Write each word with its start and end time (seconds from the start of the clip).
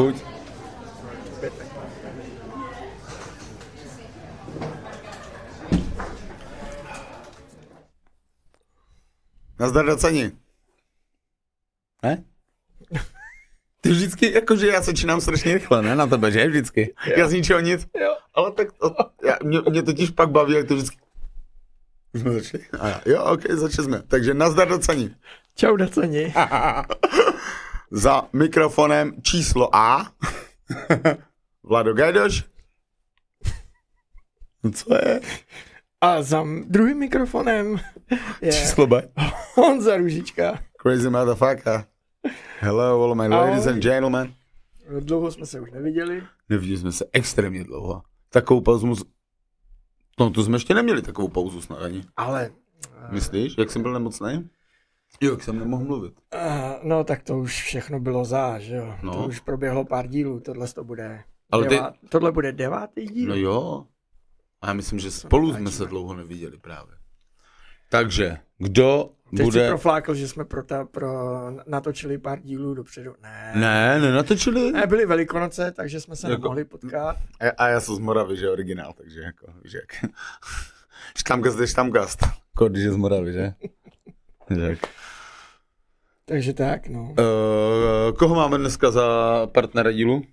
Chuť. 0.00 0.16
Nazdar 9.60 9.84
doceni. 9.84 10.32
Ne? 12.02 12.24
Ty 13.80 13.90
vždycky, 13.90 14.32
jakože 14.32 14.66
já 14.66 14.80
začínám 14.80 15.20
strašně 15.20 15.54
rychle, 15.54 15.82
ne? 15.82 15.96
Na 15.96 16.06
tebe, 16.06 16.30
že? 16.32 16.48
Vždycky. 16.48 16.94
Jo. 17.06 17.14
Já 17.16 17.28
z 17.28 17.32
ničeho 17.32 17.60
nic. 17.60 17.86
Jo. 18.00 18.16
Ale 18.34 18.52
tak 18.52 18.72
to, 18.72 18.96
já, 19.24 19.36
mě, 19.44 19.58
mě 19.70 19.82
totiž 19.82 20.10
pak 20.10 20.30
baví, 20.30 20.54
jak 20.54 20.68
to 20.68 20.74
vždycky... 20.74 20.96
Jsme 22.14 22.32
začali? 22.32 22.64
A 22.80 22.88
já, 22.88 23.00
jo, 23.06 23.24
ok, 23.24 23.50
začali 23.50 23.86
jsme. 23.88 24.02
Takže 24.08 24.34
nazdar 24.34 24.68
doceni. 24.68 25.14
Čau, 25.56 25.76
doceni. 25.76 26.34
Za 27.90 28.22
mikrofonem 28.32 29.22
číslo 29.22 29.76
A. 29.76 30.12
Vlado 31.62 31.94
Gajdoš. 31.94 32.44
No 34.64 34.70
co 34.70 34.94
je? 34.94 35.20
A 36.00 36.22
za 36.22 36.44
druhým 36.66 36.98
mikrofonem 36.98 37.76
je 38.40 38.52
Číslo 38.52 38.86
B. 38.86 39.08
Honza 39.54 39.96
Růžička. 39.96 40.62
Crazy 40.82 41.10
motherfucker. 41.10 41.84
Hello, 42.60 43.04
all 43.04 43.14
my 43.14 43.28
ladies 43.28 43.66
Ahoj. 43.66 43.72
and 43.74 43.82
gentlemen. 43.82 44.34
Dlouho 45.00 45.30
jsme 45.30 45.46
se 45.46 45.60
už 45.60 45.70
neviděli. 45.70 46.22
Neviděli 46.48 46.78
jsme 46.78 46.92
se 46.92 47.04
extrémně 47.12 47.64
dlouho. 47.64 48.02
Takovou 48.30 48.60
pauzu... 48.60 48.86
mus- 48.86 49.04
No, 50.20 50.30
tu 50.30 50.44
jsme 50.44 50.54
ještě 50.56 50.74
neměli 50.74 51.02
takovou 51.02 51.28
pauzu 51.28 51.60
snad 51.62 51.82
ani. 51.82 52.04
Ale, 52.16 52.50
Myslíš, 53.10 53.54
jak 53.58 53.70
jsem 53.70 53.82
byl 53.82 53.92
nemocný? 53.92 54.48
Jo, 55.20 55.30
jak 55.30 55.42
jsem 55.42 55.58
nemohl 55.58 55.84
mluvit. 55.84 56.14
uh, 56.34 56.40
no 56.82 57.04
tak 57.04 57.22
to 57.22 57.38
už 57.38 57.62
všechno 57.62 58.00
bylo 58.00 58.24
za, 58.24 58.58
že 58.58 58.76
jo. 58.76 58.94
No. 59.02 59.12
To 59.14 59.18
už 59.28 59.40
proběhlo 59.40 59.84
pár 59.84 60.06
dílů, 60.06 60.40
tohle 60.40 60.68
to 60.68 60.84
bude 60.84 61.22
Ale 61.50 61.64
ty- 61.68 61.74
devát, 61.74 61.94
tohle 62.08 62.32
bude 62.32 62.52
devátý 62.52 63.06
díl. 63.06 63.28
No 63.28 63.34
jo. 63.36 63.86
A 64.62 64.66
já 64.66 64.72
myslím, 64.72 64.98
že 64.98 65.10
spolu 65.10 65.54
jsme 65.54 65.70
se 65.70 65.86
dlouho 65.86 66.14
neviděli 66.14 66.58
právě. 66.58 66.94
Takže, 67.88 68.36
kdo 68.58 69.10
Teď 69.36 69.44
bude... 69.44 69.62
si 69.64 69.68
proflákl, 69.68 70.14
že 70.14 70.28
jsme 70.28 70.44
pro, 70.44 70.62
ta, 70.62 70.84
pro 70.84 71.10
natočili 71.66 72.18
pár 72.18 72.40
dílů 72.40 72.74
dopředu. 72.74 73.14
Ne. 73.22 73.52
Ne, 73.54 74.00
nenatočili. 74.00 74.72
Ne, 74.72 74.86
byly 74.86 75.06
velikonoce, 75.06 75.72
takže 75.72 76.00
jsme 76.00 76.16
se 76.16 76.30
Jako- 76.30 76.42
nemohli 76.42 76.64
potkat. 76.64 77.16
A, 77.40 77.64
a 77.64 77.68
já 77.68 77.80
jsem 77.80 77.94
z 77.94 77.98
Moravy, 77.98 78.36
že 78.36 78.50
originál, 78.50 78.92
takže 78.92 79.20
jako, 79.20 79.46
víš 79.64 79.72
jak. 79.72 80.12
Štamgast 81.18 81.58
je 81.60 81.66
štamgast. 81.66 82.18
Kod, 82.56 82.76
že 82.76 82.92
z 82.92 82.96
Moravy, 82.96 83.32
že? 83.32 83.54
tak. 84.56 84.78
Takže 86.24 86.52
tak, 86.52 86.88
no. 86.88 87.02
Uh, 87.02 88.16
koho 88.18 88.34
máme 88.34 88.58
dneska 88.58 88.90
za 88.90 89.06
partnera 89.46 89.92
dílu? 89.92 90.24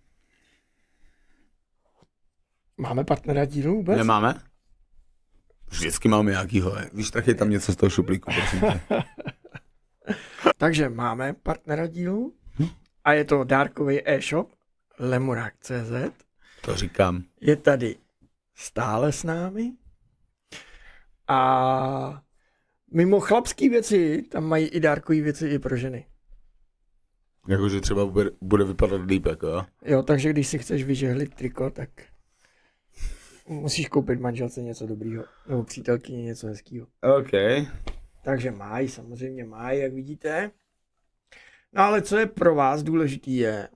Máme 2.78 3.04
partnera 3.04 3.46
dílu 3.46 3.76
vůbec? 3.76 3.98
Nemáme? 3.98 4.42
Vždycky 5.70 6.08
máme 6.08 6.32
nějakýho, 6.32 6.78
je. 6.80 6.90
víš, 6.94 7.12
tak 7.12 7.28
je 7.28 7.36
tam 7.36 7.50
něco 7.50 7.74
z 7.74 7.76
toho 7.76 7.90
šuplíku, 7.90 8.32
prosím 8.34 8.60
tě. 8.60 8.82
Takže 10.58 10.90
máme 10.90 11.34
partnera 11.34 11.88
dílu 11.88 12.34
a 13.04 13.14
je 13.14 13.26
to 13.26 13.44
dárkový 13.44 14.10
e-shop 14.10 14.52
lemurák.cz. 15.00 16.24
To 16.62 16.76
říkám. 16.76 17.24
Je 17.42 17.56
tady 17.56 17.96
stále 18.56 19.12
s 19.12 19.24
námi 19.24 19.72
a 21.28 22.22
mimo 22.94 23.20
chlapský 23.20 23.70
věci, 23.70 24.22
tam 24.22 24.44
mají 24.44 24.68
i 24.68 24.80
dárkové 24.80 25.22
věci 25.22 25.48
i 25.48 25.60
pro 25.60 25.76
ženy. 25.76 26.06
Jakože 27.48 27.82
třeba 27.82 28.06
bude, 28.06 28.32
bude 28.42 28.64
vypadat 28.64 29.02
líp, 29.06 29.26
jako 29.26 29.48
jo. 29.48 29.66
Jo, 29.86 30.04
takže 30.04 30.30
když 30.30 30.48
si 30.48 30.60
chceš 30.60 30.84
vyžehlit 30.84 31.36
triko, 31.36 31.70
tak 31.70 31.90
musíš 33.48 33.88
koupit 33.88 34.20
manželce 34.20 34.62
něco 34.62 34.88
dobrýho, 34.88 35.24
nebo 35.50 35.64
přítelkyni 35.64 36.24
něco 36.24 36.48
hezkého. 36.48 36.88
OK. 37.20 37.32
Takže 38.24 38.52
mají, 38.52 38.88
samozřejmě 38.88 39.46
mají, 39.46 39.80
jak 39.80 39.94
vidíte. 39.94 40.52
No 41.74 41.84
ale 41.84 42.02
co 42.02 42.18
je 42.18 42.26
pro 42.26 42.56
vás 42.56 42.84
důležitý 42.84 43.38
je, 43.38 43.68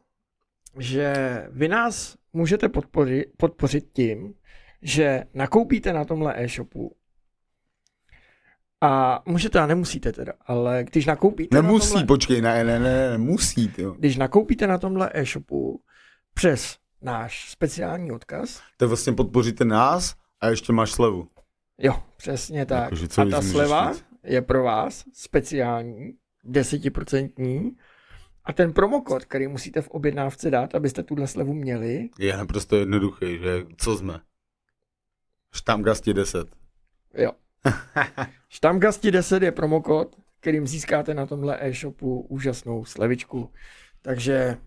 že 0.79 1.13
vy 1.51 1.67
nás 1.67 2.17
můžete 2.33 2.69
podpořit, 2.69 3.25
podpořit 3.38 3.89
tím, 3.94 4.33
že 4.81 5.23
nakoupíte 5.33 5.94
na 5.94 6.05
tomhle 6.05 6.44
e-shopu 6.44 6.95
a 8.81 9.24
můžete 9.25 9.59
a 9.59 9.66
nemusíte 9.66 10.12
teda, 10.12 10.34
ale 10.46 10.84
když 10.92 11.06
nakoupíte 11.06 11.56
Nemusí, 11.62 11.86
na 11.86 11.90
tomhle, 11.90 12.06
počkej, 12.08 12.42
ne, 12.42 12.64
ne, 12.64 12.80
ne, 12.80 13.09
ne, 13.09 13.18
musí, 13.18 13.68
ty. 13.68 13.86
když 13.97 14.18
nakoupíte 14.18 14.68
na 14.68 14.78
tomhle 14.78 15.09
e-shopu 15.14 15.81
přes 16.34 16.78
náš 17.02 17.50
speciální 17.52 18.12
odkaz, 18.12 18.62
To 18.78 18.88
vlastně 18.88 19.14
podpoříte 19.14 19.66
nás 19.66 20.16
a 20.42 20.47
ještě 20.47 20.74
máš 20.74 20.92
slevu. 20.92 21.28
jo, 21.78 22.03
přesně 22.18 22.66
tak. 22.66 22.84
Jakože 22.84 23.08
co 23.08 23.22
a 23.22 23.25
ta 23.25 23.42
sleva 23.42 23.94
říct? 23.94 24.06
je 24.24 24.42
pro 24.42 24.64
vás 24.64 25.03
speciální, 25.13 26.13
desetiprocentní 26.44 27.72
a 28.46 28.53
ten 28.53 28.74
promokód, 28.74 29.25
který 29.25 29.48
musíte 29.48 29.81
v 29.81 29.88
objednávce 29.88 30.50
dát, 30.52 30.75
abyste 30.75 31.03
tuhle 31.03 31.28
slevu 31.28 31.53
měli, 31.53 32.09
Je 32.19 32.38
naprosto 32.38 32.75
jednoduchý, 32.75 33.38
že 33.40 33.63
co 33.78 33.98
jsme? 33.98 34.19
Štamgasti 35.53 36.13
10. 36.13 36.48
jo. 37.13 37.31
Štamgasti 38.49 39.11
10 39.11 39.44
je 39.44 39.51
promokód, 39.51 40.16
kterým 40.39 40.67
získáte 40.67 41.13
na 41.13 41.25
tomhle 41.25 41.57
e-shopu 41.61 42.22
úžasnou 42.29 42.85
slevičku. 42.85 43.49
Takže 44.01 44.57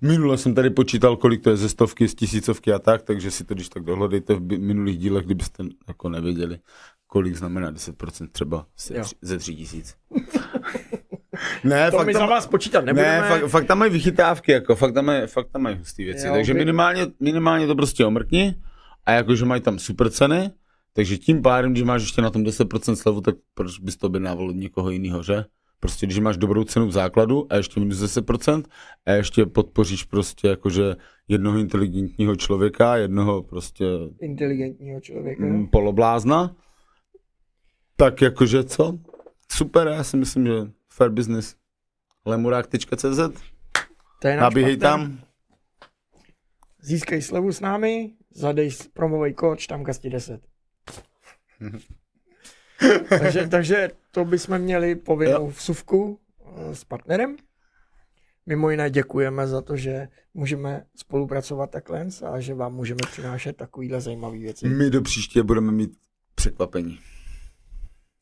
Minule 0.00 0.38
jsem 0.38 0.54
tady 0.54 0.70
počítal, 0.70 1.16
kolik 1.16 1.42
to 1.42 1.50
je 1.50 1.56
ze 1.56 1.68
stovky, 1.68 2.08
z 2.08 2.14
tisícovky 2.14 2.72
a 2.72 2.78
tak, 2.78 3.02
takže 3.02 3.30
si 3.30 3.44
to 3.44 3.54
když 3.54 3.68
tak 3.68 3.82
dohledejte 3.84 4.34
v 4.34 4.58
minulých 4.58 4.98
dílech, 4.98 5.24
kdybyste 5.24 5.64
jako 5.88 6.08
nevěděli, 6.08 6.58
kolik 7.06 7.36
znamená 7.36 7.72
10% 7.72 8.28
třeba 8.32 8.66
ze, 8.78 8.94
tři- 8.94 9.16
ze 9.22 9.38
3000. 9.38 9.94
ne, 11.64 11.90
to 11.90 11.96
fakt 11.96 12.06
my 12.06 12.12
tam, 12.12 12.20
za 12.20 12.26
vás 12.26 12.46
počítat 12.46 12.84
nebudeme. 12.84 13.20
ne, 13.20 13.28
fakt, 13.28 13.48
fakt, 13.48 13.66
tam 13.66 13.78
mají 13.78 13.92
vychytávky, 13.92 14.52
jako, 14.52 14.76
fakt 14.76 14.92
tam 14.92 15.04
mají, 15.04 15.26
fakt 15.26 15.48
tam 15.52 15.62
mají 15.62 15.76
hustý 15.76 16.04
věci, 16.04 16.26
Jo, 16.26 16.32
takže 16.32 16.54
minimálně, 16.54 17.06
minimálně 17.20 17.66
to 17.66 17.74
prostě 17.74 18.04
omrkni 18.04 18.54
a 19.06 19.12
jakože 19.12 19.44
mají 19.44 19.60
tam 19.60 19.78
super 19.78 20.10
ceny, 20.10 20.50
takže 20.96 21.18
tím 21.18 21.42
pádem, 21.42 21.72
když 21.72 21.82
máš 21.82 22.02
ještě 22.02 22.22
na 22.22 22.30
tom 22.30 22.42
10% 22.42 22.94
slevu, 22.94 23.20
tak 23.20 23.34
proč 23.54 23.78
bys 23.78 23.96
to 23.96 24.06
objednával 24.06 24.48
od 24.48 24.56
někoho 24.56 24.90
jiného, 24.90 25.22
že? 25.22 25.44
Prostě 25.80 26.06
když 26.06 26.18
máš 26.18 26.36
dobrou 26.36 26.64
cenu 26.64 26.86
v 26.86 26.92
základu 26.92 27.46
a 27.50 27.56
ještě 27.56 27.80
minus 27.80 28.02
10% 28.02 28.64
a 29.06 29.10
ještě 29.12 29.46
podpoříš 29.46 30.04
prostě 30.04 30.48
jakože 30.48 30.96
jednoho 31.28 31.58
inteligentního 31.58 32.36
člověka, 32.36 32.96
jednoho 32.96 33.42
prostě 33.42 33.84
Inteligentního 34.20 35.00
člověka. 35.00 35.44
mm, 35.44 35.66
poloblázna, 35.66 36.56
tak 37.96 38.22
jakože 38.22 38.64
co? 38.64 38.98
Super, 39.52 39.88
já 39.88 40.04
si 40.04 40.16
myslím, 40.16 40.46
že 40.46 40.52
fair 40.92 41.10
business. 41.10 41.56
Lemurák.cz, 42.26 43.20
nabíhej 44.40 44.76
tam. 44.76 45.18
Získej 46.82 47.22
slevu 47.22 47.52
s 47.52 47.60
námi, 47.60 48.12
zadej 48.34 48.70
promový 48.92 49.34
kód 49.34 49.58
štamgasti 49.58 50.10
10. 50.10 50.55
takže, 53.08 53.48
takže 53.48 53.90
to 54.10 54.24
bychom 54.24 54.58
měli 54.58 54.94
povinnou 54.96 55.48
vsuvku 55.50 56.20
eh, 56.56 56.74
s 56.74 56.84
partnerem. 56.84 57.36
Mimo 58.46 58.70
jiné 58.70 58.90
děkujeme 58.90 59.46
za 59.46 59.62
to, 59.62 59.76
že 59.76 60.08
můžeme 60.34 60.84
spolupracovat 60.96 61.70
takhle 61.70 62.06
a 62.32 62.40
že 62.40 62.54
vám 62.54 62.74
můžeme 62.74 62.98
přinášet 63.10 63.56
takovýhle 63.56 64.00
zajímavé 64.00 64.38
věci. 64.38 64.68
My 64.68 64.90
do 64.90 65.02
příště 65.02 65.42
budeme 65.42 65.72
mít 65.72 65.90
překvapení. 66.34 66.98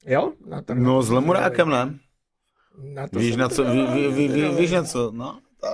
Jo? 0.06 0.32
Na 0.46 0.62
to, 0.62 0.74
No 0.74 1.02
s 1.02 1.10
Lemurákem 1.10 1.68
ne? 1.68 1.98
Na 2.78 3.08
to 3.08 3.18
Víš 3.18 3.36
na 3.36 3.48
co, 3.48 3.64
ví, 3.64 3.86
ví, 3.86 4.02
ví, 4.08 4.08
ví, 4.14 4.28
zvědavý. 4.28 4.56
víš 4.56 4.70
na 4.70 4.84
co, 4.84 5.10
no? 5.14 5.40
To, 5.60 5.68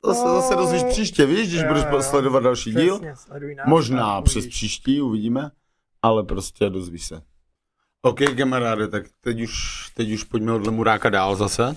to 0.00 0.14
se 0.14 0.24
No. 0.24 0.34
zase 0.40 0.54
dozvíš 0.56 0.82
příště, 0.84 1.26
víš, 1.26 1.48
když 1.48 1.64
budeš 1.64 1.84
sledovat 2.00 2.40
další 2.42 2.74
díl. 2.74 3.00
Možná 3.66 4.22
přes 4.22 4.46
příští, 4.46 5.00
uvidíme, 5.00 5.50
ale 6.04 6.22
prostě 6.22 6.70
dozvíš 6.70 7.06
se. 7.06 7.22
OK, 8.02 8.20
kamaráde, 8.36 8.88
tak 8.88 9.04
teď 9.20 9.40
už, 9.40 9.52
teď 9.94 10.12
už 10.12 10.24
pojďme 10.24 10.52
od 10.52 10.66
Lemuráka 10.66 11.10
dál 11.10 11.36
zase. 11.36 11.76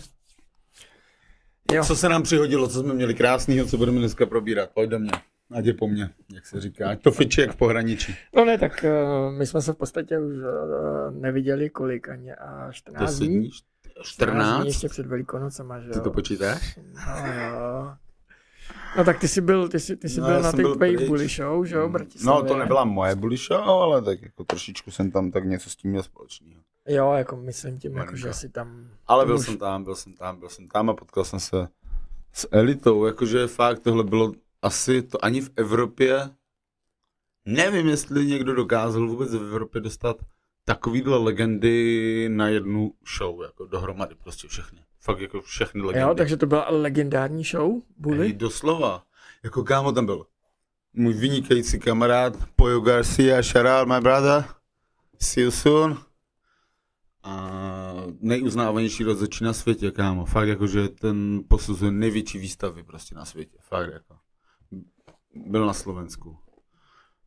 Jo. 1.71 1.83
Co 1.83 1.95
se 1.95 2.09
nám 2.09 2.23
přihodilo, 2.23 2.67
co 2.67 2.79
jsme 2.79 2.93
měli 2.93 3.13
krásného, 3.13 3.67
co 3.67 3.77
budeme 3.77 3.99
dneska 3.99 4.25
probírat? 4.25 4.69
Pojď 4.73 4.89
do 4.89 4.99
mě, 4.99 5.11
ať 5.51 5.65
je 5.65 5.73
po 5.73 5.87
mně, 5.87 6.09
jak 6.33 6.45
se 6.45 6.61
říká. 6.61 6.89
Ať 6.89 7.01
to 7.01 7.11
fiči 7.11 7.41
jak 7.41 7.51
v 7.51 7.55
pohraničí. 7.55 8.15
No 8.35 8.45
ne, 8.45 8.57
tak 8.57 8.85
uh, 8.85 9.33
my 9.33 9.45
jsme 9.45 9.61
se 9.61 9.73
v 9.73 9.77
podstatě 9.77 10.19
už 10.19 10.35
uh, 10.35 10.41
neviděli 11.11 11.69
kolik 11.69 12.09
ani 12.09 12.33
a 12.33 12.71
14 12.71 13.09
10 13.09 13.23
dní. 13.25 13.37
dní, 13.37 13.49
14 14.03 14.07
14? 14.07 14.59
dní 14.59 14.67
ještě 14.67 14.89
před 14.89 15.05
Velikonocema, 15.05 15.79
že 15.79 15.87
jo. 15.87 15.93
Ty 15.93 16.01
to 16.01 16.11
počítáš? 16.11 16.79
No, 17.07 17.33
jo. 17.33 17.93
No 18.97 19.03
tak 19.03 19.19
ty 19.19 19.27
jsi 19.27 19.41
byl, 19.41 19.67
ty 19.69 19.79
jsi, 19.79 19.97
ty 19.97 20.09
jsi 20.09 20.21
No, 20.21 20.27
byl 20.27 20.41
na 20.41 20.51
té 20.51 20.57
byl 20.61 20.75
tvojí 20.75 21.07
bully 21.07 21.27
show, 21.27 21.65
že 21.65 21.75
jo, 21.75 21.89
Bratislavě. 21.89 22.43
No, 22.43 22.47
to 22.47 22.57
nebyla 22.57 22.83
moje 22.83 23.15
bully 23.15 23.37
show, 23.37 23.69
ale 23.69 24.01
tak 24.01 24.21
jako 24.21 24.43
trošičku 24.43 24.91
jsem 24.91 25.11
tam 25.11 25.31
tak 25.31 25.45
něco 25.45 25.69
s 25.69 25.75
tím 25.75 25.91
měl 25.91 26.03
společného. 26.03 26.61
Jo, 26.87 27.11
jako 27.13 27.37
myslím 27.37 27.79
tím, 27.79 27.97
jako, 27.97 28.15
že 28.15 28.33
si 28.33 28.49
tam... 28.49 28.89
Ale 29.07 29.25
byl 29.25 29.35
už- 29.35 29.45
jsem 29.45 29.57
tam, 29.57 29.83
byl 29.83 29.95
jsem 29.95 30.13
tam, 30.13 30.39
byl 30.39 30.49
jsem 30.49 30.67
tam 30.67 30.89
a 30.89 30.93
potkal 30.93 31.23
jsem 31.25 31.39
se 31.39 31.67
s 32.33 32.47
elitou, 32.51 33.05
jakože 33.05 33.47
fakt 33.47 33.79
tohle 33.79 34.03
bylo 34.03 34.33
asi 34.61 35.01
to 35.01 35.25
ani 35.25 35.41
v 35.41 35.49
Evropě, 35.55 36.29
nevím, 37.45 37.87
jestli 37.87 38.25
někdo 38.25 38.55
dokázal 38.55 39.07
vůbec 39.07 39.31
v 39.33 39.43
Evropě 39.43 39.81
dostat 39.81 40.17
takovýhle 40.65 41.17
legendy 41.17 42.29
na 42.31 42.47
jednu 42.47 42.93
show, 43.17 43.41
jako 43.41 43.65
dohromady 43.65 44.15
prostě 44.15 44.47
všechny. 44.47 44.79
Fakt 45.07 45.19
jako 45.19 45.41
všechny 45.41 45.81
legendy. 45.81 46.09
Jo, 46.09 46.15
takže 46.15 46.37
to 46.37 46.45
byla 46.45 46.65
legendární 46.69 47.43
show, 47.43 47.81
Bully? 47.97 48.17
Hej, 48.17 48.33
doslova. 48.33 49.03
Jako 49.43 49.63
kámo 49.63 49.91
tam 49.91 50.05
byl. 50.05 50.25
Můj 50.93 51.13
vynikající 51.13 51.79
kamarád 51.79 52.33
Poyo 52.55 52.79
Garcia, 52.79 53.37
out 53.37 53.87
my 53.87 54.01
brother. 54.01 54.45
See 55.21 55.43
you 55.43 55.51
soon. 55.51 55.97
A 57.23 57.93
nejuznávanější 58.19 59.03
rozhodčí 59.03 59.43
na 59.43 59.53
světě, 59.53 59.91
kámo. 59.91 60.25
Fakt 60.25 60.47
jako, 60.47 60.67
že 60.67 60.87
ten 60.87 61.41
posuzuje 61.47 61.91
největší 61.91 62.37
výstavy 62.37 62.83
prostě 62.83 63.15
na 63.15 63.25
světě. 63.25 63.57
Fakt 63.61 63.93
jako. 63.93 64.17
Byl 65.35 65.65
na 65.65 65.73
Slovensku. 65.73 66.37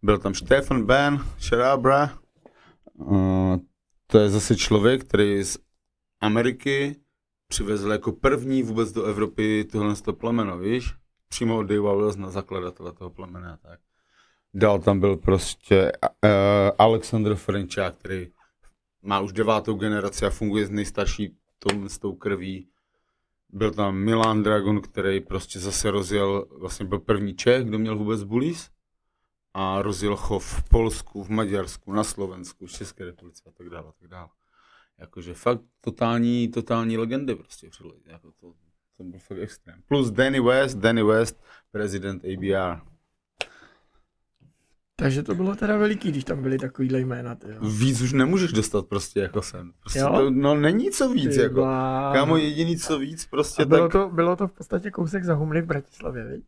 Byl 0.02 0.18
tam 0.18 0.34
Stefan 0.34 0.86
Ben, 0.86 1.18
shout 1.38 1.62
out, 1.72 1.80
bra. 1.80 2.18
Uh, 2.94 3.56
to 4.06 4.18
je 4.18 4.28
zase 4.28 4.56
člověk, 4.56 5.04
který 5.04 5.44
z 5.44 5.58
Ameriky 6.20 6.96
přivezl 7.50 7.92
jako 7.92 8.12
první 8.12 8.62
vůbec 8.62 8.92
do 8.92 9.04
Evropy 9.04 9.64
tohle 9.64 9.94
to 9.94 10.12
plemeno, 10.12 10.58
víš? 10.58 10.94
Přímo 11.28 11.58
od 11.58 11.62
Dave 11.62 11.80
Wells 11.80 12.16
na 12.16 12.30
zakladatele 12.30 12.92
toho 12.92 13.10
plemena, 13.10 13.56
tak. 13.56 13.80
Dál 14.54 14.78
tam 14.78 15.00
byl 15.00 15.16
prostě 15.16 15.92
uh, 15.92 16.30
Alexander 16.78 17.34
Frenčák, 17.34 17.94
který 17.96 18.28
má 19.02 19.20
už 19.20 19.32
devátou 19.32 19.74
generaci 19.74 20.26
a 20.26 20.30
funguje 20.30 20.66
s 20.66 20.70
nejstarší 20.70 21.36
tom, 21.58 21.88
s 21.88 21.98
tou 21.98 22.14
krví. 22.14 22.68
Byl 23.48 23.70
tam 23.70 23.96
Milan 23.96 24.42
Dragon, 24.42 24.80
který 24.80 25.20
prostě 25.20 25.58
zase 25.60 25.90
rozjel, 25.90 26.46
vlastně 26.58 26.86
byl 26.86 26.98
první 26.98 27.34
Čech, 27.34 27.64
kdo 27.64 27.78
měl 27.78 27.98
vůbec 27.98 28.22
bullies 28.22 28.70
a 29.54 29.82
rozjel 29.82 30.16
chov 30.16 30.44
v 30.44 30.68
Polsku, 30.68 31.24
v 31.24 31.28
Maďarsku, 31.28 31.92
na 31.92 32.04
Slovensku, 32.04 32.66
v 32.66 32.72
České 32.72 33.04
republice 33.04 33.42
a 33.46 33.50
tak 33.50 33.68
dále, 33.68 33.88
a 33.88 33.92
tak 33.92 34.08
dále. 34.08 34.28
Jakože 35.00 35.34
fakt 35.34 35.60
totální, 35.80 36.48
totální 36.48 36.96
legendy 36.98 37.34
prostě. 37.34 37.66
Jako 38.06 38.32
to, 38.40 38.52
to 38.96 39.04
byl 39.04 39.18
fakt 39.18 39.38
extrém. 39.38 39.82
Plus 39.88 40.10
Danny 40.10 40.40
West, 40.40 40.78
Danny 40.78 41.02
West, 41.02 41.42
prezident 41.70 42.22
ABR. 42.24 42.80
Takže 44.96 45.22
to 45.22 45.34
bylo 45.34 45.54
teda 45.56 45.76
veliký, 45.76 46.10
když 46.10 46.24
tam 46.24 46.42
byly 46.42 46.58
takovýhle 46.58 47.00
jména. 47.00 47.34
Ty, 47.34 47.46
jo. 47.48 47.56
Víc 47.78 48.00
už 48.00 48.12
nemůžeš 48.12 48.52
dostat 48.52 48.86
prostě 48.86 49.20
jako 49.20 49.42
sem. 49.42 49.72
Prostě 49.80 49.98
Jo? 49.98 50.12
to, 50.12 50.30
no 50.30 50.54
není 50.54 50.90
co 50.90 51.08
víc, 51.08 51.34
Ty 51.34 51.40
jako. 51.42 51.54
bláho. 51.54 52.14
Kámo, 52.14 52.36
jediný 52.36 52.76
co 52.78 52.98
víc, 52.98 53.26
prostě 53.26 53.62
A 53.62 53.66
bylo, 53.66 53.88
tak 53.88 53.92
to, 53.92 54.08
bylo 54.14 54.36
to 54.36 54.48
v 54.48 54.52
podstatě 54.52 54.90
kousek 54.90 55.24
za 55.24 55.34
humly 55.34 55.62
v 55.62 55.66
Bratislavě, 55.66 56.24
viď? 56.24 56.44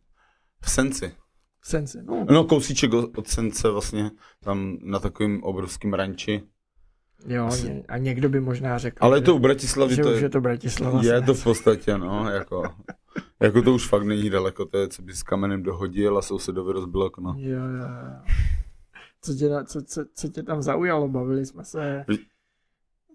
v 0.65 0.71
Senci. 0.71 1.15
V 1.61 1.69
Senci. 1.69 1.99
No, 2.03 2.27
No 2.31 2.45
kousíček 2.45 2.93
od 2.93 3.19
od 3.19 3.29
Sence 3.29 3.71
vlastně, 3.71 4.11
tam 4.41 4.79
na 4.83 4.99
takovým 4.99 5.43
obrovským 5.43 5.95
ranči. 5.95 6.43
Jo, 7.27 7.47
asi- 7.47 7.85
a 7.89 7.99
někdo 7.99 8.29
by 8.29 8.41
možná 8.41 8.79
řekl, 8.79 8.97
Ale 9.01 9.19
že, 9.19 9.25
to 9.25 9.37
u 9.37 9.39
Bratislavy, 9.39 9.95
že 9.95 10.03
to 10.03 10.09
už 10.09 10.15
je, 10.17 10.23
je 10.23 10.29
to 10.29 10.41
Bratislava. 10.41 11.03
je 11.03 11.23
to 11.23 11.35
v 11.35 11.45
podstatě, 11.45 11.99
no, 11.99 12.31
jako, 12.31 12.63
jako 13.41 13.63
to 13.63 13.75
už 13.75 13.89
fakt 13.89 14.03
není 14.05 14.31
daleko, 14.31 14.65
to 14.67 14.79
je, 14.79 14.89
co 14.89 15.03
by 15.03 15.13
s 15.13 15.23
kamenem 15.23 15.63
dohodil 15.63 16.19
a 16.19 16.23
sousedovi 16.23 16.73
rozbil 16.73 17.03
okno. 17.03 17.35
Jo, 17.39 17.59
jo, 17.59 17.65
jo. 17.79 18.33
Co 19.21 19.35
tě, 19.35 19.49
co, 19.65 19.83
co, 19.83 20.05
co 20.15 20.29
tě 20.29 20.43
tam 20.43 20.63
zaujalo? 20.63 21.09
Bavili 21.09 21.47
jsme 21.47 21.65
se. 21.65 22.05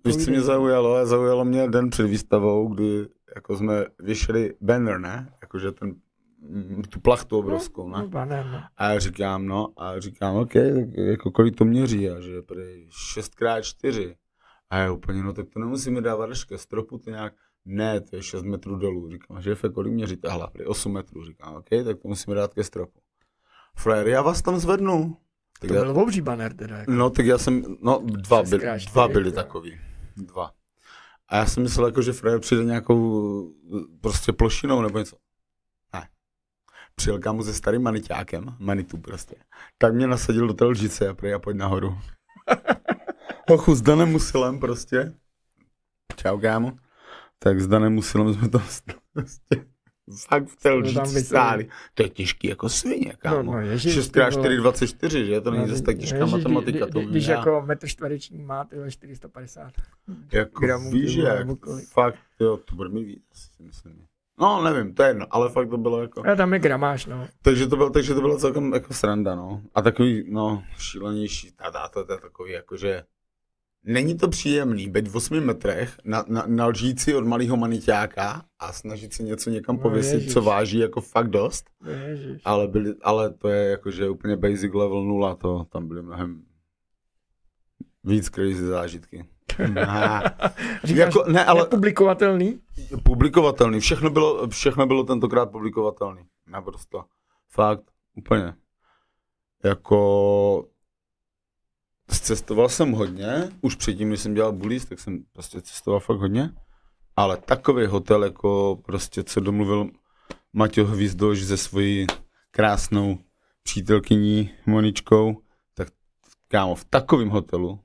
Víš, 0.06 0.25
co 0.25 0.31
mě 0.31 0.42
zaujalo? 0.42 1.06
Zaujalo 1.06 1.45
mě 1.45 1.68
den 1.69 1.89
před 1.89 2.07
výstavou, 2.07 2.68
kdy 2.68 3.07
jako 3.36 3.57
jsme 3.57 3.86
věšeli 4.00 4.53
banner, 4.62 5.00
ne? 5.00 5.33
Jakože 5.42 5.71
ten, 5.71 5.95
tu 6.89 6.99
plachtu 6.99 7.38
obrovskou, 7.38 7.89
No, 7.89 8.09
ne? 8.25 8.44
no. 8.51 8.61
A 8.77 8.89
já 8.89 8.99
říkám, 8.99 9.45
no, 9.45 9.67
a 9.77 9.99
říkám, 9.99 10.35
OK, 10.35 10.53
tak 10.53 10.97
jako 10.97 11.31
kolik 11.31 11.55
to 11.55 11.65
měří? 11.65 12.09
A 12.09 12.21
že 12.21 12.41
prý 12.41 12.88
6x4. 13.15 14.15
A 14.69 14.77
já 14.77 14.91
úplně, 14.91 15.23
no 15.23 15.33
tak 15.33 15.49
to 15.49 15.59
nemusíme 15.59 16.01
dávat 16.01 16.29
až 16.29 16.44
ke 16.44 16.57
stropu, 16.57 16.97
to 16.97 17.09
nějak, 17.09 17.33
ne, 17.65 18.01
to 18.01 18.15
je 18.15 18.23
6 18.23 18.44
metrů 18.44 18.75
dolů. 18.75 19.11
Říkám, 19.11 19.41
že 19.41 19.55
kolik 19.73 19.94
měří 19.94 20.17
ta 20.17 20.31
hlava? 20.31 20.51
Prý 20.51 20.65
8 20.65 20.94
metrů. 20.94 21.25
Říkám, 21.25 21.55
OK, 21.55 21.69
tak 21.85 21.97
to 22.01 22.07
musíme 22.07 22.35
dát 22.35 22.53
ke 22.53 22.63
stropu. 22.63 23.00
Flair, 23.75 24.07
já 24.07 24.21
vás 24.21 24.41
tam 24.41 24.57
zvednu. 24.59 25.17
Tak 25.59 25.67
To 25.67 25.73
já, 25.73 25.83
byl 25.83 26.01
obří 26.01 26.21
baner 26.21 26.53
teda. 26.53 26.77
Jako. 26.77 26.91
No, 26.91 27.09
tak 27.09 27.25
já 27.25 27.38
jsem, 27.38 27.63
no, 27.81 28.01
dva, 28.05 28.43
byli, 28.43 28.65
6x4, 28.65 28.91
dva 28.91 29.07
byli 29.07 29.29
jo. 29.29 29.35
takový. 29.35 29.79
Dva. 30.17 30.51
A 31.29 31.38
já 31.38 31.45
jsem 31.45 31.63
myslel, 31.63 31.85
jako, 31.85 32.01
že 32.01 32.13
Freja 32.13 32.39
přijde 32.39 32.63
nějakou 32.65 33.51
prostě 34.01 34.33
plošinou 34.33 34.81
nebo 34.81 35.00
něco. 35.00 35.17
Přijel 36.99 37.19
kámo 37.19 37.44
se 37.44 37.53
starým 37.53 37.81
maniťákem, 37.81 38.55
manitu 38.59 38.97
prostě. 38.97 39.35
Tak 39.77 39.94
mě 39.94 40.07
nasadil 40.07 40.47
do 40.47 40.53
té 40.53 40.65
lžice 40.65 41.09
a 41.09 41.13
prý 41.13 41.33
a 41.33 41.39
pojď 41.39 41.57
nahoru. 41.57 41.97
Ochu, 43.49 43.75
s 43.75 43.81
Danem 43.81 44.09
Musilem 44.09 44.59
prostě. 44.59 45.13
Čau 46.15 46.38
kámo. 46.39 46.71
Tak 47.39 47.59
s 47.61 47.67
Danem 47.67 47.94
Musilem 47.94 48.33
jsme 48.33 48.49
tam 48.49 48.61
prostě 49.13 49.65
fakt 50.27 50.47
v 50.47 50.55
té 50.55 50.71
lžici 50.71 51.21
stáli. 51.23 51.69
To 51.94 52.03
je 52.03 52.09
těžký 52.09 52.47
jako 52.47 52.69
svině, 52.69 53.13
kámo. 53.19 53.43
No, 53.43 53.51
no, 53.51 53.59
ježiš, 53.61 53.93
ty 53.95 54.19
6x4 54.19 54.35
vole. 54.41 54.57
24, 54.57 55.25
že? 55.25 55.41
To 55.41 55.51
není 55.51 55.63
No, 55.63 55.69
zase 55.69 55.83
tak 55.83 55.97
těžká 55.97 56.17
ježiš, 56.17 56.31
matematika. 56.33 56.85
kdy- 56.85 56.91
to 56.91 57.00
kdy- 57.00 57.09
Když 57.11 57.25
já. 57.27 57.38
jako 57.38 57.61
metr 57.65 57.88
čtvereční 57.88 58.43
má, 58.43 58.63
ty 58.65 58.75
vole 58.75 58.91
450. 58.91 59.73
Jako 60.33 60.59
gramů, 60.65 60.91
víš, 60.91 61.15
jak, 61.15 61.47
fakt, 61.93 62.19
jo, 62.39 62.57
to 62.57 62.75
bude 62.75 62.89
mi 62.89 63.03
víc, 63.03 63.23
si 63.33 63.63
myslím. 63.63 64.05
No, 64.39 64.63
nevím, 64.63 64.94
to 64.94 65.04
je 65.04 65.10
jedno, 65.10 65.25
ale 65.30 65.50
fakt 65.50 65.69
to 65.69 65.78
bylo 65.78 66.01
jako, 66.01 66.28
A 66.28 66.36
tam 66.36 66.54
je 66.54 66.60
gramáž, 66.60 67.06
no. 67.06 67.28
takže 67.42 67.68
to 67.68 67.75
bylo, 67.75 67.89
takže 67.89 68.13
to 68.13 68.22
bylo 68.22 68.38
celkem 68.38 68.74
jako 68.74 68.94
sranda, 68.94 69.36
no. 69.36 69.62
A 69.75 69.81
takový, 69.81 70.25
no, 70.30 70.63
šílenější, 70.78 71.51
tata, 71.51 71.88
to 71.88 72.00
je 72.00 72.19
takový, 72.22 72.51
jakože, 72.51 73.04
není 73.84 74.18
to 74.18 74.28
příjemný, 74.28 74.89
být 74.89 75.07
v 75.07 75.16
8 75.16 75.39
metrech 75.39 75.98
na, 76.06 76.25
na, 76.28 76.44
na 76.48 76.66
lžíci 76.68 77.16
od 77.16 77.25
malého 77.25 77.57
maniťáka 77.57 78.44
a 78.60 78.74
snažit 78.74 79.13
se 79.13 79.24
něco 79.24 79.50
někam 79.50 79.75
No, 79.75 79.81
pověsit, 79.81 80.13
ježiš. 80.13 80.34
co 80.34 80.42
váží 80.42 80.78
jako 80.80 81.01
fakt 81.01 81.30
dost, 81.30 81.66
Ježiš. 82.10 82.42
ale, 82.45 82.68
byli, 82.68 82.94
ale 83.04 83.34
to 83.34 83.50
je 83.50 83.70
jakože 83.70 84.10
úplně 84.10 84.36
basic 84.38 84.74
level 84.74 85.03
nula, 85.03 85.36
to 85.36 85.65
tam 85.70 85.88
byly 85.88 86.01
mnohem 86.01 86.41
víc 88.03 88.29
crazy 88.29 88.65
zážitky. 88.65 89.25
Říkáš, 90.83 91.15
Jako, 91.15 91.23
ne, 91.31 91.45
ale 91.45 91.61
nepublikovatelný? 91.61 92.59
publikovatelný. 93.03 93.79
Všechno 93.79 94.09
bylo, 94.09 94.47
všechno 94.47 94.87
bylo 94.87 95.03
tentokrát 95.03 95.51
publikovatelný. 95.51 96.21
Naprosto. 96.47 97.03
Fakt, 97.49 97.83
úplně. 98.15 98.53
Jako 99.63 100.65
cestoval 102.07 102.69
jsem 102.69 102.91
hodně, 102.91 103.49
už 103.61 103.75
předtím, 103.75 104.09
když 104.09 104.19
jsem 104.21 104.33
dělal 104.33 104.51
bullies, 104.51 104.85
tak 104.85 104.99
jsem 104.99 105.23
prostě 105.33 105.61
cestoval 105.61 105.99
fakt 105.99 106.17
hodně, 106.17 106.49
ale 107.15 107.37
takový 107.37 107.85
hotel, 107.85 108.23
jako 108.23 108.79
prostě, 108.85 109.23
co 109.23 109.39
domluvil 109.39 109.89
Maťo 110.53 110.85
Hvízdoš 110.85 111.43
se 111.43 111.57
svojí 111.57 112.07
krásnou 112.51 113.17
přítelkyní 113.63 114.51
Moničkou, 114.65 115.41
tak 115.73 115.87
kámo, 116.47 116.75
v 116.75 116.85
takovém 116.85 117.29
hotelu, 117.29 117.79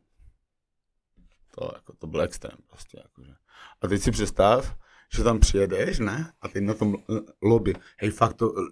to, 1.54 1.70
jako, 1.74 1.92
to 1.92 2.06
byl 2.06 2.22
extrém 2.22 2.58
prostě, 2.66 2.98
jakože. 3.02 3.34
A 3.82 3.88
teď 3.88 4.02
si 4.02 4.10
představ, 4.10 4.76
že 5.16 5.22
tam 5.24 5.40
přijedeš, 5.40 5.98
ne? 5.98 6.32
A 6.40 6.48
teď 6.48 6.62
na 6.62 6.74
tom 6.74 6.96
lobby, 7.42 7.74
hej, 7.96 8.10
fakt 8.10 8.34
to, 8.34 8.52
eh, 8.58 8.70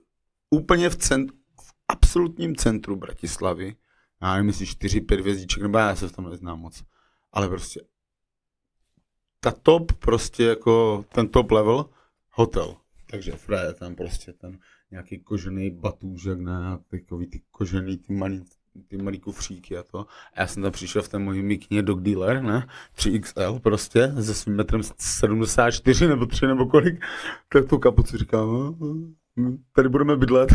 úplně 0.51 0.91
v, 0.91 0.97
cent, 0.97 1.33
v 1.63 1.73
absolutním 1.89 2.57
centru 2.57 2.97
Bratislavy, 2.97 3.77
já 4.23 4.35
nevím, 4.35 4.49
jestli 4.49 4.67
4-5 4.67 5.21
hvězdiček, 5.21 5.63
nebo 5.63 5.79
já 5.79 5.97
se 5.97 6.09
v 6.09 6.13
tom 6.13 6.31
neznám 6.31 6.61
moc, 6.61 6.85
ale 7.33 7.49
prostě 7.49 7.81
ta 9.41 9.51
top, 9.51 9.93
prostě 9.93 10.45
jako 10.45 11.05
ten 11.15 11.29
top 11.29 11.51
level, 11.51 11.91
hotel. 12.31 12.77
Takže 13.11 13.33
je 13.67 13.75
tam 13.75 13.95
prostě 13.95 14.33
ten 14.33 14.59
nějaký 14.91 15.19
kožený 15.19 15.71
batůžek, 15.71 16.39
ne, 16.39 16.79
takový 16.91 17.27
ty 17.27 17.43
kožený, 17.51 17.97
ty 17.97 18.13
malý, 18.13 18.45
ty 18.89 18.97
malý 18.97 19.21
kufříky 19.21 19.77
a 19.79 19.83
to. 19.83 19.99
A 20.35 20.41
já 20.41 20.47
jsem 20.47 20.62
tam 20.62 20.73
přišel 20.73 21.03
v 21.03 21.09
té 21.09 21.19
mojí 21.19 21.43
mikně 21.43 21.83
dog 21.83 22.00
dealer, 22.00 22.43
ne, 22.43 22.69
3XL 22.97 23.61
prostě, 23.61 24.12
se 24.21 24.35
svým 24.35 24.57
metrem 24.57 24.83
74 24.99 26.09
nebo 26.09 26.27
3 26.27 26.47
nebo 26.47 26.67
kolik, 26.67 27.05
tak 27.49 27.69
tu 27.69 27.79
kapucu 27.79 28.17
říkám, 28.17 28.49
no, 28.49 28.77
no, 29.37 29.57
tady 29.73 29.89
budeme 29.89 30.17
bydlet. 30.17 30.50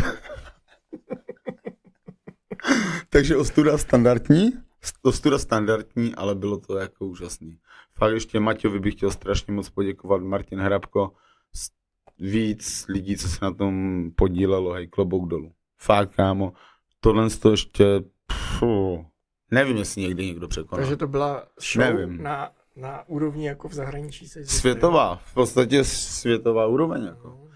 Takže 3.08 3.36
ostuda 3.36 3.78
standardní, 3.78 4.52
ostuda 5.02 5.38
standardní, 5.38 6.14
ale 6.14 6.34
bylo 6.34 6.58
to 6.58 6.78
jako 6.78 7.06
úžasný. 7.06 7.58
Fakt 7.94 8.12
ještě 8.12 8.40
Maťovi 8.40 8.80
bych 8.80 8.94
chtěl 8.94 9.10
strašně 9.10 9.52
moc 9.52 9.70
poděkovat, 9.70 10.22
Martin 10.22 10.60
Hrabko, 10.60 11.12
víc 12.18 12.86
lidí, 12.88 13.16
co 13.16 13.28
se 13.28 13.38
na 13.42 13.54
tom 13.54 14.04
podílelo, 14.16 14.72
hej, 14.72 14.88
klobouk 14.88 15.28
dolů. 15.28 15.52
Fakt, 15.78 16.14
kámo, 16.14 16.52
tohle 17.06 17.30
to 17.30 17.50
ještě, 17.50 17.84
pfu, 18.26 19.06
nevím, 19.50 19.76
jestli 19.76 20.02
někdy 20.02 20.26
někdo 20.26 20.48
překonal. 20.48 20.82
Takže 20.84 20.96
to 20.96 21.06
byla 21.06 21.48
show 21.72 21.84
Nevím. 21.84 22.22
na, 22.22 22.50
na 22.76 23.08
úrovni 23.08 23.46
jako 23.46 23.68
v 23.68 23.74
zahraničí. 23.74 24.28
Se 24.28 24.44
Světová, 24.44 25.16
v 25.16 25.34
podstatě 25.34 25.84
světová 25.84 26.66
úroveň, 26.66 27.04
jako. 27.04 27.48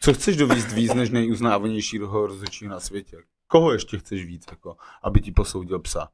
Co 0.00 0.14
chceš 0.14 0.36
dovízt 0.36 0.72
víc 0.72 0.94
než 0.94 1.10
nejuznávanějšího 1.10 2.26
rozhodčího 2.26 2.70
na 2.70 2.80
světě? 2.80 3.16
Koho 3.46 3.72
ještě 3.72 3.98
chceš 3.98 4.26
víc, 4.26 4.44
jako, 4.50 4.76
aby 5.02 5.20
ti 5.20 5.32
posoudil 5.32 5.78
psa? 5.78 6.08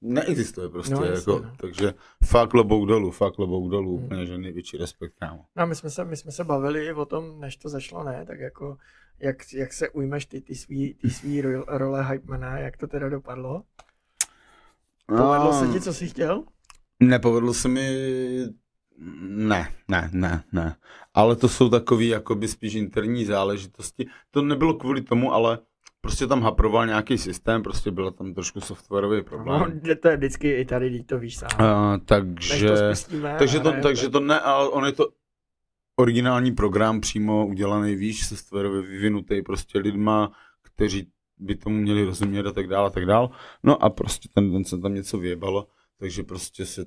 Neexistuje 0.00 0.68
prostě, 0.68 0.94
No, 0.94 1.00
no, 1.00 1.06
jasně, 1.06 1.32
jako, 1.32 1.44
no. 1.44 1.52
takže 1.56 1.94
fakt 2.24 2.50
klobouk 2.50 2.88
dolů, 2.88 3.10
fakt 3.10 3.34
klobouk 3.34 3.70
dolů, 3.70 3.96
Hmm. 3.96 4.04
úplně, 4.04 4.26
že 4.26 4.38
největší 4.38 4.76
respekt, 4.76 5.14
kámo. 5.18 5.44
No 5.56 5.66
my 5.66 5.74
jsme 5.74 5.90
se, 5.90 6.04
my 6.04 6.16
jsme 6.16 6.32
se 6.32 6.44
bavili 6.44 6.92
o 6.92 7.04
tom, 7.04 7.40
než 7.40 7.56
to 7.56 7.68
začalo, 7.68 8.04
ne, 8.04 8.26
tak 8.26 8.40
jako, 8.40 8.76
jak, 9.18 9.36
jak 9.54 9.72
se 9.72 9.88
ujmeš 9.88 10.26
ty, 10.26 10.40
ty 10.40 10.54
svý, 10.54 10.94
ty 10.94 11.10
svý 11.10 11.42
ro- 11.44 11.64
role 11.66 12.08
hypemana, 12.10 12.58
jak 12.58 12.76
to 12.76 12.86
teda 12.86 13.08
dopadlo? 13.08 13.62
Povedlo 15.06 15.52
se 15.52 15.66
ti, 15.72 15.80
co 15.80 15.94
jsi 15.94 16.08
chtěl? 16.08 16.44
Nepovedlo 17.00 17.54
se 17.54 17.68
mi, 17.68 17.90
ne, 19.28 19.72
ne, 19.88 20.10
ne, 20.12 20.44
ne. 20.52 20.76
Ale 21.14 21.36
to 21.36 21.48
jsou 21.48 21.68
takový 21.68 22.08
jakoby 22.08 22.48
spíš 22.48 22.74
interní 22.74 23.24
záležitosti. 23.24 24.06
To 24.30 24.42
nebylo 24.42 24.74
kvůli 24.74 25.02
tomu, 25.02 25.32
ale 25.32 25.58
prostě 26.06 26.26
tam 26.26 26.42
haproval 26.42 26.86
nějaký 26.86 27.18
systém, 27.18 27.62
prostě 27.62 27.90
byl 27.90 28.10
tam 28.10 28.34
trošku 28.34 28.60
softwarový 28.60 29.16
No, 29.16 29.24
problém. 29.24 29.80
to 30.02 30.08
je 30.08 30.16
vždycky 30.16 30.50
i 30.50 30.64
tady, 30.64 30.90
když 30.90 31.02
to 31.06 31.18
víš 31.18 31.36
sám. 31.36 31.48
Uh, 31.60 31.66
takže, 32.04 32.68
to 32.68 32.76
spustíme 32.76 33.34
takže, 33.38 33.60
to, 33.60 33.72
takže 33.82 34.08
to 34.08 34.20
ne, 34.20 34.40
ale 34.40 34.68
on 34.68 34.84
je 34.86 34.92
to 34.92 35.08
originální 35.96 36.52
program 36.52 37.00
přímo 37.00 37.46
udělaný, 37.46 37.94
víš, 37.96 38.26
softwarově 38.26 38.82
vyvinutý 38.82 39.42
prostě 39.42 39.78
lidma, 39.78 40.32
kteří 40.62 41.08
by 41.38 41.56
tomu 41.56 41.76
měli 41.76 42.04
rozumět 42.04 42.46
a 42.46 42.52
tak 42.52 42.66
dále 42.66 42.86
a 42.86 42.90
tak 42.90 43.06
dále. 43.06 43.28
No 43.62 43.84
a 43.84 43.90
prostě 43.90 44.28
ten 44.34 44.52
den 44.52 44.64
se 44.64 44.78
tam 44.78 44.94
něco 44.94 45.18
vyjebalo, 45.18 45.66
takže 45.98 46.22
prostě 46.22 46.66
se 46.66 46.84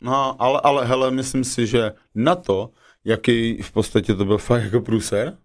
No, 0.00 0.42
ale, 0.42 0.60
ale 0.64 0.86
hele, 0.86 1.10
myslím 1.10 1.44
si, 1.44 1.66
že 1.66 1.92
na 2.14 2.34
to, 2.36 2.70
jaký 3.04 3.62
v 3.62 3.72
podstatě 3.72 4.14
to 4.14 4.24
byl 4.24 4.38
fakt 4.38 4.62
jako 4.62 4.80
průser, 4.80 5.38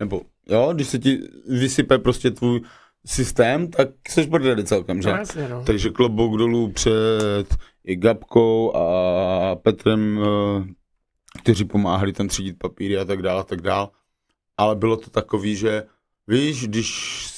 nebo 0.00 0.20
jo, 0.48 0.72
když 0.74 0.88
se 0.88 0.98
ti 0.98 1.18
vysype 1.48 1.98
prostě 1.98 2.30
tvůj 2.30 2.60
systém, 3.06 3.70
tak 3.70 3.88
seš 4.08 4.26
brdeli 4.26 4.64
celkem, 4.64 5.02
že? 5.02 5.08
No 5.08 5.16
jasně, 5.16 5.48
no. 5.48 5.64
Takže 5.64 5.90
klobouk 5.90 6.38
dolů 6.38 6.72
před 6.72 7.46
i 7.84 7.96
Gabkou 7.96 8.76
a 8.76 9.56
Petrem, 9.56 10.20
eh, 10.22 10.64
kteří 11.42 11.64
pomáhali 11.64 12.12
tam 12.12 12.28
třídit 12.28 12.58
papíry 12.58 12.98
a 12.98 13.04
tak 13.04 13.22
dále, 13.22 13.40
a 13.40 13.44
tak 13.44 13.60
dále. 13.60 13.88
Ale 14.56 14.76
bylo 14.76 14.96
to 14.96 15.10
takový, 15.10 15.56
že 15.56 15.82
víš, 16.28 16.66
když 16.66 17.28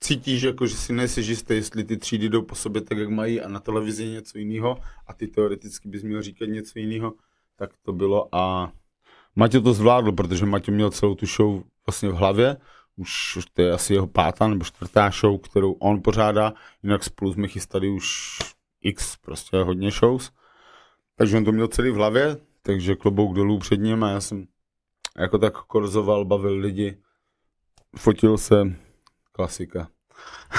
cítíš, 0.00 0.42
jako, 0.42 0.66
že 0.66 0.74
si 0.74 0.92
nejsi 0.92 1.20
jistý, 1.20 1.54
jestli 1.54 1.84
ty 1.84 1.96
třídy 1.96 2.28
jdou 2.28 2.42
po 2.42 2.54
sobě 2.54 2.82
tak, 2.82 2.98
jak 2.98 3.08
mají 3.08 3.40
a 3.40 3.48
na 3.48 3.60
televizi 3.60 4.04
je 4.04 4.10
něco 4.10 4.38
jiného 4.38 4.78
a 5.06 5.12
ty 5.12 5.26
teoreticky 5.26 5.88
bys 5.88 6.02
měl 6.02 6.22
říkat 6.22 6.46
něco 6.46 6.78
jiného, 6.78 7.12
tak 7.56 7.70
to 7.82 7.92
bylo 7.92 8.34
a 8.34 8.72
Maťo 9.36 9.60
to 9.60 9.72
zvládl, 9.72 10.12
protože 10.12 10.46
Maťo 10.46 10.72
měl 10.72 10.90
celou 10.90 11.14
tu 11.14 11.26
show 11.26 11.62
vlastně 11.90 12.08
v 12.08 12.14
hlavě, 12.14 12.56
už 12.96 13.36
už 13.36 13.44
to 13.46 13.62
je 13.62 13.72
asi 13.72 13.94
jeho 13.94 14.06
pátá 14.06 14.48
nebo 14.48 14.64
čtvrtá 14.64 15.10
show, 15.10 15.40
kterou 15.40 15.72
on 15.72 16.02
pořádá, 16.02 16.52
jinak 16.82 17.04
spolu 17.04 17.32
jsme 17.32 17.48
chystali 17.48 17.88
už 17.88 18.38
x, 18.80 19.16
prostě 19.16 19.56
hodně 19.56 19.90
shows, 19.90 20.30
takže 21.16 21.36
on 21.36 21.44
to 21.44 21.52
měl 21.52 21.68
celý 21.68 21.90
v 21.90 21.94
hlavě, 21.94 22.36
takže 22.62 22.94
klobouk 22.94 23.34
dolů 23.34 23.58
před 23.58 23.76
ním 23.76 24.04
a 24.04 24.10
já 24.10 24.20
jsem 24.20 24.46
jako 25.18 25.38
tak 25.38 25.56
korzoval, 25.56 26.24
bavil 26.24 26.54
lidi, 26.54 26.96
fotil 27.96 28.38
se, 28.38 28.62
klasika. 29.32 29.88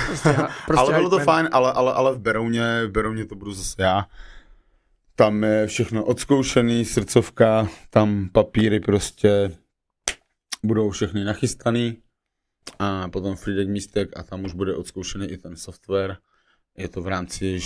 Prostě, 0.07 0.29
prostě 0.65 0.79
ale 0.79 0.93
bylo 0.93 1.09
to 1.09 1.19
fajn, 1.19 1.49
ale, 1.51 1.73
ale, 1.73 1.93
ale 1.93 2.13
v 2.13 2.19
Berouně, 2.19 2.85
v 2.85 2.91
Berouně 2.91 3.25
to 3.25 3.35
budu 3.35 3.53
zase 3.53 3.83
já. 3.83 4.07
Tam 5.15 5.43
je 5.43 5.67
všechno 5.67 6.05
odzkoušený, 6.05 6.85
srdcovka, 6.85 7.67
tam 7.89 8.29
papíry 8.33 8.79
prostě 8.79 9.60
budou 10.63 10.89
všechny 10.89 11.23
nachystaný 11.23 12.03
a 12.79 13.09
potom 13.09 13.35
Friedek 13.35 13.67
místek 13.67 14.17
a 14.17 14.23
tam 14.23 14.43
už 14.43 14.53
bude 14.53 14.75
odzkoušený 14.75 15.27
i 15.27 15.37
ten 15.37 15.55
software. 15.55 16.17
Je 16.77 16.89
to 16.89 17.01
v 17.01 17.07
rámci 17.07 17.59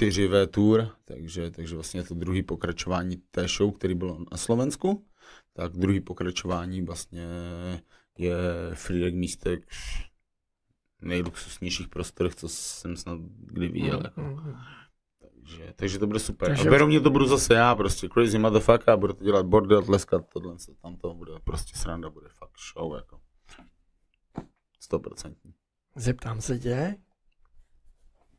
4V 0.00 0.46
Tour, 0.46 0.88
takže, 1.04 1.50
takže 1.50 1.74
vlastně 1.74 2.00
je 2.00 2.04
to 2.04 2.14
druhý 2.14 2.42
pokračování 2.42 3.16
té 3.30 3.48
show, 3.48 3.72
který 3.72 3.94
bylo 3.94 4.18
na 4.30 4.36
Slovensku. 4.36 5.06
Tak 5.52 5.72
druhý 5.72 6.00
pokračování 6.00 6.82
vlastně 6.82 7.26
je 8.18 8.36
Friedek 8.74 9.14
místek 9.14 9.70
v 11.00 11.02
nejluxusnějších 11.02 11.88
prostorech, 11.88 12.34
co 12.34 12.48
jsem 12.48 12.96
snad 12.96 13.18
kdy 13.38 13.68
viděl. 13.68 14.00
Jako. 14.04 14.20
Mhm. 14.20 14.56
Takže, 15.50 15.72
takže 15.76 15.98
to 15.98 16.06
bude 16.06 16.18
super. 16.18 16.48
Takže-. 16.48 16.68
A 16.68 16.70
berou 16.70 16.86
mě 16.86 17.00
to 17.00 17.10
budu 17.10 17.26
zase 17.26 17.54
já, 17.54 17.74
prostě 17.74 18.08
crazy 18.08 18.38
motherfucker, 18.38 18.96
budu 18.96 19.12
to 19.12 19.24
dělat 19.24 19.46
bordel, 19.46 19.82
tleskat, 19.82 20.24
tohle, 20.32 20.54
tam 20.82 20.96
to 20.96 21.14
bude 21.14 21.32
prostě 21.44 21.78
sranda, 21.78 22.10
bude 22.10 22.28
fakt 22.28 22.52
show, 22.72 22.94
jako. 22.94 23.20
100%. 24.92 25.34
Zeptám 25.96 26.40
se 26.40 26.58
tě, 26.58 26.96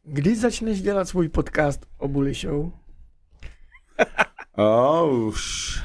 kdy 0.04 0.36
začneš 0.36 0.82
dělat 0.82 1.06
svůj 1.08 1.30
podcast 1.30 1.86
o 1.98 2.08
Bully 2.08 2.34
Show? 2.34 2.72
Oh, 4.58 5.28
už. 5.28 5.80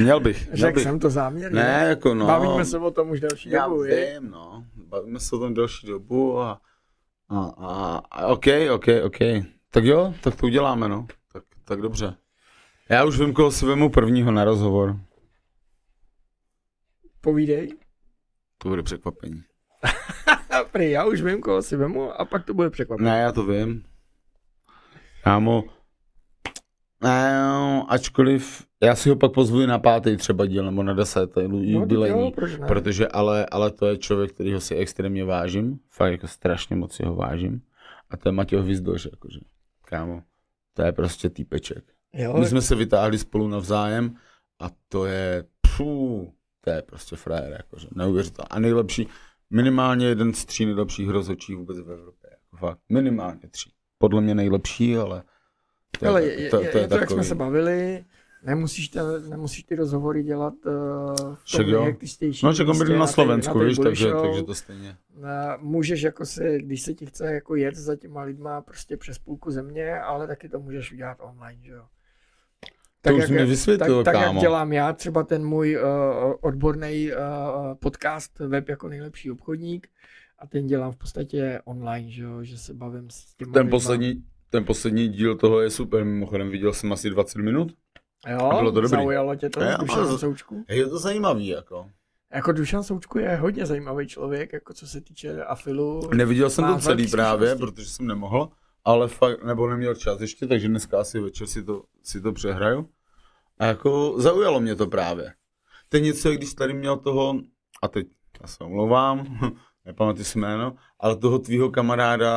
Měl 0.00 0.20
bych, 0.20 0.46
měl 0.52 0.56
Řekl 0.56 0.74
bych. 0.74 0.82
jsem 0.84 0.98
to 0.98 1.10
záměrně. 1.10 1.60
Ne, 1.60 1.86
jako 1.88 2.14
no. 2.14 2.26
Bavíme 2.26 2.64
se 2.64 2.78
o 2.78 2.90
tom 2.90 3.10
už 3.10 3.20
další 3.20 3.50
Já 3.50 3.68
dobu, 3.68 3.84
je? 3.84 4.20
vím, 4.20 4.30
no. 4.30 4.64
Bavíme 4.74 5.20
se 5.20 5.36
o 5.36 5.38
tom 5.38 5.54
delší 5.54 5.86
dobu 5.86 6.40
a, 6.40 6.60
a, 7.28 7.38
a, 7.40 7.96
a 8.10 8.26
OK, 8.26 8.44
OK, 8.74 8.84
OK. 9.04 9.18
Tak 9.76 9.84
jo, 9.84 10.14
tak 10.20 10.36
to 10.36 10.46
uděláme, 10.46 10.88
no. 10.88 11.06
Tak, 11.32 11.42
tak 11.64 11.80
dobře. 11.80 12.14
Já 12.88 13.04
už 13.04 13.20
vím, 13.20 13.32
koho 13.32 13.50
si 13.50 13.66
vemu 13.66 13.90
prvního 13.90 14.30
na 14.30 14.44
rozhovor. 14.44 14.96
Povídej. 17.20 17.76
To 18.58 18.68
bude 18.68 18.82
překvapení. 18.82 19.42
Prý, 20.72 20.90
já 20.90 21.04
už 21.04 21.22
vím, 21.22 21.40
koho 21.40 21.62
si 21.62 21.76
vemu 21.76 22.20
a 22.20 22.24
pak 22.24 22.44
to 22.44 22.54
bude 22.54 22.70
překvapení. 22.70 23.04
Ne, 23.08 23.20
já 23.20 23.32
to 23.32 23.46
vím. 23.46 23.84
Kámo, 25.24 25.64
ne, 27.02 27.38
no, 27.42 27.86
ačkoliv, 27.88 28.66
já 28.82 28.94
si 28.94 29.08
ho 29.08 29.16
pak 29.16 29.32
pozvu 29.32 29.66
na 29.66 29.78
pátý 29.78 30.16
třeba 30.16 30.46
díl, 30.46 30.64
nebo 30.64 30.82
na 30.82 30.94
desátý 30.94 31.48
no, 31.48 31.58
jubilejní. 31.58 32.30
proč 32.30 32.58
ne? 32.58 32.66
Protože 32.66 33.08
ale, 33.08 33.46
ale 33.46 33.70
to 33.70 33.86
je 33.86 33.98
člověk, 33.98 34.32
kterýho 34.32 34.60
si 34.60 34.74
extrémně 34.74 35.24
vážím, 35.24 35.78
fakt 35.90 36.12
jako 36.12 36.28
strašně 36.28 36.76
moc 36.76 36.94
si 36.94 37.04
ho 37.04 37.14
vážím. 37.14 37.62
A 38.10 38.16
to 38.16 38.28
je 38.28 38.32
Matěj 38.32 38.60
Hvizdoš, 38.60 39.08
jakože, 39.12 39.40
kámo, 39.86 40.22
to 40.74 40.82
je 40.82 40.92
prostě 40.92 41.30
týpeček. 41.30 41.84
jo, 42.12 42.36
My 42.38 42.46
jsme 42.46 42.62
se 42.62 42.74
vytáhli 42.74 43.18
spolu 43.18 43.48
navzájem 43.48 44.16
a 44.60 44.70
to 44.88 45.06
je, 45.06 45.44
pů, 45.76 46.32
to 46.60 46.70
je 46.70 46.82
prostě 46.82 47.16
frajer, 47.16 47.52
jakože, 47.52 47.88
neuvěřitelné. 47.94 48.48
A 48.50 48.58
nejlepší, 48.58 49.08
minimálně 49.50 50.06
jeden 50.06 50.34
z 50.34 50.44
tří 50.44 50.66
nejlepších 50.66 51.08
rozhodčích 51.08 51.56
vůbec 51.56 51.78
v 51.78 51.90
Evropě, 51.90 52.30
jako 52.30 52.56
fakt, 52.56 52.80
minimálně 52.88 53.48
tři. 53.50 53.70
Podle 53.98 54.20
mě 54.20 54.34
nejlepší, 54.34 54.96
ale 54.96 55.22
to 55.98 56.04
je, 56.04 56.10
Ale 56.10 56.24
je, 56.24 56.42
je, 56.42 56.50
to, 56.50 56.60
je, 56.60 56.70
to 56.72 56.78
je 56.78 56.84
je 56.84 56.88
to, 56.88 56.96
jak 56.96 57.10
jsme 57.10 57.24
se 57.24 57.34
bavili, 57.34 58.04
nemusíš, 58.46 58.88
te, 58.88 59.00
nemusíš 59.28 59.62
ty 59.64 59.74
rozhovory 59.74 60.22
dělat 60.22 60.54
uh, 60.66 60.72
v 61.34 61.44
Však 61.44 61.66
tom 61.66 61.74
nejhektičtějším 61.74 62.46
No, 62.46 62.54
čak 62.54 62.68
on 62.68 62.78
byl 62.78 62.98
na 62.98 63.06
té- 63.06 63.12
Slovensku, 63.12 63.58
víš, 63.58 63.78
takže, 63.82 64.10
takže 64.22 64.42
to 64.42 64.54
stejně. 64.54 64.96
Eh, 65.24 65.56
Můžeš 65.60 66.02
jako 66.02 66.26
se, 66.26 66.58
když 66.58 66.82
se 66.82 66.94
ti 66.94 67.06
chce 67.06 67.34
jako 67.34 67.54
jet 67.56 67.74
za 67.76 67.96
těma 67.96 68.22
lidma 68.22 68.60
prostě 68.60 68.96
přes 68.96 69.18
půlku 69.18 69.50
země, 69.50 70.00
ale 70.00 70.26
taky 70.26 70.48
to 70.48 70.60
můžeš 70.60 70.92
udělat 70.92 71.18
online, 71.20 71.62
že 71.62 71.72
jo. 71.72 71.84
To 73.00 73.14
už 73.16 73.28
jak, 73.28 73.48
vysvětlil, 73.48 74.04
tak, 74.04 74.14
tak 74.14 74.22
jak 74.26 74.36
dělám 74.36 74.72
já, 74.72 74.92
třeba 74.92 75.22
ten 75.22 75.44
můj 75.44 75.76
uh, 75.76 76.34
odborný 76.40 77.10
uh, 77.12 77.18
podcast 77.74 78.38
web 78.38 78.68
jako 78.68 78.88
nejlepší 78.88 79.30
obchodník 79.30 79.88
a 80.38 80.46
ten 80.46 80.66
dělám 80.66 80.92
v 80.92 80.96
podstatě 80.96 81.60
online, 81.64 82.10
že 82.10 82.22
jo, 82.22 82.44
že 82.44 82.58
se 82.58 82.74
bavím 82.74 83.10
s 83.10 83.34
těma 83.34 83.52
Ten 83.52 83.60
lidma. 83.62 83.70
poslední, 83.70 84.24
ten 84.50 84.64
poslední 84.64 85.08
díl 85.08 85.36
toho 85.36 85.60
je 85.60 85.70
super, 85.70 86.04
mimochodem 86.04 86.48
viděl 86.50 86.72
jsem 86.72 86.92
asi 86.92 87.10
20 87.10 87.38
minut. 87.38 87.72
Jo, 88.28 88.38
a 88.50 88.58
bylo 88.58 88.72
to 88.72 88.80
dobrý. 88.80 88.90
zaujalo 88.90 89.34
tě 89.36 89.50
to, 89.50 89.60
Jo, 89.64 89.76
Dušan 89.80 89.98
ale- 89.98 90.18
Součku? 90.18 90.64
Je 90.68 90.86
to 90.86 90.98
zajímavý, 90.98 91.46
jako. 91.46 91.90
Jako 92.32 92.52
Dušan 92.52 92.82
Součku 92.82 93.18
je 93.18 93.36
hodně 93.36 93.66
zajímavý 93.66 94.06
člověk, 94.08 94.52
jako 94.52 94.72
co 94.74 94.86
se 94.86 95.00
týče 95.00 95.44
afilu. 95.44 96.10
Neviděl 96.14 96.50
jsem 96.50 96.64
to 96.74 96.78
celý 96.80 97.06
právě, 97.10 97.48
zkušenosti. 97.48 97.72
protože 97.74 97.90
jsem 97.90 98.06
nemohl, 98.06 98.48
ale 98.84 99.08
fakt, 99.08 99.44
nebo 99.44 99.68
neměl 99.70 99.94
čas 99.94 100.20
ještě, 100.20 100.46
takže 100.46 100.68
dneska 100.68 101.00
asi 101.00 101.20
večer 101.20 101.46
si 101.46 101.64
to, 101.64 101.82
si 102.02 102.20
to 102.20 102.32
přehraju. 102.32 102.88
A 103.58 103.64
jako 103.66 104.14
zaujalo 104.18 104.60
mě 104.60 104.74
to 104.76 104.86
právě. 104.86 105.32
To 105.88 105.96
je 105.96 106.00
něco, 106.00 106.30
když 106.30 106.54
tady 106.54 106.74
měl 106.74 106.96
toho, 106.96 107.40
a 107.82 107.88
teď 107.88 108.06
já 108.40 108.46
se 108.46 108.64
omlouvám, 108.64 109.38
nepamatuji 109.84 110.24
si 110.24 110.38
jméno, 110.38 110.74
ale 111.00 111.16
toho 111.16 111.38
tvýho 111.38 111.70
kamaráda 111.70 112.32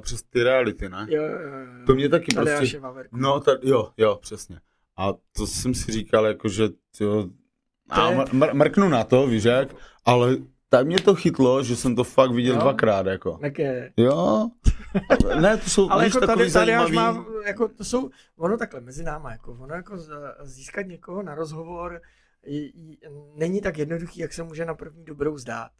přes 0.00 0.22
ty 0.22 0.42
reality, 0.42 0.88
ne? 0.88 1.06
Jo, 1.10 1.22
jo, 1.22 1.28
jo. 1.38 1.86
To 1.86 1.94
mě 1.94 2.08
taky 2.08 2.34
prostě... 2.34 2.50
Tadeáše 2.54 2.80
Vaverku. 2.80 3.16
No, 3.16 3.40
ta, 3.40 3.52
jo, 3.62 3.90
jo, 3.96 4.18
přesně. 4.22 4.60
A 4.96 5.12
to 5.36 5.46
jsem 5.46 5.74
si 5.74 5.92
říkal, 5.92 6.26
jako, 6.26 6.48
že 6.48 6.68
jo, 7.00 7.28
a 7.90 8.10
mr- 8.12 8.24
mr- 8.24 8.54
mrknu 8.54 8.88
na 8.88 9.04
to, 9.04 9.26
víš 9.26 9.44
jak, 9.44 9.74
ale 10.04 10.36
tak 10.68 10.86
mě 10.86 10.96
to 11.00 11.14
chytlo, 11.14 11.62
že 11.62 11.76
jsem 11.76 11.96
to 11.96 12.04
fakt 12.04 12.30
viděl 12.30 12.54
Jo? 12.54 12.60
dvakrát, 12.60 13.06
jako. 13.06 13.38
Tak 13.40 13.58
je. 13.58 13.92
Jo, 13.96 14.48
ne, 15.40 15.56
to 15.56 15.70
jsou, 15.70 15.90
Ale 15.90 16.04
jako 16.04 16.26
tady, 16.26 16.50
tady 16.52 16.74
až 16.74 16.90
má, 16.90 17.26
jako 17.46 17.68
to 17.68 17.84
jsou, 17.84 18.10
ono 18.36 18.56
takhle 18.56 18.80
mezi 18.80 19.04
náma, 19.04 19.32
jako 19.32 19.52
ono 19.60 19.74
jako 19.74 19.96
získat 20.42 20.86
někoho 20.86 21.22
na 21.22 21.34
rozhovor 21.34 22.00
j- 22.46 22.72
j- 22.74 22.96
není 23.36 23.60
tak 23.60 23.78
jednoduchý, 23.78 24.20
jak 24.20 24.32
se 24.32 24.42
může 24.42 24.64
na 24.64 24.74
první 24.74 25.04
dobrou 25.04 25.38
zdát. 25.38 25.70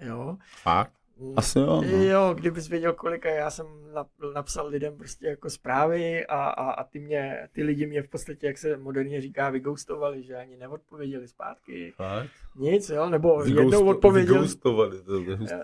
Jo? 0.00 0.36
Fakt? 0.62 0.92
Asi 1.36 1.58
jo. 1.58 1.66
No. 1.66 1.82
Jo, 1.82 2.34
kdybys 2.34 2.68
věděl, 2.68 2.92
kolika 2.92 3.30
já 3.30 3.50
jsem 3.50 3.66
nap- 3.94 4.32
napsal 4.34 4.66
lidem 4.66 4.96
prostě 4.96 5.26
jako 5.26 5.50
zprávy 5.50 6.26
a, 6.26 6.36
a, 6.44 6.70
a 6.70 6.84
ty, 6.84 6.98
mě, 7.00 7.48
ty 7.52 7.62
lidi 7.62 7.86
mě 7.86 8.02
v 8.02 8.08
podstatě, 8.08 8.46
jak 8.46 8.58
se 8.58 8.76
moderně 8.76 9.20
říká, 9.20 9.50
vygoustovali, 9.50 10.22
že 10.22 10.36
ani 10.36 10.56
neodpověděli 10.56 11.28
zpátky. 11.28 11.92
Fakt? 11.96 12.30
Nic, 12.56 12.88
jo, 12.90 13.10
nebo 13.10 13.38
Vygousto- 13.38 13.60
jednou 13.60 13.86
odpověděli, 13.90 14.38
Vygoustovali, 14.38 15.02
to 15.02 15.20
je 15.20 15.36
hustý. 15.36 15.56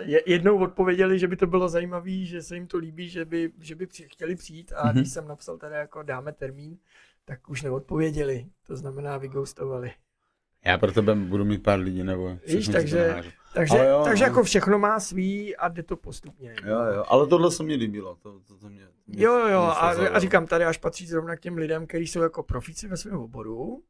je- 0.00 0.22
jednou 0.26 0.58
odpověděli, 0.62 1.18
že 1.18 1.28
by 1.28 1.36
to 1.36 1.46
bylo 1.46 1.68
zajímavé, 1.68 2.24
že 2.24 2.42
se 2.42 2.54
jim 2.54 2.66
to 2.66 2.78
líbí, 2.78 3.08
že 3.08 3.24
by, 3.24 3.52
že 3.60 3.74
by 3.74 3.86
při, 3.86 4.08
chtěli 4.08 4.36
přijít 4.36 4.72
a 4.76 4.86
Mhm. 4.86 4.94
když 4.96 5.08
jsem 5.12 5.28
napsal 5.28 5.58
teda 5.58 5.76
jako 5.76 6.02
dáme 6.02 6.32
termín, 6.32 6.78
tak 7.24 7.48
už 7.50 7.62
neodpověděli, 7.62 8.46
to 8.66 8.76
znamená 8.76 9.18
vygoustovali. 9.18 9.92
Já 10.64 10.78
pro 10.78 10.92
tebe 10.92 11.14
budu 11.14 11.44
mít 11.44 11.62
pár 11.62 11.78
lidí, 11.80 12.02
nebo 12.02 12.38
Víš, 12.46 12.66
to 12.66 12.72
takže-. 12.72 13.22
Takže, 13.54 13.78
Ale 13.78 13.88
jo, 13.88 14.00
takže 14.04 14.24
no. 14.24 14.28
jako 14.28 14.42
všechno 14.42 14.78
má 14.78 15.00
svý 15.00 15.56
a 15.56 15.68
jde 15.68 15.82
to 15.82 15.96
postupně. 15.96 16.54
Jo, 16.64 16.78
jo, 16.94 17.04
ale 17.08 17.26
tohle 17.26 17.50
se 17.50 17.62
mi 17.62 17.74
líbilo, 17.74 18.16
to, 18.22 18.40
to, 18.40 18.56
to 18.58 18.68
mě, 18.68 18.82
mě 19.06 19.24
Jo, 19.24 19.32
jo, 19.32 19.46
mě 19.46 19.56
a, 19.76 19.94
zaujalo. 19.94 20.16
a 20.16 20.18
říkám, 20.18 20.46
tady 20.46 20.64
až 20.64 20.78
patří 20.78 21.06
zrovna 21.06 21.36
k 21.36 21.40
těm 21.40 21.56
lidem, 21.56 21.86
kteří 21.86 22.06
jsou 22.06 22.20
jako 22.22 22.42
profíci 22.42 22.88
ve 22.88 22.96
svém 22.96 23.18
oboru, 23.18 23.82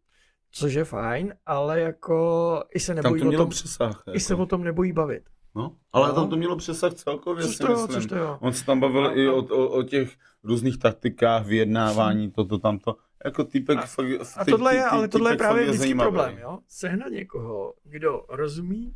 což 0.51 0.75
je 0.75 0.85
fajn, 0.85 1.35
ale 1.47 1.81
jako 1.81 2.63
i 2.75 2.81
se 2.81 2.95
Tam 2.95 3.03
nebojí 3.05 3.21
to 3.23 3.27
o 3.27 3.29
mělo 3.29 3.45
tom, 3.45 3.51
přesah. 3.51 4.03
i 4.13 4.21
se 4.21 4.33
Jako. 4.33 4.43
o 4.43 4.47
tom 4.47 4.65
nebojí 4.65 4.93
bavit. 4.93 5.23
No, 5.55 5.77
ale 5.93 6.09
No. 6.09 6.15
tam 6.15 6.29
to 6.29 6.37
mělo 6.37 6.57
přesah 6.57 6.95
celkově, 6.95 7.45
Což 7.45 7.57
si 7.57 7.63
to 7.63 7.73
jo, 7.73 7.73
myslím. 7.73 7.95
což 7.95 8.07
to 8.07 8.17
jo. 8.17 8.39
On 8.41 8.53
se 8.53 8.65
tam 8.67 8.81
bavil 8.81 9.07
A- 9.07 9.13
i 9.13 9.29
o, 9.29 9.37
o, 9.37 9.69
o 9.69 9.83
těch 9.83 10.11
různých 10.45 10.79
taktikách, 10.79 11.47
vyjednávání, 11.47 12.31
toto, 12.31 12.59
tamto. 12.59 12.97
Jako 13.25 13.45
týpek 13.45 13.79
A- 13.79 13.87
fakt, 13.87 14.07
A 14.37 14.45
ty- 14.45 14.51
tohle 14.51 14.75
je, 14.75 14.85
ale 14.85 15.09
tohle 15.09 15.33
je 15.33 15.37
právě 15.37 15.63
vždycky 15.63 15.79
zajímavý. 15.79 16.11
problém, 16.11 16.39
jo? 16.39 16.59
Sehnat 16.69 17.09
někoho, 17.13 17.75
kdo 17.85 18.25
rozumí 18.29 18.95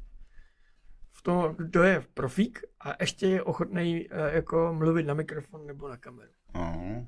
v 1.13 1.23
tom, 1.23 1.55
kdo 1.59 1.83
je 1.83 2.05
profík 2.15 2.61
a 2.81 2.95
ještě 3.01 3.27
je 3.27 3.43
ochotný 3.43 4.07
jako 4.33 4.75
mluvit 4.79 5.03
na 5.07 5.15
mikrofon 5.15 5.67
nebo 5.67 5.89
na 5.89 5.97
kameru. 5.97 6.31
No. 6.55 7.07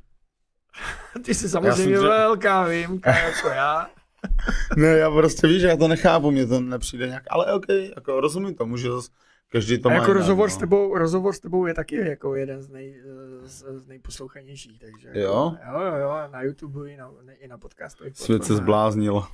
Ty 1.24 1.34
jsi 1.34 1.48
samozřejmě 1.48 1.76
jsem 1.76 1.92
tře- 1.92 2.08
velká 2.08 2.64
výjimka 2.64 3.10
jako 3.18 3.48
já. 3.48 3.90
Ne, 4.76 4.86
já 4.86 5.10
prostě 5.10 5.46
víš, 5.46 5.62
já 5.62 5.76
to 5.76 5.88
nechápu, 5.88 6.30
mně 6.30 6.46
to 6.46 6.60
nepřijde 6.60 7.06
nějak, 7.08 7.22
ale 7.30 7.52
ok, 7.52 7.64
jako 7.96 8.20
rozumím 8.20 8.54
tomu, 8.54 8.76
že 8.76 8.90
zas 8.90 9.08
každý 9.52 9.78
to 9.78 9.88
A 9.88 9.92
má 9.92 9.98
jako 9.98 10.12
rozhovor, 10.12 10.48
no. 10.48 10.54
s 10.54 10.56
tebou, 10.56 10.98
rozhovor 10.98 11.34
s 11.34 11.40
tebou 11.40 11.66
je 11.66 11.74
taky 11.74 11.96
jako 11.96 12.34
jeden 12.34 12.62
z, 12.62 12.68
nej, 12.68 13.00
z, 13.42 13.64
z 13.76 13.86
nejposlouchanějších, 13.86 14.78
takže 14.78 15.08
jako, 15.08 15.20
Jo? 15.20 15.56
jo, 15.72 15.80
jo, 15.82 15.94
jo, 15.96 16.10
na 16.30 16.42
YouTube 16.42 16.90
i 16.92 16.96
na, 16.96 17.10
i 17.40 17.48
na 17.48 17.58
podcastových 17.58 18.16
Svět 18.16 18.44
se 18.44 18.56
zbláznil. 18.56 19.22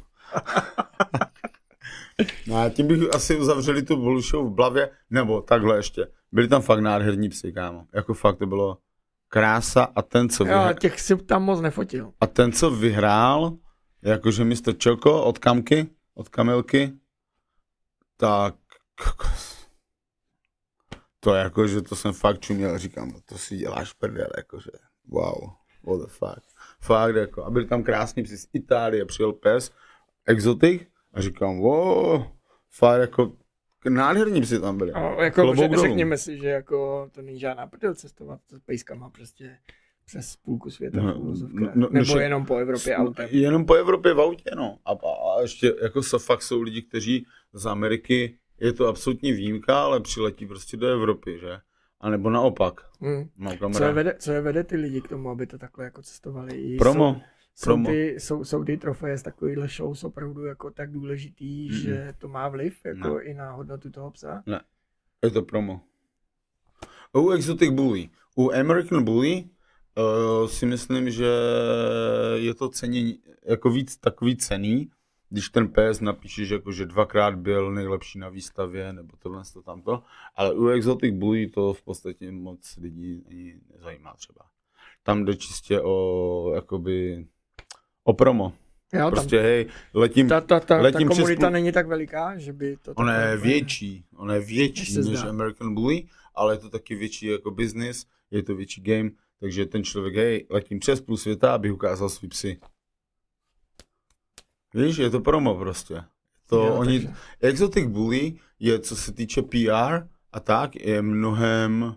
no 2.46 2.56
a 2.56 2.68
tím 2.68 2.86
bych 2.88 3.14
asi 3.14 3.36
uzavřeli 3.36 3.82
tu 3.82 3.96
Bolušovu 3.96 4.48
v 4.48 4.54
Blavě, 4.54 4.90
nebo 5.10 5.40
takhle 5.42 5.76
ještě. 5.76 6.06
Byli 6.32 6.48
tam 6.48 6.62
fakt 6.62 6.80
nádherní 6.80 7.28
psy, 7.28 7.52
kámo. 7.52 7.86
Jako 7.92 8.14
fakt 8.14 8.38
to 8.38 8.46
bylo 8.46 8.78
krása 9.28 9.84
a 9.96 10.02
ten, 10.02 10.28
co 10.28 10.44
Jo, 10.44 10.48
vyhrál, 10.48 10.74
těch 10.74 11.00
si 11.00 11.16
tam 11.16 11.42
moc 11.42 11.60
nefotil. 11.60 12.12
a 12.20 12.26
ten, 12.26 12.52
co 12.52 12.70
vyhrál, 12.70 13.52
jakože 14.02 14.44
Mr. 14.44 14.76
Čoko 14.78 15.22
od 15.24 15.38
Kamky, 15.38 15.86
od 16.14 16.28
Kamilky, 16.28 16.92
tak 18.16 18.54
to 21.24 21.34
jakože 21.34 21.82
to 21.82 21.96
jsem 21.96 22.12
fakt 22.12 22.40
čuměl, 22.40 22.78
říkám, 22.78 23.12
to 23.24 23.38
si 23.38 23.56
děláš 23.56 23.92
prdel, 23.92 24.28
jakože 24.36 24.70
wow, 25.08 25.50
what 25.82 26.00
the 26.00 26.06
fuck. 26.06 26.40
Fakt 26.80 27.16
jako, 27.16 27.44
a 27.44 27.50
byli 27.50 27.64
tam 27.66 27.82
krásní 27.82 28.22
psi 28.22 28.38
z 28.38 28.48
Itálie, 28.52 29.04
přijel 29.04 29.32
pes, 29.32 29.70
exotik, 30.26 30.88
a 31.14 31.20
říkám, 31.20 31.58
wow, 31.58 32.22
fakt 32.70 33.00
jako, 33.00 33.32
nádherní 33.88 34.40
psi 34.40 34.60
tam 34.60 34.78
byli. 34.78 34.92
No, 34.92 35.16
jako 35.20 35.42
Klobouk 35.42 35.70
dolů. 35.70 35.82
řekněme 35.82 36.18
si, 36.18 36.38
že 36.38 36.48
jako 36.48 37.08
to 37.12 37.22
není 37.22 37.40
žádná 37.40 37.66
prdel 37.66 37.94
cestovat 37.94 38.40
s 38.50 38.58
pejskama 38.58 39.10
prostě 39.10 39.58
přes 40.06 40.36
půlku 40.36 40.70
světa 40.70 41.00
No, 41.02 41.14
no, 41.52 41.70
no, 41.74 41.88
Nebo 41.90 42.04
že- 42.04 42.18
jenom 42.22 42.46
po 42.46 42.56
Evropě 42.56 42.96
autem. 42.96 43.28
Jenom 43.30 43.66
po 43.66 43.74
Evropě 43.74 44.14
v 44.14 44.20
autě, 44.20 44.50
no. 44.56 44.78
A, 44.84 44.90
a, 44.90 45.36
a 45.38 45.40
ještě 45.42 45.74
jako 45.82 46.02
so, 46.02 46.24
fakt 46.26 46.42
jsou 46.42 46.62
lidi, 46.62 46.82
kteří 46.82 47.26
z 47.52 47.66
Ameriky, 47.66 48.38
je 48.60 48.72
to 48.72 48.86
absolutní 48.86 49.32
výjimka, 49.32 49.82
ale 49.82 50.00
přiletí 50.00 50.46
prostě 50.46 50.76
do 50.76 50.86
Evropy, 50.86 51.38
že? 51.40 51.58
A 52.00 52.10
nebo 52.10 52.30
naopak. 52.30 52.80
Hmm. 53.00 53.28
Co, 53.72 53.84
je 53.84 53.92
vede, 53.92 54.16
co 54.18 54.32
je 54.32 54.40
vede 54.40 54.64
ty 54.64 54.76
lidi 54.76 55.00
k 55.00 55.08
tomu, 55.08 55.30
aby 55.30 55.46
to 55.46 55.58
takhle 55.58 55.84
jako 55.84 56.02
cestovali? 56.02 56.76
Promo. 56.78 57.14
Jsou, 57.14 57.20
jsou, 57.54 57.64
promo. 57.64 57.88
ty, 57.90 58.14
jsou, 58.18 58.44
jsou 58.44 58.64
ty 58.64 58.76
trofeje 58.76 59.18
z 59.18 59.22
takovýchhle 59.22 59.68
show 59.68 59.94
jsou 59.94 60.08
opravdu 60.08 60.44
jako 60.44 60.70
tak 60.70 60.92
důležitý, 60.92 61.70
Mm-mm. 61.70 61.74
že 61.74 62.14
to 62.18 62.28
má 62.28 62.48
vliv 62.48 62.80
jako 62.84 63.08
No. 63.08 63.22
i 63.22 63.34
na 63.34 63.52
hodnotu 63.52 63.90
toho 63.90 64.10
psa? 64.10 64.42
Je 65.24 65.30
to 65.30 65.42
promo. 65.42 65.80
U 67.16 67.30
Exotic 67.30 67.70
Bully. 67.70 68.08
U 68.36 68.50
American 68.50 69.04
Bully 69.04 69.44
uh, 69.96 70.48
si 70.48 70.66
myslím, 70.66 71.10
že 71.10 71.30
je 72.34 72.54
to 72.54 72.68
cenění, 72.68 73.18
jako 73.44 73.70
víc 73.70 73.96
takový 73.96 74.36
cený, 74.36 74.90
když 75.34 75.48
ten 75.48 75.68
pes 75.68 76.00
napíše, 76.00 76.44
že, 76.44 76.54
jako, 76.54 76.72
že 76.72 76.86
dvakrát 76.86 77.34
byl 77.34 77.72
nejlepší 77.72 78.18
na 78.18 78.28
výstavě, 78.28 78.92
nebo 78.92 79.16
tohle 79.18 79.42
to 79.52 79.62
tamto, 79.62 80.02
ale 80.36 80.54
u 80.54 80.68
Exotic 80.68 81.14
Bully 81.14 81.46
to 81.46 81.72
v 81.72 81.82
podstatě 81.82 82.32
moc 82.32 82.76
lidí 82.76 83.24
ani 83.28 83.54
nezajímá 83.74 84.14
třeba. 84.14 84.40
Tam 85.02 85.24
jde 85.24 85.36
čistě 85.36 85.80
o, 85.80 86.52
jakoby, 86.54 87.26
o 88.04 88.12
promo. 88.12 88.52
Jo, 88.92 89.10
Prostě 89.10 89.40
hej, 89.40 89.66
letím, 89.94 90.28
ta, 90.28 90.40
ta, 90.40 90.60
ta, 90.60 90.66
ta 90.66 90.76
letím 90.76 91.08
přes 91.08 91.18
komunita 91.18 91.46
půl- 91.46 91.52
není 91.52 91.72
tak 91.72 91.86
veliká, 91.86 92.38
že 92.38 92.52
by 92.52 92.76
to... 92.82 92.92
Ona 92.94 93.12
takhle 93.12 93.30
je 93.30 93.36
větší, 93.36 94.04
ona 94.16 94.34
je 94.34 94.40
větší 94.40 94.96
než 94.96 95.04
zdá. 95.04 95.28
American 95.28 95.74
Bully, 95.74 96.06
ale 96.34 96.54
je 96.54 96.58
to 96.58 96.68
taky 96.68 96.94
větší 96.94 97.26
jako 97.26 97.50
business, 97.50 98.06
je 98.30 98.42
to 98.42 98.54
větší 98.54 98.80
game, 98.80 99.10
takže 99.40 99.66
ten 99.66 99.84
člověk, 99.84 100.14
hej, 100.14 100.46
letím 100.50 100.78
přes 100.78 101.00
půl 101.00 101.16
světa, 101.16 101.54
aby 101.54 101.70
ukázal 101.70 102.08
svý 102.08 102.28
psy. 102.28 102.60
Víš, 104.74 104.96
je 104.96 105.10
to 105.10 105.20
promo 105.20 105.54
prostě. 105.54 106.04
To 106.46 106.56
Jo, 106.66 106.74
oni, 106.74 107.00
takže- 107.00 107.16
Exotic 107.40 107.86
Bully 107.86 108.34
je, 108.58 108.78
co 108.78 108.96
se 108.96 109.12
týče 109.12 109.42
PR 109.42 110.08
a 110.32 110.40
tak, 110.40 110.76
je 110.76 111.02
mnohem 111.02 111.94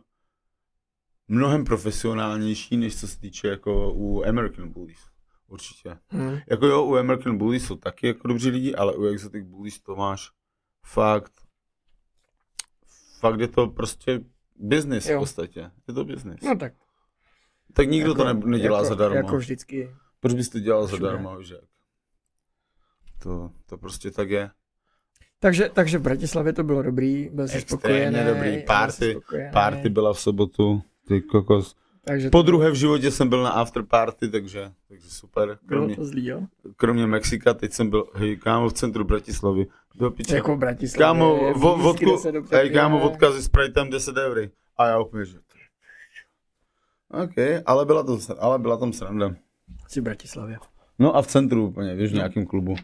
mnohem 1.27 1.63
profesionálnější, 1.65 2.77
než 2.77 2.99
co 2.99 3.07
se 3.07 3.19
týče 3.19 3.47
jako 3.47 3.93
u 3.93 4.23
American 4.23 4.69
Bullies. 4.69 4.99
Určitě. 5.47 5.97
Hm. 6.13 6.37
Jako 6.49 6.65
jo, 6.67 6.83
u 6.85 6.95
American 6.95 7.37
Bullies 7.37 7.65
jsou 7.65 7.75
taky 7.75 8.07
jako 8.07 8.27
dobří 8.27 8.49
lidi, 8.49 8.75
ale 8.75 8.93
u 8.95 9.05
Exotic 9.05 9.45
Bullies 9.45 9.79
to 9.79 9.95
máš 9.95 10.31
fakt, 10.85 11.33
fakt 13.19 13.39
je 13.39 13.47
to 13.47 13.67
prostě 13.67 14.21
business 14.55 15.05
v 15.05 15.09
Jo. 15.09 15.19
podstatě. 15.19 15.71
Je 15.87 15.93
to 15.93 16.05
business. 16.05 16.41
No 16.41 16.55
tak. 16.57 16.73
tak 17.73 17.89
nikdo 17.89 18.09
jako, 18.11 18.23
to 18.23 18.33
ne, 18.33 18.33
nedělá 18.45 18.77
jako, 18.77 18.89
zadarmo. 18.89 19.15
Jako 19.15 19.37
vždycky. 19.37 19.95
Proč 20.19 20.33
bys 20.33 20.49
to 20.49 20.59
dělal 20.59 20.87
všude. 20.87 21.01
zadarmo, 21.01 21.43
že? 21.43 21.55
To, 23.23 23.51
to 23.65 23.77
prostě 23.77 24.11
tak 24.11 24.29
je. 24.29 24.49
Takže, 25.39 25.69
takže 25.73 25.97
v 25.97 26.01
Bratislavě 26.01 26.53
to 26.53 26.63
bylo 26.63 26.81
dobrý, 26.83 27.29
byl 27.33 27.47
jsi 27.47 27.61
spokojený. 27.61 28.17
dobrý. 28.27 28.63
Party- 28.67 29.11
spokojený. 29.11 29.51
Party 29.53 29.89
byla 29.89 30.13
v 30.13 30.19
sobotu, 30.19 30.81
ty 31.07 31.21
kokos. 31.21 31.75
Takže 32.03 32.29
Po 32.29 32.41
druhé 32.41 32.71
v 32.71 32.75
životě 32.75 33.11
jsem 33.11 33.29
byl 33.29 33.43
na 33.43 33.49
after 33.49 33.83
party, 33.83 34.29
takže, 34.29 34.71
takže 34.87 35.09
super. 35.09 35.45
bylo 35.47 35.57
Kromě, 35.79 35.95
to 35.95 36.05
zlý, 36.05 36.25
jo? 36.25 36.41
kromě 36.75 37.07
Mexika, 37.07 37.53
teď 37.53 37.73
jsem 37.73 37.89
byl, 37.89 38.05
hej, 38.13 38.37
kámo, 38.37 38.69
v 38.69 38.73
centru 38.73 39.03
Bratislavy. 39.03 39.65
Do 39.95 40.11
piče. 40.11 40.35
Jako 40.35 40.55
v 40.55 40.59
Bratislavě. 40.59 41.05
Kámo, 41.07 41.53
vo, 41.53 41.77
vodku, 41.77 42.17
hej, 42.51 42.69
kámo, 42.69 42.99
vodka 42.99 43.31
se 43.31 43.41
Spritem 43.43 43.89
10 43.89 44.17
eur. 44.17 44.49
A 44.77 44.87
já 44.87 44.99
úplně, 44.99 45.25
že... 45.25 45.37
OK, 47.23 47.63
ale 47.65 47.85
byla, 47.85 48.03
to, 48.03 48.19
ale 48.39 48.59
byla 48.59 48.77
tam 48.77 48.93
sranda. 48.93 49.35
Jsi 49.87 50.01
v 50.01 50.03
Bratislavě. 50.03 50.57
No 50.99 51.15
a 51.15 51.21
v 51.21 51.27
centru 51.27 51.67
úplně, 51.67 51.95
víš, 51.95 52.11
v 52.11 52.15
nějakém 52.15 52.45
klubu. 52.45 52.75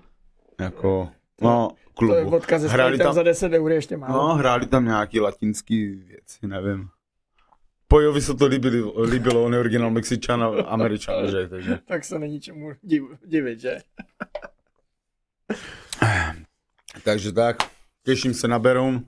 Jako, 0.64 1.10
no, 1.42 1.70
To 1.70 1.76
je 2.06 2.12
klubu. 2.22 2.30
vodka 2.30 2.60
ze 2.60 2.68
Hráli 2.68 2.90
Spritem 2.92 3.06
tam- 3.06 3.14
za 3.14 3.24
10 3.24 3.54
eur 3.54 3.72
ještě 3.72 3.98
málo. 3.98 4.14
No, 4.28 4.36
hráli 4.36 4.66
tam 4.68 4.86
nějaký 4.86 5.20
latinský 5.20 5.86
věci, 5.96 6.48
nevím. 6.48 6.90
Pojovi 7.88 8.22
se 8.22 8.34
to 8.34 8.46
líbilo, 8.46 9.02
líbilo 9.02 9.44
on 9.44 9.54
je 9.54 9.60
originál 9.60 9.92
Mexičan 9.92 10.44
a 10.44 10.48
Američan, 10.48 11.28
že, 11.28 11.48
takže. 11.48 11.80
Tak 11.86 12.06
se 12.06 12.20
není 12.20 12.40
čemu 12.42 12.72
div, 12.82 13.04
divit, 13.26 13.60
že? 13.60 13.78
Takže 17.04 17.32
tak, 17.32 17.58
těším 18.04 18.34
se 18.34 18.48
na 18.48 18.60
Beroun. 18.60 19.06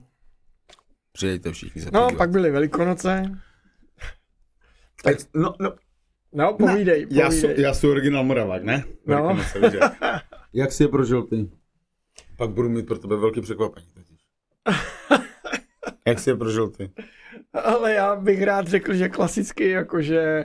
Přijďte 1.12 1.52
všichni 1.52 1.82
se 1.82 1.90
No, 1.92 2.02
podívat. 2.02 2.18
pak 2.18 2.30
byly 2.30 2.50
Velikonoce. 2.50 3.22
Tak, 5.02 5.16
no, 5.34 5.54
no, 5.60 5.72
No, 6.32 6.52
povídej, 6.54 7.06
já, 7.10 7.30
jsem, 7.30 7.40
povídej. 7.40 7.64
já 7.64 7.74
jsem 7.74 7.90
originál 7.90 8.24
Moravák, 8.24 8.62
ne? 8.62 8.84
No. 9.06 9.06
Velikonoce, 9.06 9.60
jak. 10.52 10.72
Jsi 10.72 10.82
je 10.82 10.88
prožil 10.88 11.22
ty? 11.22 11.50
Pak 12.36 12.50
budu 12.50 12.68
mít 12.68 12.86
pro 12.86 12.98
tebe 12.98 13.16
velký 13.16 13.40
překvapení 13.40 13.86
totiž. 13.94 14.20
Jak 16.06 16.18
jsi 16.18 16.30
je 16.30 16.36
prožil 16.36 16.68
ty? 16.68 16.90
Ale 17.52 17.92
já 17.92 18.16
bych 18.16 18.42
rád 18.42 18.68
řekl, 18.68 18.94
že 18.94 19.08
klasicky, 19.08 19.68
jakože 19.68 20.44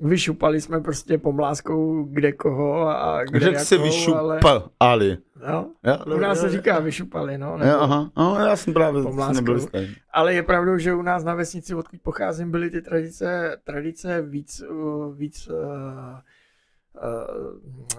vyšupali 0.00 0.60
jsme 0.60 0.80
prostě 0.80 1.18
pomláskou 1.18 2.04
kde 2.04 2.32
koho 2.32 2.88
a 2.88 3.24
kde 3.24 3.40
Řekl 3.40 3.52
jakou, 3.52 3.64
si 3.64 3.74
ale... 3.74 3.84
vyšupali. 3.84 5.18
No, 5.48 5.70
Jo, 5.84 6.16
u 6.16 6.18
nás 6.18 6.40
se 6.40 6.50
říká 6.50 6.78
vyšupali, 6.78 7.38
no. 7.38 7.46
Jo, 7.46 7.56
Nebo... 7.58 7.80
aha, 7.80 8.10
no, 8.16 8.36
já 8.38 8.56
jsem 8.56 8.74
právě 8.74 9.02
nebyl. 9.32 9.66
Ale 10.12 10.34
je 10.34 10.42
pravdou, 10.42 10.78
že 10.78 10.94
u 10.94 11.02
nás 11.02 11.24
na 11.24 11.34
vesnici, 11.34 11.74
odkud 11.74 12.00
pocházím, 12.02 12.50
byly 12.50 12.70
ty 12.70 12.82
tradice, 12.82 13.56
tradice 13.64 14.22
víc, 14.22 14.62
uh, 14.70 15.14
víc 15.14 15.48
uh, 15.48 15.56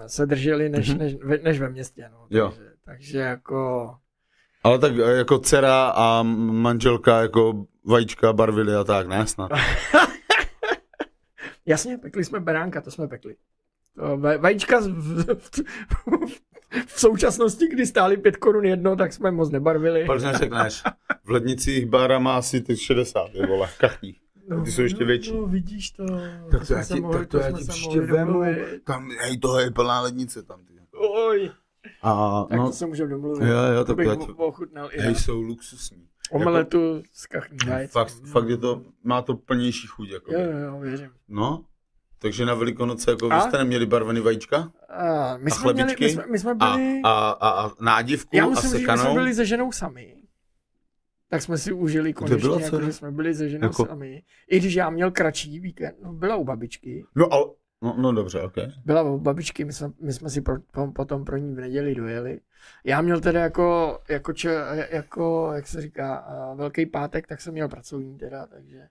se 0.06 0.26
držely 0.26 0.68
než, 0.68 0.88
Mhm. 0.90 0.98
než, 0.98 1.14
ve- 1.14 1.38
než 1.38 1.60
ve 1.60 1.68
městě. 1.68 2.08
No. 2.12 2.26
Jo. 2.30 2.48
Takže, 2.48 2.70
takže 2.84 3.18
jako 3.18 3.94
Ale 4.64 4.78
tak 4.78 4.92
eh, 4.98 5.16
jako 5.16 5.38
dcera 5.38 5.88
a 5.96 6.22
manželka 6.22 7.20
jako 7.22 7.64
vajíčka 7.86 8.32
barvili 8.32 8.74
a 8.74 8.84
tak, 8.84 9.06
ne 9.08 9.26
snad. 9.26 9.50
Jasně, 11.66 11.98
pekli 11.98 12.24
jsme 12.24 12.40
beránka, 12.40 12.80
to 12.80 12.90
jsme 12.90 13.08
pekli. 13.08 13.36
To 13.96 14.16
Vajíčka 14.38 14.80
v, 14.80 14.88
v, 15.34 15.50
v 16.86 17.00
současnosti, 17.00 17.68
kdy 17.68 17.86
stály 17.86 18.16
pět 18.16 18.36
korun 18.36 18.64
jedno, 18.64 18.96
tak 18.96 19.12
jsme 19.12 19.30
moc 19.30 19.50
nebarvili. 19.50 20.04
Proč 20.04 20.22
neřekneš? 20.22 20.82
V 21.24 21.30
lednicích 21.30 21.86
bára 21.86 22.18
má 22.18 22.36
asi 22.36 22.60
těch 22.60 22.82
60, 22.82 23.34
je 23.34 23.46
vole, 23.46 23.68
kachních. 23.78 24.20
No, 24.50 24.64
ty 24.64 24.72
jsou 24.72 24.82
ještě 24.82 25.04
větší. 25.04 25.32
No, 25.36 25.46
vidíš 25.46 25.90
to. 25.90 26.06
Tak 26.50 26.60
to 26.60 26.64
jsme 26.66 26.76
já 26.76 26.84
ti, 26.84 27.00
mohli- 27.00 27.18
tak 27.18 27.28
to 27.28 27.38
já 27.38 27.50
jsme 27.50 27.58
ti 27.58 27.64
příště 27.68 28.00
vemu, 28.00 28.42
tam, 28.84 29.10
hej, 29.20 29.38
to 29.38 29.58
je 29.58 29.70
plná 29.70 30.00
lednice 30.00 30.42
tam. 30.42 30.64
Ty. 30.64 30.74
Oj, 30.96 31.50
A, 32.02 32.44
tak 32.48 32.58
no, 32.58 32.66
to 32.66 32.72
se 32.72 32.86
můžeme 32.86 33.10
domluvit. 33.10 33.46
jo, 33.48 33.56
jo, 33.76 33.84
to 33.84 33.94
bych 33.94 34.06
to 34.06 34.34
ochutnal 34.36 34.88
i 34.92 34.98
hej, 35.00 35.12
já. 35.12 35.18
jsou 35.18 35.40
luxusní. 35.42 36.06
Omeletu 36.30 37.02
z 37.12 37.26
kachní 37.26 37.58
vajec. 37.68 37.90
Fakt, 37.92 38.12
fakt 38.32 38.48
je 38.48 38.56
to, 38.56 38.82
má 39.04 39.22
to 39.22 39.34
plnější 39.34 39.86
chuť. 39.86 40.08
Jako. 40.08 40.32
Jo, 40.32 40.40
jo, 40.40 40.58
jo, 40.58 40.80
věřím. 40.80 41.10
No, 41.28 41.64
takže 42.18 42.46
na 42.46 42.54
Velikonoce, 42.54 43.10
jako 43.10 43.28
vy 43.28 43.34
A? 43.34 43.40
jste 43.40 43.58
neměli 43.58 43.86
barvený 43.86 44.20
vajíčka? 44.20 44.72
A 44.88 45.36
my, 45.36 45.50
A 45.50 45.54
jsme 45.54 45.72
měli, 45.72 45.94
chlebičky? 45.94 46.04
my, 46.04 46.10
jsme, 46.10 46.24
my 46.30 46.38
jsme 46.38 46.50
A, 46.50 46.54
byli... 46.76 47.00
a, 47.04 47.10
a, 47.30 47.48
a 47.66 47.70
nádivku 47.80 48.36
já 48.36 48.44
a 48.44 48.48
musím 48.48 48.62
říct, 48.70 48.72
že 48.72 48.78
my 48.78 48.82
sekanou? 48.82 49.02
jsme 49.02 49.14
byli 49.14 49.34
se 49.34 49.46
ženou 49.46 49.72
sami. 49.72 50.14
Tak 51.30 51.42
jsme 51.42 51.58
si 51.58 51.72
užili 51.72 52.10
Kde 52.10 52.18
konečně, 52.18 52.40
byla 52.40 52.60
jako, 52.60 52.82
že 52.82 52.92
jsme 52.92 53.10
byli 53.10 53.34
se 53.34 53.48
ženou 53.48 53.66
Jako- 53.66 53.86
sami. 53.86 54.22
I 54.50 54.58
když 54.58 54.74
já 54.74 54.90
měl 54.90 55.10
kratší 55.10 55.60
víkend, 55.60 55.96
no, 56.02 56.12
byla 56.12 56.36
u 56.36 56.44
babičky. 56.44 57.04
No, 57.14 57.32
ale, 57.32 57.44
no, 57.82 57.94
no 57.98 58.12
dobře, 58.12 58.42
ok. 58.42 58.54
Byla 58.84 59.02
u 59.02 59.18
babičky, 59.18 59.64
my 59.64 59.72
jsme, 59.72 59.92
my 60.02 60.12
jsme 60.12 60.30
si 60.30 60.40
pro, 60.40 60.54
po, 60.72 60.92
potom 60.92 61.24
pro 61.24 61.36
ní 61.36 61.54
v 61.54 61.60
neděli 61.60 61.94
dojeli. 61.94 62.40
Já 62.84 63.00
měl 63.00 63.20
teda 63.20 63.40
jako, 63.40 63.98
jako, 64.08 64.32
če, 64.32 64.56
jako 64.90 65.50
jak 65.54 65.66
se 65.66 65.82
říká, 65.82 66.26
velký 66.56 66.86
pátek, 66.86 67.26
tak 67.26 67.40
jsem 67.40 67.52
měl 67.52 67.68
pracovní 67.68 68.18
teda, 68.18 68.46
takže 68.46 68.88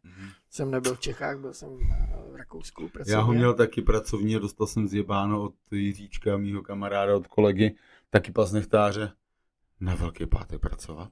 jsem 0.50 0.72
nebyl 0.72 0.96
v 0.96 1.00
Čechách, 1.00 1.40
byl 1.40 1.54
jsem 1.54 1.70
a, 1.70 2.22
v 2.32 2.36
Rakousku 2.36 2.88
pracovně. 2.88 3.14
Já 3.14 3.22
ho 3.22 3.34
měl 3.34 3.54
taky 3.54 3.82
pracovní 3.82 4.36
a 4.36 4.40
dostal 4.40 4.68
jsem 4.68 4.88
zjebáno 4.88 5.44
od 5.44 5.54
Jiříčka, 5.72 6.38
mýho 6.38 6.62
kamaráda, 6.62 7.16
od 7.16 7.28
kolegy, 7.28 7.76
taky 8.10 8.32
pas 8.32 8.52
nechtáře, 8.52 9.12
na 9.80 9.96
Velký 9.96 10.26
pátek 10.26 10.62
pracovat. 10.62 11.10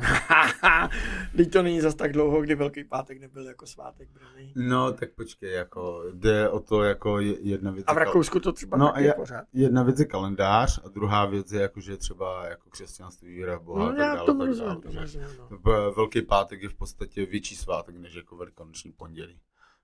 Teď 1.36 1.52
to 1.52 1.62
není 1.62 1.80
zas 1.80 1.94
tak 1.94 2.12
dlouho, 2.12 2.42
kdy 2.42 2.54
Velký 2.54 2.84
pátek 2.84 3.20
nebyl 3.20 3.46
jako 3.46 3.66
svátek 3.66 4.08
braný. 4.12 4.52
No, 4.56 4.92
tak 4.92 5.10
počkej, 5.14 5.52
jako 5.52 6.04
jde 6.14 6.48
o 6.48 6.60
to, 6.60 6.82
jako 6.82 7.20
je- 7.20 7.40
jedna 7.40 7.70
věc. 7.70 7.84
A 7.88 7.92
v 7.92 7.96
je 7.98 8.04
Rakousku 8.04 8.40
to 8.40 8.52
třeba 8.52 8.76
No, 8.76 8.96
a 8.96 9.00
já- 9.00 9.12
pořád. 9.14 9.44
Jedna 9.52 9.82
věc 9.82 9.98
je 10.00 10.04
kalendář 10.04 10.80
a 10.84 10.88
druhá 10.88 11.26
věc 11.26 11.52
je, 11.52 11.60
jako, 11.62 11.80
že 11.80 11.96
třeba 11.96 12.46
jako 12.48 12.70
křesťanství, 12.70 13.28
víra 13.34 13.56
v 13.58 13.62
Boha 13.62 13.82
a 13.86 13.90
No, 13.90 13.96
tak 13.96 13.98
já 14.06 14.14
dále. 14.14 14.26
tomu 14.26 14.38
tak 14.40 14.48
rozumím, 14.48 14.80
dále, 14.84 15.00
rozumím, 15.00 15.28
no. 15.64 15.92
Velký 15.96 16.22
pátek 16.22 16.62
je 16.62 16.68
v 16.68 16.74
podstatě 16.74 17.26
větší 17.26 17.56
svátek, 17.56 17.96
než 17.96 18.14
jako 18.14 18.36
velikonoční 18.36 18.92
pondělí. 18.92 19.40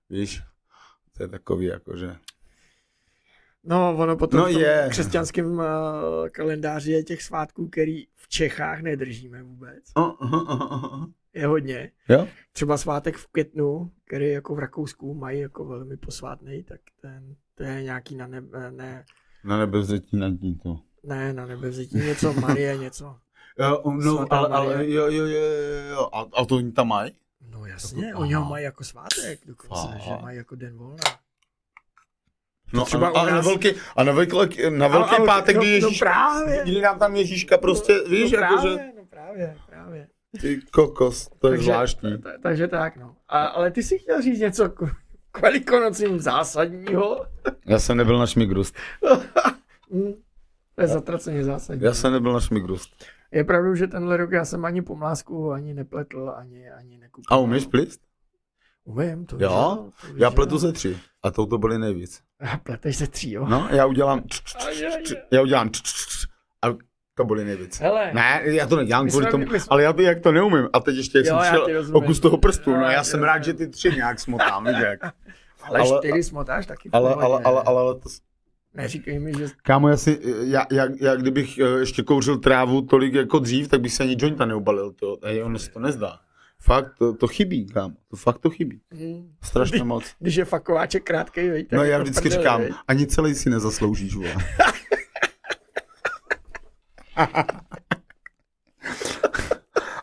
Víš? 0.09 0.41
To 1.17 1.23
je 1.23 1.29
takový, 1.29 1.65
jako, 1.65 1.97
že... 1.97 2.15
No, 3.67 3.95
ono 3.97 4.17
potom 4.17 4.39
No 4.39 4.45
v 4.45 4.51
je. 4.51 4.87
křesťanském 4.89 5.51
uh, 5.51 5.63
kalendáři 6.31 6.91
je 6.91 7.03
těch 7.03 7.23
svátků, 7.23 7.67
který 7.67 8.03
v 8.15 8.27
Čechách 8.29 8.81
nedržíme 8.81 9.43
vůbec. 9.43 9.83
Oh, 9.93 10.11
oh, 10.19 10.33
oh, 10.33 10.73
oh. 10.93 11.05
Je 11.33 11.47
hodně. 11.47 11.91
Jo? 12.09 12.27
Třeba 12.53 12.77
svátek 12.77 13.15
v 13.17 13.27
květnu, 13.27 13.91
který 14.05 14.29
jako 14.29 14.55
v 14.55 14.59
Rakousku 14.59 15.13
mají 15.13 15.39
jako 15.39 15.65
velmi 15.65 15.97
posvátný, 15.97 16.63
tak 16.63 16.79
ten, 17.01 17.35
to 17.55 17.63
je 17.63 17.83
nějaký 17.83 18.15
na 18.15 18.27
nebe, 18.27 18.71
ne, 18.71 19.05
Na 19.43 19.57
nebezřetí 19.57 20.17
nad 20.17 20.31
tím 20.41 20.55
to. 20.55 20.79
ne 21.03 21.33
na 21.33 21.45
nebevzetí, 21.45 21.97
něco 21.97 22.33
Marie, 22.33 22.77
něco. 22.77 23.15
Jo, 23.59 23.81
no, 23.91 24.15
Svatá 24.15 24.37
ale, 24.37 24.47
ale 24.49 24.75
Marie. 24.75 24.93
jo, 24.93 25.05
jo, 25.05 25.25
jo, 25.25 25.25
jo, 25.25 25.89
jo. 25.89 26.09
A, 26.13 26.25
a 26.41 26.45
to 26.45 26.55
oni 26.55 26.71
tam 26.71 26.87
mají? 26.87 27.11
No 27.49 27.65
jasně, 27.65 28.05
Jako- 28.05 28.19
oni 28.19 28.33
ho 28.33 28.45
mají 28.45 28.63
jako 28.65 28.83
svátek 28.83 29.39
dokonce, 29.45 29.87
Aha. 29.87 29.97
že 29.99 30.11
mají 30.21 30.37
jako 30.37 30.55
den 30.55 30.77
volna. 30.77 31.03
No, 32.73 32.85
třeba 32.85 33.07
a, 33.07 33.19
a, 33.21 33.25
na 33.31 33.41
velký, 33.41 33.69
a 33.95 34.03
na 34.03 34.11
velký, 34.11 34.35
na 34.69 34.87
velký 34.87 35.09
Ale- 35.09 35.17
ale- 35.17 35.25
pátek, 35.25 35.55
no, 35.55 35.61
kdy 35.61 35.81
no 35.81 35.87
Ježíš, 35.87 35.99
právě. 35.99 36.61
kdy 36.63 36.81
nám 36.81 36.99
tam 36.99 37.15
Ježíška 37.15 37.57
prostě, 37.57 37.99
víš, 38.09 38.31
no 38.31 38.39
jako, 38.39 38.53
právě, 38.55 38.77
že 38.77 38.91
no 38.97 39.05
právě, 39.09 39.55
právě. 39.69 40.07
ty 40.41 40.61
kokos, 40.71 41.29
to 41.39 41.47
je 41.47 41.51
Takže- 41.51 41.63
zvláštní. 41.71 42.17
Ta- 42.21 42.31
Takže 42.43 42.67
tak, 42.67 42.97
no. 42.97 43.15
A, 43.29 43.45
ale 43.45 43.71
ty 43.71 43.83
si 43.83 43.97
chtěl 43.99 44.21
říct 44.21 44.39
něco 44.39 44.69
k, 44.69 44.89
k 45.31 45.41
velikonocím 45.41 46.19
zásadního? 46.19 47.25
Já 47.65 47.79
jsem 47.79 47.97
nebyl 47.97 48.19
na 48.19 48.27
šmigrust. 48.27 48.75
Hm, 49.93 50.13
to 50.75 50.81
je 50.81 50.87
zatraceně 50.87 51.43
zásadní. 51.43 51.83
Já 51.83 51.93
jsem 51.93 52.13
nebyl 52.13 52.33
na 52.33 52.39
šmigrust. 52.39 52.89
Je 53.31 53.43
pravdou, 53.43 53.75
že 53.75 53.87
tenhle 53.87 54.17
rok 54.17 54.31
já 54.31 54.45
jsem 54.45 54.65
ani 54.65 54.81
pomlásku 54.81 55.51
ani 55.51 55.73
nepletl, 55.73 56.33
ani, 56.37 56.69
ani 56.71 56.97
nekupil. 56.97 57.23
A 57.29 57.37
umíš 57.37 57.65
plist? 57.65 58.01
Umím, 58.87 59.25
to 59.25 59.37
Jo? 59.39 59.49
to 60.01 60.07
víš, 60.07 60.15
Já 60.17 60.31
pletu 60.31 60.55
jo. 60.55 60.59
ze 60.59 60.71
tři. 60.71 60.97
A 61.23 61.31
touto 61.31 61.57
byly 61.57 61.77
nejvíc. 61.79 62.21
A 62.53 62.57
pleteš 62.57 62.97
ze 62.97 63.07
tří, 63.07 63.31
jo? 63.31 63.45
No, 63.49 63.67
já 63.71 63.85
udělám... 63.85 64.23
Já 65.31 65.41
udělám... 65.41 65.69
A 66.61 66.67
to 67.15 67.23
byly 67.25 67.45
nejvíc. 67.45 67.79
Hele, 67.79 68.11
Ne, 68.13 68.41
já 68.45 68.67
to 68.67 68.75
nedělám 68.75 69.07
kvůli 69.09 69.23
jsme- 69.23 69.31
tomu, 69.31 69.43
jsme- 69.45 69.59
ale 69.69 69.83
já 69.83 69.93
to 69.93 70.01
jak 70.01 70.19
to 70.19 70.31
neumím. 70.31 70.69
A 70.73 70.79
teď 70.79 70.95
ještě, 70.95 71.17
jak 71.17 71.25
Jo, 71.25 71.29
jsem 71.35 71.45
já 71.45 71.51
šel 71.51 71.65
ti 71.65 71.73
rozumím. 71.73 71.95
o 72.03 72.05
kus 72.05 72.19
toho 72.19 72.37
prstu, 72.37 72.71
Jo, 72.71 72.77
no 72.77 72.83
já 72.83 73.03
jsem 73.03 73.23
rád, 73.23 73.43
že 73.43 73.53
ty 73.53 73.67
tři 73.67 73.91
nějak 73.95 74.19
smotám, 74.19 74.65
víš 74.65 74.75
jak. 74.79 74.99
ale, 75.63 75.79
ale- 75.79 75.97
čtyři 75.99 76.23
smotáš 76.23 76.65
taky. 76.65 76.89
Ale, 76.93 77.13
ale, 77.13 77.23
ale, 77.43 77.61
ale, 77.65 77.79
ale 77.79 77.95
to, 77.95 78.09
Neříkej 78.73 79.19
mi, 79.19 79.33
že... 79.37 79.47
kámo, 79.63 79.89
já, 79.89 79.97
si, 79.97 80.19
já, 80.43 80.65
já, 80.71 80.85
já, 81.01 81.15
kdybych 81.15 81.57
eh, 81.59 81.63
ještě 81.79 82.03
kouřil 82.03 82.37
trávu 82.37 82.81
tolik 82.81 83.13
jako 83.13 83.39
dřív, 83.39 83.67
tak 83.67 83.81
bych 83.81 83.93
se 83.93 84.03
ani 84.03 84.15
jointa 84.19 84.45
neubalil, 84.45 84.91
to, 84.91 85.17
ono 85.43 85.59
se 85.59 85.69
to 85.71 85.79
nezdá. 85.79 86.19
Fakt, 86.67 86.97
to, 86.97 87.13
to 87.13 87.27
chybí, 87.27 87.65
kámo, 87.67 87.93
to 88.07 88.15
fakt 88.17 88.37
to 88.39 88.49
chybí. 88.49 88.81
Hm, 88.93 89.35
Strašně 89.43 89.83
moc. 89.83 90.03
Když 90.19 90.35
je 90.35 90.45
fakováček 90.45 91.03
krátkej, 91.03 91.49
veď, 91.49 91.67
tak 91.67 91.77
No 91.77 91.83
já 91.83 91.97
vždycky 91.99 92.21
prdele, 92.29 92.41
říkám, 92.43 92.61
veď. 92.61 92.71
ani 92.87 93.07
celý 93.07 93.35
si 93.35 93.49
nezasloužíš, 93.49 94.15
vole. 94.15 94.35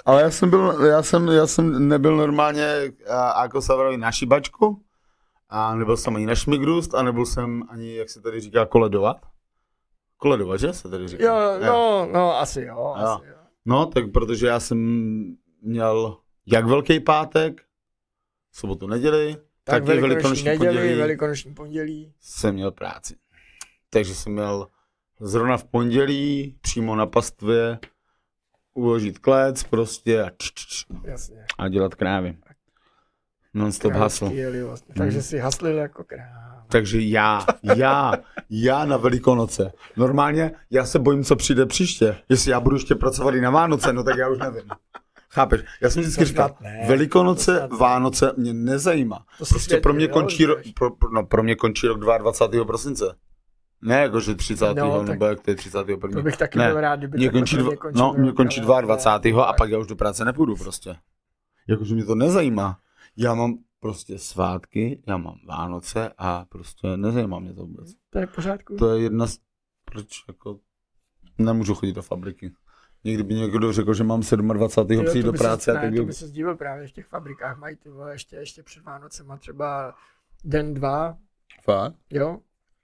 Ale 0.06 0.22
já 0.22 0.30
jsem 0.30 0.50
byl, 0.50 0.84
já 0.86 1.02
jsem, 1.02 1.28
já 1.28 1.46
jsem 1.46 1.88
nebyl 1.88 2.16
normálně 2.16 2.92
a, 3.10 3.42
jako 3.42 3.62
Savarovi 3.62 3.96
na 3.96 4.12
šibačku 4.12 4.82
a 5.48 5.74
nebyl 5.74 5.96
jsem 5.96 6.16
ani 6.16 6.26
na 6.26 6.34
šmigrust 6.34 6.94
a 6.94 7.02
nebyl 7.02 7.26
jsem 7.26 7.62
ani, 7.68 7.94
jak 7.94 8.10
se 8.10 8.20
tady 8.20 8.40
říká, 8.40 8.66
koledovat. 8.66 9.16
Koledovat, 10.16 10.56
že 10.56 10.72
se 10.72 10.88
tady 10.88 11.08
říká? 11.08 11.24
Jo, 11.24 11.58
no, 11.66 12.08
no, 12.12 12.38
asi 12.38 12.60
jo, 12.60 12.74
Jo. 12.76 12.94
asi 12.96 13.26
jo. 13.28 13.34
No, 13.64 13.86
tak 13.86 14.12
protože 14.12 14.46
já 14.46 14.60
jsem 14.60 14.78
měl 15.62 16.16
jak 16.46 16.66
Velký 16.66 17.00
pátek, 17.00 17.62
sobotu, 18.52 18.86
neděli, 18.86 19.34
Tak 19.34 19.42
tak, 19.64 19.84
velikonoční 19.84 20.08
velikonoční 20.08 20.44
neděli, 20.44 20.76
pondělí 20.76 20.98
velikonoční 20.98 21.54
pondělí. 21.54 22.12
jsem 22.20 22.54
měl 22.54 22.70
práci. 22.70 23.16
Takže 23.90 24.14
jsem 24.14 24.32
měl 24.32 24.68
zrovna 25.20 25.56
v 25.56 25.64
pondělí 25.64 26.58
přímo 26.60 26.96
na 26.96 27.06
pastvě 27.06 27.78
uložit 28.74 29.18
klec 29.18 29.62
prostě 29.62 30.22
a, 30.22 30.30
č, 30.30 30.50
č, 30.54 30.66
č, 30.68 30.84
Jasně. 31.04 31.44
a 31.58 31.68
dělat 31.68 31.94
krávy. 31.94 32.36
Non-stop 33.54 33.92
hasl. 33.92 34.30
Vlastně. 34.66 34.94
Takže 34.94 35.22
si 35.22 35.38
haslil 35.38 35.76
jako 35.78 36.04
kráv. 36.04 36.66
Takže 36.68 37.00
já, 37.00 37.46
já, 37.76 38.12
já 38.50 38.84
na 38.84 38.96
Velikonoce. 38.96 39.72
Normálně 39.96 40.52
já 40.70 40.86
se 40.86 40.98
bojím, 40.98 41.24
co 41.24 41.36
přijde 41.36 41.66
příště. 41.66 42.16
Jestli 42.28 42.50
já 42.50 42.60
budu 42.60 42.76
ještě 42.76 42.94
pracovat 42.94 43.34
i 43.34 43.40
na 43.40 43.50
Vánoce, 43.50 43.92
no 43.92 44.04
tak 44.04 44.16
já 44.16 44.28
už 44.28 44.38
nevím. 44.38 44.68
Chápeš? 45.34 45.60
Já 45.80 45.90
jsem 45.90 46.02
vždycky 46.02 46.24
říkal, 46.24 46.56
ne. 46.60 46.84
Velikonoce, 46.88 47.56
snad 47.56 47.70
ne. 47.70 47.76
Vánoce 47.78 48.32
mě 48.36 48.54
nezajímá. 48.54 49.26
To 49.38 49.44
Prostě 49.44 49.76
pro 49.80 49.94
mě, 49.94 50.08
končí, 50.08 50.44
ro, 50.44 50.56
pro, 50.74 50.90
no, 51.12 51.26
pro 51.26 51.42
mě 51.42 51.54
končí 51.54 51.86
rok 51.86 51.98
22. 52.18 52.64
prosince. 52.64 53.14
Ne 53.82 54.00
jakože 54.02 54.34
30. 54.34 54.74
No, 54.74 55.02
nebo 55.02 55.24
jak 55.24 55.40
to 55.40 55.50
je 55.50 55.54
31. 55.54 56.08
To 56.08 56.22
bych 56.22 56.36
taky 56.36 56.58
ne. 56.58 56.68
byl 56.68 56.80
rád, 56.80 56.96
kdyby 56.96 57.18
Mě 57.18 57.30
končí, 57.30 57.56
dva, 57.56 57.68
mě 57.68 57.76
končil 57.76 58.02
no, 58.02 58.14
mě 58.18 58.32
končí 58.32 58.60
ale- 58.60 58.82
22. 58.82 59.44
a 59.44 59.52
pak 59.52 59.70
já 59.70 59.78
už 59.78 59.86
do 59.86 59.96
práce 59.96 60.24
nepůjdu 60.24 60.56
prostě. 60.56 60.96
Jakože 61.68 61.94
mě 61.94 62.04
to 62.04 62.14
nezajímá. 62.14 62.78
Já 63.16 63.34
mám 63.34 63.58
prostě 63.80 64.18
svátky, 64.18 65.02
já 65.06 65.16
mám 65.16 65.34
Vánoce 65.48 66.10
a 66.18 66.44
prostě 66.44 66.96
nezajímá 66.96 67.38
mě 67.38 67.54
to 67.54 67.60
vůbec. 67.60 67.90
To 68.10 68.18
je 68.18 68.26
v 68.26 68.34
pořádku. 68.34 68.76
To 68.76 68.94
je 68.94 69.02
jedna 69.02 69.26
z... 69.26 69.36
Proč 69.84 70.06
jako... 70.28 70.58
Nemůžu 71.38 71.74
chodit 71.74 71.92
do 71.92 72.02
fabriky. 72.02 72.52
Někdy 73.04 73.22
by 73.22 73.34
někdo 73.34 73.72
řekl, 73.72 73.94
že 73.94 74.04
mám 74.04 74.20
27. 74.20 74.88
Tyjo, 74.88 75.04
přijít 75.04 75.22
do 75.22 75.32
by 75.32 75.38
práce 75.38 75.64
se, 75.64 75.70
a 75.70 75.74
ne, 75.74 75.80
tak 75.80 75.90
to 75.90 76.02
by... 76.02 76.06
by 76.06 76.12
se 76.12 76.26
zdíval 76.26 76.56
právě 76.56 76.88
v 76.88 76.92
těch 76.92 77.06
fabrikách, 77.06 77.58
mají 77.58 77.76
ty 77.76 77.88
vole, 77.88 78.12
ještě, 78.12 78.36
ještě 78.36 78.62
před 78.62 78.84
Vánocema 78.84 79.36
třeba 79.36 79.94
den, 80.44 80.74
dva, 80.74 81.16
Fakt? 81.64 81.94
Jo, 82.10 82.38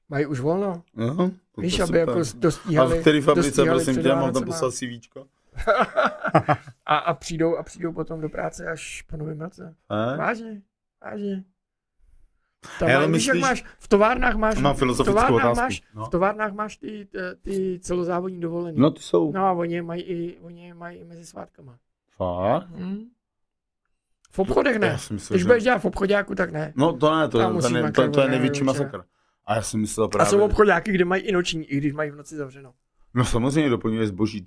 mají 0.09 0.27
už 0.27 0.41
volno. 0.41 0.83
Jo, 0.97 1.31
to 1.55 1.61
Víš, 1.61 1.81
aby 1.81 1.99
jako 1.99 2.13
A 2.13 2.25
dostíhali. 2.35 2.99
v 2.99 3.01
který 3.01 3.21
fabrice, 3.21 3.65
prosím 3.65 4.03
tě, 4.03 4.09
mám 4.09 4.33
tam 4.33 4.45
poslat 4.45 4.75
CVčko? 4.75 5.27
a, 6.87 6.97
a, 6.97 7.15
přijdou, 7.15 7.57
a 7.57 7.63
přijdou 7.63 7.93
potom 7.93 8.21
do 8.21 8.29
práce 8.29 8.67
až 8.67 9.03
po 9.03 9.17
novém 9.17 9.41
roce. 9.41 9.75
Vážně, 10.19 10.63
vážně. 11.05 11.45
Tam 12.79 12.89
Hele, 12.89 13.07
máš, 13.09 13.15
víš, 13.17 13.27
jak 13.27 13.37
myslíš- 13.37 13.49
máš, 13.51 13.65
v 13.79 13.89
továrnách 13.89 14.35
máš, 14.37 14.59
Mám 14.59 14.75
v 14.75 14.79
filozofickou 14.79 15.13
továrnách 15.15 15.45
otázku. 15.45 15.63
máš, 15.63 15.83
No. 15.95 16.05
v 16.05 16.09
továrnách 16.09 16.53
máš 16.53 16.77
ty, 16.77 17.09
ty, 17.13 17.19
ty 17.43 17.79
celozávodní 17.83 18.41
dovolený. 18.41 18.79
No 18.81 18.91
ty 18.91 19.01
jsou. 19.03 19.33
No 19.33 19.47
a 19.47 19.53
oni 19.53 19.75
je 19.75 19.83
mají 19.83 20.03
i, 20.03 20.39
oni 20.41 20.67
je 20.67 20.75
mají 20.75 20.99
i 20.99 21.05
mezi 21.05 21.27
svátkama. 21.27 21.79
Fakt? 22.17 22.69
Hm? 22.69 23.05
V 24.33 24.39
obchodech 24.39 24.77
ne. 24.79 24.99
si 24.99 25.13
myslel, 25.13 25.35
Když 25.35 25.43
že- 25.43 25.47
budeš 25.49 25.63
dělat 25.65 25.79
v 25.79 25.85
obchodáku, 25.85 26.35
tak 26.35 26.53
ne. 26.53 26.73
No 26.77 26.93
to 26.93 27.17
ne, 27.17 27.29
to, 27.29 27.39
Tam 27.39 27.61
to, 27.61 27.69
ne, 27.69 27.93
to, 27.93 28.11
to 28.11 28.21
je 28.21 28.29
největší 28.29 28.65
masakr. 28.65 29.03
A 29.47 29.55
já 29.55 29.63
jsem 29.63 29.81
myslel 29.81 30.07
A 30.07 30.09
právě... 30.09 30.31
jsou 30.31 30.41
obchodáky, 30.45 30.93
kde 30.93 31.05
mají 31.05 31.23
i 31.23 31.33
noční, 31.33 31.65
i 31.65 31.77
když 31.77 31.93
mají 31.93 32.11
v 32.11 32.17
noci 32.17 32.37
zavřeno. 32.37 32.73
No 33.15 33.25
samozřejmě 33.25 33.71
doplňuje 33.71 34.07
zboží, 34.07 34.45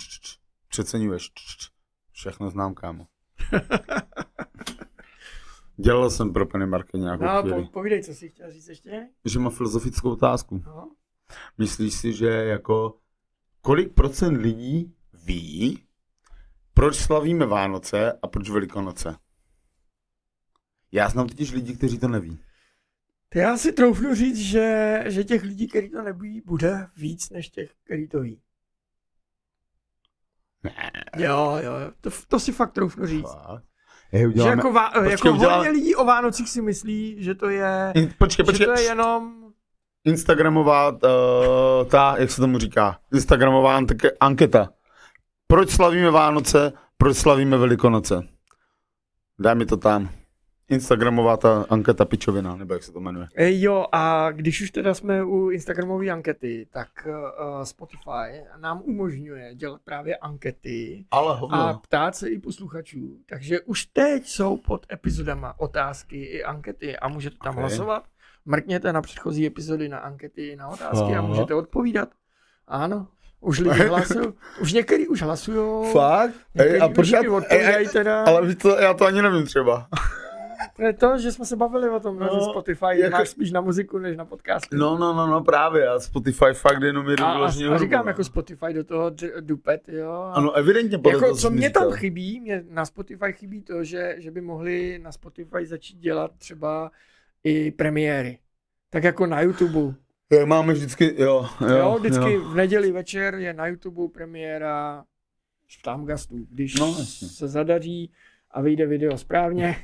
přeceňuješ, 0.70 1.32
všechno 2.12 2.50
znám, 2.50 2.74
kámo. 2.74 3.08
Dělal 5.78 6.10
jsem 6.10 6.34
pro 6.34 6.46
Penny 6.46 6.66
Market 6.66 7.02
nějakou 7.02 7.24
No 7.24 7.30
a 7.30 7.42
chvíli. 7.42 7.64
po, 7.64 7.70
povídej, 7.72 8.04
co 8.04 8.14
jsi 8.14 8.30
chtěl 8.30 8.52
říct 8.52 8.68
ještě? 8.68 9.10
Že 9.26 9.40
mám 9.40 9.52
filozofickou 9.52 10.12
otázku. 10.12 10.64
No. 10.66 10.92
Myslíš 11.58 11.94
si, 11.94 12.14
že 12.14 12.28
jako 12.28 12.98
kolik 13.62 13.94
procent 13.94 14.38
lidí 14.38 14.96
ví, 15.26 15.84
proč 16.74 16.96
slavíme 16.96 17.46
Vánoce 17.46 18.12
a 18.22 18.28
proč 18.28 18.50
Velikonoce? 18.50 19.16
Já 20.92 21.10
znám 21.10 21.28
totiž 21.28 21.52
lidi, 21.52 21.76
kteří 21.76 22.00
to 22.00 22.08
neví. 22.08 22.40
To 23.30 23.40
já 23.40 23.58
si 23.58 23.72
troufnu 23.72 24.16
říct, 24.16 24.38
že, 24.38 25.00
že 25.08 25.24
těch 25.24 25.44
lidí, 25.44 25.68
kteří 25.68 25.90
to 25.90 26.02
neví, 26.02 26.42
bude 26.46 26.88
víc 26.98 27.30
než 27.30 27.50
těch, 27.50 27.74
kteří 27.84 28.08
to 28.08 28.20
ví. 28.22 28.42
Ne. 30.64 30.92
Jo, 31.18 31.58
jo, 31.64 31.72
to, 32.02 32.10
to 32.28 32.40
si 32.40 32.52
fakt 32.52 32.72
troufnu 32.74 33.06
říct. 33.06 33.32
Fakt? 33.32 33.64
Hej, 34.14 34.22
Že 34.22 34.28
uděláme... 34.28 34.52
jako, 34.56 34.72
vá, 34.74 34.90
Počkej, 34.90 35.12
jako 35.12 35.32
uděláme- 35.32 35.56
hodně 35.58 35.72
lidí 35.72 35.96
o 35.96 36.06
Vánocích 36.06 36.50
si 36.50 36.62
myslí, 36.62 37.16
že 37.20 37.36
to 37.36 37.50
je, 37.50 37.92
In, 37.96 38.10
počkej, 38.18 38.44
že 38.46 38.52
počkej. 38.52 38.66
to 38.66 38.72
je 38.74 38.82
jenom... 38.82 39.34
Instagramová, 40.06 40.90
uh, 40.92 40.98
ta, 41.92 42.16
jak 42.18 42.32
se 42.32 42.42
tomu 42.42 42.58
říká, 42.58 42.98
Instagramová 43.14 43.82
anke- 43.82 44.12
anketa. 44.20 44.70
Proč 45.48 45.70
slavíme 45.70 46.12
Vánoce, 46.12 46.74
proč 46.98 47.18
slavíme 47.18 47.58
Velikonoce? 47.58 48.22
Daj 49.40 49.56
mi 49.56 49.66
to 49.66 49.78
tam. 49.78 50.10
Instagramová 50.70 51.38
ta 51.38 51.66
anketa 51.70 52.06
pičovina, 52.06 52.56
nebo 52.56 52.74
jak 52.74 52.84
se 52.84 52.92
to 52.92 53.00
jmenuje. 53.00 53.28
E, 53.36 53.60
jo, 53.60 53.86
a 53.92 54.32
když 54.32 54.62
už 54.62 54.72
teda 54.72 54.94
jsme 54.94 55.24
u 55.24 55.50
Instagramové 55.50 56.10
ankety, 56.10 56.68
tak 56.72 56.88
uh, 57.08 57.64
Spotify 57.64 58.44
nám 58.60 58.82
umožňuje 58.86 59.56
dělat 59.56 59.82
právě 59.86 60.18
ankety 60.18 61.06
Ale 61.12 61.40
a 61.52 61.74
ptát 61.74 62.16
se 62.16 62.30
i 62.30 62.40
posluchačů. 62.40 63.18
Takže 63.30 63.60
už 63.62 63.86
teď 63.86 64.28
jsou 64.28 64.58
pod 64.58 64.86
epizodama 64.92 65.60
otázky 65.60 66.24
i 66.24 66.44
ankety 66.44 66.98
a 66.98 67.08
můžete 67.08 67.36
tam 67.44 67.54
Ok. 67.54 67.60
hlasovat. 67.60 68.04
Mrkněte 68.46 68.94
na 68.94 69.02
předchozí 69.02 69.46
epizody 69.46 69.90
na 69.90 69.98
ankety 69.98 70.48
i 70.48 70.56
na 70.56 70.68
otázky 70.68 71.16
a 71.16 71.18
Aha. 71.20 71.22
můžete 71.22 71.54
odpovídat. 71.56 72.10
Ano, 72.68 73.08
už 73.40 73.60
lidi 73.60 73.80
hlasují. 73.88 74.28
Už 74.62 74.74
některý 74.74 75.08
už 75.08 75.22
hlasují. 75.22 75.92
Fakt? 75.94 76.34
Některý 76.56 76.76
Ej, 76.76 76.82
a 76.82 76.90
proč 76.90 77.10
já, 77.10 77.20
odpovídají 77.32 77.88
teda. 77.88 78.24
ale 78.24 78.56
co, 78.56 78.80
já 78.80 78.94
to 78.94 79.06
ani 79.06 79.22
nevím 79.22 79.46
třeba. 79.46 79.88
To 80.76 80.84
je 80.84 80.94
to, 80.94 81.18
že 81.18 81.32
jsme 81.32 81.46
se 81.46 81.56
bavili 81.56 81.90
o 81.90 82.00
tom, 82.00 82.20
no, 82.20 82.26
No, 82.26 82.34
že 82.40 82.42
Spotify 82.42 82.86
jako- 83.00 83.18
máš 83.18 83.30
spíš 83.30 83.52
na 83.52 83.62
muziku, 83.62 83.98
než 83.98 84.18
na 84.18 84.26
podcasty. 84.26 84.76
No, 84.76 84.98
no, 84.98 85.14
no, 85.14 85.28
no, 85.28 85.44
právě, 85.44 85.88
a 85.88 86.00
Spotify 86.00 86.46
fakt 86.54 86.82
jenom 86.82 87.10
jedu 87.10 87.24
a, 87.24 87.32
a, 87.34 87.46
a 87.48 87.78
říkám 87.78 88.08
jako 88.08 88.20
no. 88.20 88.24
Spotify 88.24 88.74
do 88.74 88.84
toho 88.84 89.12
dupet, 89.40 89.90
jo. 89.90 90.12
a- 90.12 90.34
Ano, 90.34 90.52
evidentně 90.52 90.98
podle 90.98 91.12
jako, 91.14 91.26
toho, 91.26 91.38
co 91.38 91.50
mě 91.50 91.70
tam 91.70 91.92
chybí, 91.92 92.40
mě 92.40 92.64
na 92.70 92.86
Spotify 92.86 93.34
chybí 93.34 93.62
to, 93.62 93.84
že, 93.84 94.16
že 94.18 94.32
by 94.32 94.42
mohli 94.42 95.00
na 95.04 95.12
Spotify 95.12 95.66
začít 95.66 95.98
dělat 95.98 96.32
třeba 96.38 96.92
i 97.44 97.72
premiéry. 97.72 98.40
Tak 98.90 99.04
jako 99.04 99.26
na 99.26 99.42
YouTube. 99.42 99.96
Jo, 100.30 100.46
Máme 100.46 100.74
vždycky, 100.74 101.16
jo, 101.18 101.46
jo, 101.62 101.68
Jo, 101.68 101.76
jo 101.78 101.96
vždycky 102.00 102.38
v 102.38 102.56
neděli 102.56 102.92
večer 102.92 103.36
je 103.36 103.54
na 103.54 103.68
YouTube 103.68 104.14
premiéra 104.14 105.04
Štámgastů. 105.68 106.46
Když 106.52 106.76
No, 106.80 106.86
no, 106.86 106.96
jasně. 107.00 107.28
se 107.28 107.48
zadaří 107.48 108.12
a 108.52 108.62
vyjde 108.62 108.86
video 108.86 109.18
správně, 109.18 109.76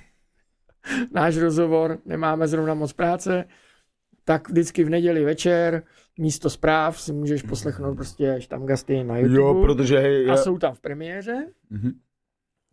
náš 1.11 1.37
rozhovor, 1.37 1.97
nemáme 2.05 2.47
zrovna 2.47 2.73
moc 2.73 2.93
práce, 2.93 3.45
tak 4.23 4.49
vždycky 4.49 4.83
v 4.83 4.89
neděli 4.89 5.25
večer 5.25 5.83
místo 6.19 6.49
zpráv 6.49 7.01
si 7.01 7.13
můžeš 7.13 7.41
poslechnout 7.41 7.95
prostě 7.95 8.35
Štamgasty 8.39 9.03
na 9.03 9.17
YouTube. 9.17 9.37
Jo, 9.37 9.61
protože 9.61 9.99
hej, 9.99 10.25
a 10.25 10.29
já, 10.29 10.37
jsou 10.37 10.57
tam 10.57 10.73
v 10.73 10.79
premiéře, 10.79 11.47
mhm, 11.69 11.91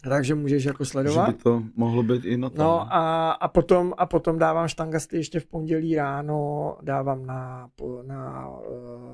takže 0.05 0.35
můžeš 0.35 0.65
jako 0.65 0.85
že 0.85 0.91
sledovat. 0.91 1.37
by 1.37 1.43
to 1.43 1.63
mohlo 1.77 2.03
být 2.03 2.25
i 2.25 2.37
na 2.37 2.51
tom. 2.51 2.59
No 2.59 2.95
a, 2.95 3.31
a, 3.31 3.49
potom, 3.49 3.95
a 3.99 4.07
potom 4.07 4.39
dávám 4.39 4.69
štangasty 4.69 5.17
ještě 5.17 5.41
v 5.41 5.47
pondělí 5.47 5.97
ráno, 5.97 6.77
dávám 6.83 7.27
na, 7.27 7.71
na 8.07 8.49
uh, 8.49 8.65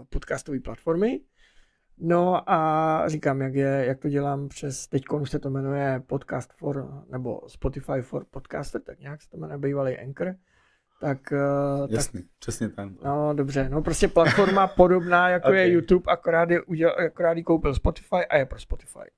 podcastové 0.09 0.61
platformy. 0.61 1.21
No 1.99 2.51
a 2.51 3.03
říkám, 3.07 3.41
jak, 3.41 3.55
je, 3.55 3.85
jak 3.87 3.99
to 3.99 4.09
dělám 4.09 4.49
přes, 4.49 4.89
teď 4.89 5.03
už 5.21 5.31
se 5.31 5.39
to 5.39 5.51
jmenuje 5.51 6.03
Podcast 6.07 6.53
for, 6.53 7.05
nebo 7.11 7.41
Spotify 7.47 8.01
for 8.03 8.25
Podcaster, 8.31 8.81
tak 8.81 9.01
nějak 9.01 9.23
se 9.23 9.31
to 9.31 9.37
jmenuje 9.37 9.59
bývalý 9.59 9.99
Anchor. 9.99 10.35
Tak, 11.01 11.19
tak 11.81 11.91
Jasný, 11.91 12.23
přesně 12.39 12.69
tam. 12.69 12.97
No 13.05 13.35
dobře, 13.35 13.69
no 13.69 13.83
prostě 13.83 14.09
platforma 14.09 14.67
podobná 14.77 15.29
jako 15.29 15.49
okay. 15.49 15.61
je. 15.61 15.73
YouTube, 15.73 16.13
akorát, 16.13 16.51
je, 16.51 16.63
udělal, 16.63 16.97
akorát 17.07 17.37
ji 17.37 17.43
koupil 17.43 17.75
Spotify 17.75 18.27
a 18.31 18.37
je 18.37 18.47
pro 18.47 18.59
Spotify. 18.59 19.11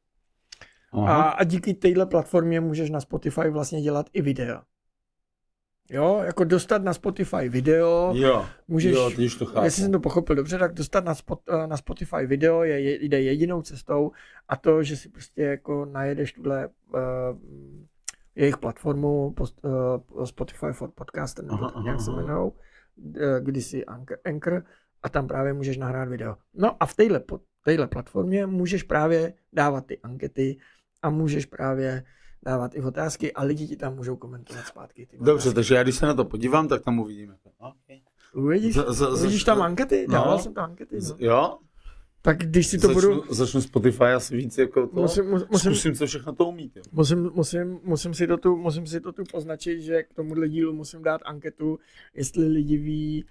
A, 0.92 1.22
a 1.22 1.44
díky 1.44 1.74
téhle 1.74 2.06
platformě 2.06 2.60
můžeš 2.60 2.90
na 2.90 3.00
Spotify 3.00 3.48
vlastně 3.50 3.82
dělat 3.82 4.06
i 4.12 4.22
videa. 4.22 4.62
Jo, 5.90 6.22
jako 6.24 6.44
dostat 6.44 6.82
na 6.82 6.94
Spotify 6.94 7.48
video, 7.48 8.12
jo, 8.14 8.46
můžeš, 8.68 8.94
jo, 8.94 9.10
ty 9.16 9.26
už 9.26 9.36
to 9.36 9.46
chápu. 9.46 9.64
jestli 9.64 9.82
jsem 9.82 9.92
to 9.92 10.00
pochopil 10.00 10.36
dobře, 10.36 10.58
tak 10.58 10.74
dostat 10.74 11.04
na, 11.04 11.14
spot, 11.14 11.40
eh, 11.48 11.66
na 11.66 11.76
Spotify 11.76 12.26
video 12.26 12.62
je, 12.62 12.80
je, 12.80 13.04
jde 13.04 13.22
jedinou 13.22 13.62
cestou 13.62 14.10
a 14.48 14.56
to, 14.56 14.82
že 14.82 14.96
si 14.96 15.08
prostě 15.08 15.42
jako 15.42 15.84
najedeš 15.84 16.32
tuhle 16.32 16.68
uh, 16.68 17.00
jejich 18.34 18.58
platformu 18.58 19.30
post, 19.30 19.60
uh, 20.16 20.24
Spotify 20.24 20.72
for 20.72 20.90
Podcaster, 20.90 21.44
nebo 21.44 21.54
Aha, 21.54 21.66
tak 21.66 21.76
aha, 21.76 21.84
nějak 21.84 22.00
se 22.00 22.10
aha. 22.10 22.20
jmenou, 22.20 22.48
uh, 22.48 23.14
kdysi 23.40 23.84
Anchor, 23.84 24.18
Anchor 24.24 24.64
a 25.02 25.08
tam 25.08 25.28
právě 25.28 25.52
můžeš 25.52 25.76
nahrát 25.76 26.08
video. 26.08 26.36
No 26.54 26.76
a 26.80 26.86
v 26.86 26.94
téhle, 26.94 27.22
téhle 27.64 27.86
platformě 27.86 28.46
můžeš 28.46 28.82
právě 28.82 29.34
dávat 29.52 29.86
ty 29.86 29.98
ankety 29.98 30.56
a 31.02 31.10
můžeš 31.10 31.46
právě 31.46 32.04
dávat 32.44 32.74
i 32.74 32.80
otázky 32.80 33.32
a 33.32 33.42
lidi 33.42 33.68
ti 33.68 33.76
tam 33.76 33.96
můžou 33.96 34.16
komentovat 34.16 34.66
zpátky. 34.66 35.06
Ty 35.06 35.16
Dobře, 35.16 35.32
otázky. 35.32 35.54
takže 35.54 35.74
já 35.74 35.82
když 35.82 35.94
se 35.96 36.06
na 36.06 36.14
to 36.14 36.24
podívám, 36.24 36.68
tak 36.68 36.82
tam 36.82 36.98
uvidíme. 36.98 37.36
Okay. 37.58 38.00
Uvidíš, 38.34 38.74
Za- 38.74 38.92
za- 38.92 39.16
za- 39.16 39.22
uvidíš 39.22 39.44
tam 39.44 39.62
ankety? 39.62 40.06
no. 40.08 40.12
Dával 40.14 40.38
jsem 40.38 40.54
tam 40.54 40.64
ankety. 40.64 41.00
Z- 41.00 41.10
No. 41.10 41.16
Jo? 41.18 41.58
Tak 42.22 42.38
když 42.38 42.66
si 42.66 42.78
to 42.78 42.86
začnu, 42.86 43.00
budu... 43.02 43.34
začnu 43.34 43.60
Spotify 43.60 44.04
asi 44.04 44.36
víc 44.36 44.58
jako 44.58 44.86
to. 44.86 45.00
Musím, 45.00 45.24
mus- 45.24 45.46
musím, 45.50 45.70
Zkusím, 45.74 45.94
co 45.94 46.06
všechno 46.06 46.32
to 46.34 46.44
umít. 46.44 46.76
Jo. 46.76 46.82
musím, 46.92 47.30
musím, 47.34 47.80
musím, 47.84 48.14
si 48.14 48.26
to 48.26 48.36
tu, 48.36 48.56
musím 48.56 48.86
si 48.86 49.00
to 49.00 49.12
tu 49.12 49.22
poznačit, 49.32 49.80
že 49.80 50.02
k 50.02 50.14
tomuhle 50.14 50.48
dílu 50.48 50.72
musím 50.72 51.02
dát 51.02 51.20
anketu, 51.24 51.78
jestli 52.14 52.46
lidi 52.48 52.76
ví, 52.76 53.24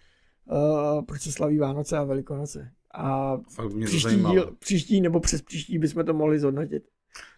uh, 0.52 1.02
proč 1.06 1.22
se 1.22 1.32
slaví 1.32 1.58
Vánoce 1.58 1.98
a 1.98 2.04
Velikonoce. 2.04 2.72
A 2.96 3.38
Fakt 3.50 3.72
příští, 3.86 4.16
díl, 4.16 4.56
příští 4.60 5.02
nebo 5.02 5.20
přes 5.20 5.42
příští 5.42 5.80
bychom 5.80 6.06
to 6.06 6.14
mohli 6.14 6.40
zhodnotit. 6.40 6.84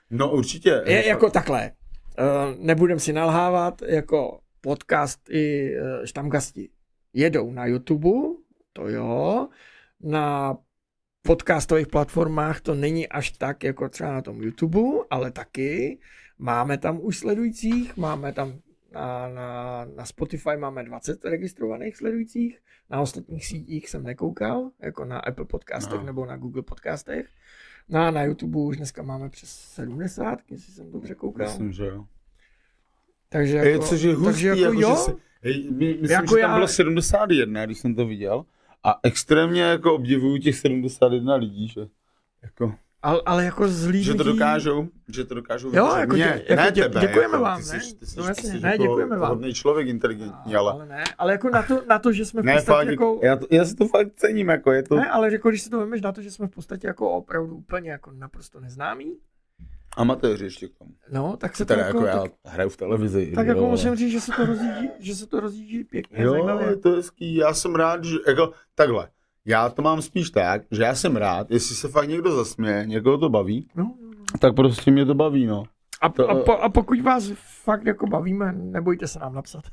No 0.10 0.32
určitě. 0.32 0.84
Je 0.86 1.08
jako 1.08 1.30
takhle. 1.30 1.72
Uh, 2.20 2.66
nebudem 2.66 3.00
si 3.00 3.14
nalhávat, 3.14 3.82
jako 3.82 4.40
podcast 4.62 5.30
i 5.30 5.76
uh, 5.80 6.06
štamgasti 6.06 6.70
jedou 7.14 7.52
na 7.52 7.66
YouTube, 7.66 8.10
to 8.74 8.90
jo, 8.90 9.48
na 10.04 10.58
podcastových 11.22 11.88
platformách 11.88 12.62
to 12.62 12.76
není 12.76 13.08
až 13.08 13.32
tak, 13.32 13.64
jako 13.64 13.90
třeba 13.90 14.14
na 14.14 14.22
tom 14.22 14.42
YouTube, 14.42 14.82
ale 15.10 15.32
taky 15.32 16.00
máme 16.38 16.78
tam 16.78 17.00
už 17.02 17.18
sledujících, 17.18 17.98
máme 17.98 18.34
tam 18.34 18.60
na, 18.92 19.30
na, 19.30 19.86
na 19.96 20.06
Spotify 20.06 20.58
máme 20.58 20.84
20 20.84 21.26
registrovaných 21.26 21.98
sledujících, 21.98 22.60
na 22.90 23.02
ostatních 23.02 23.46
sítích 23.46 23.90
jsem 23.90 24.04
nekoukal, 24.04 24.72
jako 24.80 25.06
na 25.06 25.20
Apple 25.20 25.46
podcastech 25.46 25.98
Aha. 25.98 26.06
nebo 26.06 26.26
na 26.26 26.38
Google 26.38 26.64
podcastech. 26.64 27.28
No 27.90 28.00
a 28.00 28.12
na 28.12 28.24
YouTube 28.24 28.60
už 28.60 28.78
dneska 28.78 29.04
máme 29.04 29.30
přes 29.30 29.50
70, 29.50 30.40
jestli 30.52 30.74
jsem 30.74 30.92
dobře 30.92 31.16
koukal. 31.16 31.46
Myslím, 31.48 31.72
že 31.74 31.86
jo. 31.86 32.06
Takže 33.30 33.58
jako, 33.58 33.86
což 33.86 34.02
je 34.02 34.16
hustý, 34.16 34.26
takže 34.32 34.48
jako, 34.48 34.62
jako, 34.62 34.74
jo, 34.80 34.90
že 34.90 34.96
si, 34.96 35.12
hej, 35.42 35.68
my, 35.72 35.86
myslím, 35.88 36.10
Jako 36.12 36.36
že 36.36 36.42
tam 36.42 36.50
já- 36.50 36.56
bylo 36.56 36.68
71, 36.68 37.66
když 37.66 37.80
jsem 37.80 37.96
to 37.96 38.06
viděl. 38.06 38.46
A 38.84 39.00
extrémně 39.04 39.62
jako 39.62 39.96
obdivuju 39.96 40.38
těch 40.38 40.56
71 40.56 41.36
lidí, 41.36 41.68
že 41.68 41.82
jako, 42.44 42.76
Ale, 43.06 43.22
ale 43.26 43.46
jako 43.46 43.68
zlý 43.68 44.04
Že 44.04 44.14
to 44.14 44.24
lidí- 44.24 44.32
dokážou, 44.40 44.88
že 45.08 45.24
to 45.26 45.34
dokážou 45.36 45.70
Jo, 45.76 45.96
jako 45.96 46.14
Mě, 46.16 46.26
dě- 46.26 46.42
jako 46.50 46.56
ne 46.62 46.70
dě- 46.72 46.84
tebe, 46.84 47.00
děkujeme 47.02 47.34
jako, 47.34 47.44
vám, 47.44 47.64
ty 47.64 47.70
ne? 47.74 47.82
Jsi, 47.82 47.96
ty 47.96 48.06
jsi, 48.06 48.18
No 48.20 48.24
ty 48.24 48.30
jasně, 48.30 48.50
jsi 48.50 48.60
ne, 48.60 48.70
jako 48.72 48.84
děkujeme 48.84 49.18
vám. 49.18 49.30
hodný 49.30 49.54
člověk, 49.54 49.88
inteligentní, 49.88 50.56
ale... 50.56 50.72
ale 50.72 50.86
ne, 50.86 51.04
ale 51.18 51.32
jako 51.32 51.50
na 51.50 51.64
to, 51.64 51.82
na 51.90 52.00
to 52.00 52.12
že 52.12 52.26
jsme 52.26 52.42
v 52.42 52.46
Ne, 52.46 52.54
podstatě 52.54 52.78
fakt, 52.78 52.88
jako... 52.92 53.20
já, 53.24 53.36
to, 53.36 53.48
já 53.52 53.66
si 53.66 53.76
to 53.76 53.88
fakt 53.88 54.08
cením, 54.16 54.50
jako 54.50 54.72
je 54.72 54.84
to 54.84 54.96
Ne, 54.96 55.10
ale 55.10 55.32
jako 55.32 55.50
když 55.50 55.62
si 55.62 55.70
to 55.70 55.80
vemeš 55.80 56.02
na 56.02 56.12
to, 56.12 56.22
že 56.22 56.32
jsme 56.32 56.48
v 56.48 56.52
podstatě 56.52 56.88
jako 56.88 57.10
opravdu 57.12 57.56
úplně 57.56 57.92
jako 57.92 58.12
naprosto 58.12 58.60
neznámí, 58.60 59.18
amatéři 59.98 60.44
ještě 60.44 60.68
k 60.68 60.76
tomu. 60.78 60.92
no, 61.12 61.38
tak 61.38 61.56
se 61.56 61.66
to 61.66 61.74
Teda 61.74 61.86
jako, 61.88 61.98
jako 62.06 62.08
já 62.18 62.22
tak, 62.22 62.32
hraju 62.46 62.70
v 62.70 62.78
televizi. 62.78 63.32
tak 63.36 63.48
jo, 63.48 63.54
jako 63.56 63.68
musím 63.68 63.96
říct, 63.96 64.12
že 64.12 64.22
se 64.22 64.32
to 64.32 64.46
rozjíždí, 64.46 64.90
že 65.00 65.16
se 65.16 65.28
to 65.28 65.40
rozjíždí 65.40 65.84
pěkně, 65.84 66.24
Jo, 66.24 66.32
zajímavě. 66.32 66.68
je 66.68 66.76
to 66.76 66.90
hezký, 66.92 67.36
já 67.36 67.54
jsem 67.54 67.76
rád, 67.76 68.04
že, 68.04 68.16
jako, 68.28 68.52
takhle, 68.76 69.08
já 69.46 69.70
to 69.70 69.82
mám 69.82 70.02
spíš 70.02 70.30
tak, 70.30 70.62
že 70.72 70.84
já 70.84 70.96
jsem 70.96 71.16
rád, 71.16 71.52
jestli 71.52 71.76
se 71.76 71.88
fakt 71.88 72.10
někdo 72.10 72.36
zasměje, 72.36 72.86
někoho 72.86 73.18
to 73.18 73.30
baví, 73.30 73.68
No, 73.76 73.84
no, 73.84 73.94
no. 74.10 74.40
tak 74.40 74.56
prostě 74.56 74.92
mě 74.92 75.06
to 75.06 75.14
baví, 75.14 75.46
no. 75.46 75.64
A, 76.02 76.10
To- 76.10 76.30
a, 76.30 76.36
po, 76.44 76.52
a 76.52 76.70
pokud 76.70 77.02
vás 77.02 77.32
fakt 77.64 77.86
jako 77.86 78.08
bavíme, 78.08 78.52
nebojte 78.52 79.08
se 79.08 79.20
nám 79.20 79.34
napsat. 79.34 79.64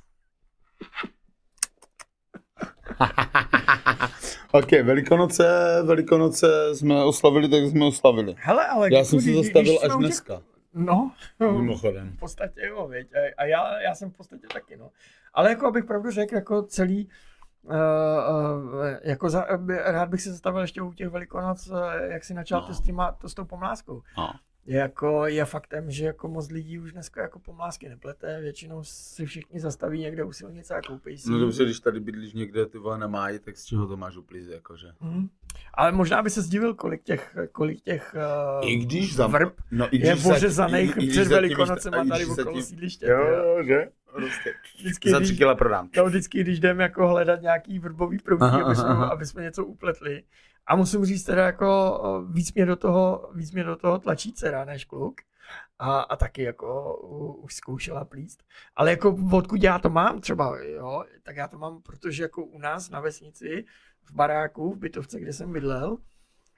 ok, 4.53 4.71
Velikonoce, 4.71 5.45
Velikonoce 5.85 6.75
jsme 6.75 7.05
oslavili, 7.05 7.49
tak 7.49 7.65
jsme 7.65 7.85
oslavili. 7.85 8.35
Hele, 8.39 8.67
ale 8.67 8.89
Já 8.95 9.05
jsem 9.05 9.21
se 9.21 9.35
zastavil 9.35 9.79
až 9.83 9.89
u 9.89 9.89
těch- 9.89 9.99
dneska, 9.99 10.43
No, 10.75 11.13
mimochodem. 11.41 12.13
v 12.17 12.21
podstatě 12.21 12.61
jo, 12.69 12.89
věď. 12.89 13.09
A, 13.15 13.43
a 13.43 13.45
já, 13.45 13.81
já 13.81 13.95
jsem 13.95 14.11
v 14.11 14.17
podstatě 14.17 14.47
taky, 14.53 14.77
no. 14.77 14.91
Ale 15.35 15.49
jako 15.51 15.67
abych 15.67 15.85
pravdu 15.85 16.11
řekl, 16.11 16.35
jako 16.35 16.63
celý, 16.63 17.05
uh, 17.05 17.11
uh, 17.64 17.72
jako 19.03 19.31
za, 19.31 19.46
rád 19.85 20.09
bych 20.09 20.22
se 20.22 20.31
zastavil 20.31 20.61
ještě 20.61 20.83
u 20.83 20.92
těch 20.92 21.09
velikonoc, 21.09 21.68
uh, 21.68 21.79
jak 22.11 22.25
si 22.25 22.35
načal 22.35 22.64
No. 22.68 22.75
s, 22.75 22.81
těma, 22.81 23.12
to 23.12 23.29
s 23.29 23.35
tou 23.35 23.44
pomláskou. 23.44 24.03
No. 24.18 24.31
Je 24.66 24.79
jako, 24.79 25.27
je 25.27 25.44
faktem, 25.44 25.90
že 25.90 26.05
jako 26.05 26.29
moc 26.29 26.51
lidí 26.51 26.79
už 26.79 26.92
dneska 26.92 27.22
jako 27.22 27.38
pomlásky 27.38 27.88
neplete, 27.88 28.40
většinou 28.40 28.85
si 28.85 29.27
všichni 29.27 29.61
zastaví 29.61 30.01
někde 30.01 30.25
u 30.25 30.33
silnice 30.33 30.75
a 30.75 30.81
koupí 30.83 31.18
si. 31.18 31.31
No 31.31 31.38
dobře, 31.38 31.64
když 31.64 31.81
tady 31.81 32.01
bydlíš 32.01 32.33
někde, 32.33 32.66
ty 32.66 32.79
vole 32.79 32.98
nemájí, 32.98 33.38
tak 33.38 33.57
z 33.57 33.64
čeho 33.64 33.87
to 33.87 33.96
máš 33.96 34.16
uplízy, 34.16 34.53
jakože. 34.53 34.87
Mhm. 35.01 35.29
Ale 35.75 35.92
možná 35.92 36.22
by 36.22 36.31
se 36.31 36.42
zdivil, 36.42 36.75
kolik 36.75 37.03
těch, 37.03 37.37
kolik 37.53 37.81
těch 37.81 38.16
uh, 38.62 38.68
I 38.70 38.77
když 38.77 39.16
za... 39.16 39.27
vrb 39.27 39.53
no, 39.70 39.88
i 39.94 39.96
je 40.07 40.12
když 40.12 40.22
za- 40.22 40.35
ořezaných 40.35 40.90
i- 40.96 41.01
i 41.01 41.03
když 41.03 41.11
před 41.11 41.29
velikonocema 41.29 42.05
tady 42.05 42.27
okolo 42.27 42.62
sídliště. 42.62 43.07
Jo, 43.07 43.18
jo, 43.27 43.62
že? 43.62 43.88
Prostě. 44.12 44.55
Vždycky, 44.79 45.11
Za 45.11 45.18
když, 45.18 45.29
tři 45.29 45.37
kila 45.37 45.55
prodám. 45.55 45.88
No, 45.96 46.07
vždycky, 46.07 46.40
když 46.40 46.61
jdeme 46.61 46.83
jako 46.83 47.09
hledat 47.09 47.42
nějaký 47.42 47.79
vrbový 47.79 48.18
proutí, 48.18 48.44
aby, 48.44 48.75
jsme, 48.75 48.85
aha, 48.85 49.05
aha. 49.05 49.12
aby 49.12 49.27
jsme 49.27 49.42
něco 49.42 49.64
upletli. 49.64 50.22
A 50.66 50.77
musím 50.77 51.05
říct 51.05 51.25
teda 51.25 51.46
jako 51.46 52.01
víc 52.31 52.55
mě 52.55 52.66
do 52.66 52.77
toho, 52.77 53.31
víc 53.35 53.53
mě 53.53 53.64
do 53.64 53.77
toho 53.77 53.98
tlačí 53.98 54.33
dcera 54.33 54.64
než 54.64 54.85
kluk. 54.85 55.20
A, 55.79 56.01
a 56.01 56.16
taky 56.16 56.42
jako 56.42 56.96
už 57.42 57.55
zkoušela 57.55 58.05
plíst. 58.05 58.42
Ale 58.77 58.90
jako 58.90 59.16
odkud 59.33 59.62
já 59.62 59.79
to 59.79 59.90
mám 59.90 60.20
třeba, 60.20 60.59
jo, 60.59 61.05
tak 61.22 61.37
já 61.37 61.48
to 61.48 61.59
mám, 61.59 61.83
protože 61.83 62.22
jako 62.22 62.44
u 62.44 62.59
nás 62.59 62.90
na 62.90 63.01
vesnici, 63.01 63.64
v 64.05 64.12
baráku, 64.12 64.72
v 64.72 64.79
bytovce, 64.79 65.20
kde 65.20 65.33
jsem 65.33 65.53
bydlel, 65.53 65.98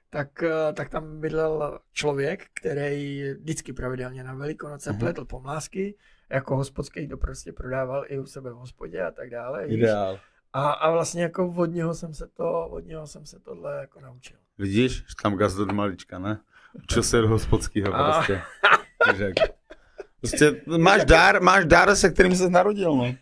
tak, 0.09 0.43
eh, 0.43 0.73
tak 0.73 0.89
tam 0.89 1.19
bydlel 1.19 1.79
člověk, 1.93 2.45
který 2.53 3.23
vždycky 3.33 3.73
pravidelně 3.73 4.23
na 4.23 4.33
Velikonoce 4.33 4.89
Aha. 4.89 4.99
pletl 4.99 5.25
pomlásky, 5.25 5.95
jako 6.29 6.55
hospodský 6.55 7.07
to 7.07 7.17
prostě 7.17 7.53
prodával 7.53 8.05
i 8.07 8.19
u 8.19 8.25
sebe 8.25 8.51
v 8.51 8.55
hospodě 8.55 9.01
a 9.01 9.11
tak 9.11 9.29
dále. 9.29 9.65
Ideál. 9.65 10.19
A, 10.53 10.71
a 10.71 10.91
vlastně 10.91 11.23
jako 11.23 11.53
od 11.57 11.65
něho 11.65 11.93
jsem 11.93 12.13
se 12.13 12.27
to, 12.27 12.67
od 12.67 12.85
něho 12.85 13.07
jsem 13.07 13.25
se 13.25 13.39
tohle 13.39 13.77
jako 13.79 13.99
naučil. 13.99 14.37
Vidíš, 14.57 14.91
že 14.95 15.15
tam 15.21 15.35
gaz 15.35 15.55
do 15.55 15.65
malička, 15.65 16.19
ne? 16.19 16.39
Učil 16.83 17.03
se 17.03 17.19
od 17.19 17.25
hospodského 17.25 17.95
A- 17.95 18.11
prostě. 18.13 18.41
Řek. 19.15 19.35
Prostě 20.19 20.61
máš 20.77 21.05
dár, 21.05 21.41
máš 21.41 21.65
dár, 21.65 21.95
se 21.95 22.09
kterým 22.09 22.35
jsi 22.35 22.49
narodil, 22.49 22.95
no. 22.95 23.15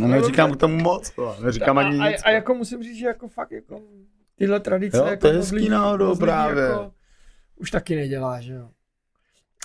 No, 0.00 0.08
neříkám 0.08 0.52
k 0.52 0.56
tomu 0.56 0.78
moc, 0.78 1.16
no. 1.16 1.36
neříkám 1.40 1.78
ani 1.78 1.98
a, 1.98 2.10
nic. 2.10 2.22
a, 2.24 2.26
a, 2.28 2.30
jako 2.30 2.54
musím 2.54 2.82
říct, 2.82 2.98
že 2.98 3.06
jako 3.06 3.28
fakt 3.28 3.50
jako 3.50 3.80
tyhle 4.36 4.60
tradice 4.60 4.96
Jo, 4.96 5.02
to 5.04 5.10
jako 5.10 5.26
je 5.26 5.32
moc 5.32 5.50
hezký 5.50 5.68
náhodou 5.68 6.08
lidí 6.08 6.20
právě. 6.20 6.64
Jako, 6.64 6.92
už 7.56 7.70
taky 7.70 7.96
nedělá, 7.96 8.40
že 8.40 8.52
jo. 8.52 8.70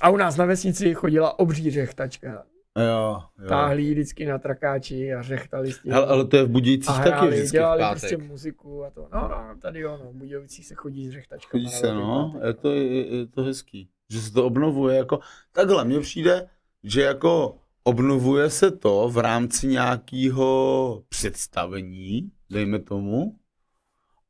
A 0.01 0.09
u 0.09 0.17
nás 0.17 0.37
na 0.37 0.45
vesnici 0.45 0.93
chodila 0.93 1.39
obří 1.39 1.71
řechtačka. 1.71 2.43
Jo, 2.77 3.21
jo. 3.39 3.47
Táhli 3.49 3.83
ji 3.83 3.91
vždycky 3.91 4.25
na 4.25 4.37
trakáči 4.37 5.13
a 5.13 5.21
řechtali 5.21 5.71
s 5.71 5.79
tím. 5.79 5.91
Hele, 5.91 6.07
ale 6.07 6.25
to 6.25 6.37
je 6.37 6.43
v 6.43 6.49
Budějcích 6.49 6.99
a 6.99 7.03
taky 7.03 7.27
vždycky 7.27 7.47
v 7.47 7.51
dělali 7.51 7.79
pátek. 7.79 8.01
prostě 8.01 8.17
muziku 8.17 8.83
a 8.83 8.89
to. 8.89 9.07
No, 9.13 9.27
no, 9.27 9.55
tady 9.61 9.79
jo, 9.79 9.99
no, 10.03 10.11
v 10.11 10.15
Budějovicích 10.15 10.65
se 10.65 10.75
chodí 10.75 11.09
s 11.09 11.11
řechtačkama. 11.11 11.51
Chodí 11.51 11.69
se, 11.69 11.93
no, 11.93 12.39
je 12.45 12.53
to, 12.53 12.71
je, 12.71 13.15
je 13.17 13.27
to 13.27 13.43
hezký. 13.43 13.89
Že 14.09 14.21
se 14.21 14.33
to 14.33 14.45
obnovuje 14.45 14.97
jako, 14.97 15.19
takhle, 15.51 15.85
mně 15.85 15.99
přijde, 15.99 16.49
že 16.83 17.01
jako 17.01 17.57
obnovuje 17.83 18.49
se 18.49 18.71
to 18.71 19.09
v 19.09 19.17
rámci 19.17 19.67
nějakého 19.67 21.03
představení, 21.09 22.31
dejme 22.49 22.79
tomu, 22.79 23.35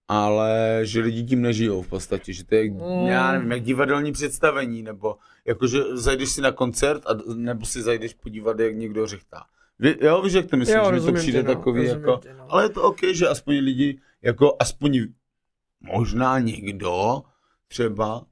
ale 0.08 0.80
že 0.84 1.00
lidi 1.02 1.24
tím 1.24 1.42
nežijou 1.42 1.82
v 1.82 1.88
podstatě, 1.88 2.34
že 2.34 2.46
to 2.46 2.56
je, 2.56 2.72
Mm. 2.72 3.08
já 3.08 3.32
nevím, 3.32 3.52
jak 3.52 3.62
divadelní 3.62 4.12
představení, 4.12 4.84
nebo 4.84 5.16
jakože 5.46 5.84
zajdeš 5.92 6.30
si 6.30 6.42
na 6.42 6.52
koncert, 6.52 7.04
a, 7.06 7.10
nebo 7.36 7.66
si 7.66 7.82
zajdeš 7.82 8.14
podívat, 8.14 8.60
jak 8.60 8.76
někdo 8.76 9.08
řechtá. 9.08 9.44
Vy, 9.80 9.96
jo, 10.02 10.22
víš, 10.22 10.34
jak 10.34 10.46
to 10.46 10.58
myslíš, 10.58 10.78
Jo, 10.78 10.92
že 10.94 11.02
to 11.02 11.14
přijde 11.14 11.44
no, 11.44 11.56
takový 11.56 11.86
jako, 11.86 12.18
tě, 12.24 12.34
no. 12.34 12.46
ale 12.50 12.64
je 12.64 12.70
to 12.70 12.84
OK, 12.84 13.00
že 13.12 13.28
aspoň 13.28 13.56
lidi, 13.58 14.00
jako 14.22 14.56
aspoň 14.60 15.08
možná 15.82 16.40
někdo 16.40 17.22
třeba 17.68 18.26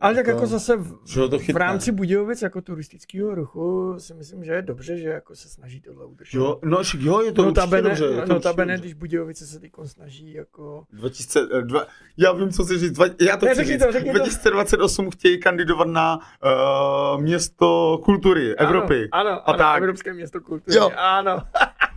Ale 0.00 0.14
tak 0.14 0.26
jako- 0.26 0.36
jako 0.38 0.46
zase 0.46 0.76
v, 0.76 0.98
to 1.30 1.38
v 1.38 1.56
rámci 1.56 1.92
Budějovic 1.92 2.42
jako 2.42 2.60
turistického 2.60 3.34
ruchu 3.34 3.94
si 3.98 4.14
myslím, 4.14 4.44
že 4.44 4.52
je 4.52 4.62
dobře, 4.62 4.98
že 4.98 5.08
jako 5.08 5.36
se 5.36 5.48
snaží 5.48 5.80
tohle 5.80 6.06
udržet. 6.06 6.38
Jo, 6.38 6.58
no, 6.64 6.78
jo, 6.98 7.20
je 7.20 7.32
to 7.32 7.42
no 7.42 7.48
určitě 7.48 7.60
tabene, 7.60 7.88
dobře. 7.88 8.04
Je 8.04 8.10
to 8.22 8.34
no 8.34 8.40
dobře. 8.40 8.78
když 8.78 8.94
Budějovice 8.94 9.46
se 9.46 9.60
teď 9.60 9.72
snaží 9.84 10.32
jako... 10.32 10.84
2002, 10.92 11.86
já 12.16 12.32
vím, 12.32 12.50
co 12.50 12.64
chci 12.64 12.78
říct. 12.78 12.92
Dva, 12.92 13.06
já 13.20 13.36
to 13.36 13.46
Ne, 13.46 13.52
chci 13.54 13.64
říct. 13.64 13.82
to, 13.84 13.92
řekni 13.92 14.12
to. 14.12 14.18
2028 14.18 15.10
chtějí 15.10 15.40
kandidovat 15.40 15.88
na 15.88 16.18
uh, 16.18 17.20
město 17.22 17.98
kultury 18.04 18.56
Evropy. 18.56 19.08
Ano, 19.12 19.30
A 19.30 19.34
ano, 19.34 19.58
tak. 19.58 19.78
Evropské 19.78 20.14
město 20.14 20.40
kultury. 20.40 20.76
Jo. 20.76 20.90
Ano. 20.96 21.38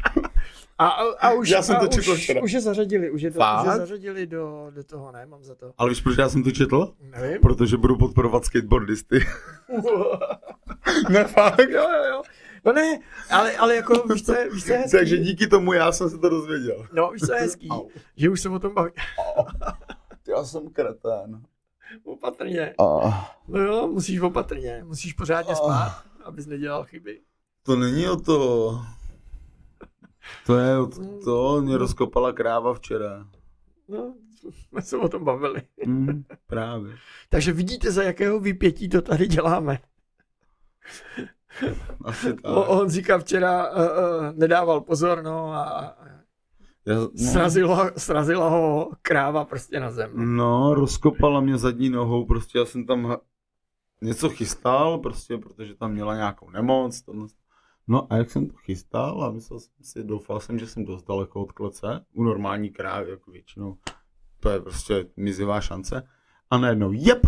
A, 0.79 0.87
a, 0.87 1.27
a 1.27 1.31
už, 1.31 1.49
Já 1.49 1.61
jsem 1.61 1.75
to 1.75 1.81
a 1.83 1.87
četl 1.87 2.11
už, 2.11 2.23
včera. 2.23 2.41
už 2.41 2.51
je 2.51 2.61
zařadili, 2.61 3.11
už 3.11 3.21
je, 3.21 3.31
to, 3.31 3.39
už 3.39 3.65
je 3.65 3.77
zařadili 3.77 4.27
do, 4.27 4.67
do 4.75 4.83
toho, 4.83 5.11
ne, 5.11 5.25
mám 5.25 5.43
za 5.43 5.55
to. 5.55 5.73
Ale 5.77 5.89
víš, 5.89 6.01
proč 6.01 6.17
já 6.17 6.29
jsem 6.29 6.43
to 6.43 6.51
četl? 6.51 6.93
Nevím. 7.01 7.41
Protože 7.41 7.77
budu 7.77 7.97
podporovat 7.97 8.45
skateboardisty. 8.45 9.19
ne, 11.09 11.23
fakt. 11.23 11.59
jo, 11.69 11.81
jo, 11.89 12.03
jo. 12.11 12.21
No 12.65 12.73
ne, 12.73 12.99
ale, 13.29 13.57
ale 13.57 13.75
jako 13.75 14.07
víš, 14.13 14.25
co 14.25 14.33
je, 14.33 14.49
víš, 14.49 14.65
co 14.65 14.71
je 14.71 14.77
hezký? 14.77 14.97
Takže 14.97 15.17
díky 15.17 15.47
tomu 15.47 15.73
já 15.73 15.91
jsem 15.91 16.09
se 16.09 16.17
to 16.17 16.29
dozvěděl. 16.29 16.85
No, 16.93 17.11
víš, 17.11 17.21
co 17.21 17.33
je 17.33 17.39
hezký? 17.41 17.69
Au. 17.69 17.87
Že 18.15 18.29
už 18.29 18.41
se 18.41 18.49
o 18.49 18.59
tom 18.59 18.73
baví. 18.73 18.91
Já 20.27 20.43
jsem 20.43 20.69
kretén. 20.69 21.41
Opatrně. 22.03 22.73
Oh. 22.77 23.13
No 23.47 23.59
jo, 23.59 23.87
musíš 23.87 24.19
opatrně, 24.19 24.81
musíš 24.85 25.13
pořádně 25.13 25.55
spát, 25.55 26.03
abys 26.23 26.45
nedělal 26.45 26.83
chyby. 26.83 27.19
To 27.63 27.75
není 27.75 28.07
o 28.07 28.15
to. 28.15 28.81
To 30.45 30.57
je 30.57 30.75
to, 31.23 31.61
mě 31.61 31.77
rozkopala 31.77 32.33
kráva 32.33 32.73
včera. 32.73 33.27
No, 33.87 34.13
jsme 34.51 34.81
se 34.81 34.97
o 34.97 35.09
tom 35.09 35.23
bavili. 35.23 35.61
Mm, 35.85 36.23
právě. 36.47 36.97
Takže 37.29 37.51
vidíte, 37.53 37.91
za 37.91 38.03
jakého 38.03 38.39
vypětí 38.39 38.89
to 38.89 39.01
tady 39.01 39.27
děláme. 39.27 39.79
Asi 42.05 42.33
tak. 42.33 42.45
O, 42.51 42.65
on 42.65 42.89
říká 42.89 43.17
včera, 43.17 43.71
uh, 43.71 43.77
uh, 43.81 43.85
nedával 44.37 44.81
pozor, 44.81 45.23
no 45.23 45.53
a, 45.53 45.95
Já, 46.85 46.95
no, 46.95 47.09
srazila, 47.31 47.91
srazila 47.97 48.49
ho 48.49 48.91
kráva 49.01 49.45
prostě 49.45 49.79
na 49.79 49.91
zem. 49.91 50.35
no, 50.35 50.73
rozkopala 50.73 51.39
mě 51.41 51.57
zadní 51.57 51.89
nohou, 51.89 52.25
prostě 52.25 52.59
já 52.59 52.65
jsem 52.65 52.85
tam 52.85 53.17
něco 54.01 54.29
chystal, 54.29 54.97
prostě, 54.97 55.37
protože 55.37 55.75
tam 55.75 55.91
měla 55.91 56.15
nějakou 56.15 56.49
nemoc. 56.49 57.01
To, 57.01 57.13
no 57.89 58.13
a 58.13 58.17
jak 58.17 58.29
jsem 58.29 58.47
to 58.47 58.55
chystal 58.57 59.23
a 59.23 59.31
myslel 59.31 59.59
jsem 59.59 59.73
si, 59.81 60.03
doufal 60.03 60.39
jsem, 60.39 60.59
že 60.59 60.67
jsem 60.67 60.85
dost 60.85 61.03
daleko 61.07 61.41
od 61.41 61.51
klece, 61.51 62.05
u 62.13 62.23
normální 62.23 62.69
krávy, 62.69 63.09
jako 63.09 63.31
většinou, 63.31 63.77
to 64.39 64.49
je 64.49 64.59
prostě 64.59 65.05
mizivá 65.17 65.61
šance. 65.61 66.07
A 66.49 66.57
najednou, 66.57 66.91
jep! 66.91 67.25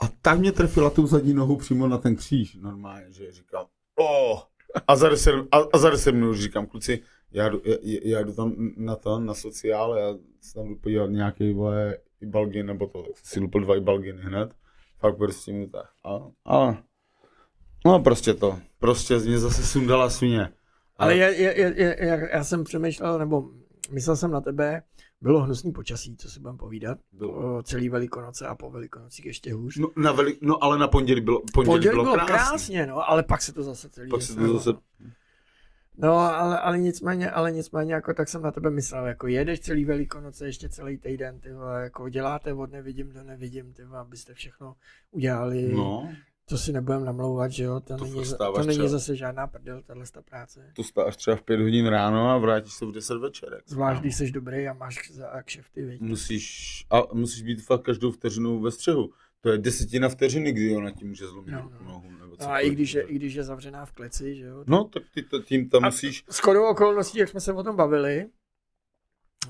A 0.00 0.08
tak 0.22 0.38
mě 0.38 0.52
trefila 0.52 0.90
tu 0.90 1.06
zadní 1.06 1.34
nohu 1.34 1.56
přímo 1.56 1.88
na 1.88 1.98
ten 1.98 2.16
kříž, 2.16 2.54
normálně, 2.54 3.12
že 3.12 3.32
říkám, 3.32 3.66
oh! 3.96 4.40
A 4.88 4.96
za 4.96 5.08
10, 5.08 5.34
a, 5.52 5.58
a 5.72 5.78
za 5.78 5.90
10 5.90 6.12
minut 6.12 6.34
říkám, 6.34 6.66
kluci, 6.66 7.02
já 7.32 7.48
jdu, 7.48 7.62
já, 7.64 7.76
já 8.04 8.22
jdu 8.22 8.32
tam 8.34 8.54
na 8.76 8.96
to, 8.96 9.20
na 9.20 9.34
sociál, 9.34 9.94
já 9.94 10.14
se 10.40 10.54
tam 10.54 10.68
jdu 10.68 10.76
podívat 10.76 11.06
nějaký 11.06 11.52
vole 11.52 11.98
ibalgin 12.20 12.66
nebo 12.66 12.86
to, 12.86 13.04
si 13.14 13.40
lupil 13.40 13.60
dva 13.60 13.76
ibalginy 13.76 14.22
hned, 14.22 14.54
fakt 14.98 15.16
prostě 15.16 15.52
mu 15.52 15.68
tak. 15.68 15.90
A, 16.04 16.30
a, 16.56 16.82
no 17.84 18.00
prostě 18.00 18.34
to, 18.34 18.58
prostě 18.78 19.20
z 19.20 19.26
mě 19.26 19.38
zase 19.38 19.66
sundala 19.66 20.10
svině. 20.10 20.48
Ale 20.96 21.16
je, 21.16 21.34
je, 21.34 21.60
je, 21.60 21.74
je, 21.76 21.96
já, 22.00 22.16
já 22.36 22.44
jsem 22.44 22.64
přemýšlel, 22.64 23.18
nebo 23.18 23.50
myslel 23.90 24.16
jsem 24.16 24.30
na 24.30 24.40
tebe, 24.40 24.82
Bylo 25.20 25.42
hnusný 25.42 25.72
počasí, 25.72 26.16
co 26.16 26.30
si 26.30 26.40
budeme 26.40 26.58
povídat. 26.58 26.98
Bylo. 27.12 27.58
O, 27.58 27.62
celý 27.62 27.88
Velikonoce 27.88 28.46
a 28.46 28.54
po 28.54 28.70
Velikonocích 28.70 29.26
ještě 29.26 29.52
hůř. 29.54 29.76
No, 29.78 29.88
na 29.96 30.12
veli, 30.12 30.38
no 30.40 30.64
ale 30.64 30.78
na 30.78 30.88
pondělí 30.88 31.20
bylo, 31.20 31.42
pondělí 31.54 31.66
Pondělí 31.74 31.92
bylo, 31.92 32.02
bylo 32.04 32.14
krásně. 32.14 32.34
krásně, 32.34 32.86
no, 32.86 33.10
ale 33.10 33.22
pak 33.22 33.42
se 33.42 33.52
to 33.52 33.62
zase 33.62 33.88
celý 33.90 34.10
Pak 34.10 34.22
se 34.22 34.34
to 34.34 34.52
zase... 34.58 34.72
no. 34.72 34.80
No, 35.98 36.18
ale, 36.18 36.58
ale 36.58 36.78
nicméně, 36.78 37.30
ale 37.30 37.52
nicméně, 37.52 37.94
jako 37.94 38.14
tak 38.14 38.28
jsem 38.28 38.42
na 38.42 38.50
tebe 38.52 38.70
myslel, 38.70 39.06
jako 39.06 39.26
jedeš 39.26 39.60
celý 39.60 39.84
Velikonoce, 39.84 40.46
ještě 40.46 40.68
celý 40.68 40.98
týden, 40.98 41.40
ty 41.40 41.52
vole, 41.52 41.82
jako 41.82 42.08
děláte 42.08 42.52
od 42.52 42.70
nevidím 42.72 43.12
do 43.12 43.22
nevidím, 43.22 43.72
ty 43.72 43.84
vole, 43.84 43.98
abyste 44.00 44.34
všechno 44.34 44.74
udělali, 45.10 45.72
No, 45.74 46.08
to 46.48 46.58
si 46.58 46.72
nebudem 46.72 47.04
namlouvat, 47.04 47.50
že 47.50 47.64
jo, 47.64 47.80
to, 47.80 47.96
To 47.96 48.04
není, 48.04 48.24
stáváš 48.26 48.54
to 48.62 48.66
není 48.66 48.78
třeba- 48.78 48.88
zase 48.88 49.16
žádná 49.16 49.46
prdel, 49.46 49.82
tahle 49.82 50.04
ta 50.12 50.22
práce. 50.22 50.72
to 50.76 50.84
stáš 50.84 51.16
třeba 51.16 51.36
v 51.36 51.42
pět 51.42 51.60
hodin 51.60 51.86
ráno 51.86 52.30
a 52.30 52.38
vrátíš 52.38 52.72
se 52.72 52.86
v 52.86 52.92
10 52.92 53.18
večer. 53.18 53.62
Zvlášť, 53.66 54.00
když 54.00 54.16
jsi 54.16 54.30
dobrý 54.30 54.68
a 54.68 54.72
máš 54.72 55.10
za 55.10 55.42
kšefty, 55.42 55.82
viď? 55.84 56.00
Musíš, 56.00 56.86
a 56.90 57.02
musíš 57.12 57.42
být 57.42 57.62
fakt 57.64 57.82
každou 57.82 58.10
vteřinu 58.12 58.60
ve 58.60 58.70
střehu. 58.70 59.10
To 59.40 59.50
je 59.50 59.58
desetina 59.58 60.08
vteřiny, 60.08 60.52
kdy 60.52 60.76
ona 60.76 60.90
ti 60.90 61.04
může 61.04 61.26
zlomit 61.26 61.50
No, 61.52 61.58
no, 61.72 61.78
no. 61.80 61.88
nohu. 61.90 62.10
Nebo 62.20 62.36
No 62.40 62.50
a 62.50 62.58
i 62.60 62.70
když, 62.70 62.94
je, 62.94 63.02
i 63.02 63.14
když 63.14 63.34
je 63.34 63.44
zavřená 63.44 63.86
v 63.86 63.92
kleci, 63.92 64.36
že 64.36 64.44
jo. 64.44 64.64
No, 64.66 64.84
tak 64.84 65.02
ty 65.14 65.22
to, 65.22 65.42
tím 65.42 65.68
tam 65.68 65.84
A- 65.84 65.88
musíš... 65.88 66.24
S 66.30 66.38
chodou 66.38 66.64
okolností, 66.70 67.18
jak 67.18 67.28
jsme 67.28 67.40
se 67.40 67.52
o 67.52 67.62
tom 67.62 67.76
bavili, 67.76 68.26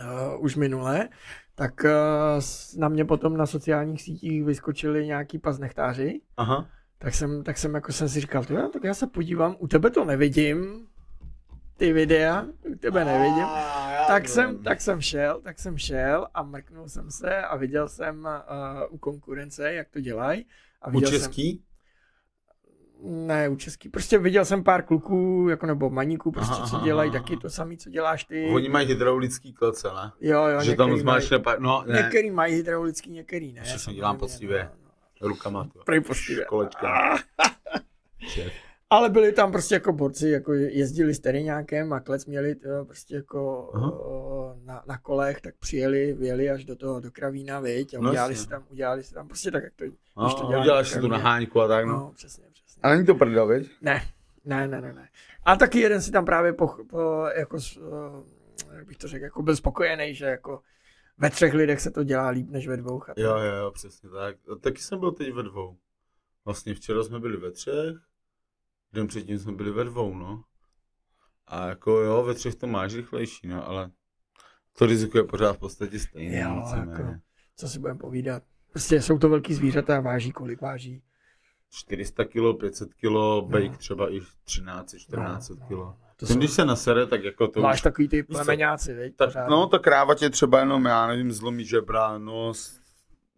uh, 0.00 0.44
už 0.44 0.56
minule, 0.56 1.08
tak 1.54 1.84
uh, 1.84 2.80
na 2.80 2.88
mě 2.88 3.04
potom 3.04 3.36
na 3.36 3.46
sociálních 3.46 4.02
sítích 4.02 4.44
vyskočili 4.44 5.06
nějaký 5.06 5.38
paznechtáři, 5.38 6.20
Aha. 6.36 6.68
Tak 6.98 7.14
jsem, 7.14 7.44
tak 7.44 7.58
jsem 7.58 7.74
jako 7.74 7.92
jsem 7.92 8.08
si 8.08 8.20
říkal, 8.20 8.44
"Ty 8.44 8.54
jo, 8.54 8.68
tak 8.72 8.84
já 8.84 8.94
se 8.94 9.06
podívám, 9.06 9.56
u 9.58 9.68
tebe 9.68 9.90
to 9.90 10.04
nevidím, 10.04 10.86
ty 11.76 11.92
videa, 11.92 12.46
u 12.72 12.74
tebe 12.74 13.04
nevidím. 13.04 13.44
A, 13.44 14.04
Tak 14.08 14.22
vím. 14.22 14.28
jsem, 14.32 14.62
tak 14.62 14.80
jsem 14.80 15.00
šel, 15.00 15.40
tak 15.40 15.58
jsem 15.58 15.78
šel 15.78 16.26
a 16.34 16.42
mrknul 16.42 16.88
jsem 16.88 17.10
se 17.10 17.36
a 17.42 17.56
viděl 17.56 17.88
jsem 17.88 18.24
uh, 18.88 18.94
u 18.94 18.98
konkurence, 18.98 19.72
jak 19.72 19.88
to 19.90 20.00
dělají. 20.00 20.46
A 20.82 20.88
U 20.88 20.90
viděl 20.90 21.10
český? 21.10 21.52
Jsem, 23.02 23.26
ne, 23.26 23.48
u 23.48 23.56
český. 23.56 23.88
Prostě 23.88 24.18
viděl 24.18 24.44
jsem 24.44 24.64
pár 24.64 24.82
kluků, 24.82 25.46
jako 25.50 25.66
nebo 25.66 25.90
maníků, 25.90 26.32
prostě, 26.32 26.54
Aha, 26.54 26.66
co 26.66 26.84
dělají 26.84 27.10
aha. 27.10 27.18
taky 27.18 27.36
to 27.36 27.50
samé, 27.50 27.76
co 27.76 27.90
děláš 27.90 28.24
ty. 28.24 28.50
Oni 28.54 28.68
mají 28.68 28.88
hydraulický 28.88 29.52
klece, 29.52 29.88
ne? 29.88 30.12
Jo, 30.20 30.46
jo, 30.46 30.60
že 30.62 30.76
tam 30.76 30.86
některý 30.88 31.00
zmáčne 31.00 31.38
pár... 31.38 31.60
No, 31.60 31.78
mají, 31.78 31.92
ne, 31.92 31.98
některý 32.02 32.30
mají 32.30 32.54
hydraulický, 32.54 33.10
některý 33.10 33.52
ne. 33.52 33.60
Přesně, 33.60 33.78
samozřejmě, 33.78 33.96
dělám 33.96 34.18
poctivě. 34.18 34.70
no. 34.82 34.85
Rukama. 35.20 35.68
To. 35.72 35.84
Prej. 35.84 36.00
Šéf. 38.18 38.52
Ale 38.90 39.10
byli 39.10 39.32
tam 39.32 39.52
prostě 39.52 39.74
jako 39.74 39.92
borci, 39.92 40.28
jako 40.28 40.52
jezdili 40.52 41.14
s 41.14 41.20
tereňákem 41.20 41.92
a 41.92 42.00
klec 42.00 42.26
měli 42.26 42.54
to 42.54 42.84
prostě 42.84 43.14
jako 43.14 43.62
o, 43.72 44.54
na, 44.64 44.82
na, 44.86 44.98
kolech, 44.98 45.40
tak 45.40 45.54
přijeli, 45.58 46.12
vyjeli 46.12 46.50
až 46.50 46.64
do 46.64 46.76
toho, 46.76 47.00
do 47.00 47.10
Kravína, 47.10 47.60
viď, 47.60 47.94
a 47.94 48.00
No 48.00 48.10
udělali 48.10 48.32
jasně. 48.32 48.42
si 48.44 48.48
tam, 48.48 48.64
udělali 48.70 49.02
si 49.02 49.14
tam 49.14 49.28
prostě 49.28 49.50
tak, 49.50 49.64
jak 49.64 49.72
to, 49.74 49.84
No, 50.16 50.24
když 50.24 50.34
to 50.34 50.46
dělá 50.46 50.60
uděláš 50.60 50.88
si 50.88 51.00
tu 51.00 51.08
naháňku 51.08 51.60
a 51.60 51.68
tak, 51.68 51.86
no. 51.86 51.92
No, 51.92 52.12
přesně, 52.16 52.44
přesně. 52.52 52.80
A 52.82 52.88
není 52.90 53.06
to 53.06 53.14
prdel, 53.14 53.46
viď? 53.46 53.70
Ne, 53.82 54.02
ne, 54.44 54.68
ne, 54.68 54.80
ne, 54.80 54.92
ne. 54.92 55.08
A 55.44 55.56
taky 55.56 55.80
jeden 55.80 56.02
si 56.02 56.10
tam 56.10 56.24
právě 56.24 56.52
po, 56.52 56.68
po 56.90 57.26
jako, 57.36 57.58
eh, 57.76 58.76
jak 58.76 58.86
bych 58.86 58.96
to 58.96 59.08
řekl, 59.08 59.24
jako 59.24 59.42
byl 59.42 59.56
spokojený, 59.56 60.14
že 60.14 60.26
jako 60.26 60.60
ve 61.18 61.30
třech 61.30 61.54
lidech 61.54 61.80
se 61.80 61.90
to 61.90 62.04
dělá 62.04 62.28
líp 62.28 62.50
než 62.50 62.68
ve 62.68 62.76
dvou. 62.76 63.02
A. 63.02 63.14
Jo, 63.16 63.36
jo, 63.36 63.54
jo, 63.54 63.70
přesně 63.70 64.10
tak. 64.10 64.36
A 64.52 64.54
taky 64.54 64.78
jsem 64.78 65.00
byl 65.00 65.12
teď 65.12 65.32
ve 65.32 65.42
dvou. 65.42 65.78
Vlastně 66.44 66.74
včera 66.74 67.02
jsme 67.02 67.20
byli 67.20 67.36
ve 67.36 67.50
třech, 67.50 67.96
den 68.92 69.06
předtím 69.06 69.38
jsme 69.38 69.52
byli 69.52 69.70
ve 69.70 69.84
dvou, 69.84 70.14
no. 70.14 70.44
A 71.46 71.68
jako 71.68 71.90
jo, 71.90 72.22
ve 72.22 72.34
třech 72.34 72.54
to 72.54 72.66
máš 72.66 72.94
rychlejší, 72.94 73.48
no, 73.48 73.68
ale 73.68 73.90
to 74.78 74.86
riziko 74.86 75.18
je 75.18 75.24
pořád 75.24 75.52
v 75.52 75.58
podstatě 75.58 75.98
stejné. 75.98 76.40
Jo, 76.40 76.62
jako. 76.76 77.14
Co 77.56 77.68
si 77.68 77.78
budeme 77.78 77.98
povídat. 77.98 78.42
Prostě 78.70 79.02
jsou 79.02 79.18
to 79.18 79.28
velký 79.28 79.54
zvířata, 79.54 80.00
váží 80.00 80.32
kolik 80.32 80.60
váží. 80.60 81.02
400 81.70 82.24
kilo, 82.24 82.54
500 82.54 82.94
kilo, 82.94 83.42
bake 83.42 83.76
třeba 83.76 84.12
i 84.14 84.20
13, 84.44 84.94
14 84.98 85.48
No, 85.48 85.56
no, 85.56 85.66
kilo. 85.66 85.98
To 86.16 86.26
Ten, 86.26 86.34
jsou, 86.34 86.38
když 86.38 86.50
se 86.50 86.64
nasere, 86.64 87.06
tak 87.06 87.24
jako 87.24 87.48
to 87.48 87.60
máš 87.60 87.76
už... 87.76 87.82
takový 87.82 88.08
ty 88.08 88.22
plemeňáci, 88.22 88.94
viď? 88.94 89.16
Ta, 89.16 89.26
pořád. 89.26 89.48
no, 89.48 89.66
ta 89.66 89.78
kráva 89.78 90.14
tě 90.14 90.30
třeba 90.30 90.58
jenom, 90.60 90.84
já 90.84 91.06
nevím, 91.06 91.32
zlomí 91.32 91.64
žebra, 91.64 92.18
nos, 92.18 92.80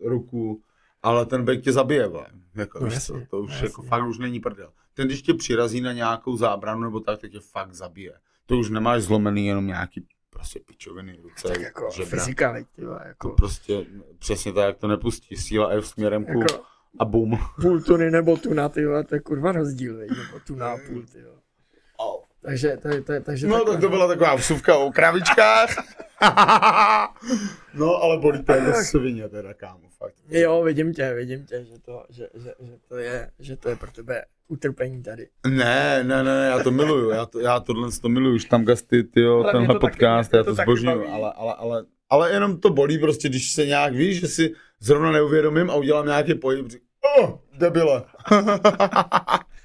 ruku, 0.05 0.63
ale 1.03 1.27
ten 1.27 1.45
bejk 1.45 1.65
tě 1.65 1.73
zabije. 1.73 2.11
Jako, 2.55 2.81
No 2.81 2.87
jasně, 2.87 3.21
co, 3.21 3.27
to 3.31 3.39
už 3.41 3.61
no 3.61 3.67
jako 3.67 3.83
fakt 3.83 4.05
už 4.07 4.19
není 4.19 4.41
prdel. 4.41 4.73
Ten, 4.95 5.07
když 5.07 5.23
tě 5.23 5.35
přirazí 5.35 5.81
na 5.81 5.93
nějakou 5.93 6.37
zábranu 6.37 6.81
nebo 6.81 7.01
tak, 7.01 7.21
tak 7.21 7.31
tě 7.31 7.41
fakt 7.41 7.75
zabije. 7.75 8.13
To 8.47 8.57
už 8.59 8.71
nemáš 8.71 9.03
zlomený 9.03 9.47
jenom 9.47 9.67
nějaký 9.67 10.07
prostě 10.31 10.61
pičoviny 10.67 11.19
ruce, 11.23 11.49
tak 11.49 11.61
jako 11.61 11.89
žebra. 11.95 12.11
fyzika, 12.11 12.65
tyva, 12.77 12.99
To 12.99 13.09
jako, 13.09 13.29
prostě 13.31 13.87
přesně 14.19 14.53
tak, 14.53 14.79
to 14.79 14.89
nepustí. 14.89 15.37
Síla 15.37 15.69
F 15.69 15.87
směrem 15.87 16.25
ku 16.25 16.39
jako 16.41 16.65
a 16.99 17.05
bum. 17.05 17.39
půl 17.61 17.81
tuny 17.81 18.11
nebo 18.11 18.37
tuna, 18.37 18.69
tyva, 18.69 19.03
to 19.03 19.15
je 19.15 19.21
kurva 19.21 19.53
rozdíl, 19.53 19.97
nebo 19.99 20.41
tuna 20.47 20.73
a 20.73 20.77
půl, 20.89 21.03
tyva. 21.13 21.31
Takže, 22.43 22.77
to, 22.83 22.89
je- 22.89 23.01
to, 23.03 23.13
je- 23.13 23.21
takže 23.21 23.47
No, 23.47 23.65
tak 23.65 23.81
to 23.81 23.89
byla 23.89 24.07
taková 24.07 24.35
vsuvka 24.35 24.77
o 24.77 24.93
kravičkách. 24.93 25.77
no, 27.75 28.03
ale 28.03 28.19
bolí 28.19 28.43
to 28.45 28.53
jako 28.53 28.73
svině 28.85 29.29
teda, 29.29 29.55
kámo, 29.55 29.89
fakt. 29.99 30.15
Jo, 30.31 30.63
vidím 30.63 30.93
tě, 30.95 31.15
vidím 31.15 31.45
tě, 31.47 31.65
že 31.65 31.79
to, 31.85 32.05
že, 32.11 32.29
že, 32.35 32.55
že 32.61 32.73
to, 32.89 32.97
je, 32.99 33.31
že 33.39 33.57
to 33.57 33.69
je 33.69 33.77
pro 33.77 33.91
tebe 33.93 34.25
utrpení 34.49 35.03
tady. 35.03 35.29
Ne, 35.47 36.05
ne, 36.05 36.25
ne, 36.25 36.47
já 36.51 36.63
to 36.63 36.71
miluju, 36.71 37.11
já, 37.11 37.27
to, 37.27 37.41
já 37.41 37.61
tohle 37.61 37.89
to 38.03 38.09
miluju, 38.09 38.35
už 38.35 38.45
tam 38.45 38.65
gasty, 38.65 39.05
tyjo, 39.05 39.43
Ale 39.43 39.53
tenhle 39.53 39.75
to 39.75 39.81
taky- 39.81 39.91
podcast, 39.93 40.33
mě 40.33 40.39
já 40.39 40.45
to 40.45 40.51
to 40.51 40.57
taky 40.57 40.65
zbožňuju, 40.67 41.09
ale, 41.13 41.33
ale, 41.37 41.55
ale, 41.59 41.85
ale 42.11 42.33
jenom 42.33 42.61
to 42.61 42.71
bolí 42.71 42.99
prostě, 42.99 43.29
když 43.29 43.51
se 43.53 43.67
nějak, 43.67 43.95
víš, 43.95 44.21
že 44.21 44.29
si 44.29 44.53
zrovna 44.81 45.13
neuvědomím 45.13 45.71
a 45.71 45.75
udělám 45.75 46.07
nějaký 46.07 46.35
pohyb, 46.35 46.69
řík, 46.71 46.83
oh, 47.19 47.31
debile. 47.59 48.03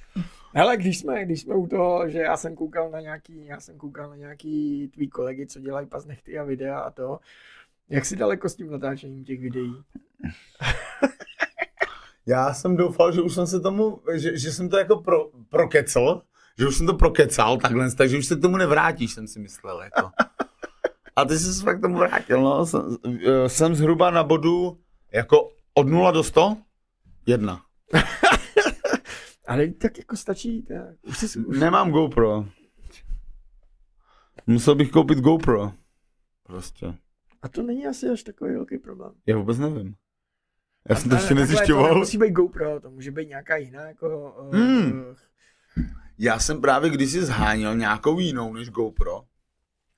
Hele, 0.54 0.76
když 0.76 0.98
jsme, 0.98 1.24
když 1.24 1.40
jsme 1.40 1.54
u 1.54 1.66
toho, 1.66 2.08
že 2.08 2.18
já 2.18 2.36
jsem 2.36 2.54
koukal 2.54 2.90
na 2.90 3.00
nějaký, 3.00 3.46
já 3.46 3.60
jsem 3.60 3.76
koukal 3.78 4.10
na 4.10 4.16
nějaký 4.16 4.88
tvý 4.94 5.08
kolegy, 5.08 5.46
co 5.46 5.60
dělají 5.60 5.86
paznechty 5.86 6.38
a 6.38 6.44
videa 6.44 6.78
a 6.78 6.90
to, 6.90 7.18
jak 7.88 8.04
si 8.04 8.16
daleko 8.16 8.48
s 8.48 8.54
tím 8.54 8.70
natáčením 8.70 9.24
těch 9.24 9.40
videí? 9.40 9.74
Já 12.26 12.54
jsem 12.54 12.76
doufal, 12.76 13.12
že 13.12 13.22
už 13.22 13.34
jsem 13.34 13.46
se 13.46 13.60
tomu, 13.60 14.00
že, 14.14 14.38
že 14.38 14.52
jsem 14.52 14.68
to 14.68 14.78
jako 14.78 14.96
pro, 14.96 15.30
prokecel, 15.48 16.22
že 16.58 16.66
už 16.66 16.76
jsem 16.76 16.86
to 16.86 16.94
prokecal 16.94 17.56
takhle, 17.56 17.94
takže 17.94 18.18
už 18.18 18.26
se 18.26 18.36
k 18.36 18.40
tomu 18.40 18.56
nevrátíš, 18.56 19.12
jsem 19.12 19.28
si 19.28 19.38
myslel, 19.38 19.82
jako. 19.82 20.10
A 21.16 21.24
ty 21.24 21.38
jsi 21.38 21.54
se 21.54 21.62
fakt 21.62 21.80
tomu 21.80 21.98
vrátil, 21.98 22.42
no. 22.42 22.66
Jsem, 22.66 22.98
jsem 23.46 23.74
zhruba 23.74 24.10
na 24.10 24.24
bodu 24.24 24.78
jako 25.12 25.50
od 25.74 25.88
0 25.88 26.10
do 26.10 26.22
100? 26.22 26.56
Jedna. 27.26 27.60
Ale 29.46 29.68
tak 29.68 29.98
jako 29.98 30.16
stačí, 30.16 30.62
tak, 30.62 30.78
už 31.02 31.18
jsi, 31.18 31.38
už, 31.38 31.58
Nemám 31.58 31.90
GoPro. 31.90 32.46
Musel 34.46 34.74
bych 34.74 34.90
koupit 34.90 35.18
GoPro. 35.18 35.72
Prostě. 36.42 36.94
a 37.42 37.48
to 37.48 37.62
není 37.62 37.86
asi 37.86 38.08
až 38.08 38.22
takový 38.22 38.52
velký 38.52 38.78
problém. 38.78 39.12
Já 39.26 39.36
vůbec 39.36 39.58
nevím. 39.58 39.94
Já 40.88 40.96
jsem 40.96 41.08
to 41.10 41.14
ještě 41.16 41.28
takhle 41.28 41.46
To 41.46 41.52
nezjišťoval. 41.52 41.92
nemusí 41.94 42.18
být 42.18 42.30
GoPro, 42.30 42.80
to 42.80 42.90
může 42.90 43.10
být 43.10 43.28
nějaká 43.28 43.56
jiná 43.56 43.82
jako... 43.82 44.34
Uh, 44.48 44.54
Hmm. 44.54 45.14
Já 46.18 46.38
jsem 46.38 46.60
právě 46.60 46.90
kdysi 46.90 47.24
zháněl 47.24 47.76
nějakou 47.76 48.18
jinou 48.18 48.52
než 48.52 48.70
GoPro. 48.70 49.22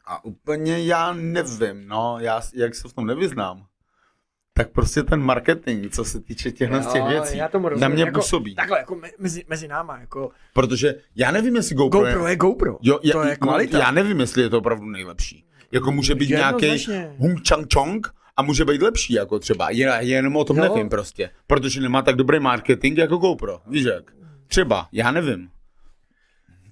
A 0.05 0.25
úplně 0.25 0.85
já 0.85 1.13
nevím, 1.13 1.89
no, 1.89 2.17
já, 2.21 2.43
jak 2.55 2.75
se 2.75 2.89
v 2.89 2.93
tom 2.93 3.07
nevyznám. 3.07 3.67
Tak 4.57 4.71
prostě 4.71 5.03
ten 5.03 5.21
marketing, 5.21 5.93
co 5.93 6.05
se 6.05 6.21
týče 6.21 6.53
těchto 6.53 6.83
z 6.83 6.87
těch 6.87 7.03
Jo, 7.03 7.09
věcí, 7.09 7.37
já 7.37 7.49
tomu 7.49 7.65
na 7.65 7.69
rozumím, 7.69 7.95
mě 7.95 8.05
jako, 8.05 8.19
působí. 8.21 8.55
Takhle, 8.55 8.79
jako 8.79 8.95
me- 8.95 9.11
mezi, 9.19 9.45
mezi 9.49 9.69
náma, 9.69 10.01
jako 10.01 10.31
Protože 10.53 10.95
já 11.17 11.31
nevím, 11.31 11.57
jestli 11.57 11.75
GoPro, 11.75 12.01
GoPro 12.01 12.27
je 12.27 12.37
GoPro, 12.37 12.79
Jo, 12.83 12.99
já, 13.03 13.13
to 13.13 13.23
je 13.23 13.31
no, 13.31 13.37
kvalita. 13.37 13.79
Já 13.79 13.91
nevím, 13.91 14.21
jestli 14.21 14.43
je 14.43 14.49
to 14.49 14.59
opravdu 14.59 14.87
nejlepší. 14.87 15.45
Jako 15.73 15.93
může 15.93 16.15
být 16.15 16.29
nějaký. 16.29 16.87
Hung 17.19 17.49
Chang 17.49 17.75
Chong 17.75 18.07
a 18.37 18.43
může 18.43 18.65
být 18.65 18.83
lepší, 18.83 19.13
jako 19.13 19.39
třeba. 19.39 19.71
Je, 19.71 19.99
jenom 20.01 20.37
o 20.37 20.45
tom 20.45 20.57
Jo. 20.57 20.63
nevím 20.63 20.89
prostě. 20.89 21.31
Protože 21.47 21.81
nemá 21.81 22.03
tak 22.03 22.17
dobrý 22.17 22.41
marketing 22.41 22.99
jako 22.99 23.17
GoPro. 23.17 23.61
Víš 23.67 23.85
jak? 23.85 24.13
Třeba, 24.47 24.89
já 24.93 25.11
nevím. 25.11 25.49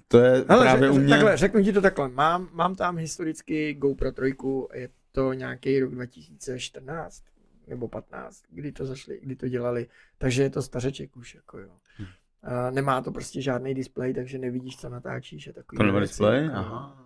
To 0.07 0.17
je 0.17 0.45
Ale 0.47 0.65
právě 0.65 0.87
řek, 0.87 0.95
u 0.95 0.99
mě... 0.99 1.09
takhle, 1.09 1.37
řeknu 1.37 1.63
ti 1.63 1.73
to 1.73 1.81
takhle, 1.81 2.09
mám, 2.09 2.49
mám 2.53 2.75
tam 2.75 2.97
historicky 2.97 3.73
GoPro 3.73 4.11
3, 4.11 4.35
je 4.73 4.89
to 5.11 5.33
nějaký 5.33 5.79
rok 5.79 5.91
2014 5.91 7.23
nebo 7.67 7.87
15, 7.87 8.43
kdy 8.49 8.71
to 8.71 8.85
zašli, 8.85 9.19
kdy 9.23 9.35
to 9.35 9.47
dělali, 9.47 9.87
takže 10.17 10.43
je 10.43 10.49
to 10.49 10.61
stařeček 10.61 11.17
už, 11.17 11.35
jako 11.35 11.59
jo. 11.59 11.77
Hm. 11.99 12.05
A 12.43 12.71
nemá 12.71 13.01
to 13.01 13.11
prostě 13.11 13.41
žádný 13.41 13.73
displej, 13.73 14.13
takže 14.13 14.37
nevidíš, 14.37 14.77
co 14.77 14.89
natáčíš. 14.89 15.47
A 15.47 15.53
takový 15.53 15.77
To 15.77 15.83
nemá 15.83 15.99
display? 15.99 16.43
jako. 16.43 16.55
Aha. 16.55 17.05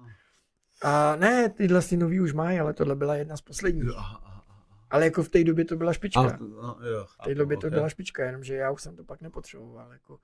A 0.84 1.16
ne, 1.16 1.49
tyhle 1.49 1.82
si 1.82 1.97
nový 1.97 2.20
už 2.20 2.34
mají, 2.34 2.60
ale 2.60 2.74
tohle 2.74 2.95
byla 2.95 3.16
jedna 3.16 3.38
z 3.38 3.41
posledních. 3.41 3.89
Aha, 3.97 4.22
aha. 4.24 4.45
Ale 4.89 5.05
jako 5.05 5.24
v 5.24 5.30
té 5.30 5.43
době 5.43 5.66
to 5.66 5.76
byla 5.76 5.93
špička. 5.93 6.22
A, 6.22 6.38
no, 6.38 6.78
jo, 6.91 7.05
v 7.05 7.18
té 7.24 7.36
době 7.36 7.57
to 7.57 7.68
okay. 7.68 7.70
byla 7.70 7.89
špička, 7.89 8.26
jenomže 8.26 8.55
já 8.55 8.72
už 8.72 8.82
jsem 8.82 8.95
to 8.95 9.03
pak 9.03 9.22
nepotřeboval, 9.22 9.93
jako 9.93 10.20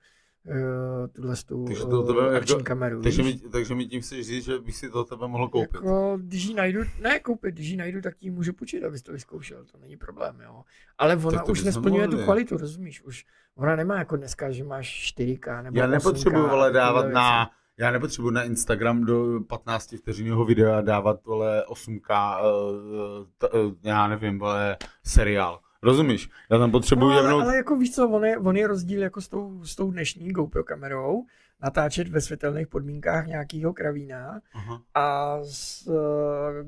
tuhle 1.12 1.36
tu 1.46 1.64
Takže 1.64 1.84
to 1.84 2.02
tebe 2.02 2.36
akční 2.36 2.52
jako- 2.52 2.64
kameru. 2.64 3.02
Takže 3.02 3.22
mi, 3.22 3.38
takže 3.38 3.74
mi 3.74 3.86
tím 3.86 4.00
chceš 4.00 4.26
říct, 4.26 4.44
že 4.44 4.58
bych 4.58 4.76
si 4.76 4.90
to 4.90 5.04
tebe 5.04 5.28
mohl 5.28 5.48
koupit. 5.48 5.74
Jako, 5.74 6.18
když 6.20 6.44
ji 6.44 6.54
najdu, 6.54 6.80
ne 7.00 7.20
koupit, 7.20 7.54
když 7.54 7.68
ji 7.68 7.76
najdu, 7.76 8.00
tak 8.00 8.22
ji 8.22 8.30
můžu 8.30 8.52
půjčit, 8.52 8.84
abys 8.84 9.02
to 9.02 9.12
vyzkoušel, 9.12 9.64
to 9.64 9.78
není 9.78 9.96
problém, 9.96 10.40
jo. 10.44 10.62
Ale 10.98 11.16
ona 11.16 11.44
už 11.44 11.64
nesplňuje 11.64 12.08
tu 12.08 12.16
kvalitu, 12.16 12.56
rozumíš, 12.56 13.02
už 13.02 13.26
ona 13.56 13.76
nemá 13.76 13.98
jako 13.98 14.16
dneska, 14.16 14.50
že 14.50 14.64
máš 14.64 15.14
4K 15.18 15.62
nebo 15.62 15.78
Já 15.78 15.86
8K 15.86 15.90
nepotřebuji 15.90 16.36
a 16.36 16.48
vole 16.48 16.72
takovýhle 16.72 16.72
dávat 16.72 17.06
na, 17.12 17.50
já 17.78 17.90
nepotřebuji 17.90 18.30
na 18.30 18.42
Instagram 18.42 19.04
do 19.04 19.40
15 19.48 19.94
vteřinného 19.98 20.44
videa 20.44 20.80
dávat 20.80 21.24
vole 21.24 21.64
8K, 21.68 22.40
uh, 22.40 23.26
t, 23.38 23.48
uh, 23.48 23.72
já 23.82 24.08
nevím, 24.08 24.38
vole 24.38 24.76
seriál. 25.02 25.60
Rozumíš? 25.86 26.28
Já 26.50 26.58
tam 26.58 26.70
potřebuji 26.70 27.08
No, 27.08 27.12
ale, 27.12 27.20
jevnout, 27.22 27.42
ale 27.42 27.56
jako 27.56 27.76
víš 27.76 27.94
co, 27.94 28.08
on 28.08 28.24
je, 28.24 28.38
on 28.38 28.56
je 28.56 28.66
rozdíl 28.66 29.02
jako 29.02 29.20
s 29.20 29.28
tou, 29.28 29.64
s 29.64 29.76
tou 29.76 29.90
dnešní 29.90 30.32
GoPro 30.32 30.64
kamerou, 30.64 31.24
natáčet 31.62 32.08
ve 32.08 32.20
světelných 32.20 32.66
podmínkách 32.66 33.26
nějakého 33.26 33.72
kravína 33.72 34.40
Aha. 34.54 34.80
a 34.94 35.36
s 35.42 35.86
uh, 35.86 35.94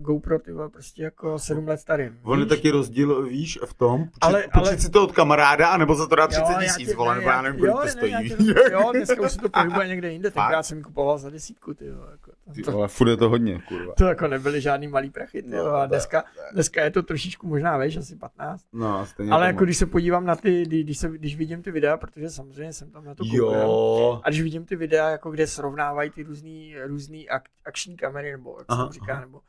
GoPro 0.03 0.39
ty 0.39 0.53
prostě 0.73 1.03
jako 1.03 1.39
7 1.39 1.69
let 1.69 1.81
starým. 1.81 2.19
On 2.23 2.41
je 2.41 2.47
taky 2.47 2.71
rozdíl, 2.71 3.23
víš, 3.23 3.59
v 3.67 3.75
tom, 3.75 3.99
počít, 4.05 4.19
Ale- 4.21 4.35
ale, 4.43 4.49
ale- 4.53 4.65
počít 4.65 4.81
si 4.83 4.91
to 4.91 5.05
od 5.05 5.13
kamaráda, 5.13 5.69
anebo 5.69 5.95
za 5.95 6.07
to 6.07 6.15
dát 6.17 6.27
30 6.27 6.43
já 6.53 6.59
tisíc, 6.61 6.95
vole, 6.95 7.15
ne, 7.15 7.21
nebo 7.21 7.31
já 7.31 7.43
nevím, 7.43 7.65
jo, 7.65 7.73
kolik 7.73 7.81
to 7.81 7.87
ne, 7.87 7.93
stojí. 7.93 8.29
tě- 8.31 8.73
Jo, 8.73 8.91
dneska 8.97 9.23
už 9.23 9.33
se 9.33 9.39
to 9.39 9.49
pohybuje 9.49 9.89
někde 9.89 10.13
jinde, 10.13 10.31
tenkrát 10.31 10.63
jsem 10.63 10.83
kupoval 10.83 11.19
za 11.19 11.31
desítku, 11.31 11.75
ty 11.75 11.87
jo, 11.87 12.07
jako, 12.11 12.31
Ty 12.55 12.63
to, 12.63 12.73
vole, 12.73 12.89
furt 12.89 13.09
je 13.09 13.17
to 13.17 13.29
hodně, 13.29 13.61
kurva. 13.69 13.95
to 13.95 14.05
jako 14.05 14.29
nebyly 14.29 14.61
žádný 14.61 14.89
malý 14.89 15.11
prachy, 15.11 15.43
ty 15.43 15.51
jo, 15.57 15.65
No, 15.65 15.71
a 15.75 15.87
dneska, 15.87 16.25
dneska 16.53 16.85
je 16.85 16.91
to 16.91 17.03
trošičku 17.03 17.47
možná, 17.47 17.79
víš, 17.79 17.97
asi 17.97 18.17
15. 18.17 18.65
No, 18.73 19.07
stejně 19.07 19.33
Ale 19.33 19.47
jako 19.47 19.65
když 19.65 19.77
se 19.77 19.87
podívám 19.87 20.27
na 20.27 20.37
ty, 20.37 20.63
kdy- 20.63 20.83
když, 20.85 20.99
se, 20.99 21.09
když 21.09 21.37
vidím 21.37 21.63
ty 21.63 21.71
videa, 21.71 21.97
protože 21.97 22.31
samozřejmě 22.31 22.73
jsem 22.73 22.91
tam 22.91 23.05
na 23.05 23.15
to 23.15 23.25
koukal, 23.25 23.37
Jo, 23.39 24.21
a 24.25 24.29
když 24.31 24.43
vidím 24.43 24.65
ty 24.65 24.77
videa, 24.79 25.09
jako 25.11 25.31
kde 25.31 25.47
srovnávají 25.47 26.11
ty 26.11 26.23
různý, 26.23 26.75
různý 26.87 27.29
ak, 27.29 27.43
akční 27.65 27.97
kamery, 27.97 28.33
nebo 28.33 28.51
jak 28.59 28.61
se 28.61 28.65
Aha, 28.69 28.83
tomu 28.83 28.93
říká, 28.93 29.13
aha. 29.13 29.21
nebo 29.21 29.41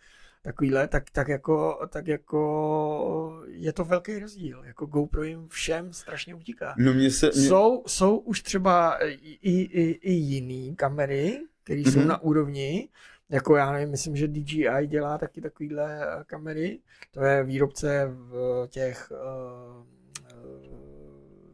takovýhle, 0.42 0.88
tak, 0.88 1.04
tak, 1.12 1.28
jako, 1.28 1.80
tak 1.90 2.08
jako 2.08 3.44
je 3.48 3.74
to 3.74 3.84
velký 3.84 4.20
rozdíl. 4.20 4.64
Jako 4.66 4.86
GoPro 4.86 5.24
jim 5.24 5.48
všem 5.48 5.94
strašně 5.94 6.36
utíká. 6.36 6.76
no 6.78 6.94
mě 6.94 7.12
se, 7.12 7.26
mě, 7.36 7.48
Jsou, 7.48 7.84
jsou 7.88 8.18
už 8.18 8.42
třeba 8.42 8.98
i, 9.06 9.18
i, 9.52 9.92
i, 9.92 10.12
jiný 10.14 10.76
kamery, 10.76 11.40
které 11.64 11.80
jsou 11.80 12.00
Mhm. 12.00 12.08
na 12.08 12.22
úrovni, 12.22 12.90
jako 13.30 13.56
já 13.56 13.72
nevím, 13.72 13.90
myslím, 13.90 14.16
že 14.16 14.28
DJI 14.28 14.88
dělá 14.88 15.18
taky 15.18 15.42
takovýhle 15.42 16.00
eh, 16.04 16.24
kamery. 16.26 16.80
To 17.12 17.24
je 17.24 17.44
výrobce 17.44 18.06
v 18.12 18.68
těch 18.70 19.12
uh, 19.12 19.86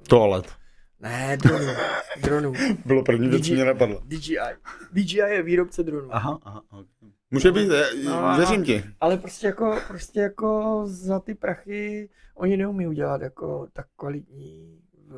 toalet. 0.09 0.45
Ne, 0.99 1.37
dronů, 1.37 1.73
dronů. 2.21 2.53
Bylo 2.85 3.03
první 3.03 3.29
věc, 3.29 3.49
mě 3.49 3.65
napadlo. 3.65 4.01
DJI. 4.05 4.37
DJI 4.93 5.17
je 5.17 5.43
výrobce 5.43 5.83
dronů. 5.83 6.07
Aha, 6.11 6.39
aha, 6.43 6.61
okay. 6.69 7.09
Může 7.31 7.51
být, 7.51 7.67
No, 8.05 8.11
no, 8.11 8.25
a- 8.25 8.37
věřím 8.37 8.63
ti. 8.63 8.83
Ale 9.01 9.17
prostě 9.17 9.47
jako, 9.47 9.79
prostě 9.87 10.19
jako 10.19 10.81
za 10.85 11.19
ty 11.19 11.35
prachy 11.35 12.09
oni 12.35 12.57
neumí 12.57 12.87
udělat 12.87 13.21
jako 13.21 13.67
tak 13.73 13.85
kvalitní 13.95 14.79
v, 15.07 15.15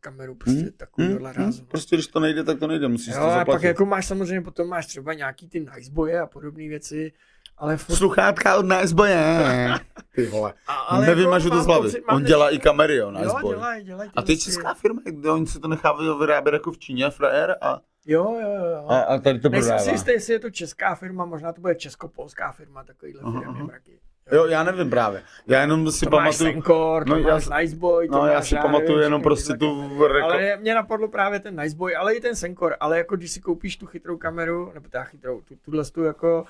kameru 0.00 0.34
prostě 0.34 0.60
Hmm, 0.60 0.70
takovýhle 0.76 1.32
Hmm, 1.32 1.44
rázu. 1.44 1.58
hmm, 1.58 1.66
prostě 1.68 1.96
když 1.96 2.06
to 2.06 2.20
nejde, 2.20 2.44
tak 2.44 2.58
to 2.58 2.66
nejde, 2.66 2.88
musíš 2.88 3.14
Jo, 3.14 3.20
to 3.20 3.26
a 3.26 3.30
zaplatit. 3.38 3.56
pak 3.56 3.62
jako 3.62 3.86
máš 3.86 4.06
samozřejmě, 4.06 4.40
potom 4.40 4.68
máš 4.68 4.86
třeba 4.86 5.14
nějaký 5.14 5.48
ty 5.48 5.60
niceboje 5.76 6.20
a 6.20 6.26
podobné 6.26 6.68
věci, 6.68 7.12
ale 7.58 7.76
furt, 7.76 7.96
Sluchátka 7.96 8.56
od 8.56 8.66
Niceboje. 8.66 9.70
Ty 10.14 10.26
vole. 10.26 10.52
a, 10.68 10.72
Ale 10.74 11.06
Nevymažu 11.06 11.48
to 11.48 11.54
mám 11.54 11.64
z 11.64 11.66
hlavy. 11.66 11.82
pocit- 11.88 12.04
On 12.08 12.24
dělá 12.24 12.50
i 12.50 12.58
kamery, 12.58 12.96
jo, 12.96 13.10
Jo, 13.12 13.18
Niceboy. 13.20 13.54
dělají, 13.54 13.84
dělají. 13.84 14.10
A 14.16 14.22
to 14.22 14.26
ty- 14.26 14.38
česká 14.38 14.74
firma, 14.74 15.00
kde 15.04 15.30
oni 15.30 15.46
se 15.46 15.60
to 15.60 15.68
nechávají 15.68 16.10
vyrábět 16.20 16.52
jako 16.54 16.72
v 16.72 16.78
Číně, 16.78 17.10
frajer, 17.10 17.56
a, 17.60 17.80
Jo, 18.06 18.24
jo, 18.42 18.48
jo. 18.50 18.66
jo. 18.66 18.86
a, 18.88 18.98
a 19.00 19.18
tady 19.18 19.38
to 19.40 19.48
Nejsem 19.48 19.68
prodává. 19.68 19.84
si 19.84 19.90
jistý, 19.90 20.10
jestli 20.10 20.32
je 20.32 20.38
to 20.38 20.50
česká 20.50 20.94
firma, 20.94 21.24
možná 21.24 21.52
to 21.52 21.60
bude 21.60 21.74
česko-polská 21.74 22.52
firma, 22.52 22.84
takovýhle 22.84 23.22
firmy 23.32 23.62
mraky. 23.62 23.98
Jo, 24.32 24.46
já 24.46 24.62
nevím 24.62 24.90
právě. 24.90 25.22
Já 25.46 25.60
jenom 25.60 25.90
si 25.92 26.04
To 26.06 26.10
máš 26.10 26.18
pamatuju, 26.24 26.52
Senkor, 26.52 27.04
to 27.04 27.10
no, 27.10 27.18
já 27.18 27.60
Niceboy, 27.60 28.08
to 28.08 28.14
no, 28.14 28.26
já 28.26 28.42
si 28.42 28.56
pamatuju 28.56 28.98
jenom 28.98 29.22
prostě 29.22 29.54
tu 29.54 29.88
reko... 30.06 30.26
Ale 30.26 30.56
mě 30.56 30.74
napadlo 30.74 31.08
právě 31.08 31.40
ten 31.40 31.60
Niceboy, 31.62 31.96
ale 31.96 32.14
i 32.14 32.20
ten 32.20 32.36
Senkor, 32.36 32.76
ale 32.80 32.98
jako 32.98 33.16
když 33.16 33.30
si 33.30 33.40
koupíš 33.40 33.76
tu 33.76 33.86
chytrou 33.86 34.16
kameru, 34.16 34.70
nebo 34.74 34.88
ta 34.88 35.04
chytrou, 35.04 35.40
tu, 35.40 35.54
tuhle 35.64 35.84
tu 35.84 36.02
jako 36.04 36.44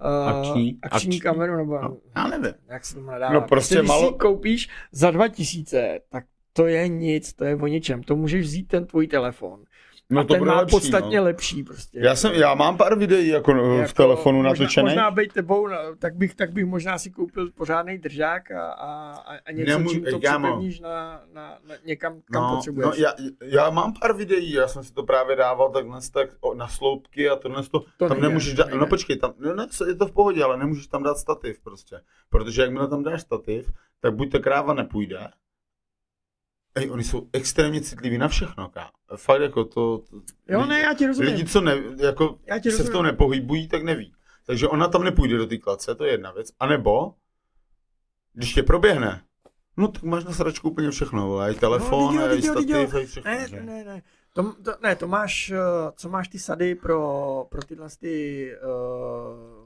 uh, 0.00 0.28
Akční? 0.28 0.78
akční, 0.82 1.08
Akční? 1.08 1.20
kameru, 1.20 1.56
nebo 1.56 1.78
No, 1.82 1.96
já 2.16 2.26
nevím. 2.28 2.54
jak 2.68 2.84
se 2.84 2.94
tomu 2.94 3.06
nadává. 3.06 3.32
No, 3.34 3.40
prostě 3.40 3.74
když 3.74 3.88
malo- 3.88 4.08
si 4.12 4.14
koupíš 4.18 4.68
za 4.92 5.10
2000, 5.10 6.00
tak 6.08 6.24
to 6.52 6.66
je 6.66 6.88
nic, 6.88 7.32
to 7.32 7.44
je 7.44 7.56
o 7.56 7.66
ničem. 7.66 8.02
To 8.02 8.16
můžeš 8.16 8.46
vzít 8.46 8.68
ten 8.68 8.86
tvůj 8.86 9.06
telefon. 9.06 9.64
No 10.10 10.20
a 10.20 10.24
to 10.24 10.34
ten 10.34 10.44
má 10.44 10.56
lepší, 10.56 10.70
podstatně 10.76 11.18
no. 11.18 11.24
lepší 11.24 11.62
prostě. 11.62 11.98
Já, 12.02 12.16
jsem, 12.16 12.32
já 12.32 12.54
mám 12.54 12.76
pár 12.76 12.98
videí 12.98 13.28
jako, 13.28 13.50
jako 13.50 13.88
v 13.88 13.92
telefonu 13.92 14.36
možná, 14.38 14.50
natočených. 14.50 14.92
Možná 14.94 15.10
být 15.10 15.32
tebou, 15.32 15.66
no, 15.68 15.76
tak 15.98 16.14
bych, 16.16 16.34
tak 16.34 16.52
bych 16.52 16.64
možná 16.66 16.98
si 16.98 17.10
koupil 17.10 17.50
pořádný 17.50 17.98
držák 17.98 18.50
a, 18.50 18.72
a, 18.72 19.12
a- 19.46 19.52
něco, 19.52 19.70
Nemůžu- 19.70 19.94
čím 19.94 20.04
to 20.04 20.18
připevníš 20.18 20.80
na, 20.80 21.22
na, 21.32 21.58
na, 21.68 21.74
někam, 21.84 22.20
kam 22.32 22.42
No, 22.42 22.54
potřebuješ. 22.56 22.86
no 22.86 22.94
já, 23.04 23.14
já, 23.42 23.70
mám 23.70 23.94
pár 24.00 24.16
videí, 24.16 24.52
já 24.52 24.68
jsem 24.68 24.84
si 24.84 24.92
to 24.94 25.02
právě 25.02 25.36
dával 25.36 25.70
takhle 25.70 26.00
tak 26.12 26.28
o, 26.40 26.54
na 26.54 26.68
sloupky 26.68 27.28
a 27.30 27.36
tohle 27.36 27.62
to, 27.62 27.80
To 27.80 27.86
tam 27.98 28.08
nejde, 28.10 28.28
nemůžeš 28.28 28.54
dát, 28.54 28.64
nejde. 28.66 28.80
no 28.80 28.86
počkej, 28.86 29.16
tam, 29.16 29.32
no 29.38 29.54
ne, 29.54 29.66
je 29.86 29.94
to 29.94 30.06
v 30.06 30.12
pohodě, 30.12 30.44
ale 30.44 30.56
nemůžeš 30.58 30.86
tam 30.86 31.02
dát 31.02 31.18
stativ 31.18 31.60
prostě, 31.60 32.00
protože 32.30 32.62
jakmile 32.62 32.88
tam 32.88 33.02
dáš 33.02 33.20
stativ, 33.20 33.70
tak 34.00 34.14
buď 34.14 34.32
ta 34.32 34.38
kráva 34.38 34.74
nepůjde, 34.74 35.28
Ej, 36.74 36.90
oni 36.90 37.04
jsou 37.04 37.28
extrémně 37.32 37.80
citliví 37.80 38.18
na 38.18 38.28
všechno, 38.28 38.68
ká. 38.68 38.90
Fakt 39.16 39.40
jako 39.42 39.64
to, 39.64 39.98
to 39.98 40.16
Jo, 40.48 40.58
lidi, 40.58 40.68
ne, 40.70 40.80
já 40.80 40.94
ti 40.94 41.06
rozumím. 41.06 41.30
lidi, 41.32 41.44
co 41.44 41.60
ne, 41.60 41.76
jako 41.96 42.38
Já 42.46 42.58
ti 42.58 42.70
se 42.70 42.76
v 42.76 42.78
rozumím. 42.78 42.92
tom 42.92 43.04
nepohybují, 43.06 43.68
tak 43.68 43.82
neví. 43.82 44.14
Takže 44.46 44.68
ona 44.68 44.88
tam 44.88 45.04
nepůjde 45.04 45.36
do 45.36 45.46
té 45.46 45.58
klace, 45.58 45.94
to 45.94 46.04
je 46.04 46.10
jedna 46.12 46.32
věc. 46.32 46.48
A 46.60 46.66
nebo, 46.66 47.14
když 48.32 48.54
tě 48.54 48.62
proběhne, 48.62 49.22
no 49.76 49.88
tak 49.88 50.02
máš 50.02 50.24
na 50.24 50.32
sračku 50.32 50.70
úplně 50.70 50.90
všechno, 50.90 51.26
vole, 51.26 51.52
i 51.52 51.54
telefon, 51.54 52.16
No, 52.16 52.20
no, 52.22 52.28
viděl, 52.34 52.58
i 52.58 52.60
viděl, 52.60 52.86
stativ, 52.88 53.02
i 53.02 53.06
všechno. 53.06 53.30
Ne, 53.30 53.48
že? 53.48 53.60
ne, 53.62 53.84
ne. 53.84 54.02
To, 54.34 54.52
to, 54.52 54.74
ne, 54.82 54.96
to 54.96 55.08
máš, 55.08 55.50
eh, 55.50 55.58
co 55.96 56.08
máš 56.08 56.28
ty 56.28 56.38
sady 56.38 56.74
pro, 56.74 57.46
pro 57.50 57.62
tyhle 57.62 57.88
ty, 58.00 58.50
uh, 58.64 59.63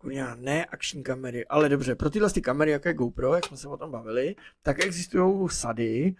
kurňa, 0.00 0.34
ne 0.38 0.64
akční 0.64 1.02
kamery, 1.02 1.46
ale 1.46 1.68
dobře, 1.68 1.94
pro 1.94 2.10
tyhle 2.10 2.30
ty 2.30 2.40
kamery, 2.42 2.70
jako 2.70 2.88
je 2.88 2.94
GoPro, 2.94 3.34
jak 3.34 3.46
jsme 3.46 3.56
se 3.56 3.68
o 3.68 3.76
tom 3.76 3.90
bavili, 3.90 4.36
tak 4.62 4.84
existují 4.84 5.48
sady, 5.50 6.14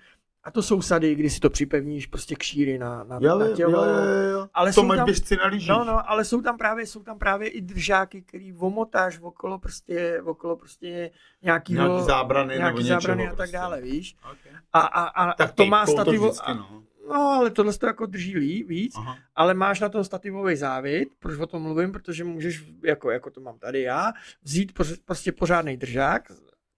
a 0.44 0.50
to 0.50 0.62
jsou 0.62 0.82
sady, 0.82 1.14
kdy 1.14 1.30
si 1.30 1.40
to 1.40 1.50
připevníš 1.50 2.06
prostě 2.06 2.34
k 2.34 2.42
šíry 2.42 2.78
na, 2.78 3.04
na, 3.04 3.18
Jo, 3.22 3.38
na 3.38 3.48
tělo. 3.48 3.84
jo, 3.84 3.92
jo, 3.94 4.30
jo. 4.30 4.48
Ale 4.54 4.70
to 4.70 4.80
jsou 4.80 4.88
tam- 4.96 5.04
běžci 5.04 5.36
na 5.36 5.46
lyžích. 5.46 5.68
No, 5.68 5.84
no, 5.84 6.10
ale 6.10 6.24
jsou 6.24 6.40
tam 6.42 6.58
právě, 6.58 6.86
jsou 6.86 7.02
tam 7.02 7.18
právě 7.18 7.48
i 7.48 7.60
držáky, 7.60 8.22
který 8.22 8.52
omotáš 8.54 9.18
okolo 9.20 9.58
prostě, 9.58 10.22
okolo 10.24 10.56
prostě 10.56 11.10
nějakýho, 11.42 11.86
Nějaký 11.88 12.06
zábrany 12.06 12.48
nebo 12.48 12.58
nějaký 12.58 12.78
něčeho 12.78 13.00
zábrany 13.00 13.26
a 13.26 13.28
tak 13.30 13.36
prostě. 13.36 13.56
dále, 13.56 13.80
víš. 13.80 14.16
Okay. 14.24 14.52
A, 14.72 14.80
a, 14.80 15.04
a, 15.04 15.32
Tak 15.34 15.50
a 15.50 15.52
to 15.52 15.66
má 15.66 15.86
stativo, 15.86 16.32
no. 16.48 16.82
No, 17.10 17.16
ale 17.16 17.50
tohle 17.50 17.72
to 17.72 17.86
jako 17.86 18.06
drží 18.06 18.36
lí, 18.36 18.62
víc, 18.62 18.94
Aha. 18.96 19.18
ale 19.34 19.54
máš 19.54 19.80
na 19.80 19.88
tom 19.88 20.04
stativový 20.04 20.56
závit, 20.56 21.08
proč 21.18 21.38
o 21.38 21.46
tom 21.46 21.62
mluvím, 21.62 21.92
protože 21.92 22.24
můžeš, 22.24 22.64
jako, 22.84 23.10
jako 23.10 23.30
to 23.30 23.40
mám 23.40 23.58
tady 23.58 23.82
já, 23.82 24.12
vzít 24.42 24.72
prostě 25.04 25.32
pořádný 25.32 25.76
držák 25.76 26.22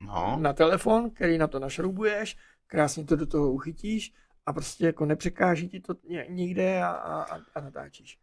No. 0.06 0.38
na 0.40 0.52
telefon, 0.52 1.10
který 1.10 1.38
na 1.38 1.46
to 1.46 1.58
našroubuješ, 1.58 2.36
krásně 2.66 3.04
to 3.04 3.16
do 3.16 3.26
toho 3.26 3.52
uchytíš 3.52 4.12
a 4.46 4.52
prostě 4.52 4.86
jako 4.86 5.06
nepřekáží 5.06 5.68
ti 5.68 5.80
to 5.80 5.94
nikde 6.28 6.82
a, 6.82 6.88
a, 6.88 7.38
a, 7.54 7.60
natáčíš. 7.60 8.18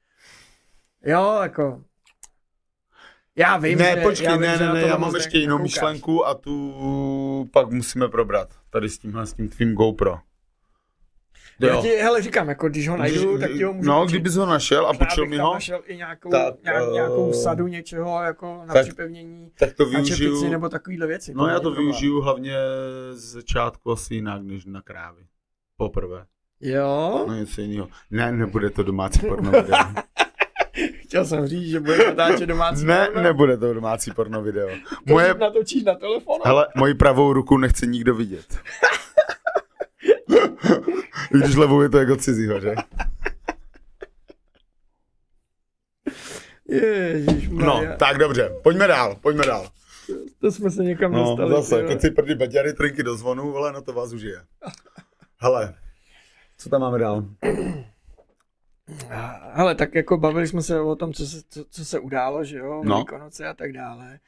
Jo, 1.05 1.39
jako... 1.41 1.83
Já 3.35 3.57
vím, 3.57 3.77
ne, 3.77 3.95
že, 3.95 4.01
počkej, 4.01 4.25
já 4.25 4.33
vím, 4.33 4.41
ne, 4.41 4.57
ne, 4.57 4.73
ne, 4.73 4.81
já 4.81 4.97
mám 4.97 5.15
ještě 5.15 5.37
jinou 5.37 5.59
myšlenku 5.59 6.25
a 6.25 6.33
tu 6.33 7.49
pak 7.53 7.71
musíme 7.71 8.07
probrat. 8.07 8.49
Tady 8.69 8.89
s 8.89 8.97
tímhle, 8.97 9.25
s 9.25 9.33
tím 9.33 9.49
tvým 9.49 9.73
GoPro. 9.73 10.19
Já 11.59 11.81
ti, 11.81 11.87
hele, 11.87 12.21
říkám, 12.21 12.49
jako 12.49 12.69
když 12.69 12.89
ho 12.89 12.97
najdu, 12.97 13.31
Když- 13.37 13.47
tak 13.49 13.57
ti 13.57 13.63
ho 13.63 13.73
můžu 13.73 13.89
No, 13.89 14.05
kdybys 14.05 14.35
ho 14.35 14.45
našel 14.45 14.87
a 14.87 14.93
bych 14.93 15.07
mi 15.27 15.37
ho, 15.37 15.53
našel 15.53 15.81
i 15.85 15.97
nějakou, 15.97 16.29
tak, 16.29 16.53
nějak, 16.63 16.83
eh, 16.89 16.93
nějakou 16.93 17.33
sadu 17.33 17.67
něčeho 17.67 18.21
jako 18.23 18.61
na 18.65 18.73
tak 18.73 18.83
připevnění, 18.85 19.51
tak 19.59 19.73
to 19.73 19.83
na 19.85 19.89
využiju. 19.89 20.31
čepici 20.35 20.49
nebo 20.49 20.69
takovýhle 20.69 21.07
věci. 21.07 21.33
No 21.33 21.43
já 21.43 21.47
není 21.53 21.55
to 21.63 21.69
problém. 21.69 21.85
využiju 21.85 22.21
hlavně 22.21 22.53
z 23.13 23.23
začátku 23.31 23.91
asi 23.91 24.15
jinak, 24.15 24.41
než 24.41 24.65
na 24.65 24.81
krávy. 24.81 25.21
Poprvé. 25.77 26.25
Jo, 26.61 27.25
No 27.27 27.33
něco 27.35 27.61
jiného. 27.61 27.87
Ne, 28.11 28.31
nebude 28.31 28.69
to 28.69 28.83
domácí 28.83 29.19
porno 29.19 29.51
video. 29.51 29.77
chtěl 31.03 31.25
jsem 31.25 31.47
říct, 31.47 31.69
že 31.69 31.79
bude 31.79 31.97
natáčet 31.97 32.49
domácí 32.49 32.85
ne, 32.85 33.05
porno. 33.05 33.21
nebude 33.21 33.57
to 33.57 33.73
domácí 33.73 34.11
porno 34.11 34.41
video. 34.41 34.67
To 34.69 35.13
Moje, 35.13 35.33
natočíš 35.33 35.83
na 35.83 35.95
telefonu. 35.95 36.39
hele, 36.45 36.67
moji 36.75 36.93
pravou 36.93 37.33
ruku 37.33 37.57
nechce 37.57 37.85
nikdo 37.85 38.15
vidět. 38.15 38.57
Když 41.31 41.55
levou 41.55 41.81
je 41.81 41.89
to 41.89 41.97
jako 41.97 42.15
cizího, 42.15 42.59
že? 42.59 42.75
Ježíš, 46.67 47.49
No, 47.51 47.81
tak 47.99 48.17
dobře, 48.17 48.51
pojďme 48.63 48.87
dál, 48.87 49.15
pojďme 49.21 49.45
dál. 49.45 49.69
to 50.41 50.51
jsme 50.51 50.71
se 50.71 50.83
někam 50.83 51.11
No, 51.11 51.23
dostali. 51.35 51.51
zase, 51.51 51.83
keci 51.83 52.11
prdy 52.11 52.35
beďary, 52.35 52.73
trinky 52.73 53.03
do 53.03 53.17
zvonu, 53.17 53.51
vole, 53.51 53.73
na 53.73 53.81
to 53.81 53.93
vás 53.93 54.13
užije. 54.13 54.41
Hele, 55.37 55.73
co 56.57 56.69
tam 56.69 56.81
máme 56.81 56.99
dál? 56.99 57.25
Hele, 59.53 59.75
tak 59.75 59.95
jako 59.95 60.17
bavili 60.17 60.47
jsme 60.47 60.61
se 60.61 60.79
o 60.81 60.95
tom, 60.95 61.13
co 61.13 61.25
se, 61.27 61.41
co, 61.49 61.65
co 61.69 61.85
se 61.85 61.99
událo, 61.99 62.43
že 62.43 62.57
jo, 62.57 62.81
No. 62.85 62.93
Velikonoce 62.95 63.47
a 63.47 63.53
tak 63.53 63.71
dále. 63.73 64.19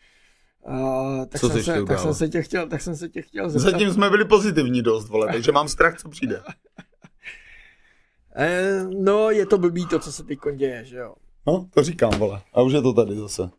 Uh, 0.67 1.25
tak, 1.25 1.41
Co 1.41 1.49
jsem 1.49 1.63
se 1.63 1.83
tak, 1.85 1.99
jsem 1.99 2.13
se 2.13 2.27
tě 2.29 2.41
chtěl, 2.41 2.67
tak 2.69 2.81
jsem 2.81 2.95
se 2.95 3.09
tě 3.09 3.21
chtěl 3.21 3.49
zeptat. 3.49 3.71
Zatím 3.71 3.93
jsme 3.93 4.09
byli 4.09 4.25
pozitivní 4.25 4.81
dost, 4.81 5.09
vole, 5.09 5.27
takže 5.33 5.51
mám 5.51 5.67
strach, 5.67 5.97
co 5.97 6.09
přijde. 6.09 6.41
Eh, 8.35 8.83
no, 8.99 9.29
je 9.29 9.45
to 9.45 9.57
blbý 9.57 9.87
to, 9.87 9.99
co 9.99 10.11
se 10.11 10.23
teď 10.23 10.39
děje, 10.55 10.85
že 10.85 10.97
jo. 10.97 11.13
No, 11.47 11.67
to 11.73 11.83
říkám, 11.83 12.11
vole. 12.19 12.41
A 12.53 12.61
už 12.61 12.73
je 12.73 12.81
to 12.81 12.93
tady 12.93 13.15
zase. 13.15 13.49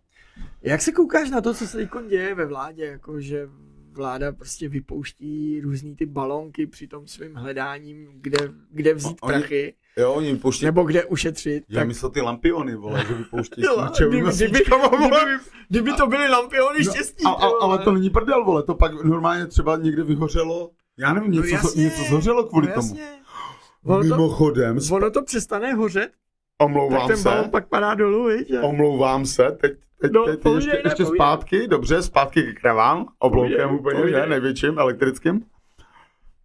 Jak 0.62 0.82
se 0.82 0.92
koukáš 0.92 1.30
na 1.30 1.40
to, 1.40 1.54
co 1.54 1.66
se 1.66 1.76
teď 1.76 1.88
děje 2.08 2.34
ve 2.34 2.46
vládě, 2.46 2.84
jako 2.84 3.20
že 3.20 3.48
vláda 3.92 4.32
prostě 4.32 4.68
vypouští 4.68 5.60
různý 5.60 5.96
ty 5.96 6.06
balonky 6.06 6.66
při 6.66 6.88
tom 6.88 7.06
svým 7.06 7.34
hledáním, 7.34 8.08
kde, 8.14 8.38
kde 8.70 8.94
vzít 8.94 9.16
No, 9.22 9.28
oni- 9.28 9.38
prachy, 9.38 9.74
Jo, 9.96 10.12
oni 10.12 10.36
pouští... 10.36 10.64
nebo 10.64 10.82
kde 10.84 11.04
ušetřit. 11.04 11.64
Já 11.68 11.84
myslel 11.84 12.10
ty 12.10 12.20
lampiony, 12.20 12.74
vole, 12.76 13.04
že 13.08 13.14
vypouští 13.14 13.62
Jo, 13.64 13.88
kdyby- 14.08 14.20
kdyby- 15.68 15.92
to 15.92 16.06
byly 16.06 16.28
lampiony 16.28 16.84
štěstí. 16.84 17.24
No, 17.24 17.42
a, 17.42 17.46
a, 17.46 17.50
ty 17.50 17.54
ale 17.60 17.78
to 17.78 17.92
není 17.92 18.10
prdel, 18.10 18.44
vole, 18.44 18.62
to 18.62 18.74
pak 18.74 19.04
normálně 19.04 19.46
třeba 19.46 19.76
někde 19.76 20.02
vyhořelo. 20.02 20.70
Já 20.98 21.14
nevím, 21.14 21.30
něco, 21.30 21.46
No 21.50 21.56
jasně, 21.56 21.84
něco 21.84 22.02
zhořelo 22.02 22.44
kvůli 22.44 22.66
no 22.68 22.74
tomu. 22.74 22.98
Ono 23.84 23.98
to, 23.98 24.04
Mimochodem, 24.16 24.76
sp- 24.80 24.92
ono 24.94 25.10
to 25.10 25.22
přestane 25.22 25.72
hořet, 25.74 26.10
tak 26.58 26.66
omlouvám 26.66 27.08
ten 27.08 27.16
se, 27.16 27.22
balon 27.28 27.50
pak 27.50 27.68
padá 27.68 27.94
dolů, 27.94 28.24
viď? 28.26 28.52
a- 28.54 28.62
omlouvám 28.62 29.26
se, 29.26 29.50
teď, 29.60 29.72
teď, 30.00 30.12
No, 30.12 30.24
teď, 30.26 30.40
ještě, 30.54 30.70
ne, 30.70 30.76
ještě 30.84 31.04
povídej. 31.04 31.16
zpátky, 31.16 31.68
dobře, 31.68 32.02
zpátky 32.02 32.42
ke 32.42 32.52
kravám, 32.52 33.06
obloukem 33.18 33.58
Povídej, 33.58 33.78
úplně, 33.80 34.00
povídej. 34.00 34.22
že, 34.22 34.26
největším, 34.28 34.78
elektrickým. 34.78 35.46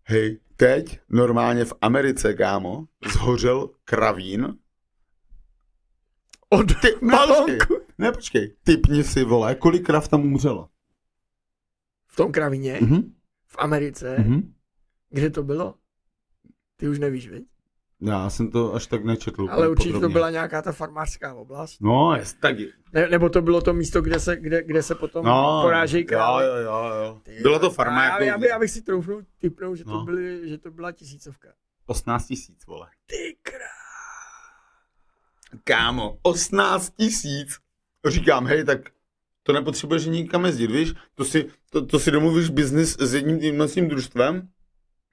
Hej, 0.03 0.39
teď 0.55 0.99
normálně 1.09 1.65
v 1.65 1.73
Americe, 1.81 2.33
kámo, 2.33 2.85
zhořel 3.13 3.69
kravín. 3.85 4.57
Od 6.49 6.81
Ty, 6.81 6.87
ne, 7.01 7.11
balonku. 7.11 7.45
počkej, 7.57 7.77
ne, 7.97 8.11
počkej, 8.11 8.53
typni 8.63 9.03
si, 9.03 9.23
vole, 9.23 9.55
kolik 9.55 9.85
krav 9.85 10.07
tam 10.07 10.21
umřelo. 10.25 10.69
V 12.07 12.15
tom 12.15 12.31
kravině, 12.31 12.77
Mhm. 12.81 13.13
v 13.47 13.55
Americe, 13.59 14.15
Mhm. 14.19 14.53
kde 15.09 15.29
to 15.29 15.43
bylo? 15.43 15.75
Ty 16.77 16.87
už 16.89 16.99
nevíš, 16.99 17.29
viď? 17.29 17.43
Já 18.01 18.29
jsem 18.29 18.51
to 18.51 18.73
až 18.73 18.87
tak 18.87 19.03
nečetl. 19.05 19.47
Ale 19.51 19.69
určitě 19.69 19.89
to 19.89 19.93
podrobně. 19.93 20.13
byla 20.13 20.29
nějaká 20.29 20.61
ta 20.61 20.71
farmářská 20.71 21.33
oblast. 21.33 21.81
No, 21.81 22.15
jest, 22.15 22.37
tak 22.41 22.55
Ne, 22.93 23.07
nebo 23.09 23.29
to 23.29 23.41
bylo 23.41 23.61
to 23.61 23.73
místo, 23.73 24.01
kde 24.01 24.19
se, 24.19 24.35
kde, 24.35 24.63
kde 24.63 24.83
se 24.83 24.95
potom 24.95 25.25
No, 25.25 25.59
porážejí 25.63 26.03
jo, 26.03 26.07
krávy. 26.07 26.45
jo, 26.45 26.55
jo, 26.55 26.83
jo. 27.03 27.21
Ty 27.23 27.39
Byla 27.41 27.59
to 27.59 27.69
farma 27.69 28.03
já, 28.03 28.09
jako 28.11 28.23
já, 28.23 28.37
by, 28.37 28.47
já 28.47 28.59
bych 28.59 28.71
si 28.71 28.81
troufnul 28.81 29.23
typnout, 29.39 29.77
že, 29.77 29.83
to 29.83 29.89
No. 29.91 30.03
byly, 30.05 30.49
že 30.49 30.57
to 30.57 30.71
byla 30.71 30.91
tisícovka. 30.91 31.47
18 31.85 32.25
tisíc, 32.27 32.65
vole. 32.65 32.87
Ty 33.05 33.37
krá... 33.41 33.57
Kámo, 35.63 36.17
18 36.21 36.93
tisíc. 36.97 37.57
Říkám, 38.07 38.45
hej, 38.47 38.63
tak 38.63 38.79
to 39.43 39.53
nepotřebuješ 39.53 40.05
nikam 40.05 40.45
jezdit, 40.45 40.71
víš? 40.71 40.93
To 41.15 41.25
si, 41.25 41.45
to, 41.69 41.85
to 41.85 41.99
si 41.99 42.11
domluvíš 42.11 42.49
biznis 42.49 42.97
s 42.99 43.13
jedním 43.13 43.39
tímhle 43.39 43.67
svým 43.67 43.87
družstvem, 43.89 44.49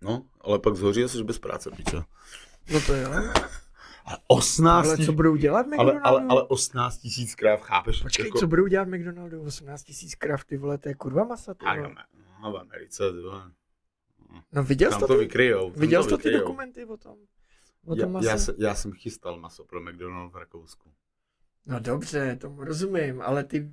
no, 0.03 0.23
ale 0.47 0.59
pak 0.59 0.75
zhoří 0.77 1.05
a 1.05 1.09
jsi 1.09 1.25
bez 1.25 1.39
práce, 1.39 1.71
piče. 1.71 1.97
No 2.73 2.81
to 2.87 2.95
jo. 2.95 3.11
Ale 4.07 4.19
18 4.29 4.87
Ale 4.87 4.99
co 5.07 5.13
budou 5.13 5.37
dělat 5.37 5.67
v 5.67 5.75
ale, 5.79 5.93
McDonaldu? 5.93 6.07
ale, 6.07 6.27
ale 6.29 6.43
18 6.43 6.99
tisíc 6.99 7.35
kráv, 7.35 7.61
chápeš? 7.61 8.03
Počkej, 8.03 8.27
Jako- 8.27 8.39
co 8.39 8.47
budou 8.47 8.67
dělat 8.67 8.89
McDonaldu? 8.89 9.43
18 9.43 9.83
tisíc 9.83 10.15
krav, 10.15 10.45
ty 10.45 10.57
vole, 10.57 10.79
to 10.79 10.89
je 10.89 10.95
kurva 10.95 11.25
masa, 11.25 11.55
ty 11.55 11.65
vole. 11.65 11.95
no, 12.43 12.53
v 12.53 12.57
Americe, 12.57 13.13
ty 13.13 13.21
vole. 13.21 13.51
No 14.53 14.65
viděl 14.65 14.93
jsi 14.93 14.99
to, 14.99 15.07
to 15.07 15.19
vykryjou. 15.19 15.71
viděl 15.71 16.03
jsi 16.03 16.09
to 16.09 16.19
ty 16.19 16.31
dokumenty 16.31 16.85
o 16.85 16.97
tom? 16.97 17.17
O 17.87 17.97
Já, 17.97 18.03
tom 18.05 18.13
mase? 18.13 18.29
já, 18.29 18.39
se, 18.39 18.55
já 18.59 18.75
jsem 18.75 18.93
chystal 18.93 19.41
maso 19.41 19.65
pro 19.65 19.81
McDonald's 19.81 20.33
v 20.35 20.37
Rakousku. 20.37 20.91
No 21.67 21.81
dobře, 21.81 22.37
tomu 22.41 22.65
rozumím, 22.65 23.23
ale 23.23 23.45
ty 23.45 23.71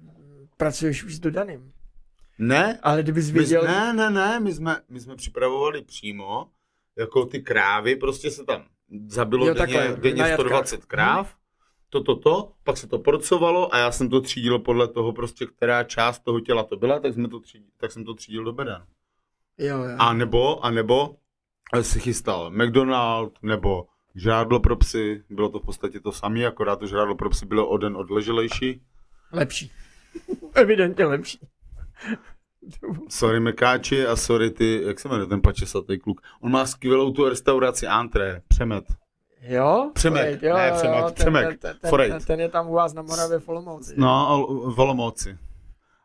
pracuješ 0.58 1.04
už 1.04 1.16
s 1.16 1.20
dodaným. 1.20 1.74
Ne, 2.38 2.80
Ale 2.84 3.04
kdybys 3.04 3.32
my, 3.32 3.40
věděl... 3.40 3.64
ne, 3.64 3.94
ne, 3.94 4.10
ne, 4.10 4.40
my 4.40 4.54
jsme, 4.54 4.82
my 4.90 5.00
jsme 5.00 5.16
připravovali 5.16 5.82
přímo, 5.84 6.50
jako 6.98 7.26
ty 7.26 7.42
krávy, 7.42 7.96
prostě 7.96 8.32
se 8.32 8.44
tam 8.44 8.66
zabilo 9.08 9.48
Jo, 9.48 9.54
denně, 9.54 9.78
takhle, 9.78 9.96
denně 10.02 10.22
jatkách. 10.22 10.40
120 10.40 10.86
kráv, 10.86 11.36
to, 11.90 12.04
to, 12.04 12.16
to, 12.16 12.52
pak 12.64 12.78
se 12.78 12.88
to 12.88 13.00
porcovalo 13.00 13.76
a 13.76 13.78
já 13.78 13.92
jsem 13.92 14.10
to 14.10 14.22
třídil 14.22 14.60
podle 14.60 14.88
toho 14.88 15.14
prostě, 15.14 15.46
která 15.46 15.84
část 15.84 16.20
toho 16.20 16.40
těla 16.40 16.64
to 16.64 16.78
byla, 16.78 17.00
tak, 17.00 17.14
jsme 17.14 17.28
to 17.28 17.40
třídil, 17.40 17.68
tak 17.78 17.92
jsem 17.92 18.06
to 18.06 18.14
třídil 18.14 18.44
do 18.44 18.54
beden. 18.54 18.86
Jo, 19.58 19.78
jo. 19.78 19.96
A 20.00 20.14
nebo, 20.14 20.66
a 20.66 20.72
nebo 20.72 21.16
si 21.82 22.00
chystal 22.00 22.52
McDonald, 22.52 23.34
nebo 23.42 23.88
žrádlo 24.16 24.60
pro 24.60 24.76
psy, 24.76 25.24
bylo 25.30 25.50
to 25.50 25.60
v 25.60 25.66
podstatě 25.66 26.00
to 26.00 26.12
samé, 26.12 26.46
akorát 26.46 26.76
to 26.76 26.88
žrádlo 26.88 27.16
pro 27.16 27.30
psy 27.30 27.46
bylo 27.46 27.68
o 27.68 27.78
den 27.78 27.98
odleželejší. 27.98 28.82
Lepší. 29.32 29.72
Evidentně 30.54 31.06
lepší. 31.06 31.40
Sorry 33.10 33.40
Mekáči 33.40 34.08
a 34.08 34.16
sorry 34.16 34.52
ty, 34.52 34.82
jak 34.86 35.00
se 35.00 35.10
jmenuje 35.10 35.28
ten 35.28 35.42
pačesatý 35.42 36.00
kluk. 36.00 36.22
On 36.42 36.52
má 36.52 36.66
skvělou 36.66 37.12
tu 37.12 37.30
restauraci 37.30 37.88
Antré, 37.88 38.42
Přemet. 38.48 38.84
Jo? 39.42 39.92
Přemek, 39.94 40.42
jo, 40.44 40.56
ne, 40.56 40.68
jo, 40.68 40.76
Přemek, 40.76 41.04
ten, 41.06 41.14
Přemek, 41.14 41.48
ten, 41.48 41.58
ten, 41.58 41.78
ten, 41.82 41.90
Forejt. 41.90 42.12
ten, 42.14 42.22
ten, 42.26 42.40
je 42.40 42.50
tam 42.50 42.70
u 42.70 42.74
vás 42.74 42.94
na 42.94 43.02
Moravě 43.02 43.40
v 43.40 43.50
Olomouci. 43.50 43.94
No, 43.98 44.30
a 44.30 44.38
v 44.72 44.80
Olomouci. 44.80 45.38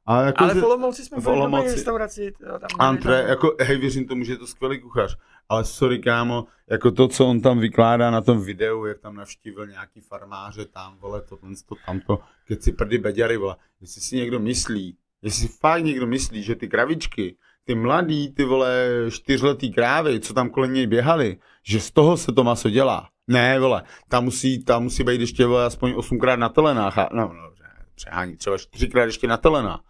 A 0.07 0.23
jako, 0.23 0.45
Ale 0.45 0.55
že- 0.55 0.61
v 0.61 0.65
Olomouci 0.65 1.05
jsme 1.05 1.21
v 1.21 1.27
Olomouci- 1.27 1.71
restauraci. 1.73 2.33
Jo, 2.47 2.59
tam 2.59 2.69
Antré, 2.79 3.21
tam, 3.21 3.29
jako, 3.31 3.57
hej, 3.61 3.79
věřím 3.79 4.07
tomu, 4.09 4.25
že 4.25 4.33
je 4.33 4.37
to 4.37 4.47
skvělý 4.47 4.81
kuchař, 4.81 5.17
ale 5.49 5.65
sorry, 5.65 5.99
kámo, 5.99 6.45
jako 6.71 6.91
to, 6.91 7.09
co 7.09 7.27
on 7.27 7.41
tam 7.41 7.59
vykládá 7.59 8.11
na 8.11 8.21
tom 8.21 8.41
videu, 8.41 8.85
jak 8.85 8.99
tam 8.99 9.17
navštívil 9.17 9.67
nějaký 9.67 10.01
farmáře 10.01 10.65
tam, 10.65 10.97
vole, 10.99 11.21
to, 11.23 11.37
to 11.69 11.75
tamto, 11.87 12.19
keď 12.49 12.63
si 12.63 12.73
prdy 12.73 12.99
beďary, 12.99 13.37
vole, 13.37 13.57
jestli 13.81 14.01
si 14.01 14.17
někdo 14.17 14.39
myslí, 14.39 14.97
jestli 15.23 15.49
si 15.49 15.55
fakt 15.61 15.85
někdo 15.85 16.07
myslí, 16.07 16.43
že 16.43 16.55
ty 16.55 16.69
kravičky, 16.69 17.37
ty 17.65 17.75
mladý, 17.75 18.33
ty 18.35 18.45
vole, 18.45 18.87
čtyřletý 19.11 19.73
krávy, 19.73 20.21
co 20.21 20.35
tam 20.35 20.51
kolem 20.51 20.73
něj 20.75 20.87
běhali, 20.87 21.39
že 21.63 21.81
z 21.81 21.91
toho 21.91 22.17
se 22.17 22.33
to 22.33 22.45
maso 22.45 22.71
dělá. 22.71 23.09
Ne, 23.29 23.61
vole, 23.61 23.83
tam 24.09 24.25
musí, 24.25 24.65
tam 24.65 24.83
musí 24.83 25.05
být 25.05 25.21
ještě, 25.21 25.47
vole, 25.47 25.65
aspoň 25.65 25.95
osmkrát 25.97 26.37
na 26.39 26.49
telenách, 26.49 26.99
a, 26.99 27.09
no, 27.13 27.23
no, 27.23 27.51
přehání, 27.95 28.37
třeba 28.37 28.59
čtyřikrát 28.59 29.05
ještě 29.05 29.27
na 29.27 29.37
telenách 29.37 29.81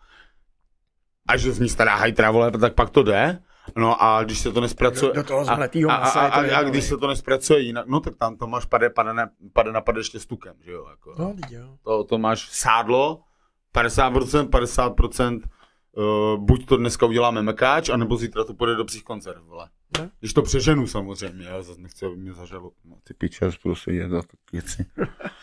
a 1.28 1.36
že 1.36 1.52
z 1.52 1.60
ní 1.60 1.68
stará 1.68 1.94
hajtra, 1.96 2.30
vole, 2.30 2.50
tak 2.50 2.74
pak 2.74 2.90
to 2.90 3.02
jde. 3.02 3.38
No 3.76 4.02
a 4.02 4.22
když 4.24 4.38
se 4.38 4.52
to 4.52 4.60
nespracuje... 4.60 5.12
Do- 5.12 5.22
do 5.22 5.28
toho 5.28 5.40
a, 5.40 5.44
zmletýho 5.54 5.90
a, 5.90 6.00
masa 6.00 6.20
a, 6.20 6.24
je 6.24 6.30
to 6.30 6.36
a, 6.36 6.40
a, 6.56 6.58
jedno, 6.58 6.70
když 6.70 6.84
se 6.84 6.96
to 6.96 7.06
nespracuje 7.06 7.60
jinak, 7.60 7.86
no 7.86 8.00
tak 8.00 8.16
tam 8.16 8.36
to 8.36 8.46
máš 8.46 8.64
pade, 8.64 8.90
pade, 8.90 9.14
na, 9.14 9.26
pade 9.52 9.72
na 9.72 9.80
pade 9.80 10.00
ještě 10.00 10.20
s 10.20 10.26
tukem, 10.26 10.54
že 10.64 10.72
jo? 10.72 10.86
Jako, 10.90 11.14
No, 11.18 11.34
jo. 11.50 11.76
to, 11.84 12.04
to 12.04 12.18
máš 12.18 12.48
sádlo, 12.52 13.20
50%, 13.76 14.48
50%, 14.48 15.40
uh, 15.92 16.44
buď 16.44 16.66
to 16.66 16.76
dneska 16.76 17.06
uděláme 17.06 17.42
mekáč, 17.42 17.88
anebo 17.88 18.16
zítra 18.16 18.44
to 18.44 18.54
půjde 18.54 18.74
do 18.74 18.84
psích 18.84 19.04
konzerv, 19.04 19.42
vole. 19.42 19.68
Ne? 19.98 20.10
Když 20.20 20.32
to 20.32 20.42
přeženu 20.42 20.86
samozřejmě, 20.86 21.46
já 21.46 21.62
zase 21.62 21.80
nechci, 21.80 22.06
aby 22.06 22.16
mě 22.16 22.32
zažalo. 22.32 22.70
No, 22.84 22.96
ty 23.04 23.14
piče, 23.14 23.46
až 23.46 23.58
prostě 23.58 23.92
je 23.92 24.08
za 24.08 24.22
to 24.22 24.36
věci. 24.52 24.86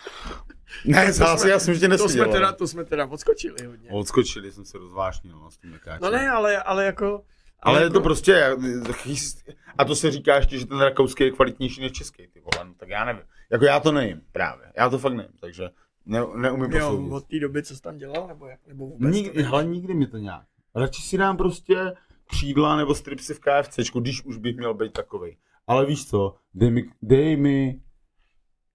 ne, 0.85 1.13
zase, 1.13 1.49
já 1.49 1.59
jsem 1.59 1.73
ještě 1.73 1.87
To 1.87 2.09
jsme, 2.09 2.27
teda, 2.27 2.51
to 2.51 2.67
jsme 2.67 2.85
teda 2.85 3.05
odskočili 3.05 3.65
hodně. 3.65 3.89
Odskočili 3.89 4.51
jsem 4.51 4.65
se 4.65 4.77
rozvášnil 4.77 5.39
no, 5.39 5.51
s 5.51 5.57
tím 5.57 5.71
mekáčem. 5.71 5.99
No 6.03 6.11
ne, 6.11 6.29
ale, 6.29 6.63
ale 6.63 6.85
jako... 6.85 7.23
Ale 7.65 7.79
je 7.79 7.83
jako, 7.83 7.93
to 7.93 8.01
prostě, 8.01 8.51
chyst- 8.91 9.53
a 9.77 9.85
to 9.85 9.95
se 9.95 10.11
říká 10.11 10.35
ještě, 10.35 10.59
že 10.59 10.65
ten 10.65 10.79
rakouský 10.79 11.23
je 11.23 11.31
kvalitnější 11.31 11.81
než 11.81 11.91
český, 11.91 12.27
ty 12.27 12.39
vole, 12.39 12.67
no, 12.67 12.73
tak 12.77 12.89
já 12.89 13.05
nevím. 13.05 13.23
Jako 13.49 13.65
já 13.65 13.79
to 13.79 13.91
nejím 13.91 14.21
právě, 14.31 14.71
já 14.77 14.89
to 14.89 14.99
fakt 14.99 15.13
nejím, 15.13 15.31
takže 15.39 15.69
ne, 16.05 16.19
neumím 16.35 16.71
Jo, 16.71 16.89
posoudit. 16.89 17.11
od 17.11 17.27
té 17.27 17.39
doby, 17.39 17.63
co 17.63 17.75
jsi 17.75 17.81
tam 17.81 17.97
dělal, 17.97 18.27
nebo 18.27 18.47
jak? 18.47 18.67
Nebo 18.67 18.87
vůbec? 18.87 19.15
Nikdy, 19.15 19.43
hele, 19.43 19.65
nikdy 19.65 19.93
mi 19.93 20.07
to 20.07 20.17
nějak. 20.17 20.47
Radši 20.75 21.01
si 21.01 21.17
dám 21.17 21.37
prostě 21.37 21.93
křídla 22.25 22.75
nebo 22.75 22.95
stripsy 22.95 23.33
v 23.33 23.39
KFCčku, 23.39 23.99
když 23.99 24.23
už 24.25 24.37
bych 24.37 24.57
měl 24.57 24.73
být 24.73 24.93
takovej. 24.93 25.37
Ale 25.67 25.85
víš 25.85 26.09
co, 26.09 26.35
dej 26.53 26.71
mi, 26.71 26.83
dej 27.01 27.37
mi 27.37 27.81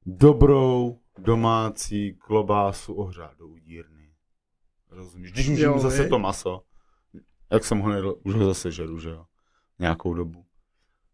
dobrou 0.07 1.01
domácí 1.19 2.15
klobásu 2.15 2.95
ohřát 2.95 3.39
do 3.39 3.47
udírny. 3.49 4.15
Rozumíš? 4.91 5.33
Když 5.33 5.49
už 5.49 5.59
Jo, 5.59 5.79
zase 5.79 6.09
to 6.09 6.19
maso, 6.19 6.63
jak 7.53 7.65
jsem 7.65 7.79
ho 7.79 7.89
nedal, 7.89 8.15
už 8.25 8.35
ho 8.35 8.45
zase 8.47 8.73
žeru, 8.73 8.99
že 8.99 9.11
jo? 9.11 9.27
Nějakou 9.79 10.15
dobu. 10.15 10.45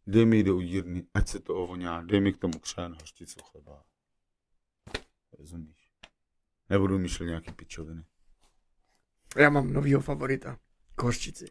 Dej 0.06 0.26
mi 0.26 0.42
do 0.42 0.56
udírny, 0.56 1.04
ať 1.14 1.28
se 1.28 1.40
to 1.40 1.54
ovoňá, 1.54 2.02
dej 2.02 2.20
mi 2.20 2.32
k 2.32 2.38
tomu 2.38 2.58
křen, 2.58 2.92
hořčicu 3.00 3.40
chleba. 3.42 3.82
Rozumíš? 5.38 5.83
Nebudu 6.70 6.98
myšlet 6.98 7.26
nějaký 7.26 7.52
pičoviny. 7.52 8.02
Já 9.36 9.50
mám 9.50 9.72
novýho 9.72 10.00
favorita. 10.00 10.58
Kořčici. 10.94 11.46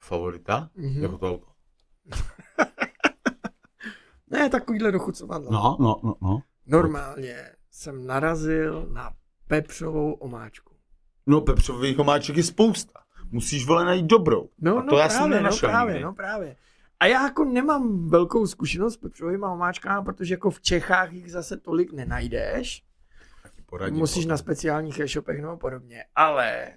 Favorita? 0.00 0.70
Mhm. 0.74 1.02
Jako 1.02 1.18
to 1.18 1.30
auto. 1.30 1.46
Ne, 4.30 4.50
takovýhle 4.50 4.92
dochucovadlo. 4.92 5.52
No, 5.52 5.76
no, 5.80 6.00
no, 6.04 6.14
no. 6.22 6.42
Normálně 6.66 7.50
jsem 7.70 8.06
narazil 8.06 8.88
na 8.92 9.10
pepřovou 9.48 10.12
omáčku. 10.12 10.74
No, 11.26 11.40
pepřových 11.40 11.98
omáček 11.98 12.36
je 12.36 12.42
spousta. 12.42 13.00
Musíš 13.30 13.66
vole 13.66 13.84
najít 13.84 14.06
dobrou. 14.06 14.48
No, 14.58 14.78
a 14.78 14.82
to 14.82 14.90
no 14.90 14.98
já 14.98 15.08
právě, 15.08 15.36
jsem 15.38 15.42
no 15.42 15.58
právě, 15.60 15.94
nikdy. 15.94 16.04
no 16.04 16.12
právě. 16.12 16.56
A 17.00 17.06
já 17.06 17.22
jako 17.22 17.44
nemám 17.44 18.08
velkou 18.08 18.46
zkušenost 18.46 18.94
s 18.94 18.96
pepřovými 18.96 19.44
omáčkami, 19.46 20.04
protože 20.04 20.34
jako 20.34 20.50
v 20.50 20.60
Čechách 20.60 21.12
jich 21.12 21.32
zase 21.32 21.56
tolik 21.56 21.92
nenajdeš. 21.92 22.84
Poradí, 23.66 23.98
Musíš 23.98 24.24
potom. 24.24 24.30
na 24.30 24.36
speciálních 24.36 25.00
e-shopech 25.00 25.42
nebo 25.42 25.56
podobně. 25.56 26.04
Ale 26.14 26.72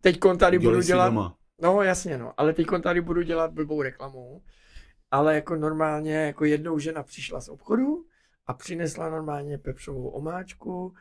teď 0.00 0.18
tady 0.38 0.58
Dělej 0.58 0.74
budu 0.74 0.86
dělat... 0.86 1.08
doma. 1.08 1.36
No 1.62 1.82
jasně 1.82 2.18
no, 2.18 2.32
ale 2.36 2.52
teď 2.52 2.66
tady 2.82 3.00
budu 3.00 3.22
dělat 3.22 3.52
blbou 3.52 3.82
reklamu. 3.82 4.42
Ale 5.10 5.34
jako 5.34 5.56
normálně, 5.56 6.14
jako 6.14 6.44
jednou 6.44 6.78
žena 6.78 7.02
přišla 7.02 7.40
z 7.40 7.48
obchodu 7.48 8.04
a 8.46 8.54
přinesla 8.54 9.10
normálně 9.10 9.58
pepřovou 9.58 10.08
omáčku 10.08 10.94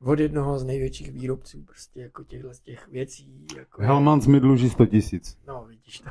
od 0.00 0.20
jednoho 0.20 0.58
z 0.58 0.64
největších 0.64 1.12
výrobců 1.12 1.62
prostě 1.62 2.00
jako 2.00 2.24
těchhle 2.24 2.54
z 2.54 2.60
těch 2.60 2.88
věcí. 2.88 3.46
Jako 3.56 3.82
Helmans 3.82 4.26
mi 4.26 4.40
dluží 4.40 4.70
100 4.70 4.86
tisíc. 4.86 5.38
No, 5.46 5.64
vidíš 5.68 6.00
to. 6.00 6.10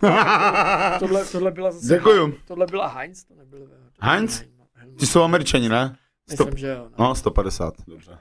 Tohle, 1.00 1.24
tohle 1.24 1.50
byla 1.50 1.72
zase... 1.72 1.94
Děkuju. 1.94 2.34
Tohle 2.46 2.66
byla 2.66 2.86
Heinz, 2.86 3.24
to 3.24 3.34
nebylo... 3.34 3.66
Heinz? 4.00 4.40
nebylo 4.40 4.66
Heinz. 4.74 4.98
Ty 5.00 5.06
jsou 5.06 5.22
američani, 5.22 5.68
ne? 5.68 5.96
Myslím, 6.30 6.56
že 6.56 6.68
jo. 6.68 6.88
No. 6.98 7.08
No, 7.08 7.14
150, 7.14 7.74
dobře. 7.86 8.18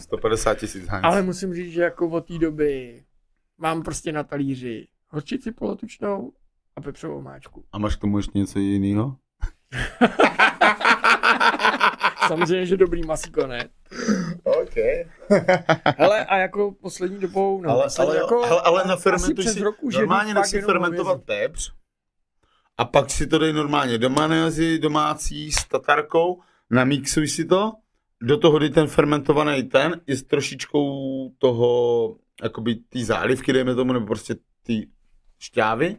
150 0.00 0.54
tisíc 0.54 0.88
Heinz. 0.88 1.04
Ale 1.04 1.22
musím 1.22 1.54
říct, 1.54 1.72
že 1.72 1.82
jako 1.82 2.08
od 2.08 2.26
té 2.26 2.38
doby 2.38 3.04
mám 3.58 3.82
prostě 3.82 4.12
na 4.12 4.22
talíři 4.22 4.88
horčici 5.08 5.52
polotučnou 5.52 6.32
a 6.76 6.80
pepřovou 6.80 7.20
máčku. 7.22 7.64
A 7.72 7.78
máš 7.78 7.96
k 7.96 8.00
tomu 8.00 8.16
ještě 8.16 8.38
něco 8.38 8.58
jiného? 8.58 9.16
Samozřejmě, 12.28 12.66
že 12.66 12.76
dobrý 12.76 13.06
masíko, 13.06 13.46
ne? 13.46 13.68
OK. 14.44 14.74
Hele, 15.98 16.24
a 16.24 16.36
jako 16.36 16.72
poslední 16.72 17.18
dobou, 17.18 17.60
no, 17.62 17.70
ale, 17.70 17.84
poslední 17.84 18.10
ale, 18.10 18.20
jako, 18.20 18.44
ale, 18.44 18.60
ale 18.60 18.84
na 18.86 18.96
přes 18.96 19.54
si, 19.54 19.60
roku, 19.60 19.90
normálně 19.90 20.34
nech 20.34 20.46
si 20.46 20.56
jenom 20.56 20.66
fermentovat 20.66 21.22
pepř 21.22 21.72
a 22.78 22.84
pak 22.84 23.10
si 23.10 23.26
to 23.26 23.38
dej 23.38 23.52
normálně 23.52 23.98
do 23.98 24.10
manézy 24.10 24.78
domácí 24.78 25.52
s 25.52 25.64
tatarkou, 25.64 26.42
namixuj 26.70 27.28
si 27.28 27.44
to, 27.44 27.72
do 28.20 28.36
toho 28.36 28.58
dej 28.58 28.70
ten 28.70 28.86
fermentovaný 28.86 29.62
ten 29.62 30.00
i 30.06 30.16
s 30.16 30.22
trošičkou 30.22 30.86
toho, 31.38 31.70
jakoby 32.42 32.74
ty 32.74 33.04
zálivky, 33.04 33.52
dejme 33.52 33.74
tomu, 33.74 33.92
nebo 33.92 34.06
prostě 34.06 34.36
ty 34.62 34.88
šťávy, 35.38 35.96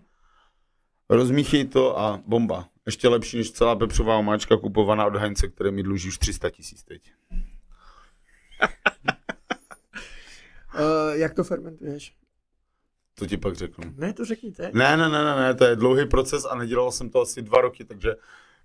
rozmíchej 1.10 1.66
to 1.66 2.00
a 2.00 2.22
bomba. 2.26 2.70
Ještě 2.86 3.08
lepší 3.08 3.38
než 3.38 3.52
celá 3.52 3.76
pepřová 3.76 4.18
omáčka 4.18 4.58
kupovaná 4.58 5.06
od 5.06 5.16
Heinze, 5.16 5.48
který 5.48 5.72
mi 5.72 5.84
dluží 5.84 6.08
už 6.08 6.18
300 6.18 6.50
tisíc 6.50 6.84
teď. 6.84 7.12
Uh, 10.74 11.12
jak 11.14 11.34
to 11.34 11.44
fermentuješ? 11.44 12.16
To 13.16 13.26
ti 13.26 13.38
pak 13.38 13.56
řeknu. 13.56 13.94
Ne, 13.98 14.14
to 14.14 14.26
řekněte. 14.26 14.72
Ne, 14.74 14.98
ne, 14.98 15.10
ne, 15.10 15.24
ne, 15.24 15.36
ne, 15.36 15.56
to 15.56 15.66
je 15.66 15.76
dlouhý 15.76 16.06
proces 16.06 16.46
a 16.46 16.56
nedělal 16.56 16.92
jsem 16.92 17.10
to 17.10 17.22
asi 17.22 17.42
dva 17.42 17.62
roky, 17.62 17.86
takže 17.86 18.16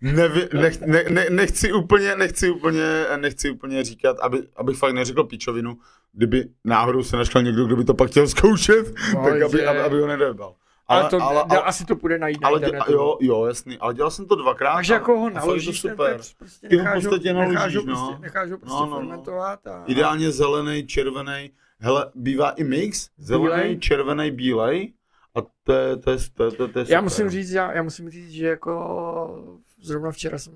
nevi, 0.02 0.48
nech, 0.54 0.80
ne, 0.80 1.04
ne, 1.10 1.26
nechci 1.30 1.72
úplně, 1.72 2.16
nechci 2.16 2.50
úplně, 2.50 3.04
nechci 3.16 3.50
úplně 3.50 3.84
říkat, 3.84 4.16
aby, 4.20 4.42
abych 4.56 4.76
fakt 4.76 4.92
neřekl 4.94 5.24
pičovinu, 5.24 5.78
kdyby 6.12 6.48
náhodou 6.64 7.02
se 7.02 7.16
našel 7.16 7.42
někdo, 7.42 7.64
kdo 7.66 7.76
by 7.76 7.84
to 7.84 7.94
pak 7.94 8.10
chtěl 8.10 8.28
zkoušet, 8.28 8.94
No, 9.14 9.24
tak 9.24 9.42
aby, 9.42 9.66
aby, 9.66 9.78
aby 9.80 10.00
ho 10.00 10.06
nedebal. 10.06 10.54
Ale, 10.88 11.10
to, 11.10 11.22
ale, 11.22 11.44
ale, 11.48 11.62
asi 11.62 11.84
to 11.84 11.96
půjde 11.96 12.18
najít 12.18 12.40
na 12.40 12.48
ale 12.48 12.58
dě, 12.60 12.64
internetu. 12.66 12.92
jo, 12.92 13.16
jo, 13.20 13.44
jasný, 13.46 13.78
ale 13.78 13.94
dělal 13.94 14.10
jsem 14.10 14.26
to 14.26 14.34
dvakrát. 14.36 14.74
Takže 14.74 14.92
a- 14.92 14.96
jako 14.96 15.18
ho 15.18 15.30
to 15.30 15.34
naložíš 15.36 15.80
ten 15.82 15.90
super. 15.90 16.12
pepř, 16.12 16.34
prostě 16.34 16.68
Ty 16.68 16.76
ho 16.76 16.82
v 16.82 16.84
necháš 16.84 17.02
podstatě 17.04 17.32
necháš 17.32 17.54
naložíš, 17.54 17.76
ho 17.76 17.82
no. 17.86 18.06
prostě, 18.06 18.22
necháš 18.22 18.50
ho 18.50 18.58
prostě 18.58 18.74
No, 18.74 18.86
no, 18.86 18.90
no. 18.90 18.96
fermentovat 18.96 19.66
a... 19.66 19.84
Ideálně 19.86 20.30
zelený, 20.30 20.86
červený. 20.86 21.50
Hele, 21.80 22.10
bývá 22.14 22.50
i 22.50 22.64
mix, 22.64 23.08
zelený, 23.18 23.62
Bílej. 23.62 23.78
červený, 23.78 24.30
bílej. 24.30 24.92
A 25.34 25.38
to 25.62 25.72
je, 25.72 25.96
to 25.96 26.10
je, 26.10 26.16
to 26.34 26.44
je, 26.44 26.50
to 26.50 26.62
je, 26.62 26.68
to 26.68 26.78
je 26.78 26.82
Já 26.82 26.86
super. 26.86 27.02
musím 27.02 27.30
říct, 27.30 27.50
já, 27.50 27.72
já 27.72 27.82
musím 27.82 28.10
říct, 28.10 28.30
že 28.30 28.46
jako 28.46 29.44
zrovna 29.82 30.10
včera 30.10 30.38
jsem 30.38 30.54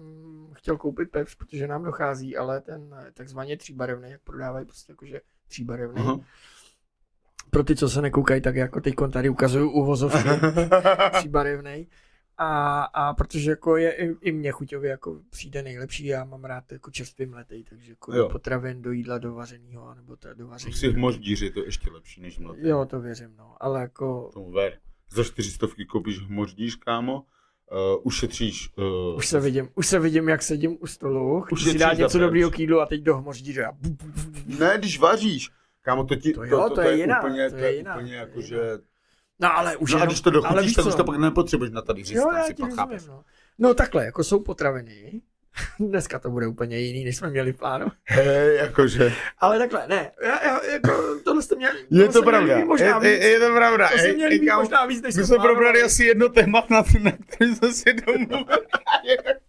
chtěl 0.53 0.77
koupit 0.77 1.11
pepř, 1.11 1.35
protože 1.35 1.66
nám 1.66 1.85
dochází, 1.85 2.37
ale 2.37 2.61
ten 2.61 2.95
takzvaně 3.14 3.57
tříbarevný, 3.57 4.11
jak 4.11 4.20
prodávají 4.20 4.66
prostě 4.66 4.93
jakože 4.93 5.20
tříbarevný. 5.49 6.01
Aha. 6.03 6.20
Pro 7.51 7.64
ty, 7.64 7.77
co 7.77 7.89
se 7.89 8.03
nekoukají, 8.03 8.41
tak 8.41 8.57
jako 8.57 8.81
teď 8.81 8.95
tady 9.12 9.29
ukazuju 9.29 9.70
uvozovky 9.70 10.29
tříbarevný. 11.12 11.89
A, 12.39 12.83
a 12.83 13.14
protože 13.14 13.51
jako 13.51 13.77
je 13.77 13.93
i, 13.93 14.14
i 14.20 14.33
mě 14.33 14.53
chuťově 14.53 14.91
jako 14.91 15.20
přijde 15.31 15.62
nejlepší, 15.62 16.07
já 16.07 16.24
mám 16.24 16.45
rád 16.45 16.72
jako 16.72 16.91
čerstvý 16.91 17.27
mletej, 17.27 17.64
takže 17.64 17.93
jako 17.93 18.14
Jo. 18.16 18.29
potravin, 18.29 18.83
do 18.83 18.93
jídla, 18.93 19.18
do 19.18 19.35
vařeného, 19.35 19.95
nebo 19.95 20.16
to 20.16 20.35
do 20.35 20.47
vaření. 20.47 20.74
Si 20.74 20.89
hmoždíř 20.93 21.43
je 21.43 21.51
to 21.51 21.64
ještě 21.64 21.91
lepší 21.91 22.20
než 22.20 22.39
mletý. 22.39 22.68
Jo, 22.68 22.87
to 22.87 23.01
věřím, 23.01 23.37
no, 23.37 23.57
ale 23.61 23.81
jako 23.81 24.31
Tomu 24.33 24.51
ver. 24.51 24.79
Za 25.11 25.24
400 25.24 25.66
koupíš 25.89 26.18
hmoždíř, 26.18 26.77
kámo. 26.77 27.24
Uh, 27.73 28.01
ušetříš... 28.03 28.71
Uh, 28.77 29.17
Už 29.17 29.27
se 29.27 29.41
vidím, 29.41 29.69
už 29.75 29.87
se 29.87 29.99
vidím, 29.99 30.29
jak 30.29 30.43
sedím 30.43 30.77
u 30.81 30.87
stolu, 30.87 31.41
chci 31.41 31.53
Už 31.53 31.62
si 31.62 31.69
je 31.69 31.75
dát 31.79 31.93
něco 31.99 32.19
pryč. 32.19 32.21
dobrýho 32.21 32.51
k 32.51 32.59
jídlu 32.59 32.81
a 32.81 32.87
teď 32.87 33.01
do 33.01 33.17
hmoždíře 33.17 33.64
a 33.64 33.73
bu, 33.73 33.89
bu, 33.91 34.07
bu, 34.14 34.31
bu. 34.31 34.59
Ne, 34.59 34.75
když 34.79 34.99
vaříš. 34.99 35.51
Kámo, 35.83 36.05
to 36.05 36.17
ti... 36.17 36.33
To 36.33 36.45
jo, 36.45 36.71
to 36.75 36.81
je 36.81 36.97
jiná, 36.97 37.19
Úplně, 37.21 37.51
to 37.51 37.57
to 37.57 37.62
je 37.62 37.71
je 37.71 37.77
jiná, 37.77 37.95
úplně 37.95 38.09
to 38.09 38.12
je 38.14 38.19
jako, 38.19 38.39
jiná. 38.41 38.47
že... 38.49 38.79
No 39.41 39.57
ale 39.57 39.77
už 39.77 39.91
No 39.93 39.97
a 39.97 39.99
jenom, 40.01 40.09
když 40.09 40.21
to 40.21 40.31
dochutíš, 40.31 40.75
tak 40.75 40.87
už 40.87 40.95
to 40.95 41.05
pak 41.05 41.17
nepotřebuješ 41.19 41.73
na 41.73 41.83
tady 41.83 42.03
Jo, 42.07 42.25
tam 42.25 42.37
já 42.37 42.45
si 42.45 42.55
pak 42.55 42.75
chápeš. 42.75 43.07
no. 43.07 43.25
no 43.59 43.75
takhle, 43.75 44.05
jako 44.05 44.25
jsou 44.25 44.41
potraviny, 44.41 45.21
dneska 45.81 46.19
to 46.19 46.31
bude 46.31 46.47
úplně 46.47 46.79
jiný, 46.79 47.05
než 47.05 47.17
jsme 47.17 47.31
měli 47.31 47.53
v 47.53 47.57
plánu, 47.57 47.87
Hej, 48.05 48.57
jakože... 48.57 49.13
ale 49.39 49.59
takhle, 49.59 49.89
ne, 49.89 50.11
já, 50.23 50.45
já, 50.45 50.65
jako, 50.73 51.03
tohle 51.25 51.43
jste 51.43 51.57
měli, 51.57 51.79
Je 51.91 52.09
to 52.09 52.23
pravda, 52.23 52.65
možná 52.65 53.01
je, 53.03 53.11
je, 53.11 53.17
víc, 53.17 53.25
je 53.25 53.41
to 53.41 53.55
pravda. 53.55 53.89
to 53.89 53.99
jste 53.99 54.09
Ej, 54.09 54.15
měli 54.15 54.39
mít 54.39 54.47
kámo, 54.47 54.63
možná 54.63 54.87
víc, 54.87 55.03
než 55.03 55.15
My 55.15 55.25
jsme 55.25 55.37
jsme 55.37 55.45
probrali 55.45 55.83
asi 55.83 56.05
jedno 56.05 56.29
téma, 56.29 56.67
na, 56.71 56.85
na 57.03 57.13
který 57.27 57.55
jsme 57.55 57.73
si 57.73 57.93
domluvili. 57.93 58.59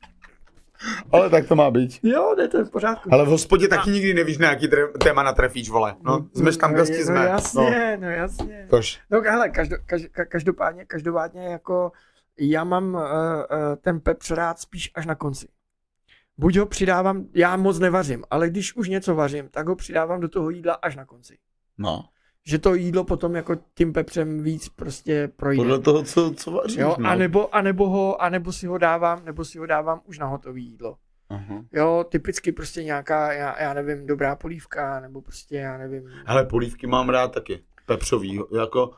Ale 1.12 1.30
tak 1.30 1.47
to 1.47 1.55
má 1.55 1.72
být. 1.72 1.99
Jo, 2.03 2.36
ne, 2.38 2.47
to 2.47 2.58
je 2.58 2.64
v 2.64 2.70
pořádku. 2.70 3.10
Ale 3.14 3.26
v 3.26 3.28
hospodě 3.28 3.68
taky 3.68 3.89
nikdy 3.89 4.14
nevíš, 4.14 4.38
na 4.38 4.49
jaký 4.49 4.70
téma 5.03 5.24
natrefíš, 5.24 5.70
vole. 5.70 5.95
No, 6.03 6.28
jsme 6.36 6.51
tam, 6.58 6.74
no, 6.74 6.84
kde 6.84 6.97
no, 6.97 7.03
jsme. 7.03 7.26
jasně, 7.26 7.97
no, 8.01 8.10
jasně. 8.10 8.68
Tož. 8.70 8.99
No 9.10 9.22
hele, 9.22 9.49
každo, 9.49 9.76
kaž, 9.86 10.01
ka- 10.01 10.26
každopádně, 10.26 10.86
každopádně 10.86 11.47
jako 11.47 11.91
já 12.39 12.64
mám 12.64 12.93
uh, 12.93 13.01
uh, 13.01 13.05
ten 13.82 13.99
pepř 13.99 14.32
rád 14.32 14.60
spíš 14.60 14.91
až 14.95 15.05
na 15.05 15.16
konci. 15.16 15.47
Buď 16.38 16.57
ho 16.57 16.65
přidávám, 16.65 17.25
já 17.33 17.57
moc 17.57 17.79
nevařím, 17.79 18.23
ale 18.29 18.49
když 18.49 18.75
už 18.75 18.89
něco 18.89 19.15
vařím, 19.15 19.49
tak 19.49 19.67
ho 19.67 19.75
přidávám 19.75 20.19
do 20.19 20.29
toho 20.29 20.49
jídla 20.49 20.73
až 20.73 20.95
na 20.95 21.05
konci. 21.05 21.38
No. 21.77 22.05
Že 22.45 22.59
to 22.59 22.75
jídlo 22.75 23.03
potom 23.03 23.35
jako 23.35 23.55
tím 23.73 23.93
pepřem 23.93 24.43
víc 24.43 24.69
prostě 24.69 25.31
projde. 25.35 25.57
Podle 25.57 25.79
toho, 25.79 26.03
co, 26.03 26.33
co 26.33 26.51
vaříš, 26.51 26.77
jo, 26.77 26.95
no. 26.99 27.09
a 27.09 27.15
nebo, 27.15 27.55
a 27.55 27.61
nebo 27.61 27.89
ho, 27.89 28.21
a 28.21 28.29
nebo 28.29 28.51
si 28.51 28.67
ho 28.67 28.77
dávám, 28.77 29.25
nebo 29.25 29.45
si 29.45 29.57
ho 29.57 29.65
dávám 29.65 30.01
už 30.05 30.19
na 30.19 30.25
hotový 30.25 30.65
jídlo. 30.65 30.97
Aha. 31.29 31.63
Jo, 31.73 32.05
typicky 32.09 32.51
prostě 32.51 32.83
nějaká, 32.83 33.33
já, 33.33 33.61
já 33.61 33.73
nevím, 33.73 34.05
dobrá 34.05 34.35
polívka, 34.35 34.99
nebo 34.99 35.21
prostě, 35.21 35.55
já 35.55 35.77
nevím. 35.77 36.03
Hele, 36.25 36.45
polívky 36.45 36.88
mám 36.88 37.09
rád 37.09 37.27
taky. 37.27 37.63
Pepřový, 37.85 38.41
jako, 38.57 38.93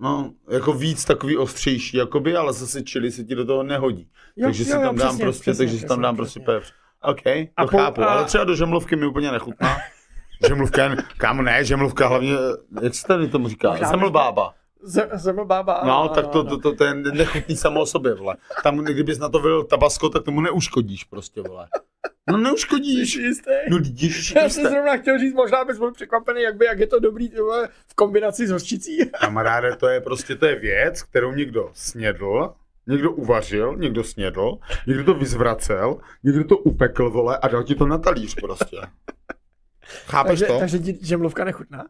no, 0.00 0.34
jako 0.50 0.72
víc 0.72 1.04
takový 1.04 1.36
ostřejší, 1.36 1.96
jakoby, 1.96 2.36
ale 2.36 2.52
zase 2.52 2.82
čili 2.82 3.10
se 3.10 3.24
ti 3.24 3.34
do 3.34 3.44
toho 3.44 3.62
nehodí. 3.62 4.10
Jo, 4.36 4.46
takže 4.46 4.64
si 4.64 4.70
jo, 4.70 4.76
jo, 4.76 4.82
tam 4.86 4.96
dám 4.96 5.08
přesně, 5.08 5.24
prostě, 5.24 5.42
přesně, 5.42 5.58
takže 5.58 5.78
si 5.78 5.86
tam 5.86 5.88
přesně, 5.88 6.02
dám 6.02 6.16
prostě 6.16 6.40
přesně. 6.40 6.54
pepř. 6.54 6.72
OK, 7.02 7.22
to 7.22 7.30
A 7.56 7.66
po- 7.66 7.78
chápu, 7.78 8.02
a- 8.02 8.06
ale 8.06 8.24
třeba 8.24 8.44
do 8.44 8.54
žemlovky 8.54 8.96
mi 8.96 9.06
úplně 9.06 9.32
nechutná. 9.32 9.76
Žemlovka, 10.48 10.96
kámo, 11.16 11.42
ne, 11.42 11.64
žemlovka 11.64 12.06
hlavně, 12.06 12.32
jak 12.82 12.94
se 12.94 13.06
tady 13.06 13.28
tomu 13.28 13.48
říká, 13.48 13.76
zemlbába. 13.90 14.54
Zemlbába. 15.12 15.80
No, 15.84 16.08
tak 16.08 16.26
to, 16.28 16.44
to, 16.44 16.58
to, 16.58 16.74
to 16.74 16.84
je 16.84 16.94
nechutný 16.94 17.56
samo 17.56 17.80
o 17.80 17.86
sobě, 17.86 18.14
vole. 18.14 18.36
Tam, 18.62 18.76
kdybys 18.78 19.18
na 19.18 19.28
to 19.28 19.38
vylil 19.38 19.64
tabasko, 19.64 20.08
tak 20.08 20.22
tomu 20.24 20.40
neuškodíš 20.40 21.04
prostě, 21.04 21.40
vole. 21.42 21.68
No 22.30 22.36
neuškodíš. 22.38 23.12
Jsi 23.14 23.20
jistý? 23.22 23.50
No 23.70 23.78
ježiši 23.96 24.38
Já 24.38 24.48
jsem 24.48 24.70
zrovna 24.70 24.96
chtěl 24.96 25.18
říct, 25.18 25.34
možná 25.34 25.64
bys 25.64 25.78
byl 25.78 25.92
překvapený, 25.92 26.42
jak, 26.42 26.56
by, 26.56 26.64
jak 26.64 26.78
je 26.78 26.86
to 26.86 27.00
dobrý 27.00 27.28
vole, 27.28 27.68
v 27.88 27.94
kombinaci 27.94 28.46
s 28.46 28.50
hořčicí. 28.50 29.10
Kamaráde, 29.20 29.76
to 29.76 29.88
je 29.88 30.00
prostě, 30.00 30.36
to 30.36 30.46
je 30.46 30.58
věc, 30.58 31.02
kterou 31.02 31.32
někdo 31.32 31.70
snědl, 31.74 32.52
někdo 32.86 33.12
uvařil, 33.12 33.76
někdo 33.76 34.04
snědl, 34.04 34.58
někdo 34.86 35.04
to 35.04 35.14
vyzvracel, 35.14 35.98
někdo 36.22 36.44
to 36.44 36.58
upekl, 36.58 37.10
vole, 37.10 37.38
a 37.38 37.48
dal 37.48 37.62
ti 37.62 37.74
to 37.74 37.86
na 37.86 37.98
talíř 37.98 38.34
prostě. 38.34 38.76
Chápeš 40.06 40.40
takže, 40.40 40.46
to? 40.46 40.58
takže 40.58 40.78
ti 40.78 40.98
žemlovka 41.02 41.44
nechutná? 41.44 41.86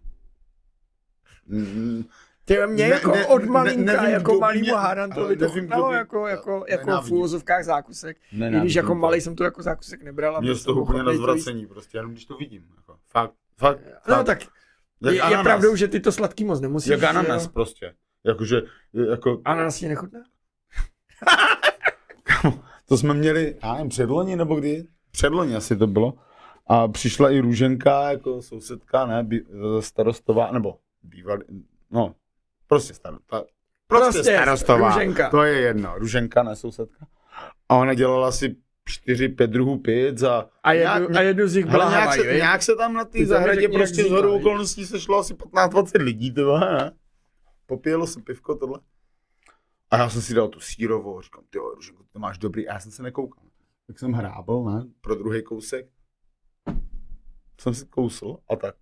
Mm, 1.47 2.05
Ty 2.45 2.57
mě 2.67 2.85
Ne- 2.85 2.95
jako 2.95 3.11
ne- 3.11 3.27
od 3.27 3.39
ne- 3.43 3.47
malinka, 3.51 3.93
nevím, 3.93 4.11
jako 4.11 4.41
hádantovi 4.77 5.27
ale 5.27 5.37
to 5.37 5.45
nevím, 5.45 5.63
chutnalo 5.63 5.89
by- 5.89 5.95
jako, 5.95 6.27
jako, 6.27 6.65
jako 6.69 6.83
v 6.85 6.87
Nenávidím. 6.87 7.17
úvozovkách 7.17 7.65
zákusek. 7.65 8.17
I 8.33 8.37
nenávidím 8.37 8.61
když 8.61 8.75
jako 8.75 8.95
malý 8.95 9.21
jsem 9.21 9.37
to 9.37 9.45
jako 9.45 9.63
zákusek 9.63 10.03
nebral. 10.03 10.37
a 10.37 10.41
Mě 10.41 10.55
z 10.55 10.65
toho 10.65 10.83
úplně 10.83 11.03
na 11.03 11.15
zvracení, 11.15 11.67
prostě, 11.67 11.99
jenom 11.99 12.13
když 12.13 12.25
to 12.25 12.37
vidím. 12.37 12.65
Jako. 12.77 12.97
Fakt, 13.11 13.33
fakt. 13.59 13.81
No 14.09 14.15
fakt. 14.15 14.27
tak 14.27 14.39
Jak 15.03 15.15
je, 15.15 15.37
je 15.39 15.43
pravdou, 15.43 15.77
že 15.77 15.89
ty 15.89 16.01
to 16.01 16.13
sladký 16.13 16.45
moc 16.45 16.61
nemusíš. 16.61 16.91
Jak 16.91 17.03
ananas 17.03 17.45
jo? 17.45 17.51
prostě. 17.55 17.95
Jakože, 18.25 18.63
jako, 19.11 19.41
Ananas 19.45 19.77
ti 19.79 19.89
nechutná? 19.89 20.21
to 22.89 22.99
jsme 22.99 23.15
měli, 23.15 23.57
já 23.63 23.73
nevím, 23.75 23.89
předloni 23.89 24.37
nebo 24.37 24.55
kdy? 24.55 24.85
Předloni 25.11 25.57
asi 25.57 25.77
to 25.77 25.87
bylo. 25.87 26.15
A 26.67 26.89
přišla 26.89 27.31
i 27.31 27.41
Růženka, 27.41 28.11
jako 28.11 28.43
sousedka, 28.43 29.07
ne, 29.07 29.23
by, 29.23 29.45
starostová, 29.81 30.51
nebo 30.53 30.79
bývalý, 31.03 31.43
no, 31.91 32.15
prostě 32.67 32.95
starosta, 32.95 33.45
prostě, 33.87 34.13
Prostě, 34.13 34.33
starostová, 34.37 34.89
Růženka. 34.95 35.31
to 35.31 35.43
je 35.43 35.61
jedno, 35.61 35.95
Ruženka, 35.99 36.43
ne 36.43 36.57
sousedka. 36.57 37.07
A 37.69 37.77
ona 37.77 37.95
dělala 37.95 38.29
asi 38.29 38.57
čtyři, 38.85 39.29
pět 39.29 39.51
druhů 39.51 39.79
pic 39.79 40.23
a, 40.23 40.49
A 40.63 40.73
jednu, 40.73 40.95
nějak- 40.99 41.17
a 41.17 41.21
jednu 41.21 41.47
z 41.49 41.55
nich 41.57 41.67
byla 41.67 41.91
nějak, 41.91 42.15
se, 42.15 42.35
nějak 42.37 42.63
se 42.63 42.77
tam 42.77 42.93
na 42.95 43.05
té 43.05 43.19
to 43.19 43.27
zahradě 43.27 43.69
prostě 43.69 44.05
z 44.05 44.11
hodou 44.11 44.37
okolností 44.37 44.87
sešlo 44.87 45.19
asi 45.19 45.35
15-20 45.35 46.03
lidí, 46.03 46.31
vole, 46.31 46.61
ne? 46.61 46.93
Popíjelo 47.67 48.07
se 48.07 48.21
pivko, 48.21 48.55
tohle. 48.55 48.79
A 49.93 49.97
já 49.99 50.09
jsem 50.11 50.23
si 50.23 50.35
dal 50.35 50.49
tu 50.49 50.61
sírovou, 50.61 51.19
a 51.19 51.23
říkám, 51.23 51.45
ty 51.51 51.59
jo, 51.59 51.75
Ruženko, 51.75 52.03
ty 52.13 52.19
máš 52.19 52.39
dobrý, 52.39 52.69
a 52.69 52.73
já 52.75 52.81
jsem 52.81 52.93
se 52.93 53.03
nekoukal. 53.03 53.45
Tak 53.87 53.99
jsem 53.99 54.13
hrábl, 54.13 54.65
ne, 54.65 54.85
pro 55.01 55.15
druhý 55.15 55.43
kousek. 55.43 55.87
Jsem 57.61 57.75
si 57.75 57.87
kousl 57.87 58.37
a 58.51 58.57
tak. 58.57 58.75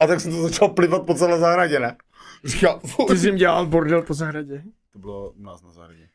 A 0.00 0.06
tak 0.06 0.20
jsem 0.20 0.32
to 0.32 0.42
začal 0.42 0.68
plivat 0.68 1.06
po 1.06 1.14
celé 1.14 1.38
zahradě, 1.38 1.80
ne? 1.80 1.96
Říkám, 2.44 2.80
Ty 3.08 3.16
jsi 3.18 3.26
jim 3.28 3.36
dělal 3.36 3.66
bordel 3.66 4.02
po 4.02 4.14
zahradě? 4.14 4.62
to 4.92 4.98
bylo 4.98 5.30
u 5.30 5.42
nás 5.42 5.62
na 5.62 5.70
zahradě. 5.70 6.08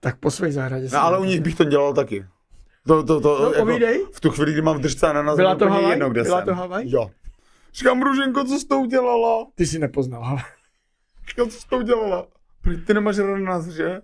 Tak 0.00 0.18
po 0.18 0.30
své 0.30 0.52
zahradě. 0.52 0.88
No, 0.92 0.98
ale 0.98 1.18
u 1.18 1.24
nich 1.24 1.40
bych 1.40 1.54
to 1.54 1.64
dělal 1.64 1.94
taky. 1.94 2.26
To, 2.86 3.02
to, 3.04 3.20
to, 3.20 3.42
No, 3.44 3.52
povídej. 3.64 4.06
v 4.12 4.20
tu 4.20 4.30
chvíli, 4.30 4.52
kdy 4.52 4.62
mám 4.62 4.80
držce 4.80 5.12
na 5.12 5.22
nás, 5.22 5.36
Byla 5.36 5.54
to 5.54 5.68
Havaj? 5.70 5.90
jedno, 5.90 6.10
kde 6.10 6.22
Byla 6.22 6.38
jsem. 6.38 6.46
to 6.46 6.54
Havaj? 6.54 6.84
Jo. 6.86 7.10
Říkám, 7.74 8.02
Ruženko, 8.02 8.44
co 8.44 8.58
jsi 8.58 8.66
to 8.66 8.78
udělala? 8.78 9.46
Ty 9.54 9.66
jsi 9.66 9.78
nepoznal, 9.78 10.24
ale. 10.24 10.42
Říkám, 11.28 11.48
co 11.50 11.60
jsi 11.60 11.68
to 11.68 11.76
udělala? 11.78 12.26
Proč 12.64 12.78
ty 12.86 12.94
nemáš 12.94 13.18
ananas, 13.18 13.66
že? 13.66 14.02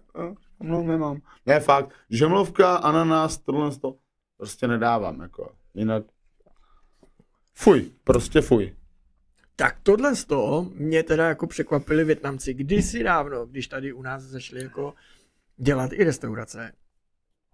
No, 0.61 0.83
nemám. 0.83 1.21
Ne, 1.47 1.61
fakt. 1.61 1.91
Žemlovka, 2.11 2.77
ananas, 2.77 3.39
tohle 3.39 3.77
to 3.77 3.97
prostě 4.37 4.69
nedávám, 4.69 5.21
jako. 5.21 5.53
Jinak. 5.75 6.05
Fuj, 7.55 7.91
prostě 8.05 8.41
fuj. 8.41 8.75
Tak 9.57 9.77
tohle 9.83 10.17
z 10.17 10.25
toho 10.25 10.71
mě 10.75 11.03
teda 11.03 11.29
jako 11.29 11.47
překvapili 11.47 12.05
Větnamci 12.05 12.55
kdysi 12.55 13.03
dávno, 13.03 13.47
když 13.47 13.67
tady 13.69 13.93
u 13.93 14.03
nás 14.03 14.23
začali 14.23 14.63
jako 14.63 14.95
dělat 15.57 15.93
i 15.93 16.05
restaurace. 16.05 16.73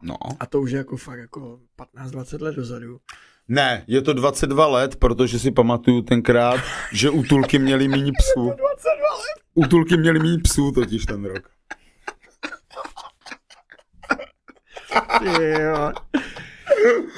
No. 0.02 0.16
A 0.40 0.46
to 0.46 0.60
už 0.60 0.70
je 0.70 0.78
jako 0.78 0.96
fakt 0.96 1.18
jako 1.18 1.60
15-20 1.94 2.42
let 2.42 2.56
dozadu. 2.56 3.00
Ne, 3.48 3.84
je 3.86 4.02
to 4.02 4.12
22 4.12 4.66
let, 4.66 4.96
protože 4.96 5.38
si 5.38 5.50
pamatuju 5.50 6.02
tenkrát, 6.02 6.60
že 6.92 7.10
útulky 7.10 7.58
měly 7.58 7.88
méně 7.88 8.12
psů. 8.18 8.40
22 8.56 8.58
let? 9.16 9.45
Útulky 9.56 9.96
měly 9.96 10.18
méně 10.18 10.38
psů 10.42 10.72
totiž 10.72 11.06
ten 11.06 11.24
rok. 11.24 11.50
Jo. 15.60 15.92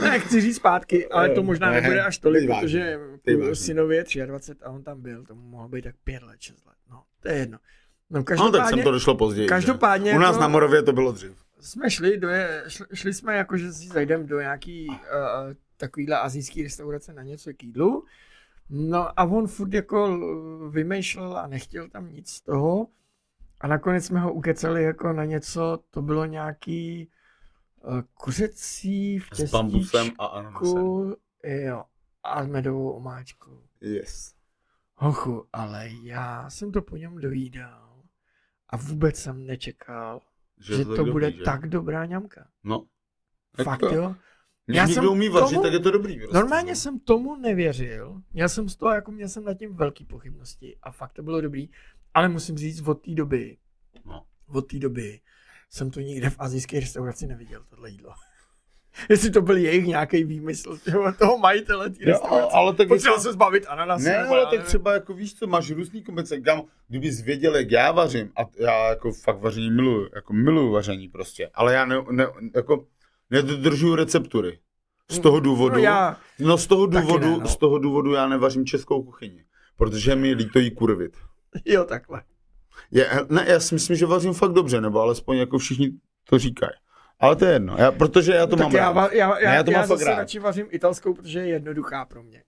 Ne, 0.00 0.18
chci 0.20 0.40
říct 0.40 0.56
zpátky, 0.56 1.08
ale 1.08 1.28
to 1.28 1.42
možná 1.42 1.70
Ne, 1.70 1.80
nebude 1.80 2.02
až 2.02 2.18
tolik, 2.18 2.40
teď 2.40 2.48
vážně, 2.50 2.98
protože 3.22 3.54
synově 3.54 4.04
23 4.26 4.64
a 4.64 4.70
on 4.70 4.82
tam 4.82 5.02
byl, 5.02 5.24
to 5.24 5.34
mohlo 5.34 5.68
být 5.68 5.82
tak 5.82 5.94
5 6.04 6.22
let, 6.22 6.36
6 6.40 6.66
let. 6.66 6.74
No, 6.90 7.02
to 7.22 7.28
je 7.28 7.34
jedno. 7.34 7.58
No, 8.10 8.18
No 8.18 8.24
tak 8.24 8.26
každopádně, 8.26 8.68
jsem 8.76 8.82
to 8.84 8.90
došlo 8.92 9.14
později. 9.16 9.44
že? 9.44 9.48
každopádně 9.48 10.14
U 10.14 10.18
nás 10.18 10.30
jako- 10.30 10.40
na 10.40 10.48
Moravě 10.48 10.82
to 10.82 10.92
bylo 10.92 11.12
dřív. 11.12 11.32
jsme 11.60 11.90
šli, 11.90 12.16
do 12.18 12.28
je, 12.28 12.64
šli, 12.68 12.86
šli 12.94 13.14
jsme 13.14 13.36
jako, 13.36 13.56
že 13.56 13.72
si 13.72 13.86
zajdeme 13.88 14.24
do 14.24 14.40
nějaký 14.40 14.86
uh, 14.88 14.96
takovýhle 15.76 16.18
azijský 16.18 16.62
restaurace 16.62 17.12
na 17.12 17.22
něco 17.22 17.50
k 17.56 17.62
jídlu. 17.62 18.04
No 18.70 19.20
a 19.20 19.24
on 19.24 19.46
furt 19.46 19.72
jako 19.74 20.18
vymýšlel 20.70 21.36
a 21.38 21.46
nechtěl 21.46 21.88
tam 21.88 22.12
nic 22.12 22.30
z 22.30 22.40
toho. 22.40 22.86
A 23.60 23.66
nakonec 23.66 24.04
jsme 24.04 24.20
ho 24.20 24.32
ukecali 24.32 24.82
jako 24.82 25.12
na 25.12 25.24
něco, 25.24 25.78
to 25.90 26.02
bylo 26.02 26.24
nějaký 26.24 27.10
uh, 27.84 28.00
kuřecí 28.14 29.18
v 29.18 29.28
S 29.34 29.50
bambusem 29.50 30.04
těstíčku, 30.04 30.22
a 30.22 30.26
ananasem. 30.26 31.14
jo, 31.44 31.84
a 32.22 32.44
s 32.44 32.46
medovou 32.46 32.90
omáčkou. 32.90 33.62
Yes. 33.80 34.34
Hochu, 34.94 35.46
ale 35.52 35.88
já 36.02 36.50
jsem 36.50 36.72
to 36.72 36.82
po 36.82 36.96
něm 36.96 37.16
dojídal 37.18 38.02
a 38.68 38.76
vůbec 38.76 39.16
jsem 39.16 39.46
nečekal, 39.46 40.20
že, 40.60 40.76
že 40.76 40.84
to 40.84 41.04
bude 41.04 41.26
dobrý, 41.26 41.36
že? 41.38 41.44
tak 41.44 41.68
dobrá 41.68 42.06
ňamka. 42.06 42.48
No. 42.64 42.86
Fakt 43.64 43.82
Jako, 43.82 43.94
jo. 43.94 44.14
Já 44.68 44.86
někdo 44.86 45.02
jsem 45.02 45.10
umí 45.12 45.28
vařit, 45.28 45.54
tomu- 45.54 45.62
tak 45.62 45.72
je 45.72 45.78
to 45.78 45.90
dobrý. 45.90 46.18
Prostě. 46.18 46.34
Normálně 46.36 46.76
jsem 46.76 46.98
tomu 46.98 47.36
nevěřil. 47.36 48.22
Měl 48.32 48.48
jsem 48.48 48.68
z 48.68 48.76
toho, 48.76 48.92
jako 48.94 49.10
měl 49.12 49.28
jsem 49.28 49.44
nad 49.44 49.54
tím 49.54 49.74
velký 49.74 50.04
pochybnosti 50.04 50.76
a 50.82 50.90
fakt 50.92 51.12
to 51.12 51.22
bylo 51.22 51.40
dobrý. 51.40 51.68
Ale 52.14 52.28
musím 52.28 52.58
říct, 52.58 52.80
od 52.88 52.94
té 52.94 53.10
doby, 53.14 53.56
No. 54.04 54.24
od 54.48 54.60
té 54.70 54.78
doby 54.78 55.20
jsem 55.70 55.90
to 55.90 56.00
nikde 56.00 56.30
v 56.30 56.36
azijské 56.38 56.80
restauraci 56.80 57.26
neviděl, 57.26 57.62
tohle 57.70 57.90
jídlo. 57.90 58.10
Jestli 59.10 59.30
to 59.30 59.42
byl 59.42 59.56
jejich 59.56 59.86
nějaký 59.86 60.24
výmysl 60.24 60.78
tyho, 60.84 61.12
toho 61.12 61.38
majitele 61.38 61.90
té 61.90 61.96
Jo, 62.00 62.06
restaurace. 62.12 62.52
ale 62.56 62.74
tak 62.74 62.88
Potřeboval 62.88 63.20
se 63.20 63.32
zbavit 63.32 63.66
ananas. 63.68 64.02
Ne, 64.02 64.18
ale 64.18 64.40
já 64.40 64.46
tak 64.46 64.64
třeba 64.66 64.92
jako 64.92 65.14
víš 65.14 65.34
co, 65.34 65.46
máš 65.46 65.70
různý 65.70 66.02
kombinace, 66.02 66.40
kam, 66.40 66.62
kdybys 66.88 67.20
věděl, 67.20 67.56
jak 67.56 67.70
já 67.70 67.92
vařím, 67.92 68.30
a 68.36 68.40
já 68.58 68.88
jako 68.88 69.12
fakt 69.12 69.38
vaření 69.40 69.70
miluju, 69.70 70.08
jako 70.14 70.32
miluju 70.32 70.70
vaření 70.72 71.08
prostě, 71.08 71.50
ale 71.54 71.74
já 71.74 71.84
ne, 71.84 71.96
ne 72.10 72.26
jako 72.54 72.86
nedodržuju 73.30 73.94
receptury. 73.94 74.58
Z 75.10 75.18
toho 75.18 75.40
důvodu, 75.40 75.74
No 75.74 75.80
já, 75.82 76.16
no 76.38 76.58
z 76.58 76.66
toho 76.66 76.86
důvodu, 76.86 77.30
ne, 77.30 77.38
no. 77.38 77.48
z 77.48 77.56
toho 77.56 77.78
důvodu 77.78 78.12
já 78.12 78.28
nevařím 78.28 78.66
českou 78.66 79.02
kuchyni, 79.02 79.44
protože 79.76 80.14
mi 80.16 80.32
líto 80.32 80.58
jí 80.58 80.70
kurvit. 80.70 81.16
jo 81.64 81.84
takhle. 81.84 82.22
Je, 82.90 83.10
ne, 83.28 83.44
já 83.48 83.60
si 83.60 83.74
myslím, 83.74 83.96
že 83.96 84.06
vařím 84.06 84.32
fakt 84.34 84.52
dobře, 84.52 84.80
nebo 84.80 85.00
alespoň 85.00 85.36
jako 85.36 85.58
všichni 85.58 85.90
to 86.24 86.38
říkají. 86.38 86.72
Ale 87.20 87.36
to 87.36 87.44
je 87.44 87.52
jedno, 87.52 87.76
já, 87.78 87.92
protože 87.92 88.32
já 88.32 88.46
to 88.46 88.56
tak 88.56 88.66
mám 88.66 88.72
já, 88.76 88.92
rád. 88.92 88.96
va- 88.96 89.12
já, 89.16 89.28
Ne, 89.34 89.40
já, 89.42 89.54
já 89.54 89.62
to 89.62 89.70
já 89.70 89.78
mám 89.78 89.88
zase 89.88 90.04
rád. 90.04 90.16
radši 90.16 90.38
vařím 90.38 90.66
italskou, 90.70 91.14
protože 91.14 91.38
je 91.40 91.46
jednoduchá 91.48 92.04
pro 92.04 92.22
mě. 92.22 92.42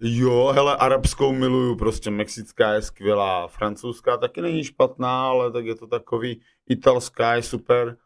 Jo, 0.00 0.52
hele, 0.54 0.76
arabskou 0.76 1.32
miluju, 1.32 1.76
prostě 1.76 2.10
mexická 2.10 2.72
je 2.72 2.82
skvělá, 2.82 3.48
francouzská 3.48 4.16
taky 4.16 4.42
není 4.42 4.64
špatná, 4.64 5.26
ale 5.26 5.52
tak 5.52 5.64
je 5.66 5.74
to 5.74 5.86
takový, 5.86 6.40
italská 6.68 7.34
je 7.34 7.42
super, 7.42 7.96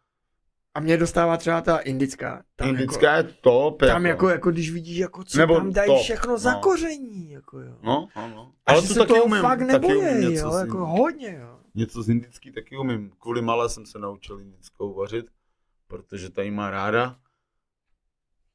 A 0.75 0.81
mě 0.81 0.97
dostává 0.97 1.37
třeba 1.37 1.61
ta 1.61 1.79
indická. 1.79 2.45
Tam 2.57 2.69
indická 2.69 3.16
jako, 3.16 3.29
je 3.29 3.35
top. 3.41 3.81
tam 3.81 4.07
jako, 4.07 4.29
jako 4.29 4.51
když 4.51 4.71
vidíš, 4.71 4.99
jako 4.99 5.25
co 5.25 5.39
Nebo 5.39 5.55
tam 5.55 5.73
dají 5.73 5.87
top, 5.87 6.03
všechno 6.03 6.39
za 6.39 6.53
no. 6.53 6.61
koření. 6.61 7.31
Jako 7.31 7.61
jo. 7.61 7.79
No, 7.83 8.09
no, 8.16 8.29
no. 8.29 8.53
A 8.66 8.73
Ale 8.73 8.83
že 8.83 8.89
to 8.89 8.95
se 8.95 9.01
taky 9.01 9.12
toho 9.12 9.25
umím, 9.25 9.41
fakt 9.41 9.59
taky 9.59 9.73
nebojí, 9.73 9.97
umím 9.97 10.21
něco, 10.21 10.47
jo, 10.47 10.53
z, 10.53 10.61
jako 10.61 10.87
hodně, 10.87 11.39
jo. 11.41 11.59
něco 11.75 12.03
z 12.03 12.09
indický 12.09 12.53
taky 12.53 12.77
umím. 12.77 13.12
Kvůli 13.19 13.43
malé 13.43 13.69
jsem 13.69 13.87
se 13.87 13.99
naučil 13.99 14.41
indickou 14.41 14.95
vařit, 14.95 15.27
protože 15.87 16.31
tady 16.31 16.51
má 16.51 16.71
ráda. 16.71 17.16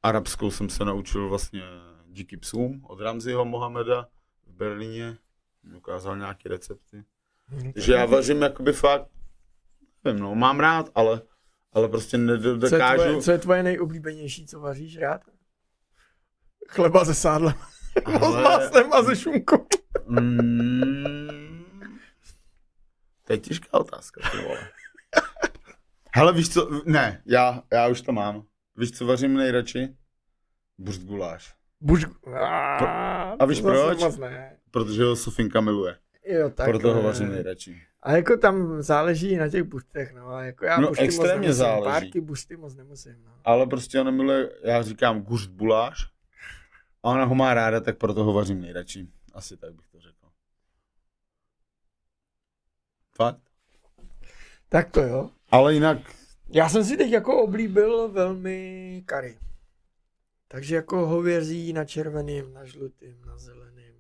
Arabskou 0.03 0.51
jsem 0.51 0.70
se 0.70 0.86
naučil 0.86 1.30
vlastně 1.30 1.61
díky 2.07 2.38
psům 2.38 2.86
od 2.88 3.01
Ramziho 3.01 3.45
Mohameda 3.45 4.07
v 4.47 4.53
Berlíně. 4.53 5.18
Ukázal 5.78 6.18
nějaké 6.18 6.49
recepty. 6.49 7.03
Takže 7.74 7.93
já 7.93 8.05
vařím 8.05 8.41
jakoby 8.41 8.74
fakt, 8.74 9.07
nevím, 10.03 10.22
no, 10.22 10.36
mám 10.36 10.59
rád, 10.59 10.89
ale, 10.95 11.22
ale 11.74 11.89
prostě 11.89 12.17
co, 12.17 12.21
je 12.21 12.28
nedokážu. 12.28 13.03
tvoje, 13.03 13.21
co 13.21 13.32
je 13.32 13.38
tvoje 13.38 13.63
nejoblíbenější, 13.63 14.45
co 14.47 14.59
vaříš 14.59 14.97
rád? 14.97 15.21
Chleba 16.69 17.05
ze 17.05 17.13
sádlem. 17.15 17.55
Ale- 18.05 18.41
S 18.41 18.43
máslem 18.43 18.93
a 18.93 19.03
ze 19.03 19.15
šunkou. 19.15 19.65
Mm, 20.07 21.65
to 23.24 23.34
je 23.34 23.38
těžká 23.38 23.67
otázka, 23.80 24.30
ty 24.32 24.38
vole. 24.38 24.69
Hele, 26.15 26.34
víš 26.34 26.53
co, 26.53 26.82
ne, 26.86 27.21
já, 27.26 27.63
já 27.74 27.88
už 27.88 28.01
to 28.01 28.11
mám. 28.11 28.43
Víš, 28.78 28.91
co 28.91 29.05
vařím 29.05 29.34
nejradši? 29.34 29.95
Burst 30.78 31.01
guláš. 31.03 31.53
Buž... 31.82 32.05
A 33.39 33.45
víš 33.45 33.61
to 33.61 33.67
zase 33.76 33.95
proč? 33.95 34.19
Protože 34.71 35.03
ho 35.03 35.15
Sofinka 35.15 35.61
miluje. 35.61 35.97
Jo, 36.26 36.49
tak, 36.49 36.69
Proto 36.69 36.93
ho 36.93 37.01
vařím 37.03 37.32
nejradši. 37.32 37.82
A 38.06 38.12
jako 38.12 38.38
tam 38.38 38.82
záleží 38.82 39.36
na 39.36 39.49
těch 39.49 39.64
buštech, 39.64 40.14
no. 40.14 40.28
A 40.30 40.43
jako 40.43 40.66
já 40.66 40.80
No, 40.80 40.88
bušty 40.88 41.04
moc 41.04 41.10
extrémně 41.10 41.47
nemusím, 41.47 41.54
záleží. 41.54 41.84
Párky 41.91 42.22
bušty 42.22 42.58
moc 42.58 42.76
nemusím, 42.76 43.16
no. 43.26 43.32
Ale 43.43 43.68
prostě 43.68 44.01
ona 44.01 44.12
miluje, 44.12 44.49
já 44.64 44.82
říkám 44.82 45.22
gurst 45.22 45.51
guláš. 45.51 46.10
A 47.04 47.10
ona 47.10 47.24
ho 47.26 47.36
má 47.36 47.54
ráda, 47.54 47.80
tak 47.80 47.97
proto 47.97 48.24
ho 48.24 48.34
vařím 48.34 48.62
nejradši. 48.62 49.08
Asi 49.34 49.58
tak 49.58 49.74
bych 49.74 49.88
to 49.88 49.99
řekl. 49.99 50.28
Fakt? 53.16 53.39
Tak 54.70 54.91
to 54.91 55.01
jo. 55.01 55.30
Ale 55.51 55.74
jinak, 55.74 55.97
Já 56.49 56.70
jsem 56.70 56.84
si 56.84 56.97
teď 56.97 57.12
jako 57.12 57.43
oblíbil 57.43 58.10
velmi 58.10 59.04
kary. 59.06 59.38
Takže 60.47 60.76
jako 60.76 61.08
hovězí 61.08 61.74
na 61.74 61.86
červeným, 61.86 62.54
na 62.54 62.66
žlutým, 62.66 63.22
na 63.26 63.38
zeleným. 63.38 63.92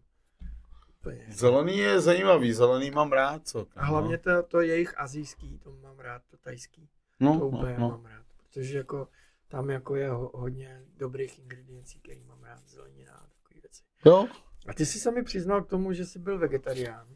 Úplně. 1.03 1.25
zelený 1.29 1.77
je 1.77 2.01
zajímavý, 2.01 2.53
zelený 2.53 2.91
mám 2.91 3.11
rád, 3.11 3.47
co? 3.47 3.67
A 3.75 3.85
hlavně 3.85 4.17
to, 4.17 4.43
to 4.43 4.61
jejich 4.61 4.99
azijský, 4.99 5.59
to 5.59 5.75
mám 5.81 5.99
rád, 5.99 6.21
to 6.31 6.37
tajský, 6.37 6.89
no, 7.19 7.33
to 7.33 7.39
no, 7.39 7.47
úplně 7.47 7.75
no. 7.79 7.89
mám 7.89 8.05
rád. 8.05 8.25
Protože 8.37 8.77
jako 8.77 9.07
tam 9.47 9.69
jako 9.69 9.95
je 9.95 10.09
ho, 10.09 10.31
hodně 10.33 10.81
dobrých 10.97 11.39
ingrediencí, 11.39 11.99
který 11.99 12.23
mám 12.23 12.43
rád, 12.43 12.69
zelenina 12.69 13.13
a 13.13 13.27
takové 13.27 13.61
věci. 13.61 13.83
Jo, 14.05 14.27
A 14.67 14.73
ty 14.73 14.85
jsi 14.85 14.99
sami 14.99 15.23
přiznal 15.23 15.63
k 15.63 15.69
tomu, 15.69 15.93
že 15.93 16.05
jsi 16.05 16.19
byl 16.19 16.39
vegetarián. 16.39 17.07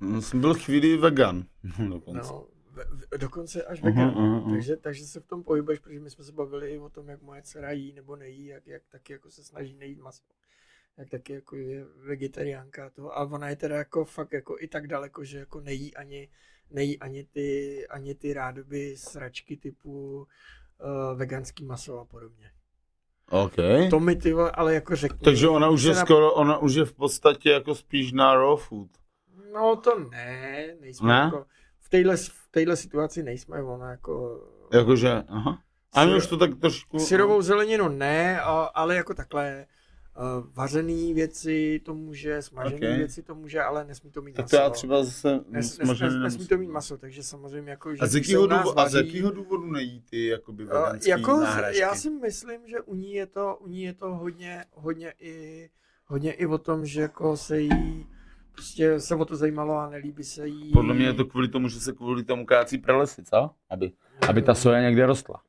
Mm, 0.00 0.22
jsem 0.22 0.40
byl 0.40 0.54
chvíli 0.54 0.96
vegan. 0.96 1.44
Dokonce. 1.88 2.32
No, 2.32 2.46
ve, 2.70 2.84
ve, 2.84 3.18
dokonce 3.18 3.64
až 3.64 3.82
vegan. 3.82 4.08
aha, 4.08 4.36
aha. 4.36 4.50
Takže, 4.50 4.76
takže 4.76 5.04
se 5.04 5.20
v 5.20 5.26
tom 5.26 5.42
pohybuješ, 5.42 5.78
protože 5.78 6.00
my 6.00 6.10
jsme 6.10 6.24
se 6.24 6.32
bavili 6.32 6.70
i 6.70 6.78
o 6.78 6.88
tom, 6.88 7.08
jak 7.08 7.22
moje 7.22 7.42
dcera 7.42 7.70
jí 7.70 7.92
nebo 7.92 8.16
nejí, 8.16 8.46
jak, 8.46 8.66
jak 8.66 8.82
taky 8.88 9.12
jako 9.12 9.30
se 9.30 9.44
snaží 9.44 9.74
nejít 9.74 9.98
maso. 9.98 10.22
Jak 10.98 11.10
taky 11.10 11.32
jako 11.32 11.56
je 11.56 11.84
vegetariánka 11.84 12.86
a 12.86 12.90
to. 12.90 13.18
A 13.18 13.22
ona 13.24 13.48
je 13.48 13.56
teda 13.56 13.76
jako 13.76 14.04
fakt 14.04 14.32
jako 14.32 14.56
i 14.60 14.68
tak 14.68 14.86
daleko, 14.86 15.24
že 15.24 15.38
jako 15.38 15.60
nejí 15.60 15.94
ani, 15.94 16.28
nejí 16.70 16.98
ani 16.98 17.24
ty, 17.24 17.86
ani 17.88 18.14
ty 18.14 18.32
rádoby 18.32 18.96
sračky 18.96 19.56
typu 19.56 20.16
uh, 20.18 21.18
veganský 21.18 21.64
maso 21.64 21.98
a 21.98 22.04
podobně. 22.04 22.50
OK. 23.30 23.56
To 23.90 24.00
mi 24.00 24.16
ty 24.16 24.32
ale 24.32 24.74
jako 24.74 24.96
řekni. 24.96 25.18
Takže 25.24 25.48
ona 25.48 25.68
už 25.68 25.82
je 25.82 25.94
na- 25.94 26.00
skoro, 26.00 26.32
ona 26.34 26.58
už 26.58 26.74
je 26.74 26.84
v 26.84 26.92
podstatě 26.92 27.50
jako 27.50 27.74
spíš 27.74 28.12
na 28.12 28.34
raw 28.34 28.56
food. 28.58 28.90
No 29.52 29.76
to 29.76 29.98
ne, 29.98 30.76
nejsme 30.80 31.08
Ne? 31.08 31.20
jako, 31.24 31.46
v 31.80 31.88
téhle, 31.88 32.16
v 32.16 32.48
téhle 32.50 32.76
situaci 32.76 33.22
nejsme, 33.22 33.62
ona 33.62 33.90
jako... 33.90 34.44
Jakože, 34.72 35.10
aha. 35.28 35.62
A 35.92 36.04
už 36.16 36.26
to 36.26 36.36
tak 36.36 36.50
trošku... 36.60 36.98
Syrovou 36.98 37.42
zeleninu 37.42 37.88
ne, 37.88 38.40
a, 38.40 38.50
ale 38.50 38.96
jako 38.96 39.14
takhle 39.14 39.66
uh, 40.16 40.46
vařený 40.54 41.14
věci 41.14 41.80
to 41.84 41.94
může, 41.94 42.42
smažený 42.42 42.74
Ok. 42.76 42.80
věci 42.80 43.22
to 43.22 43.34
může, 43.34 43.62
ale 43.62 43.84
nesmí 43.84 44.10
to 44.10 44.22
mít 44.22 44.32
Tak 44.32 44.44
maso. 44.44 44.56
to 44.56 44.62
já 44.62 44.70
třeba 44.70 45.04
zase 45.04 45.40
Nes, 45.48 45.78
nes, 45.78 46.00
nes, 46.00 46.14
nesmí 46.22 46.46
to 46.46 46.56
mít 46.58 46.70
maso, 46.70 46.98
takže 46.98 47.22
samozřejmě 47.22 47.70
jako, 47.70 47.94
že 47.94 48.00
A 48.00 48.06
z 48.06 48.14
jakého, 48.14 48.46
důvodu, 48.46 48.78
a 48.78 48.88
z 48.88 48.94
vaří- 48.94 49.06
jakého 49.06 49.30
důvodu 49.30 49.66
nejí 49.72 50.00
ty 50.10 50.26
jakoby 50.26 50.64
Uh, 50.64 50.70
veganský 50.70 51.10
jako, 51.10 51.40
náhražky? 51.40 51.80
já 51.80 51.94
si 51.94 52.10
myslím, 52.10 52.66
že 52.66 52.80
u 52.80 52.94
ní 52.94 53.12
je 53.12 53.26
to, 53.26 53.56
u 53.60 53.68
ní 53.68 53.82
je 53.82 53.94
to 53.94 54.14
hodně, 54.14 54.64
hodně 54.72 55.14
i, 55.20 55.70
hodně 56.06 56.32
i 56.32 56.46
o 56.46 56.58
tom, 56.58 56.86
že 56.86 57.00
jako 57.02 57.36
se 57.36 57.60
jí, 57.60 58.06
prostě 58.52 59.00
se 59.00 59.14
o 59.14 59.24
to 59.24 59.36
zajímalo 59.36 59.74
a 59.78 59.88
nelíbí 59.90 60.24
se 60.24 60.46
jí. 60.48 60.72
Podle 60.72 60.94
mě 60.94 61.06
je 61.06 61.12
to 61.14 61.24
kvůli 61.24 61.48
tomu, 61.48 61.68
že 61.68 61.80
se 61.80 61.92
kvůli 61.92 62.24
tomu 62.24 62.46
kácí 62.46 62.78
pralesy, 62.78 63.22
co? 63.24 63.50
Aby, 63.70 63.92
aby 64.28 64.42
ta 64.42 64.54
soja 64.54 64.80
někde 64.80 65.06
rostla. 65.06 65.42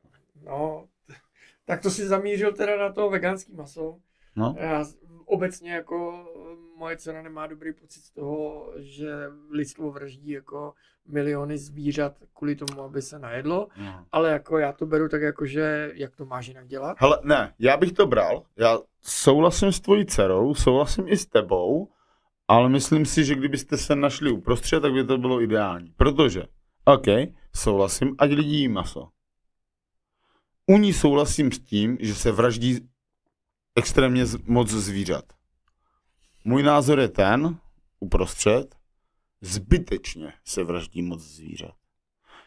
No, 0.46 0.86
tak 1.66 1.82
to 1.82 1.90
si 1.90 2.08
zamířil 2.08 2.54
teda 2.54 2.78
na 2.78 2.92
to 2.94 3.10
veganský 3.10 3.54
maso. 3.56 3.98
No. 4.36 4.56
Já 4.60 4.86
obecně 5.26 5.72
jako 5.72 6.26
moje 6.78 6.98
dcera 6.98 7.22
nemá 7.22 7.48
dobrý 7.48 7.74
pocit 7.74 8.02
z 8.02 8.12
toho, 8.12 8.72
že 8.78 9.10
lidstvo 9.50 9.92
vraždí 9.92 10.30
jako 10.32 10.74
miliony 11.08 11.58
zvířat 11.58 12.16
kvůli 12.34 12.56
tomu, 12.56 12.82
aby 12.82 13.02
se 13.02 13.20
najedlo, 13.20 13.68
no. 13.78 14.06
ale 14.12 14.32
jako 14.32 14.58
já 14.58 14.74
to 14.74 14.86
beru 14.86 15.10
tak 15.10 15.22
jako, 15.22 15.46
že 15.46 15.92
jak 15.94 16.16
to 16.16 16.26
máš 16.26 16.48
jinak 16.48 16.68
dělat. 16.68 16.98
Hele, 17.00 17.20
ne, 17.24 17.54
já 17.60 17.78
bych 17.78 17.92
to 17.92 18.08
bral. 18.08 18.44
Já 18.58 18.80
souhlasím 19.02 19.72
s 19.72 19.80
tvojí 19.80 20.06
dcerou, 20.06 20.56
souhlasím 20.56 21.08
i 21.08 21.18
s 21.18 21.26
tebou, 21.26 21.90
ale 22.48 22.70
myslím 22.70 23.06
si, 23.06 23.26
že 23.26 23.36
kdybyste 23.36 23.78
se 23.78 23.96
našli 23.96 24.32
uprostřed, 24.32 24.80
tak 24.80 24.94
by 24.94 25.04
to 25.04 25.18
bylo 25.18 25.42
ideální. 25.42 25.94
Protože, 25.98 26.44
OK, 26.86 27.06
souhlasím, 27.56 28.16
ať 28.18 28.32
lidi 28.32 28.56
jí 28.56 28.68
maso. 28.68 29.08
U 30.68 30.78
ní 30.78 30.94
souhlasím 30.94 31.52
s 31.52 31.60
tím, 31.60 31.98
že 32.00 32.16
se 32.16 32.32
vraždí 32.32 32.80
extrémně 33.76 34.26
moc 34.46 34.70
zvířat. 34.70 35.26
Můj 36.46 36.64
názor 36.64 37.00
je 37.00 37.08
ten, 37.08 37.58
uprostřed, 38.00 38.76
zbytečně 39.42 40.34
se 40.46 40.64
vraždí 40.64 41.02
moc 41.02 41.22
zvířat. 41.22 41.74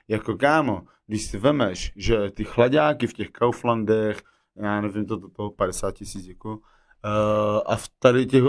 Jako 0.08 0.36
kámo, 0.36 0.82
když 1.06 1.26
si 1.26 1.38
vemeš, 1.38 1.92
že 1.96 2.30
ty 2.30 2.44
chladáky 2.44 3.06
v 3.06 3.12
těch 3.12 3.30
Kauflandech, 3.30 4.22
já 4.56 4.80
nevím, 4.80 5.06
to, 5.06 5.20
to, 5.20 5.28
to 5.28 5.50
50 5.50 5.94
tisíc 5.94 6.26
jako, 6.26 6.50
uh, 6.50 6.60
a 7.66 7.76
v 7.76 7.88
tady 7.98 8.26
těch 8.26 8.42
uh, 8.42 8.48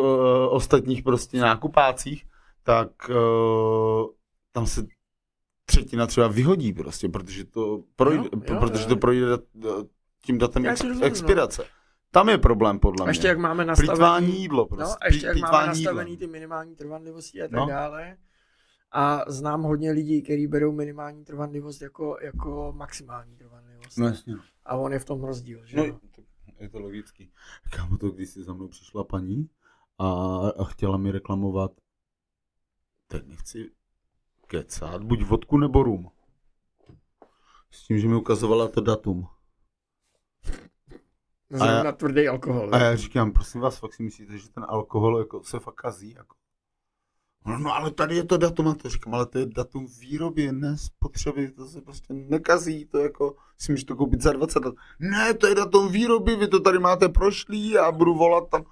ostatních 0.49 1.03
prostě 1.03 1.37
nákupácích, 1.39 2.25
tak 2.63 2.89
uh, 3.09 4.05
tam 4.51 4.67
se 4.67 4.87
třetina 5.65 6.07
třeba 6.07 6.27
vyhodí 6.27 6.73
prostě, 6.73 7.09
protože 7.09 7.45
to 7.45 7.83
projde, 7.95 8.17
Jo, 8.17 8.41
jo, 8.47 8.59
protože 8.59 8.83
jo. 8.83 8.89
to 8.89 8.95
projde 8.95 9.25
tím 10.21 10.37
datem 10.37 10.65
ex, 10.65 10.81
rozumím, 10.81 10.99
no. 11.59 11.76
Tam 12.11 12.29
je 12.29 12.37
problém 12.37 12.79
podle 12.79 13.03
A 13.03 13.05
mě. 13.05 13.09
ještě 13.09 13.27
jak 13.27 13.37
máme 13.37 13.65
nastavený, 13.65 13.89
Plýtvání 13.89 14.41
jídlo 14.41 14.65
prostě. 14.65 14.83
no, 14.83 15.03
a 15.03 15.05
ještě 15.07 15.25
jak 15.27 15.37
máme 15.37 15.67
nastavený 15.67 16.17
ty 16.17 16.27
minimální 16.27 16.75
trvanlivosti 16.75 17.41
a 17.41 17.47
tak 17.47 17.59
No. 17.59 17.65
dále. 17.67 18.17
A 18.91 19.23
znám 19.27 19.63
hodně 19.63 19.91
lidí, 19.91 20.21
kteří 20.21 20.47
berou 20.47 20.71
minimální 20.71 21.25
trvanlivost 21.25 21.81
jako, 21.81 22.17
jako 22.21 22.73
maximální 22.77 23.35
trvanlivost. 23.35 23.97
No 23.97 24.07
jasně. 24.07 24.35
A 24.65 24.75
on 24.75 24.93
je 24.93 24.99
v 24.99 25.05
tom 25.05 25.23
rozdíl, 25.23 25.65
že? 25.65 25.77
No, 25.77 25.83
je 26.59 26.69
to 26.69 26.79
logický. 26.79 27.31
Kámo 27.75 27.97
to, 27.97 28.09
když 28.09 28.29
si 28.29 28.43
za 28.43 28.53
mnou 28.53 28.67
přišla 28.67 29.03
paní 29.03 29.49
a, 29.97 30.07
a 30.57 30.63
chtěla 30.63 30.97
mi 30.97 31.11
reklamovat, 31.11 31.71
teď 33.07 33.27
nechci 33.27 33.71
kecat, 34.47 35.03
buď 35.03 35.23
vodku 35.23 35.57
nebo 35.57 35.83
rum. 35.83 36.11
S 37.71 37.83
tím, 37.87 37.99
že 37.99 38.07
mi 38.07 38.15
ukazovala 38.15 38.67
to 38.67 38.81
datum. 38.81 39.27
Zrovna 41.49 41.81
a 41.81 41.85
já- 41.85 41.91
tvrdý 41.91 42.27
alkohol. 42.27 42.69
A 42.75 42.77
já 42.79 42.95
říkám, 42.95 43.31
prosím 43.31 43.61
vás, 43.61 43.77
fakt 43.79 43.93
si 43.93 44.03
myslíte, 44.03 44.37
že 44.37 44.49
ten 44.49 44.65
alkohol 44.69 45.17
jako 45.19 45.43
se 45.43 45.59
fakt 45.59 45.75
kazí? 45.75 46.13
Jako? 46.17 46.35
No, 47.45 47.59
no, 47.59 47.75
ale 47.75 47.91
tady 47.91 48.15
je 48.15 48.23
to 48.23 48.37
datum 48.37 48.67
a 48.67 48.75
to 48.75 48.89
říkám, 48.89 49.13
ale 49.15 49.25
to 49.25 49.39
je 49.39 49.45
datum 49.45 49.87
výroby, 49.99 50.51
ne 50.51 50.77
spotřeby, 50.77 51.51
to 51.51 51.65
se 51.65 51.81
prostě 51.81 52.13
nekazí, 52.13 52.85
to 52.85 52.99
jako 52.99 53.35
si 53.57 53.71
můžeš 53.71 53.83
to 53.83 53.95
koupit 53.95 54.21
za 54.21 54.31
20 54.31 54.65
let. 54.65 54.75
Ne, 54.99 55.33
to 55.33 55.47
je 55.47 55.55
datum 55.55 55.91
výroby, 55.91 56.35
vy 56.35 56.47
to 56.47 56.59
tady 56.59 56.79
máte 56.79 57.09
prošlý 57.09 57.77
a 57.77 57.91
budu 57.91 58.13
volat 58.15 58.49
tam. 58.49 58.65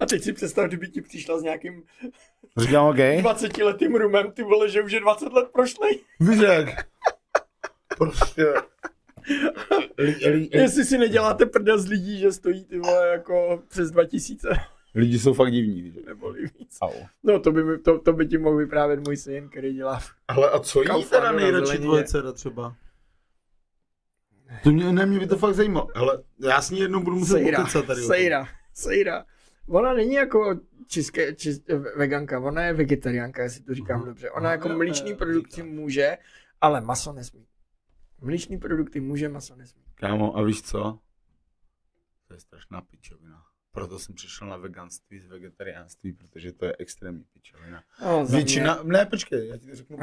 A 0.00 0.06
teď 0.06 0.22
si 0.22 0.32
představ, 0.32 0.66
kdyby 0.66 0.88
ti 0.88 1.00
přišla 1.02 1.38
s 1.38 1.42
nějakým 1.42 1.82
Říkám, 2.56 2.86
OK. 2.86 2.96
20 3.20 3.58
letým 3.58 3.94
rumem, 3.94 4.32
ty 4.32 4.42
vole, 4.42 4.68
že 4.70 4.82
už 4.82 4.92
je 4.92 5.00
20 5.00 5.32
let 5.32 5.48
prošlej. 5.52 6.00
Víš 6.20 6.38
jak? 6.38 6.68
Prostě. 7.98 8.54
Li, 9.98 10.16
li, 10.30 10.48
Jestli 10.52 10.84
si 10.84 10.98
neděláte 10.98 11.46
prdel 11.46 11.78
z 11.78 11.86
lidí, 11.88 12.18
že 12.18 12.32
stojí 12.32 12.64
ty 12.64 12.78
vole 12.78 13.08
jako 13.08 13.62
přes 13.68 13.90
2000 13.90 14.48
lidi 14.94 15.18
jsou 15.18 15.34
fakt 15.34 15.52
divní, 15.52 15.82
víš? 15.82 15.94
nebo 16.06 16.32
víc. 16.32 16.78
Au. 16.82 16.92
No 17.22 17.40
to 17.40 17.52
by, 17.52 17.64
mi, 17.64 17.78
to, 17.78 17.98
to 17.98 18.12
by 18.12 18.26
ti 18.26 18.38
mohl 18.38 18.56
vyprávět 18.56 19.00
můj 19.00 19.16
syn, 19.16 19.48
který 19.48 19.74
dělá 19.74 20.00
Ale 20.28 20.50
a 20.50 20.58
co 20.58 20.82
jí 20.82 21.04
teda 21.04 21.32
na 21.32 21.32
nejradši 21.32 21.78
tvoje 21.78 22.04
dcera 22.04 22.32
třeba? 22.32 22.76
To 24.62 24.70
mě, 24.70 24.92
ne, 24.92 25.06
mě 25.06 25.18
by 25.18 25.26
to 25.26 25.38
fakt 25.38 25.54
zajímalo. 25.54 25.88
Hele, 25.94 26.22
já 26.42 26.62
s 26.62 26.70
ní 26.70 26.80
jednou 26.80 27.02
budu 27.02 27.16
muset 27.16 27.32
Sejra, 27.32 27.58
pokecat 27.60 27.84
tady. 27.86 28.02
sejra, 28.02 28.48
sejra. 28.74 29.24
Ona 29.68 29.94
není 29.94 30.14
jako 30.14 30.60
české, 30.86 31.34
čist, 31.34 31.62
veganka, 31.96 32.40
ona 32.40 32.64
je 32.64 32.72
vegetariánka, 32.72 33.42
jestli 33.42 33.62
to 33.62 33.74
říkám 33.74 33.96
Aha. 33.96 34.06
dobře. 34.06 34.30
Ona 34.30 34.50
jako 34.50 34.68
produkty 35.18 35.56
říkáš. 35.56 35.64
může, 35.64 36.18
ale 36.60 36.80
maso 36.80 37.12
nesmí. 37.12 37.45
Mlíčný 38.26 38.58
produkty 38.58 39.00
může, 39.00 39.28
maso 39.28 39.56
nesmí. 39.56 39.82
Kámo, 39.94 40.36
a 40.36 40.42
víš 40.42 40.62
co? 40.62 40.98
To 42.28 42.34
je 42.34 42.40
strašná 42.40 42.80
pičovina. 42.82 43.42
Proto 43.72 43.98
jsem 43.98 44.14
přišel 44.14 44.48
na 44.48 44.56
veganství 44.56 45.20
z 45.20 45.26
vegetariánství, 45.26 46.12
protože 46.12 46.52
to 46.52 46.64
je 46.64 46.76
extrémní 46.78 47.24
pičovina. 47.24 47.82
No, 48.02 48.26
Většina, 48.26 48.82
mě- 48.82 48.92
ne, 48.92 49.06
počkej, 49.06 49.48
já 49.48 49.56
ti 49.56 49.66
to 49.66 49.76
řeknu. 49.76 49.98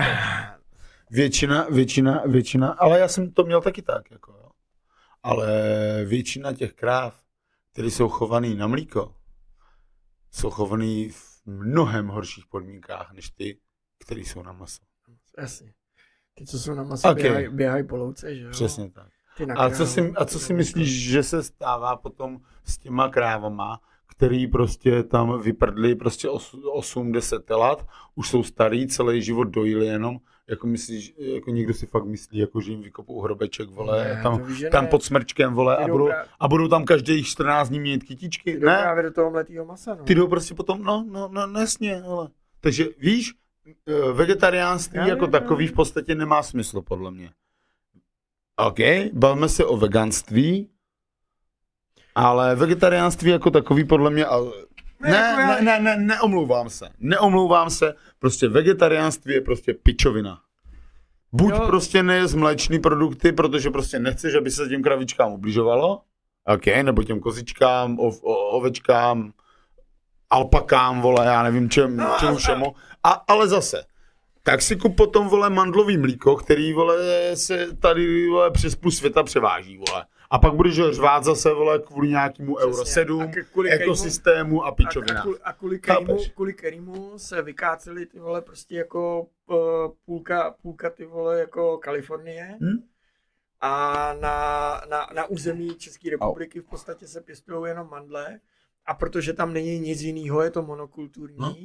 Většina, 1.09 1.67
většina, 1.69 2.24
většina, 2.28 2.71
ale 2.71 2.99
já 2.99 3.07
jsem 3.07 3.32
to 3.32 3.43
měl 3.43 3.61
taky 3.61 3.82
tak, 3.82 4.11
jako 4.11 4.32
jo. 4.32 4.49
Ale 5.24 5.47
většina 6.05 6.53
těch 6.53 6.74
kráv, 6.74 7.24
které 7.71 7.88
jsou 7.88 8.09
chovaný 8.09 8.55
na 8.55 8.67
mlíko, 8.67 9.15
jsou 10.32 10.49
chovaný 10.49 11.09
v 11.09 11.41
mnohem 11.45 12.07
horších 12.07 12.45
podmínkách, 12.47 13.11
než 13.13 13.30
ty, 13.30 13.59
které 13.99 14.21
jsou 14.21 14.43
na 14.43 14.51
maso. 14.51 14.82
Jasně. 15.38 15.74
Ty, 16.36 16.46
co 16.46 16.60
jsou 16.60 16.74
na 16.74 16.84
maso, 16.84 17.10
Ok. 17.10 17.16
běhají, 17.16 17.48
běhají 17.50 17.84
po 17.84 17.98
louce, 17.98 18.36
že 18.36 18.44
jo? 18.44 18.50
Přesně 18.52 18.90
tak. 18.90 19.08
A 19.56 19.70
co, 19.70 19.86
si, 19.86 20.14
a 20.16 20.26
co 20.26 20.40
si 20.40 20.54
myslíš, 20.54 21.02
že 21.10 21.24
se 21.24 21.44
stává 21.44 21.96
potom 21.96 22.40
s 22.64 22.78
těma 22.78 23.10
krávama, 23.10 23.80
který 24.08 24.48
prostě 24.48 25.04
tam 25.04 25.42
vyprdli 25.42 25.96
prostě 25.96 26.28
8-10 26.30 27.58
let, 27.60 27.86
už 28.16 28.30
jsou 28.30 28.44
starý, 28.44 28.88
celý 28.88 29.22
život 29.22 29.44
dojili 29.44 29.86
jenom, 29.86 30.18
jako 30.50 30.68
myslíš, 30.68 31.14
jako 31.18 31.50
někdo 31.50 31.74
si 31.74 31.86
fakt 31.86 32.06
myslí, 32.06 32.38
jako 32.40 32.62
že 32.62 32.72
jim 32.72 32.82
vykopou 32.82 33.22
hrobeček, 33.22 33.70
vole, 33.70 34.04
Ne, 34.04 34.20
tam, 34.24 34.44
víš, 34.44 34.66
tam 34.72 34.84
ne. 34.84 34.90
pod 34.90 35.04
smrčkem, 35.04 35.54
vole, 35.54 35.78
Ty 35.78 35.84
a 35.84 35.88
budou, 35.88 36.06
právě- 36.08 36.30
a 36.40 36.48
budou 36.48 36.68
tam 36.68 36.86
každých 36.86 37.28
14 37.28 37.70
dní 37.70 37.80
mít 37.80 38.04
kytičky, 38.04 38.54
Ty 38.54 38.66
ne, 38.66 38.78
právě 38.82 39.04
do 39.04 39.12
toho 39.12 39.32
mletýho 39.32 39.66
masa, 39.66 39.96
no. 39.96 40.04
ty 40.04 40.16
jdou 40.16 40.28
prostě 40.28 40.54
potom, 40.56 40.84
no, 40.84 41.06
no, 41.12 41.30
no, 41.32 41.48
nesně, 41.48 41.96
hele. 41.96 42.30
Takže 42.60 42.86
víš, 43.00 43.34
vegetariánství 44.14 44.97
Já 44.99 45.07
jako 45.07 45.26
vím, 45.26 45.32
takový 45.32 45.66
já 45.66 45.72
v 45.72 45.76
podstatě 45.76 46.16
nemá 46.16 46.43
smysl, 46.43 46.82
podle 46.82 47.11
mě. 47.11 47.32
OK, 48.55 48.78
bavme 49.14 49.49
se 49.49 49.66
o 49.66 49.78
veganství, 49.78 50.70
ale 52.16 52.55
vegetariánství 52.55 53.32
jako 53.32 53.51
takový 53.51 53.84
podle 53.86 54.09
mě, 54.09 54.26
ale... 54.26 54.51
Ne, 55.01 55.09
Ne, 55.11 55.18
jako 55.18 55.41
já- 55.41 55.47
ne, 55.47 55.61
ne, 55.61 55.80
ne, 55.80 55.97
neomlouvám 55.97 56.70
se. 56.70 56.89
Neomlouvám 56.99 57.70
se, 57.70 57.93
prostě 58.20 58.47
vegetariánství 58.47 59.34
je 59.34 59.41
prostě 59.41 59.74
pičovina. 59.74 60.39
Buď 61.32 61.53
Jo. 61.53 61.66
prostě 61.68 62.03
nejez 62.03 62.34
mléčný 62.36 62.80
produkty, 62.80 63.32
protože 63.32 63.70
prostě 63.70 63.99
nechceš, 63.99 64.36
aby 64.36 64.51
se 64.51 64.70
těm 64.70 64.84
kravičkám 64.84 65.32
ubližovalo, 65.34 66.01
OK, 66.45 66.66
nebo 66.84 67.03
těm 67.03 67.20
kozičkám, 67.20 67.99
ov, 67.99 68.24
o, 68.24 68.36
ovečkám, 68.36 69.34
alpakám, 70.34 71.02
vole, 71.02 71.26
já 71.26 71.44
nevím 71.44 71.70
čem, 71.70 71.98
No, 71.98 72.16
čemu 72.20 72.36
všemu. 72.36 72.76
A, 73.04 73.10
ale 73.12 73.48
zase, 73.48 73.84
tak 74.44 74.62
si 74.62 74.76
kup 74.76 74.96
potom, 74.98 75.28
vole, 75.28 75.50
mandlový 75.50 75.98
mlíko, 75.98 76.36
který, 76.36 76.74
vole, 76.74 76.96
se 77.36 77.76
tady, 77.76 78.28
vole, 78.30 78.52
přes 78.52 78.76
půl 78.76 78.92
světa 78.92 79.24
převáží, 79.24 79.78
vole. 79.78 80.06
A 80.30 80.40
pak 80.40 80.54
budeš 80.54 80.80
ho 80.80 80.94
řvát 80.94 81.24
zase, 81.24 81.54
vole, 81.54 81.80
kvůli 81.80 82.08
nějakému 82.10 82.58
Euro 82.58 82.72
Přesně. 82.84 82.94
7, 82.94 83.22
A 83.22 83.28
ke- 83.28 83.44
kvůli 83.44 83.70
kterému- 83.70 83.84
ekosystému 83.84 84.64
a 84.66 84.72
pičovina. 84.72 85.22
kvůli, 85.22 85.38
a 85.44 85.54
kvůli, 85.54 85.80
kterému, 85.80 86.18
kvůli 86.36 86.54
kterému 86.54 87.14
se 87.20 87.42
vykáceli 87.42 88.06
ty 88.06 88.20
vole 88.20 88.42
prostě 88.42 88.76
jako 88.76 89.28
uh, 89.48 89.58
půlka, 90.06 90.56
půlka 90.62 90.90
ty 90.90 91.06
vole 91.06 91.40
jako 91.40 91.78
Kalifornie 91.78 92.58
Hm? 92.62 92.84
a 93.62 94.14
na, 94.20 94.82
na, 94.90 95.08
na 95.16 95.26
území 95.26 95.76
České 95.76 96.10
republiky 96.10 96.60
v 96.60 96.64
podstatě 96.70 97.08
se 97.08 97.22
pěstují 97.22 97.70
jenom 97.70 97.90
mandle 97.90 98.40
a 98.86 98.94
protože 98.94 99.34
tam 99.34 99.54
není 99.54 99.80
nic 99.80 100.02
jiného, 100.02 100.42
je 100.42 100.50
to 100.50 100.62
monokulturní, 100.64 101.38
No. 101.40 101.56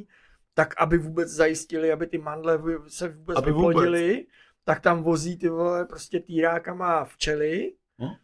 tak 0.55 0.75
aby 0.79 0.99
vůbec 0.99 1.29
zajistili, 1.31 1.93
aby 1.93 2.07
ty 2.07 2.19
mandle 2.19 2.63
se 2.89 3.09
vůbec 3.09 3.37
Aby 3.39 3.45
aby 3.45 3.53
vůbec. 3.53 3.69
vyplodily, 3.69 4.27
tak 4.65 4.81
tam 4.81 5.03
vozí 5.03 5.37
ty 5.39 5.49
vole 5.49 5.85
prostě 5.85 6.21
týrákama 6.21 7.05
včely 7.05 7.73
No. 7.99 8.17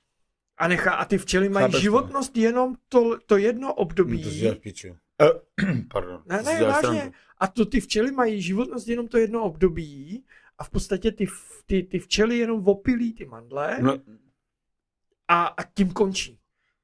a 0.58 0.68
nechá, 0.68 0.92
a 0.94 1.04
ty 1.04 1.18
včely 1.18 1.48
mají 1.48 1.64
Chápeš 1.64 1.74
to? 1.74 1.80
životnost 1.80 2.36
jenom 2.36 2.74
to, 2.88 3.18
to 3.26 3.36
jedno 3.36 3.74
období. 3.74 4.42
No 4.44 4.54
to. 4.54 4.96
Eh, 5.22 5.74
Pardon. 5.90 6.22
Ne, 6.26 6.38
to 6.38 6.44
ne, 6.44 6.62
vážně. 6.64 7.12
A 7.38 7.46
to 7.46 7.66
ty 7.66 7.80
včely 7.80 8.12
mají 8.12 8.42
životnost 8.42 8.88
jenom 8.88 9.08
to 9.08 9.18
jedno 9.18 9.42
období 9.44 10.24
a 10.58 10.64
v 10.64 10.70
podstatě 10.70 11.12
ty, 11.12 11.26
ty, 11.66 11.82
ty 11.82 11.98
včely 11.98 12.38
jenom 12.38 12.68
opilí 12.68 13.14
ty 13.14 13.24
mandle 13.24 13.78
No, 13.82 13.98
a, 15.28 15.44
a 15.46 15.62
tím 15.74 15.92
končí. 15.92 16.38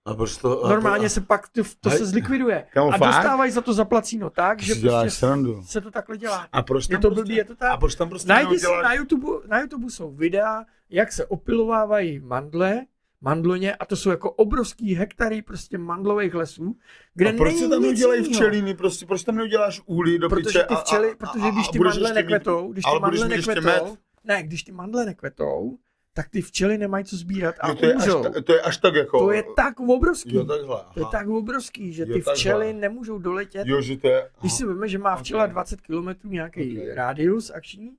A 0.05 0.15
proč 0.15 0.37
to... 0.37 0.65
a 0.65 0.69
Normálně 0.69 1.05
to, 1.05 1.09
se 1.11 1.21
pak 1.21 1.49
to, 1.49 1.63
to 1.81 1.89
Hej, 1.91 1.99
se 1.99 2.07
zlikviduje. 2.07 2.65
Kamo, 2.73 2.89
A 2.95 2.99
fakt? 2.99 3.09
dostávají 3.15 3.53
za 3.53 3.61
to 3.61 3.73
zaplacíno 3.73 4.31
tak, 4.31 4.63
že 4.63 4.75
prostě 4.75 5.11
srandu. 5.11 5.63
se 5.67 5.81
to 5.81 5.91
takhle 5.91 6.17
dělá. 6.19 6.49
A 6.53 6.63
proč 6.63 6.85
Je 6.89 6.89
tam 6.95 7.03
to 7.03 7.09
prostě, 7.09 7.23
blbý, 7.23 7.35
je 7.35 7.45
to 7.45 7.57
tak. 7.57 7.71
A 7.73 7.77
proč 7.77 7.95
tam 7.95 8.09
prostě 8.09 8.29
Najdi 8.29 8.59
si 8.59 8.67
na 8.83 8.95
YouTube, 8.95 9.27
na 9.49 9.61
YouTube 9.61 9.91
jsou 9.91 10.11
videa, 10.11 10.65
jak 10.91 11.13
se 11.13 11.27
opilovávají 11.27 12.21
mandle, 12.21 12.81
mandloně 13.21 13.75
a 13.75 13.85
to 13.87 13.97
jsou 13.97 14.11
jako 14.11 14.31
obrovský 14.33 14.95
hektary 14.95 15.43
prostě 15.43 15.79
mandlových 15.79 16.35
lesů, 16.35 16.77
kde 17.15 17.31
a 17.31 17.37
proč 17.37 17.49
není 17.49 17.59
se 17.61 17.69
tam 17.69 17.83
neudělají 17.83 18.23
včeliny, 18.25 18.75
prostě, 18.75 19.07
proč 19.07 19.25
tam 19.25 19.37
neuděláš 19.37 19.81
úly 19.87 20.19
do 20.19 20.29
Protože 20.29 20.45
piče 20.59 20.65
ty 20.69 20.75
a- 20.75 20.81
včely, 20.81 21.13
a- 21.13 21.17
protože 21.17 21.45
a- 21.47 21.51
když 21.51 21.69
a 21.69 21.73
ty 21.73 21.79
budeš 21.79 21.93
mandle 21.95 22.09
ještě 22.09 22.15
mít- 22.23 22.23
nekvetou, 22.33 22.73
když 22.73 22.85
ty 22.85 22.89
ale 22.91 23.01
budeš 23.01 23.21
mandle 23.21 23.37
nekvetou, 23.37 23.97
ne, 24.25 24.43
když 24.43 24.63
ty 24.63 24.73
mandle 24.73 25.05
nekvetou, 25.05 25.79
tak 26.23 26.29
ty 26.31 26.43
včely 26.43 26.79
nemají 26.79 27.05
co 27.05 27.17
sbírat 27.17 27.55
a 27.61 27.69
Jo, 27.69 27.75
to, 27.75 27.87
je 27.87 27.95
až, 27.95 28.05
ta- 28.07 28.41
to 28.45 28.53
je 28.53 28.61
až 28.61 28.77
tak 28.77 28.95
jako... 28.95 29.19
To 29.19 29.31
je 29.33 29.43
tak 29.57 29.81
obrovský. 29.81 30.35
Jo, 30.37 30.45
takhle. 30.45 30.77
To 30.95 31.01
je 31.01 31.07
tak 31.13 31.29
obrovský, 31.29 31.93
že 31.93 32.03
Jo, 32.03 32.07
ty 32.07 32.13
takhle. 32.13 32.35
včely 32.35 32.73
nemůžou 32.73 33.19
doletět. 33.19 33.67
Jo, 33.67 33.81
že 33.81 33.97
to 33.97 34.09
je... 34.09 34.31
Když 34.41 34.53
si 34.53 34.67
víme, 34.67 34.89
že 34.89 34.99
má 34.99 35.17
včela 35.17 35.45
Ok. 35.45 35.51
20 35.51 35.81
km 35.81 36.09
nějaký 36.25 36.79
Ok. 36.79 36.85
rádius 36.95 37.51
akční, 37.51 37.91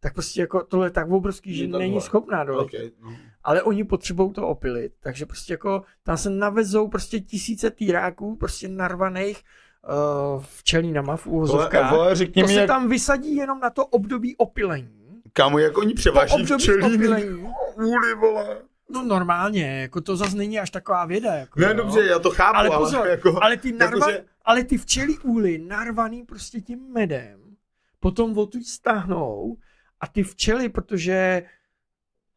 tak 0.00 0.14
prostě 0.14 0.40
jako 0.40 0.62
tohle 0.64 0.86
je 0.86 0.90
tak 0.90 1.10
obrovský, 1.10 1.54
že 1.54 1.64
takhle. 1.64 1.78
není 1.78 2.00
schopná 2.00 2.44
doletět. 2.44 2.80
Okay, 2.80 3.10
no. 3.12 3.16
Ale 3.44 3.62
oni 3.62 3.84
potřebují 3.84 4.32
to 4.32 4.48
opilit, 4.48 4.92
takže 5.00 5.26
prostě 5.26 5.52
jako 5.52 5.82
tam 6.02 6.16
se 6.16 6.30
navezou 6.30 6.88
prostě 6.88 7.20
tisíce 7.20 7.70
týráků, 7.70 8.36
prostě 8.36 8.68
narvaných 8.68 9.42
uh, 10.36 10.42
včelínama 10.42 11.16
v 11.16 11.26
Vole, 11.26 11.36
úvozovkách. 11.36 11.92
vole, 11.92 12.14
řekni 12.14 12.42
To 12.42 12.48
mi, 12.48 12.54
se 12.54 12.60
jak, 12.60 12.68
tam 12.68 12.88
vysadí 12.88 13.36
jenom 13.36 13.60
na 13.60 13.70
to 13.70 13.86
období 13.86 14.36
opilení. 14.36 14.99
Kámo, 15.32 15.58
jak 15.58 15.78
oni 15.78 15.94
To 15.94 15.96
převáží 15.96 16.34
opilení. 16.84 17.52
úly, 17.76 18.14
vole. 18.14 18.58
No 18.92 19.02
normálně, 19.02 19.80
jako 19.80 20.00
to 20.00 20.16
zase 20.16 20.36
není 20.36 20.58
až 20.60 20.70
taková 20.70 21.04
věda. 21.04 21.34
Jako, 21.34 21.60
Ne, 21.60 21.66
jo. 21.66 21.72
dobře, 21.74 22.06
já 22.06 22.18
to 22.18 22.30
chápu, 22.30 22.56
ale 22.58 22.68
ale, 22.68 22.78
pozor, 22.78 23.06
jako... 23.06 23.42
ale 23.42 23.56
ty, 23.56 23.72
narva, 23.72 24.10
jakože- 24.10 24.24
ale 24.44 24.64
ty 24.64 24.78
včely 24.78 25.18
úly 25.18 25.58
narvaný 25.58 26.22
prostě 26.22 26.60
tím 26.60 26.92
medem, 26.92 27.40
potom 28.00 28.38
odtud 28.38 28.66
stáhnou 28.66 29.56
a 30.00 30.06
ty 30.06 30.22
včely, 30.22 30.68
protože 30.68 31.42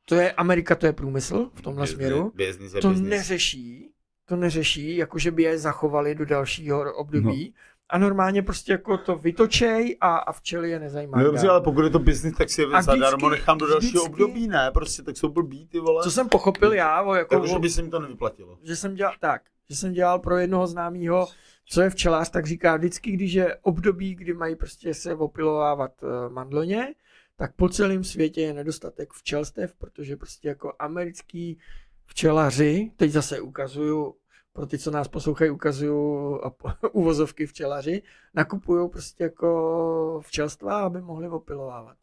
to 0.05 0.15
je 0.15 0.31
Amerika, 0.31 0.75
to 0.75 0.85
je 0.85 0.93
průmysl 0.93 1.51
v 1.53 1.61
tomhle 1.61 1.87
směru, 1.87 2.31
Business 2.35 2.71
to 2.81 2.89
business. 2.89 3.09
neřeší, 3.09 3.89
to 4.25 4.35
neřeší, 4.35 4.95
jakože 4.97 5.31
by 5.31 5.43
je 5.43 5.57
zachovali 5.57 6.15
do 6.15 6.25
dalšího 6.25 6.93
období. 6.93 7.53
No. 7.55 7.61
A 7.93 7.97
normálně 7.97 8.41
prostě 8.41 8.71
jako 8.71 8.97
to 8.97 9.15
vytočej 9.15 9.97
a, 10.01 10.15
a 10.15 10.31
včely 10.31 10.69
je 10.69 10.79
nezajímá. 10.79 11.17
No 11.17 11.23
dobře, 11.23 11.49
ale 11.49 11.61
pokud 11.61 11.83
je 11.83 11.89
to 11.89 11.99
business, 11.99 12.37
tak 12.37 12.49
si 12.49 12.61
je 12.61 12.67
zadarmo 12.81 13.29
nechám 13.29 13.57
do 13.57 13.67
dalšího 13.67 14.03
vždycky- 14.03 14.23
období, 14.23 14.47
ne? 14.47 14.71
Prostě 14.73 15.03
tak 15.03 15.17
jsou 15.17 15.29
blbý, 15.29 15.67
ty 15.67 15.79
vole. 15.79 16.03
Co 16.03 16.11
jsem 16.11 16.29
pochopil 16.29 16.73
já, 16.73 17.01
o, 17.01 17.13
jako, 17.15 17.39
Takže 17.39 17.59
by 17.59 17.69
se 17.69 17.81
jim 17.81 17.91
to 17.91 17.99
nevyplatilo. 17.99 18.57
že 18.63 18.75
jsem 18.75 18.95
dělal 18.95 19.13
tak, 19.19 19.41
že 19.69 19.75
jsem 19.75 19.93
dělal 19.93 20.19
pro 20.19 20.37
jednoho 20.37 20.67
známého, 20.67 21.27
co 21.65 21.81
je 21.81 21.89
včelář, 21.89 22.29
tak 22.29 22.45
říká 22.45 22.77
vždycky, 22.77 23.11
když 23.11 23.33
je 23.33 23.57
období, 23.61 24.15
kdy 24.15 24.33
mají 24.33 24.55
prostě 24.55 24.93
se 24.93 25.15
opilovávat 25.15 25.91
eh, 26.03 26.29
mandloně, 26.29 26.93
tak 27.35 27.55
po 27.55 27.69
celém 27.69 28.03
světě 28.03 28.41
je 28.41 28.53
nedostatek 28.53 29.13
včelstev, 29.13 29.73
protože 29.75 30.17
prostě 30.17 30.47
jako 30.47 30.73
americký 30.79 31.59
včelaři, 32.05 32.91
teď 32.97 33.11
zase 33.11 33.41
ukazuju, 33.41 34.15
pro 34.53 34.65
ty, 34.65 34.77
co 34.77 34.91
nás 34.91 35.07
poslouchají, 35.07 35.51
ukazuju 35.51 36.39
po- 36.49 36.69
uvozovky 36.91 37.45
včelaři, 37.45 38.01
nakupují 38.33 38.89
prostě 38.89 39.23
jako 39.23 40.21
včelstva, 40.23 40.81
aby 40.81 41.01
mohli 41.01 41.29
opilovávat. 41.29 41.97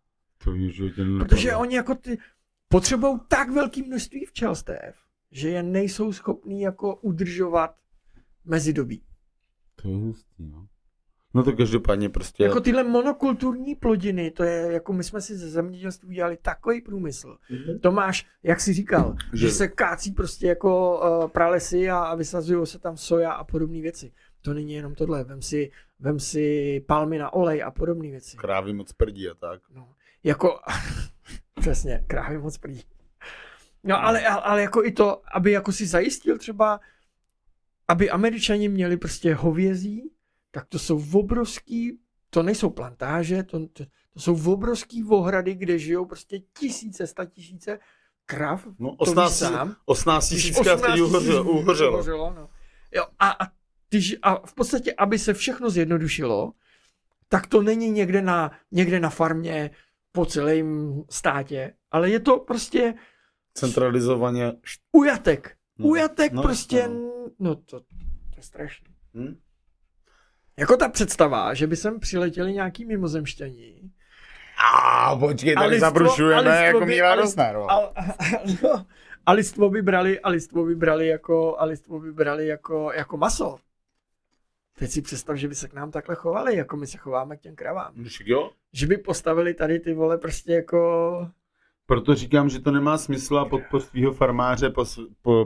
To 0.44 0.54
životě 0.56 1.04
nenapadlo. 1.04 1.28
Protože 1.28 1.56
oni 1.56 1.76
jako 1.76 1.94
ty 1.94 2.18
potřebují 2.68 3.18
tak 3.28 3.50
velké 3.50 3.82
množství 3.82 4.24
včelstev, 4.24 4.96
že 5.30 5.48
je 5.48 5.62
nejsou 5.62 6.12
schopní 6.12 6.60
jako 6.60 6.96
udržovat 6.96 7.76
mezidobí. 8.44 9.02
To 9.82 9.88
je 9.88 9.96
hustý, 9.96 10.46
no. 10.46 10.68
No 11.34 11.42
to 11.42 11.52
každopádně 11.52 12.08
prostě... 12.08 12.44
Jako 12.44 12.60
tyhle 12.60 12.84
monokulturní 12.84 13.74
plodiny, 13.74 14.30
to 14.30 14.44
je 14.44 14.72
jako 14.72 14.92
my 14.92 15.04
jsme 15.04 15.20
si 15.20 15.36
ze 15.36 15.48
zemědělství 15.48 16.14
dělali 16.14 16.36
takový 16.42 16.80
průmysl. 16.80 17.36
To 17.80 17.92
máš, 17.92 18.26
jak 18.42 18.60
jsi 18.60 18.72
říkal, 18.72 19.16
že, 19.32 19.46
Že- 19.46 19.52
se 19.52 19.68
kácí 19.68 20.12
prostě 20.12 20.46
jako 20.46 21.00
uh, 21.00 21.28
pralesy 21.28 21.90
a, 21.90 21.98
a 21.98 22.14
vysazují 22.14 22.66
se 22.66 22.78
tam 22.78 22.96
soja 22.96 23.32
a 23.32 23.44
podobné 23.44 23.80
věci. 23.80 24.12
To 24.42 24.54
není 24.54 24.72
jenom 24.72 24.94
tohle, 24.94 25.24
vem 25.24 25.42
si, 25.42 25.70
vem 26.00 26.20
si 26.20 26.80
palmy 26.86 27.18
na 27.18 27.32
olej 27.32 27.62
a 27.62 27.70
podobné 27.70 28.10
věci. 28.10 28.36
Krávy 28.36 28.72
moc 28.72 28.92
prdí 28.92 29.28
a 29.28 29.34
tak. 29.34 29.60
No, 29.74 29.88
jako, 30.24 30.60
přesně, 31.60 32.04
krávy 32.06 32.38
moc 32.38 32.58
prdí. 32.58 32.82
No, 33.84 34.04
ale, 34.04 34.26
ale, 34.26 34.42
ale 34.42 34.62
jako 34.62 34.84
i 34.84 34.92
to, 34.92 35.22
aby 35.34 35.52
jako 35.52 35.72
si 35.72 35.86
zajistil 35.86 36.38
třeba, 36.38 36.80
aby 37.88 38.10
američani 38.10 38.68
měli 38.68 38.96
prostě 38.96 39.34
hovězí, 39.34 40.10
tak 40.50 40.66
to 40.68 40.78
jsou 40.78 41.02
obrovský, 41.12 41.98
to 42.30 42.42
nejsou 42.42 42.70
plantáže, 42.70 43.42
to, 43.42 43.66
to, 43.68 43.84
to 44.14 44.20
jsou 44.20 44.52
obrovský 44.52 45.04
ohrady, 45.04 45.54
kde 45.54 45.78
žijou 45.78 46.04
prostě 46.06 46.38
tisíce, 46.58 47.06
sta 47.06 47.24
tisíce 47.24 47.78
krav. 48.26 48.66
No, 48.78 48.96
to 48.96 49.04
víš 49.04 49.10
18, 49.10 49.38
sám. 49.38 49.76
18 49.84 50.28
Když 50.30 50.42
tisícká 50.42 50.74
18 50.74 50.92
teď 50.92 51.00
uhořelo. 51.00 51.44
tisíc 51.44 51.62
uhořelo. 51.62 52.32
no. 52.34 52.48
Jo, 52.94 53.04
a, 53.18 53.30
a, 53.30 53.46
ty, 53.88 54.00
a 54.22 54.46
v 54.46 54.54
podstatě, 54.54 54.94
aby 54.98 55.18
se 55.18 55.34
všechno 55.34 55.70
zjednodušilo, 55.70 56.52
tak 57.28 57.46
to 57.46 57.62
není 57.62 57.90
někde 57.90 58.22
na, 58.22 58.50
někde 58.72 59.00
na 59.00 59.10
farmě 59.10 59.70
po 60.12 60.26
celém 60.26 61.00
státě, 61.10 61.74
ale 61.90 62.10
je 62.10 62.20
to 62.20 62.38
prostě 62.38 62.94
Centralizovaně. 63.54 64.52
ujatek. 64.92 65.56
No, 65.78 65.86
Ujatek 65.86 66.32
no, 66.32 66.42
prostě, 66.42 66.88
no. 66.88 67.30
no 67.38 67.54
to, 67.54 67.80
to 67.80 67.86
je 68.36 68.42
strašné. 68.42 68.88
Hm? 69.14 69.40
Jako 70.60 70.76
ta 70.76 70.88
představa, 70.88 71.54
že 71.54 71.66
by 71.66 71.76
sem 71.76 72.00
přiletěli 72.00 72.52
nějaký 72.52 72.84
mimozemšťaní. 72.84 73.90
A 74.82 75.16
počkej, 75.16 75.54
A 75.56 75.60
tady 75.60 75.76
listvo- 75.76 75.80
zabrušujeme 75.80 76.34
a 76.58 76.62
listvo 76.62 76.80
jako 76.80 76.86
by- 76.86 77.00
Rosner. 77.20 77.54
no. 77.54 77.70
A, 77.70 77.76
a, 77.76 77.92
no, 78.62 78.86
a 79.26 79.32
listvo 79.32 79.70
by 79.70 79.82
brali, 79.82 80.20
a 80.20 80.28
listvo 80.28 80.64
by 80.64 80.74
brali 80.74 81.08
jako, 81.08 81.56
a 81.58 81.64
listvo 81.64 82.00
by 82.00 82.12
brali 82.12 82.46
jako, 82.46 82.92
jako 82.94 83.16
maso. 83.16 83.58
Teď 84.78 84.90
si 84.90 85.02
představ, 85.02 85.36
že 85.36 85.48
by 85.48 85.54
se 85.54 85.68
k 85.68 85.74
nám 85.74 85.90
takhle 85.90 86.14
chovali, 86.16 86.56
jako 86.56 86.76
my 86.76 86.86
se 86.86 86.98
chováme 86.98 87.36
k 87.36 87.40
těm 87.40 87.56
kravám. 87.56 88.04
Však 88.04 88.26
jo? 88.26 88.50
Že 88.72 88.86
by 88.86 88.96
postavili 88.96 89.54
tady 89.54 89.80
ty 89.80 89.92
vole 89.94 90.18
prostě 90.18 90.52
jako... 90.52 91.28
Proto 91.86 92.14
říkám, 92.14 92.48
že 92.48 92.60
to 92.60 92.70
nemá 92.70 92.98
smysl 92.98 93.38
a 93.38 93.44
podpor 93.44 93.80
svého 93.80 94.12
farmáře, 94.12 94.72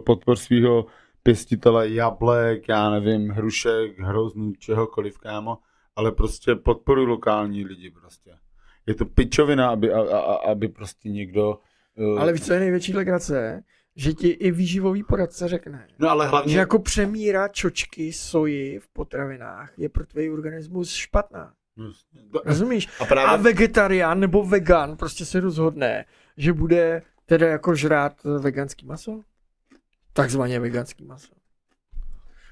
podpor 0.05 0.37
svého 0.37 0.87
pěstitele 1.29 1.89
jablek, 1.91 2.69
já 2.69 2.91
nevím, 2.91 3.29
hrušek, 3.29 3.99
hroznů, 3.99 4.53
čehokoliv, 4.59 5.19
kámo, 5.19 5.59
ale 5.97 6.13
prostě 6.13 6.55
podporuj 6.55 7.07
lokální 7.07 7.65
lidi 7.65 7.91
prostě. 7.91 8.31
Je 8.87 8.95
to 8.95 9.05
pičovina, 9.05 9.71
aby, 9.71 9.93
a, 9.93 10.01
a, 10.01 10.19
a- 10.19 10.51
aby 10.51 10.69
prostě 10.69 11.09
někdo... 11.09 11.59
uh, 11.99 12.21
Ale 12.21 12.33
víš, 12.33 12.43
co 12.47 12.53
je 12.53 12.61
největší 12.61 12.95
legrace? 12.95 13.63
Že 13.97 14.13
ti 14.13 14.29
i 14.29 14.51
výživový 14.51 15.03
poradce 15.03 15.49
řekne, 15.49 15.87
No 15.99 16.11
ale 16.11 16.29
hlavně... 16.29 16.53
že 16.53 16.59
jako 16.59 16.79
přemíra 16.79 17.49
čočky 17.49 18.13
soji 18.13 18.79
v 18.79 18.89
potravinách 18.89 19.73
je 19.79 19.89
pro 19.89 20.07
tvůj 20.07 20.31
organismus 20.31 20.91
špatná. 20.95 21.53
To- 22.33 22.43
Rozumíš? 22.45 22.89
A 23.01 23.05
právě... 23.05 23.31
A 23.33 23.37
vegetarián 23.37 24.21
nebo 24.21 24.45
vegan 24.45 24.97
prostě 24.97 25.25
se 25.25 25.41
rozhodne, 25.41 26.05
že 26.37 26.53
bude 26.53 27.03
teda 27.27 27.47
jako 27.49 27.75
žrát 27.75 28.25
veganský 28.25 28.87
maso? 28.87 29.21
Takzvaně 30.15 30.61
veganský 30.61 31.05
maso. 31.05 31.35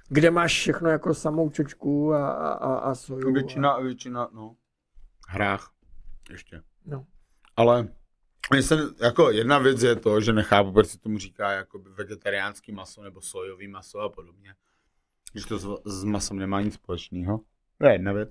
Kde 0.08 0.30
máš 0.30 0.52
všechno 0.52 0.88
jako 0.88 1.14
samou 1.14 1.50
čočku 1.50 2.14
a, 2.14 2.32
a, 2.32 2.52
a, 2.52 2.74
a 2.74 2.94
soju. 2.94 3.32
Většina, 3.32 3.78
většina, 3.78 4.28
no. 4.32 4.56
Hrách. 5.28 5.72
Ještě. 6.30 6.62
No. 6.86 7.06
Ale 7.56 7.88
Myslím, 8.50 8.80
jako 9.02 9.30
jedna 9.30 9.58
věc 9.58 9.82
je 9.82 9.96
to, 9.96 10.20
že 10.20 10.32
nechápu, 10.32 10.72
proč 10.72 10.86
se 10.86 10.98
tomu 10.98 11.18
říká 11.18 11.52
jako 11.52 11.78
vegetariánský 11.78 12.72
maso 12.72 13.02
nebo 13.02 13.20
sojový 13.20 13.68
maso 13.68 13.98
a 13.98 14.08
podobně. 14.08 14.54
Když 15.32 15.44
to 15.44 15.58
s, 15.58 15.82
s 15.84 16.04
masem 16.04 16.38
nemá 16.38 16.60
nic 16.60 16.74
společného. 16.74 17.40
To 17.78 17.86
je 17.86 17.92
jedna 17.92 18.12
věc. 18.12 18.30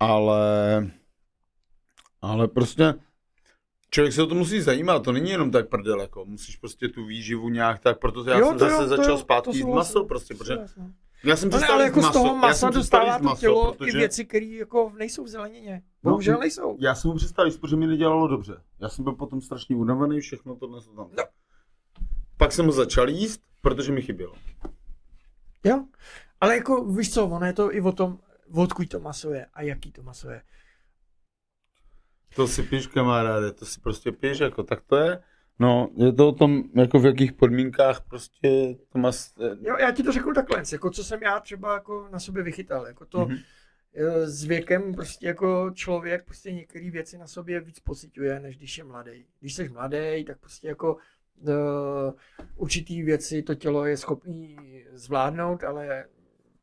Ale, 0.00 0.90
ale 2.22 2.48
prostě 2.48 2.94
člověk 3.94 4.12
se 4.12 4.22
o 4.22 4.26
to 4.26 4.34
musí 4.34 4.60
zajímat, 4.60 5.02
to 5.02 5.12
není 5.12 5.30
jenom 5.30 5.50
tak 5.50 5.68
prdel, 5.68 6.00
jako 6.00 6.24
musíš 6.24 6.56
prostě 6.56 6.88
tu 6.88 7.04
výživu 7.04 7.48
nějak 7.48 7.78
tak, 7.78 7.98
proto 7.98 8.30
já 8.30 8.38
Jo, 8.38 8.46
jsem 8.48 8.58
to 8.58 8.64
zase 8.64 8.74
jo, 8.74 8.80
to 8.82 8.88
začal 8.88 9.10
jo, 9.10 9.18
zpátky 9.18 9.50
to 9.50 9.56
jíst 9.56 9.62
souhlasím, 9.62 9.94
maso, 9.94 10.04
prostě, 10.04 10.34
protože 10.34 10.58
já 11.24 11.36
jsem 11.36 11.50
přestal 11.50 11.74
ale 11.74 11.84
jíst 11.84 11.88
jako 11.88 12.00
z 12.00 12.04
maso, 12.04 12.18
toho 12.18 12.26
já 12.34 12.40
masa 12.40 12.70
dostává 12.70 13.18
to 13.18 13.24
maso, 13.24 13.40
tělo 13.40 13.74
i 13.74 13.76
protože- 13.76 13.98
věci, 13.98 14.24
které 14.24 14.46
jako 14.46 14.92
nejsou 14.98 15.24
v 15.24 15.28
zelenině. 15.28 15.82
No, 16.04 16.10
Bohužel 16.10 16.34
no, 16.34 16.40
nejsou. 16.40 16.76
Já 16.80 16.94
jsem 16.94 17.10
ho 17.10 17.16
přestal 17.16 17.46
jíst, 17.46 17.56
protože 17.56 17.76
mi 17.76 17.86
nedělalo 17.86 18.28
dobře. 18.28 18.56
Já 18.80 18.88
jsem 18.88 19.04
byl 19.04 19.12
potom 19.12 19.40
strašně 19.40 19.76
unavený, 19.76 20.20
všechno 20.20 20.56
tohle 20.56 20.80
se 20.80 20.86
tam. 20.86 20.96
No. 20.96 21.24
Pak 22.36 22.52
jsem 22.52 22.66
ho 22.66 22.72
začal 22.72 23.08
jíst, 23.08 23.40
protože 23.62 23.92
mi 23.92 24.02
chybělo. 24.02 24.34
Jo, 25.64 25.84
ale 26.40 26.56
jako 26.56 26.84
víš 26.84 27.12
co, 27.14 27.26
ono 27.26 27.46
je 27.46 27.52
to 27.52 27.74
i 27.74 27.80
o 27.80 27.92
tom, 27.92 28.18
odkud 28.54 28.88
to 28.88 29.00
maso 29.00 29.32
je 29.32 29.46
a 29.54 29.62
jaký 29.62 29.92
to 29.92 30.02
maso 30.02 30.30
je. 30.30 30.42
To 32.36 32.48
si 32.48 32.62
píš, 32.62 32.86
kamaráde, 32.86 33.52
to 33.52 33.66
si 33.66 33.80
prostě 33.80 34.12
píš, 34.12 34.38
jako 34.40 34.62
tak 34.62 34.80
to 34.86 34.96
je. 34.96 35.22
No, 35.58 35.90
je 35.96 36.12
to 36.12 36.28
o 36.28 36.32
tom, 36.32 36.62
jako 36.74 36.98
v 36.98 37.06
jakých 37.06 37.32
podmínkách 37.32 38.00
prostě 38.08 38.76
to 38.92 38.98
má... 38.98 39.10
Jo, 39.60 39.76
já 39.80 39.90
ti 39.90 40.02
to 40.02 40.12
řeknu 40.12 40.32
takhle, 40.32 40.62
jako 40.72 40.90
co 40.90 41.04
jsem 41.04 41.22
já 41.22 41.40
třeba 41.40 41.74
jako 41.74 42.08
na 42.12 42.18
sobě 42.18 42.42
vychytal, 42.42 42.86
jako 42.86 43.06
to 43.06 43.18
Mhm. 43.26 43.36
eh, 43.94 44.26
s 44.26 44.44
věkem 44.44 44.94
prostě 44.94 45.26
jako 45.26 45.70
člověk 45.74 46.24
prostě 46.24 46.52
některé 46.52 46.90
věci 46.90 47.18
na 47.18 47.26
sobě 47.26 47.60
víc 47.60 47.80
pociťuje, 47.80 48.40
než 48.40 48.56
když 48.56 48.78
je 48.78 48.84
mladý. 48.84 49.26
Když 49.40 49.54
jsi 49.54 49.68
mladý, 49.68 50.24
tak 50.24 50.38
prostě 50.40 50.68
jako 50.68 50.96
uh, 51.40 51.50
určitý 52.56 53.02
věci 53.02 53.42
to 53.42 53.54
tělo 53.54 53.84
je 53.86 53.96
schopný 53.96 54.56
zvládnout, 54.92 55.64
ale 55.64 56.04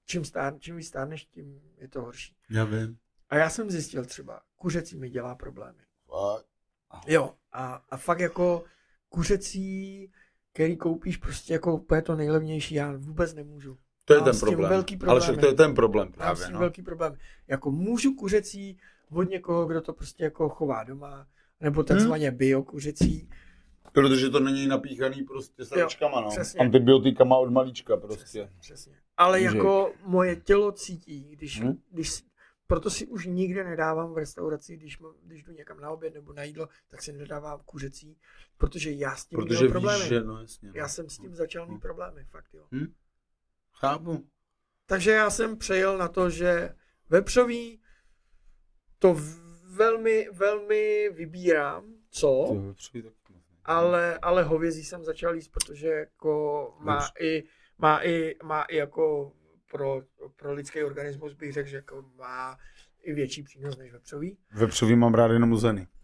čím, 0.06 0.26
stár, 0.26 0.54
čím 0.60 0.76
víc 0.76 0.88
stárneš, 0.88 1.26
tím 1.26 1.62
je 1.78 1.88
to 1.88 2.02
horší. 2.02 2.36
Já 2.50 2.64
vím. 2.66 2.98
A 3.32 3.38
já 3.38 3.50
jsem 3.50 3.72
zjistil 3.72 4.06
třeba, 4.06 4.42
kuřecí 4.56 4.98
mi 4.98 5.10
dělá 5.10 5.36
problémy. 5.36 5.80
Fakt. 6.08 6.46
Jo, 7.08 7.34
a, 7.52 7.84
a 7.90 7.98
fakt 7.98 8.20
jako 8.20 8.64
kuřecí, 9.10 10.12
který 10.54 10.78
koupíš 10.78 11.18
prostě 11.18 11.54
jako 11.54 11.76
úplně 11.76 12.02
to 12.02 12.16
nejlevnější, 12.16 12.76
já 12.76 12.94
vůbec 12.98 13.34
nemůžu. 13.34 13.78
To 14.06 14.14
je 14.14 14.20
Mám 14.20 14.32
ten 14.32 14.40
problém. 14.40 14.70
velký 14.70 14.94
Ale 14.94 15.00
problémy. 15.00 15.22
však 15.22 15.40
to 15.40 15.46
je 15.48 15.54
ten 15.54 15.74
problém 15.76 16.08
Mám 16.08 16.14
s 16.14 16.18
právě, 16.18 16.46
tím 16.46 16.54
no. 16.54 16.60
velký 16.60 16.82
problém. 16.82 17.18
Jako 17.48 17.72
můžu 17.72 18.16
kuřecí 18.16 18.78
od 19.12 19.30
někoho, 19.30 19.66
kdo 19.66 19.82
to 19.82 19.94
prostě 19.94 20.24
jako 20.24 20.50
chová 20.50 20.84
doma, 20.84 21.28
nebo 21.60 21.84
takzvaně 21.84 22.32
bio 22.32 22.64
kuřecí. 22.64 23.30
Protože 23.94 24.30
to 24.30 24.40
není 24.40 24.68
napíchaný 24.68 25.24
prostě 25.24 25.66
sračkama, 25.66 26.22
no. 26.22 26.30
přesně. 26.30 26.60
Antibiotikama 26.60 27.38
od 27.38 27.50
malíčka 27.52 27.98
prostě. 27.98 28.24
Přesně, 28.24 28.50
přesně. 28.60 28.94
Ale 29.18 29.42
Takže- 29.42 29.58
jako 29.58 29.94
moje 30.06 30.36
tělo 30.36 30.72
cítí, 30.72 31.30
když, 31.32 31.62
Hm? 31.62 31.74
když 31.92 32.24
proto 32.72 32.90
si 32.90 33.08
už 33.08 33.26
nikde 33.26 33.64
nedávám 33.64 34.14
v 34.14 34.18
restauraci, 34.18 34.78
když, 34.78 35.00
mám, 35.00 35.14
když 35.24 35.44
jdu 35.44 35.54
někam 35.54 35.80
na 35.80 35.90
oběd 35.90 36.14
nebo 36.14 36.34
na 36.34 36.44
jídlo, 36.44 36.70
tak 36.88 37.02
si 37.02 37.14
nedávám 37.14 37.60
kuřecí, 37.66 38.18
protože 38.58 38.92
já 38.92 39.16
s 39.16 39.26
tím 39.26 39.40
Protože 39.40 39.58
měl 39.60 39.70
problémy. 39.70 40.00
víš, 40.00 40.10
že 40.10 40.24
no 40.24 40.42
jasně. 40.42 40.68
No. 40.70 40.74
Já 40.76 40.88
jsem 40.88 41.10
s 41.10 41.18
tím 41.18 41.36
začal 41.36 41.68
mít 41.68 41.76
Hm. 41.76 41.80
problémy, 41.80 42.24
fakt 42.24 42.54
jo. 42.54 42.66
Chápu. 43.74 44.28
Takže 44.86 45.12
já 45.12 45.30
jsem 45.30 45.58
přejel 45.58 45.98
na 45.98 46.08
to, 46.08 46.30
že 46.30 46.76
vepřový 47.10 47.82
to 49.00 49.18
velmi, 49.64 50.30
velmi 50.32 51.10
vybírám, 51.10 51.94
co, 52.10 52.48
Ty 52.92 53.04
ale, 53.66 54.18
ale 54.22 54.44
hovězí 54.44 54.84
jsem 54.84 55.04
začal 55.04 55.36
jíst, 55.36 55.48
protože 55.48 55.88
jako 55.88 56.74
má 56.80 57.10
i, 57.20 57.44
má 57.78 58.04
i, 58.04 58.36
má 58.44 58.64
i 58.64 58.76
jako 58.76 59.34
pro, 59.72 60.02
pro 60.36 60.54
lidský 60.54 60.84
organismus 60.84 61.34
bych 61.34 61.54
řekl, 61.54 61.70
že 61.70 61.76
jako 61.76 62.06
má 62.18 62.58
i 63.04 63.14
větší 63.14 63.44
přínos 63.44 63.78
než 63.78 63.92
vepřový. 63.92 64.38
Vepřový 64.54 64.96
mám 64.96 65.14
rád 65.14 65.32
jenom 65.32 65.52
uzeny. 65.52 65.88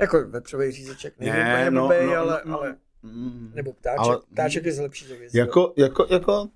Jako 0.00 0.28
vepřový 0.28 0.70
řízeček 0.72 1.18
není 1.18 1.30
úplně 1.30 1.70
no, 1.70 1.82
blbej, 1.82 2.06
no, 2.06 2.16
ale, 2.16 2.42
no, 2.44 2.60
ale, 2.60 2.76
Mm. 3.02 3.52
nebo 3.54 3.72
ptáček, 3.72 3.98
ale- 3.98 4.20
ptáček 4.32 4.64
je 4.64 4.72
z 4.72 4.78
lepší 4.78 5.06
z 5.06 5.10
hovězí. 5.10 5.38
Jako, 5.38 5.74
jako, 5.76 6.06
jako, 6.10 6.48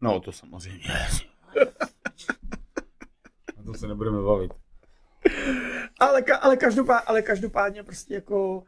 no 0.00 0.20
to 0.20 0.32
samozřejmě. 0.32 0.84
Na 3.56 3.62
to 3.66 3.74
se 3.74 3.88
nebudeme 3.88 4.22
bavit. 4.22 4.52
Ale, 6.00 6.22
ka- 6.22 6.38
ale, 6.40 6.56
každopádně, 6.56 7.06
ale 7.06 7.22
každopádně 7.22 7.82
prostě 7.82 8.14
jako 8.14 8.62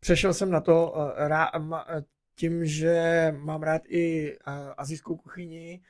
přešel 0.00 0.34
jsem 0.34 0.50
na 0.50 0.60
to 0.60 0.90
uh, 0.96 1.10
rá, 1.28 1.50
ma, 1.58 1.86
eh, 1.88 2.02
tím, 2.42 2.64
že 2.66 2.94
mám 3.38 3.62
rád 3.62 3.82
i 3.88 4.36
azijskou 4.76 5.16
kuchyni 5.16 5.80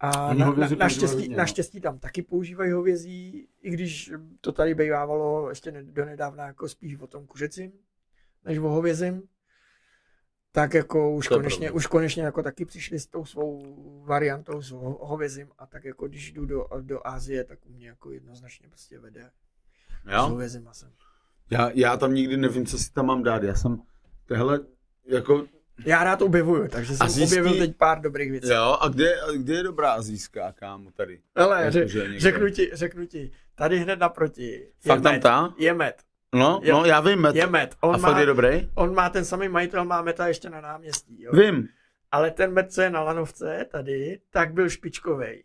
a 0.00 0.34
na, 0.34 0.50
na, 0.52 0.68
naštěstí, 0.78 1.28
no. 1.28 1.36
naštěstí 1.36 1.80
tam 1.80 1.98
taky 1.98 2.22
používají 2.22 2.72
hovězí, 2.72 3.48
i 3.62 3.70
když 3.70 4.12
to 4.40 4.52
tady 4.52 4.74
bývávalo 4.74 5.48
ještě 5.48 5.72
ne- 5.72 5.82
donedávna 5.82 6.46
jako 6.46 6.68
spíš 6.68 6.98
o 7.00 7.06
tom 7.06 7.26
kuřecím, 7.26 7.72
než 8.44 8.58
o 8.58 8.68
hovězím. 8.68 9.22
Tak 10.52 10.74
jako 10.74 11.10
už 11.14 11.28
To 11.28 11.34
konečně, 11.34 11.66
pravda. 11.66 11.76
už 11.76 11.86
konečně 11.86 12.22
jako 12.22 12.42
taky 12.42 12.64
přišli 12.64 12.98
s 13.00 13.06
tou 13.06 13.24
svou 13.24 13.62
variantou 14.06 14.62
s 14.62 14.70
ho- 14.70 14.98
hovězím 15.06 15.48
a 15.58 15.66
tak 15.66 15.84
jako 15.84 16.08
když 16.08 16.32
jdu 16.32 16.46
do, 16.46 16.66
do 16.80 17.06
Asie, 17.06 17.44
tak 17.44 17.66
u 17.66 17.72
mě 17.72 17.88
jako 17.88 18.12
jednoznačně 18.12 18.68
prostě 18.68 18.98
vede 18.98 19.30
s 20.06 20.12
Jo? 20.12 20.22
hovězím 20.28 20.64
masem. 20.64 20.92
Já, 21.50 21.70
já 21.74 21.96
tam 21.96 22.14
nikdy 22.14 22.36
nevím, 22.36 22.66
co 22.66 22.78
si 22.78 22.92
tam 22.92 23.06
mám 23.06 23.22
dát. 23.22 23.42
Já 23.42 23.54
jsem, 23.54 23.82
tehle, 24.26 24.60
jako, 25.06 25.46
Já 25.86 26.04
rád 26.04 26.22
objevuju, 26.22 26.68
takže 26.68 26.96
jsem 26.96 27.06
Asijský- 27.06 27.24
objevil 27.40 27.58
teď 27.58 27.76
pár 27.76 28.00
dobrých 28.00 28.30
věcí. 28.30 28.48
jo, 28.50 28.76
a 28.80 28.88
kde, 28.88 29.20
a 29.20 29.32
kde 29.32 29.54
je 29.54 29.62
dobrá 29.62 29.92
azijská, 29.92 30.52
kámo, 30.52 30.90
tady? 30.90 31.20
Ale 31.34 31.58
Jako, 31.64 31.88
ře, 31.88 31.98
někde. 32.02 32.20
řeknu, 32.20 32.50
ti, 32.50 32.70
řeknu 32.72 33.06
ti, 33.06 33.30
tady 33.54 33.78
hned 33.78 33.98
naproti 33.98 34.68
Fakt 34.86 34.96
je 34.98 35.02
tam 35.02 35.12
med, 35.12 35.22
ta? 35.22 35.54
je 35.58 35.74
med, 35.74 35.94
No, 36.34 36.60
Je- 36.62 36.72
no, 36.72 36.84
já 36.84 37.00
vím, 37.00 37.20
met. 37.20 37.36
je 37.36 37.46
med. 37.46 37.74
A 37.82 37.86
On 37.86 37.98
fakt 38.00 38.12
má, 38.12 38.20
je 38.20 38.26
dobrý? 38.26 38.68
on 38.74 38.94
má 38.94 39.10
ten 39.10 39.24
samý 39.24 39.48
majitel, 39.48 39.84
má 39.84 40.02
meta 40.02 40.28
ještě 40.28 40.50
na 40.50 40.60
náměstí. 40.60 41.22
Jo? 41.22 41.32
Vím. 41.32 41.68
Ale 42.12 42.30
ten 42.30 42.52
med, 42.52 42.72
co 42.72 42.82
je 42.82 42.90
na 42.90 43.02
lanovce 43.02 43.66
tady, 43.72 44.20
tak 44.30 44.52
byl 44.52 44.68
špičkovej. 44.68 45.44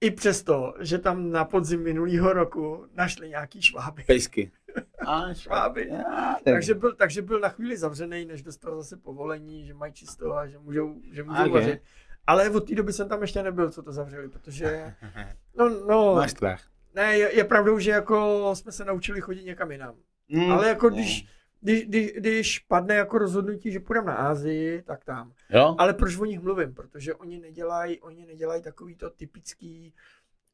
I 0.00 0.10
přesto, 0.10 0.74
že 0.80 0.98
tam 0.98 1.30
na 1.30 1.44
podzim 1.44 1.82
minulého 1.82 2.32
roku 2.32 2.86
našli 2.94 3.28
nějaký 3.28 3.62
šváby. 3.62 4.02
Pejsky. 4.06 4.50
A 5.06 5.34
Šváby. 5.34 5.88
Já, 5.88 6.36
Takže 6.44 6.74
byl, 6.74 6.94
takže 6.94 7.22
byl 7.22 7.40
na 7.40 7.48
chvíli 7.48 7.76
zavřený, 7.76 8.24
než 8.24 8.42
dostal 8.42 8.76
zase 8.76 8.96
povolení, 8.96 9.66
že 9.66 9.74
mají 9.74 9.92
čisto 9.92 10.32
a 10.36 10.46
že 10.46 10.58
můžou, 10.58 10.94
že 11.12 11.22
můžou 11.24 11.44
Ok. 11.46 11.52
vařit. 11.52 11.82
Ale 12.26 12.50
od 12.50 12.68
té 12.68 12.74
doby 12.74 12.92
jsem 12.92 13.08
tam 13.08 13.22
ještě 13.22 13.42
nebyl, 13.42 13.70
co 13.70 13.82
to 13.82 13.92
zavřeli, 13.92 14.28
protože 14.28 14.94
no, 15.56 15.68
no, 15.68 16.14
Máš 16.14 16.30
strach. 16.30 16.62
ne, 16.94 17.18
je, 17.18 17.36
je 17.36 17.44
pravdou, 17.44 17.78
že 17.78 17.90
jako 17.90 18.50
jsme 18.54 18.72
se 18.72 18.84
naučili 18.84 19.20
chodit 19.20 19.44
někam 19.44 19.70
jinam. 19.72 19.94
Mm, 20.28 20.50
Ale 20.50 20.68
jako 20.68 20.90
no. 20.90 20.96
když, 20.96 21.26
když, 21.60 21.86
když, 21.86 22.12
když 22.12 22.58
padne 22.58 22.94
jako 22.94 23.18
rozhodnutí, 23.18 23.72
že 23.72 23.80
půjdeme 23.80 24.06
na 24.06 24.14
Ázii, 24.16 24.82
tak 24.82 25.04
tam. 25.04 25.32
Jo? 25.50 25.74
Ale 25.78 25.94
proč 25.94 26.16
o 26.18 26.24
nich 26.24 26.40
mluvím? 26.40 26.74
Protože 26.74 27.14
oni 27.14 27.38
nedělají, 27.38 28.00
oni 28.00 28.26
nedělají 28.26 28.62
takový 28.62 28.94
to 28.94 29.10
typický 29.10 29.94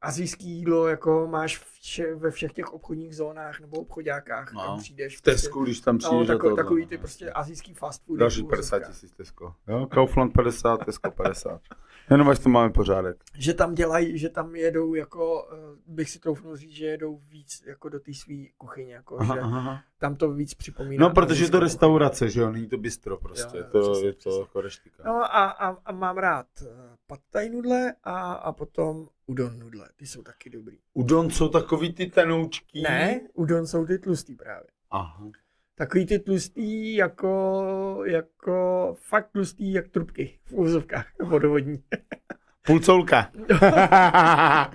azijský 0.01 0.51
jídlo, 0.51 0.89
jako 0.89 1.27
máš 1.31 1.59
vše, 1.59 2.15
ve 2.15 2.31
všech 2.31 2.53
těch 2.53 2.73
obchodních 2.73 3.17
zónách 3.17 3.61
nebo 3.61 3.77
obchodákách, 3.77 4.53
No. 4.53 4.63
kam 4.63 4.79
přijdeš. 4.79 5.17
V 5.19 5.23
Tesku, 5.23 5.65
když 5.65 5.81
tam 5.81 5.97
prostě, 5.99 6.09
přijdeš 6.09 6.29
no, 6.29 6.35
tako, 6.35 6.47
toho, 6.47 6.57
takový 6.57 6.83
no. 6.83 6.89
ty 6.89 6.99
prostě 6.99 7.31
azijský 7.31 7.75
fast 7.75 8.05
food. 8.05 8.19
Další 8.19 8.43
50 8.43 8.79
tisíc 8.79 9.13
Tesco. 9.13 9.55
Jo? 9.69 9.87
Kaufland 9.87 10.33
50, 10.33 10.85
Tesco 10.85 11.11
50. 11.11 11.61
Jenom 12.11 12.29
až 12.29 12.39
to 12.39 12.49
máme 12.49 12.71
pořádek. 12.71 13.17
Že 13.39 13.55
tam 13.55 13.75
dělají, 13.75 14.19
že 14.19 14.29
tam 14.29 14.57
jedou 14.57 14.95
jako, 14.95 15.49
eh, 15.53 15.57
bych 15.87 16.11
si 16.11 16.19
troufnul 16.19 16.57
říct, 16.57 16.71
že 16.71 16.87
jedou 16.87 17.17
víc 17.29 17.63
jako 17.67 17.89
do 17.89 18.01
té 18.01 18.15
své 18.15 18.35
kuchyně, 18.59 18.95
jako, 18.95 19.17
Aha, 19.21 19.35
že 19.35 19.41
aha, 19.41 19.83
tam 19.99 20.17
to 20.17 20.31
víc 20.33 20.55
připomíná. 20.55 21.09
No, 21.09 21.15
protože 21.15 21.45
je 21.45 21.51
to 21.51 21.61
restaurace, 21.61 22.31
že 22.31 22.41
jo, 22.41 22.51
není 22.51 22.67
to 22.69 22.79
bistro 22.79 23.17
prostě, 23.17 23.57
Jo, 23.57 23.65
jo, 23.65 23.71
to, 23.73 23.91
přesně, 23.91 24.09
je 24.09 24.13
to 24.13 24.19
přesně. 24.19 24.41
jako 24.41 24.61
reštika. 24.61 25.03
No 25.07 25.13
a, 25.25 25.45
a, 25.45 25.77
a 25.85 25.93
mám 25.93 26.19
rád 26.19 26.47
eh, 26.63 26.67
pad 27.07 27.21
thai 27.31 27.51
nudle 27.51 27.95
a, 28.05 28.33
a 28.33 28.53
potom 28.53 29.09
udon 29.27 29.59
nudle, 29.59 29.89
ty 29.97 30.07
jsou 30.07 30.23
taky 30.23 30.51
dobrý. 30.51 30.79
Udon 30.93 31.31
jsou 31.31 31.49
takový 31.49 31.95
ty 31.95 32.07
tenoučký. 32.07 32.83
Ne, 32.83 33.21
udon 33.35 33.67
jsou 33.67 33.87
ty 33.87 33.99
tlustý 33.99 34.35
právě. 34.35 34.71
Aha. 34.91 35.31
Takový 35.75 36.07
ty 36.07 36.19
tlustý 36.19 36.95
jako, 36.95 38.03
jako 38.05 38.97
fakt 38.99 39.31
tlustý 39.33 39.73
jak 39.73 39.89
trubky 39.89 40.39
v 40.45 40.53
úzovkách 40.53 41.07
vodovodní. 41.23 41.85
Půlcoulka. 42.67 43.33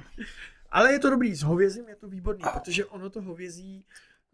Ale 0.71 0.91
je 0.91 0.99
to 0.99 1.09
dobrý, 1.09 1.35
s 1.35 1.43
hovězím 1.43 1.89
je 1.89 1.95
to 1.95 2.07
výborný, 2.07 2.43
protože 2.53 2.85
ono 2.85 3.09
to 3.09 3.21
hovězí 3.21 3.85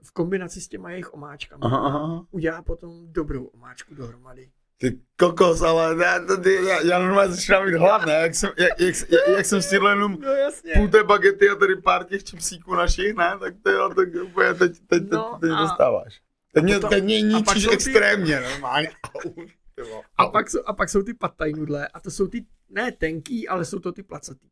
v 0.02 0.12
kombinaci 0.12 0.62
s 0.62 0.68
těma 0.68 0.92
jejich 0.92 1.14
omáčkami 1.14 1.62
aha, 1.66 1.78
aha. 1.78 2.26
udělá 2.32 2.62
potom 2.62 3.14
dobrou 3.14 3.46
omáčku 3.46 3.96
dohromady. 3.96 4.52
Ty 4.78 5.00
kokos, 5.20 5.62
ale 5.62 5.96
to 6.28 6.38
ty, 6.38 6.54
já, 6.54 6.82
já 6.82 7.00
normálně 7.00 7.34
začínám 7.34 7.66
mít 7.66 7.76
hlad, 7.76 8.06
ne? 8.06 8.14
Jak 8.14 8.36
jsem, 8.36 8.50
jak, 8.58 8.80
jak, 8.80 8.96
jak, 9.10 9.28
jak 9.38 9.46
jsem 9.46 9.62
stihl 9.62 9.88
jenom 9.88 10.18
No 10.22 10.32
jasně. 10.32 10.74
půl 10.76 10.88
té 10.88 11.04
bagety 11.04 11.50
a 11.50 11.56
tady 11.56 11.76
pár 11.76 12.04
těch 12.04 12.24
čipsíků 12.24 12.76
našich, 12.76 13.14
ne? 13.16 13.38
Tak 13.40 13.54
to 13.64 13.72
jo, 13.72 13.90
tak 13.96 14.08
úplně 14.24 14.54
teď, 14.54 14.72
teď, 14.72 14.88
teď, 14.88 15.10
No 15.12 15.38
teď 15.42 15.52
a- 15.52 15.62
dostáváš. 15.62 16.22
Teď 16.54 16.64
mě, 16.64 16.74
potom- 16.76 16.90
teď 16.90 17.04
mě 17.04 17.22
ničíš 17.22 17.64
ty- 17.66 17.72
extrémně, 17.74 18.42
normálně. 18.42 18.90
Ty 19.76 19.82
vole. 19.82 20.04
A 20.18 20.28
pak, 20.28 20.50
jsou, 20.50 20.60
a 20.66 20.74
pak 20.74 20.90
jsou 20.90 21.04
ty 21.04 21.14
pataj 21.14 21.54
nudle 21.54 21.88
a 21.88 22.00
to 22.00 22.12
jsou 22.12 22.28
ty, 22.28 22.46
ne 22.70 22.92
tenký, 22.92 23.48
ale 23.48 23.66
jsou 23.66 23.80
to 23.80 23.92
ty 23.92 24.04
placatý. 24.04 24.48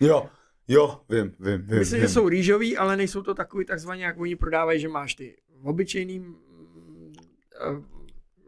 Jo, 0.00 0.28
jo, 0.68 1.00
vím, 1.08 1.34
vím, 1.40 1.62
vím. 1.66 1.78
Myslím, 1.78 2.00
vím. 2.00 2.08
že 2.08 2.14
jsou 2.14 2.28
rýžový, 2.28 2.76
ale 2.76 2.96
nejsou 2.96 3.22
to 3.22 3.34
takový 3.34 3.64
takzvaně, 3.64 4.04
jak 4.04 4.18
oni 4.20 4.36
prodávají, 4.36 4.80
že 4.80 4.88
máš 4.88 5.14
ty 5.14 5.36
obyčejný 5.62 6.18
mm, 6.18 7.12
eh, 7.60 7.93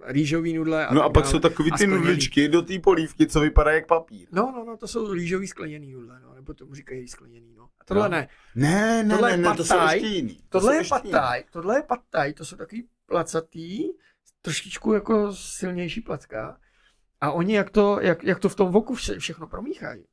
rýžový 0.06 0.54
nudle. 0.54 0.86
A 0.86 0.94
No 0.94 1.02
a 1.02 1.08
pak 1.10 1.22
dále. 1.24 1.30
jsou 1.32 1.38
takový 1.38 1.70
ty 1.78 1.86
nudličky 1.86 2.48
do 2.48 2.62
té 2.62 2.78
polívky, 2.78 3.26
co 3.26 3.40
vypadají 3.40 3.74
jak 3.76 3.86
papír. 3.86 4.28
No, 4.32 4.52
no, 4.56 4.64
no, 4.64 4.76
to 4.76 4.88
jsou 4.88 5.12
rýžový 5.12 5.46
skleněný 5.46 5.92
nudle, 5.92 6.20
no, 6.20 6.34
nebo 6.34 6.54
tomu 6.54 6.74
říkají 6.74 7.08
skleněný, 7.08 7.54
no. 7.54 7.64
A 7.80 7.84
tohle 7.84 8.04
Jo. 8.06 8.08
ne. 8.10 8.28
Ne, 8.54 9.02
ne, 9.04 9.14
Tohle 9.14 9.36
ne, 9.36 9.36
ne, 9.50 9.56
to 9.56 9.64
jsou 9.64 9.74
pataj. 9.76 9.96
ještě 9.96 10.08
jiný. 10.16 10.36
To 10.36 10.60
Tohle 10.60 10.76
je 10.76 10.82
pataj, 10.88 11.44
tohle 11.50 11.78
je 11.78 11.82
pataj, 11.82 12.32
to 12.32 12.44
jsou 12.44 12.56
takový 12.56 12.88
placatý, 13.06 13.82
trošičku 14.42 14.92
jako 14.92 15.32
silnější 15.34 16.00
placka. 16.00 16.58
A 17.20 17.32
oni, 17.32 17.54
jak 17.54 17.70
to, 17.70 17.98
jak, 18.00 18.24
jak 18.24 18.38
to 18.38 18.48
v 18.48 18.54
tom 18.54 18.72
voku 18.72 18.94
vše, 18.94 19.18
všechno 19.18 19.46
promíchají, 19.46 20.04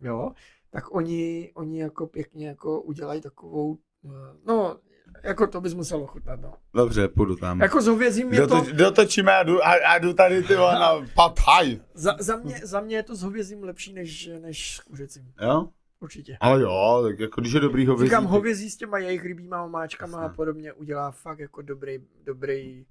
jo, 0.00 0.30
tak 0.70 0.94
oni, 0.94 1.52
oni 1.54 1.80
jako 1.80 2.06
pěkně 2.06 2.48
jako 2.48 2.80
udělají 2.82 3.20
takovou, 3.20 3.78
eh, 4.04 4.08
no, 4.46 4.78
jako 5.22 5.46
to 5.46 5.60
bys 5.60 5.74
musel 5.74 6.02
ochutnat, 6.02 6.40
no. 6.40 6.54
Dobře, 6.74 7.08
půjdu 7.08 7.36
tam. 7.36 7.60
Jako 7.60 7.82
s 7.82 7.86
hovězím 7.86 8.32
je 8.32 8.40
to, 8.40 8.46
Dotoč, 8.46 8.72
dotočíme 8.72 9.32
a 9.36 9.42
jdu, 9.42 9.66
a, 9.66 9.70
a 9.94 9.98
jdu 9.98 10.12
tady 10.12 10.42
ty 10.42 10.54
na 10.54 10.92
pataj. 11.14 11.80
za, 11.94 12.16
za, 12.18 12.36
mě, 12.36 12.60
za 12.62 12.80
mě 12.80 12.96
je 12.96 13.02
to 13.02 13.16
s 13.16 13.22
hovězím 13.22 13.64
lepší 13.64 13.92
než, 13.92 14.30
než 14.40 14.76
s 14.76 14.80
kuřecím, 14.80 15.32
Jo? 15.42 15.68
určitě. 16.00 16.36
Ale 16.40 16.62
jo, 16.62 17.00
tak 17.02 17.18
jako 17.20 17.40
když 17.40 17.52
je 17.52 17.60
dobrý 17.60 17.86
hovězí. 17.86 18.08
Říkám, 18.08 18.24
hovězí 18.24 18.70
s 18.70 18.76
těma 18.76 18.98
jejich 18.98 19.24
rybíma 19.24 19.62
omáčkama 19.62 20.18
a 20.18 20.28
podobně 20.28 20.72
udělá 20.72 21.10
fakt 21.10 21.38
jako 21.38 21.62
dobrý, 21.62 21.98
dobrý... 22.24 22.84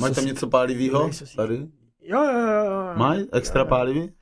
Máš 0.00 0.14
tam 0.14 0.26
něco 0.26 0.50
sosík. 1.12 1.36
Tady? 1.36 1.54
Jo, 2.00 2.24
jo, 2.24 2.48
jo. 2.64 2.94
Mají 2.96 3.28
extra 3.32 3.64
pálivý? 3.64 4.12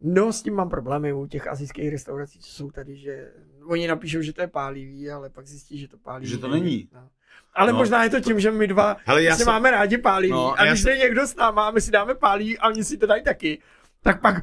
No, 0.00 0.32
s 0.32 0.42
tím 0.42 0.54
mám 0.54 0.68
problémy 0.68 1.12
u 1.12 1.26
těch 1.26 1.46
azijských 1.46 1.90
restaurací, 1.90 2.38
co 2.38 2.50
jsou 2.50 2.70
tady, 2.70 2.96
že 2.96 3.32
oni 3.68 3.88
napíšou, 3.88 4.22
že 4.22 4.32
to 4.32 4.40
je 4.40 4.46
pálivý, 4.46 5.10
ale 5.10 5.30
pak 5.30 5.46
zjistí, 5.46 5.78
že 5.78 5.88
to 5.88 5.98
pálivý 5.98 6.30
Že 6.30 6.38
to 6.38 6.48
není. 6.48 6.88
No. 6.94 7.08
Ale 7.54 7.72
No. 7.72 7.78
možná 7.78 8.04
je 8.04 8.10
to 8.10 8.20
tím, 8.20 8.40
že 8.40 8.50
my 8.50 8.66
dva 8.66 8.96
Hele, 9.04 9.22
já 9.22 9.36
si 9.36 9.42
jsem- 9.44 9.52
máme 9.52 9.70
rádi 9.70 9.98
pálivý 9.98 10.32
No, 10.32 10.60
a 10.60 10.64
když 10.64 10.80
jsem- 10.82 10.92
jde 10.92 10.98
někdo 10.98 11.26
s 11.26 11.34
náma 11.36 11.68
a 11.68 11.70
my 11.70 11.80
si 11.80 11.90
dáme 11.90 12.14
pálivý 12.14 12.58
a 12.58 12.68
oni 12.68 12.84
si 12.84 12.98
to 12.98 13.06
dají 13.06 13.22
taky, 13.24 13.58
tak 14.02 14.20
pak, 14.20 14.42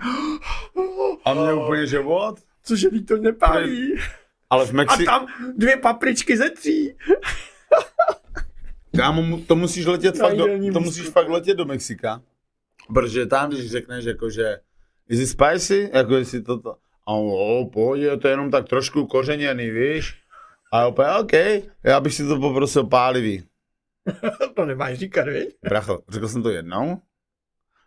A 1.25 1.33
mě 1.33 1.53
úplně 1.53 1.87
život? 1.87 2.35
cože 2.63 2.89
teď 2.89 3.05
to 3.07 3.17
nepálí. 3.17 3.95
Ale 4.49 4.65
v 4.65 4.69
A 4.69 4.73
Mexi... 4.73 5.05
tam 5.05 5.27
dvě 5.57 5.77
papričky 5.77 6.37
ze 6.37 6.49
tří. 6.49 6.95
Kámo, 8.97 9.39
to 9.47 9.55
musíš 9.55 9.85
letět 9.85 10.17
fakt 10.17 10.37
do, 10.37 10.45
to 10.73 10.79
musíš 10.79 11.09
fakt 11.09 11.29
letět 11.29 11.57
do 11.57 11.65
Mexika. 11.65 12.21
Protože 12.93 13.25
tam, 13.25 13.49
když 13.49 13.71
řekneš 13.71 14.05
jako, 14.05 14.29
že 14.29 14.59
is 15.09 15.19
it 15.19 15.27
spicy? 15.29 15.89
Jako 15.93 16.15
jestli 16.15 16.41
to 16.41 16.59
to... 16.59 16.75
A 17.07 17.11
on, 17.13 17.31
o, 17.33 17.69
pohodě, 17.73 18.17
to 18.17 18.27
je 18.27 18.31
jenom 18.31 18.51
tak 18.51 18.69
trošku 18.69 19.05
kořeněný, 19.07 19.69
víš? 19.69 20.13
A 20.73 20.79
já 20.79 20.87
úplně, 20.87 21.07
OK, 21.19 21.31
já 21.83 21.99
bych 21.99 22.13
si 22.13 22.27
to 22.27 22.39
poprosil 22.39 22.83
pálivý. 22.83 23.43
to 24.55 24.65
nemáš 24.65 24.97
říkat, 24.97 25.27
viď? 25.27 25.49
Bracho, 25.63 25.99
řekl 26.09 26.27
jsem 26.27 26.43
to 26.43 26.49
jednou, 26.49 26.97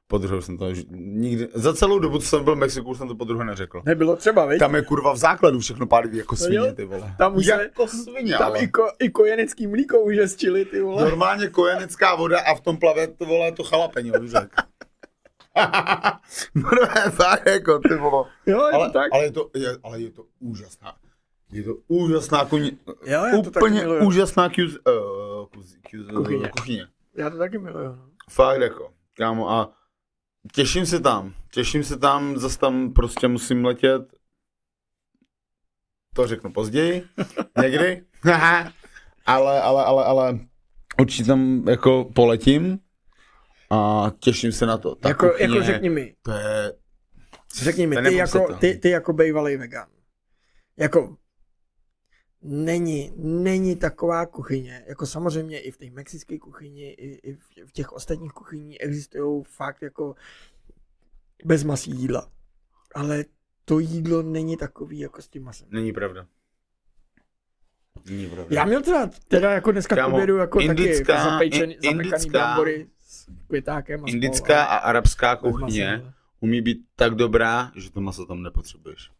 po 0.09 0.19
druhou 0.19 0.41
jsem 0.41 0.59
to 0.59 0.69
už 0.69 0.85
nikdy, 0.91 1.49
za 1.55 1.75
celou 1.75 1.99
dobu, 1.99 2.19
co 2.19 2.27
jsem 2.27 2.45
byl 2.45 2.55
v 2.55 2.59
Mexiku, 2.59 2.95
jsem 2.95 3.09
to 3.09 3.15
po 3.15 3.25
druhé 3.25 3.45
neřekl. 3.45 3.83
Nebylo 3.87 4.17
třeba, 4.17 4.47
viď? 4.47 4.59
Tam 4.59 4.75
je 4.75 4.83
kurva 4.83 5.13
v 5.13 5.17
základu 5.17 5.61
všechno 5.61 5.87
pálivý 5.87 6.19
jako 6.19 6.35
No 6.35 6.37
svině, 6.37 6.57
jo. 6.59 6.73
ty 6.75 6.85
vole. 6.85 7.15
Tam 7.19 7.37
už 7.37 7.47
se- 7.47 7.53
jako 7.53 7.89
svině, 7.89 8.39
Tam 8.39 8.47
ale. 8.47 8.59
i, 8.59 8.69
ko, 8.69 8.89
i 8.99 9.09
kojenecký 9.11 9.67
mlíko 9.67 10.01
už 10.01 10.15
je 10.17 10.29
z 10.29 10.37
chili, 10.37 10.65
ty 10.65 10.81
vole. 10.81 11.03
Normálně 11.05 11.49
kojenecká 11.49 12.15
voda 12.15 12.41
a 12.41 12.55
v 12.55 12.61
tom 12.61 12.77
plave 12.77 13.07
to 13.07 13.25
vole 13.25 13.53
to 13.53 13.65
chalapeňo, 13.65 14.21
víš 14.21 14.33
jak. 14.33 14.66
no 16.55 16.71
ne, 16.71 17.11
tak 17.17 17.47
jako, 17.47 17.79
ty 17.79 17.95
vole. 17.95 18.25
Jo, 18.47 18.67
je 18.67 18.73
Ale, 18.73 18.87
to 18.87 18.93
tak. 18.93 19.13
ale, 19.13 19.25
je 19.25 19.31
to, 19.33 19.51
je, 19.55 19.79
ale 19.85 20.01
je 20.01 20.11
to 20.11 20.25
úžasná. 20.41 20.95
Je 21.53 21.63
to 21.63 21.75
úžasná 21.89 22.45
kuně, 22.45 22.71
Jo, 23.07 23.25
já 23.25 23.43
to 23.43 23.51
taky 23.51 23.71
miluju. 23.71 24.07
úžasná 24.07 24.49
kuz, 24.49 24.77
uh, 24.77 25.47
kuz, 25.55 25.77
kuz, 25.91 26.07
Kuchyně. 26.17 26.49
kuchyně. 26.49 26.87
Já 27.15 27.31
to 27.31 27.39
taky 27.39 27.59
miluju. 27.59 27.87
No. 27.89 27.99
Fakt 28.31 28.61
jako, 28.61 28.91
kámo, 29.15 29.51
a 29.51 29.73
těším 30.53 30.87
se 30.87 31.01
tam, 31.01 31.35
těším 31.53 31.85
se 31.85 31.99
tam, 31.99 32.37
zase 32.39 32.59
tam 32.59 32.93
prostě 32.93 33.29
musím 33.29 33.65
letět, 33.65 34.03
to 36.15 36.27
řeknu 36.27 36.53
později, 36.53 37.05
někdy, 37.63 38.05
ale, 39.27 39.63
ale, 39.63 39.85
ale, 39.85 40.05
ale 40.05 40.39
určitě 41.01 41.25
tam 41.25 41.65
jako 41.69 42.05
poletím 42.15 42.79
a 43.71 44.13
těším 44.19 44.53
se 44.53 44.67
na 44.67 44.79
to. 44.79 44.95
Ta 44.95 45.09
Jako, 45.09 45.29
kuchyně, 45.29 45.55
jako 45.55 45.67
řekni 45.67 45.91
mi, 45.91 46.15
To 46.23 46.33
je, 46.33 46.73
řekni 47.63 47.87
mi, 47.87 47.97
ty 47.97 48.15
jako, 48.17 48.55
ty, 48.55 48.75
ty 48.79 48.91
jako 48.91 49.13
bejvalej 49.13 49.57
vegan. 49.57 49.89
Jako, 50.77 51.17
není, 52.43 53.13
není 53.17 53.77
taková 53.77 54.27
kuchyně, 54.27 54.85
jako 54.89 55.07
samozřejmě 55.07 55.61
i 55.61 55.71
v 55.71 55.77
té 55.77 55.91
mexické 55.91 56.39
kuchyni, 56.39 56.91
i, 56.91 57.31
i 57.31 57.35
v, 57.35 57.41
v 57.67 57.73
těch 57.73 57.93
ostatních 57.93 58.33
kuchyních 58.33 58.77
existují 58.81 59.43
fakt 59.47 59.83
jako 59.83 60.15
bez 61.45 61.65
masí 61.65 61.91
jídla. 61.91 62.31
Ale 62.95 63.25
to 63.65 63.79
jídlo 63.79 64.23
není 64.23 64.57
takový 64.57 64.99
jako 64.99 65.23
s 65.23 65.29
tím 65.29 65.43
masem. 65.45 65.69
není 65.71 65.93
pravda. 65.93 66.27
Není 68.07 68.27
pravda. 68.27 68.57
Já 68.57 68.65
měl 68.65 68.83
teda, 68.83 69.11
teda 69.29 69.53
jako 69.53 69.73
dneska 69.73 69.95
k 69.95 69.99
Kámo, 69.99 70.15
obědu 70.17 70.37
jako 70.37 70.59
indická- 70.59 71.05
taky 71.17 71.31
zapečený, 71.31 71.75
zapekaný 71.75 72.01
indická- 72.11 72.31
brambory 72.31 72.89
s 73.29 73.47
květákem 73.49 74.05
a 74.05 74.09
Indická 74.09 74.65
a 74.65 74.77
arabská 74.77 75.37
kuchyně 75.37 76.03
umí 76.41 76.61
být 76.61 76.79
tak 76.97 77.15
dobrá, 77.15 77.73
že 77.77 77.91
to 77.93 78.01
maso 78.01 78.27
tam 78.27 78.43
nepotřebuješ. 78.43 79.11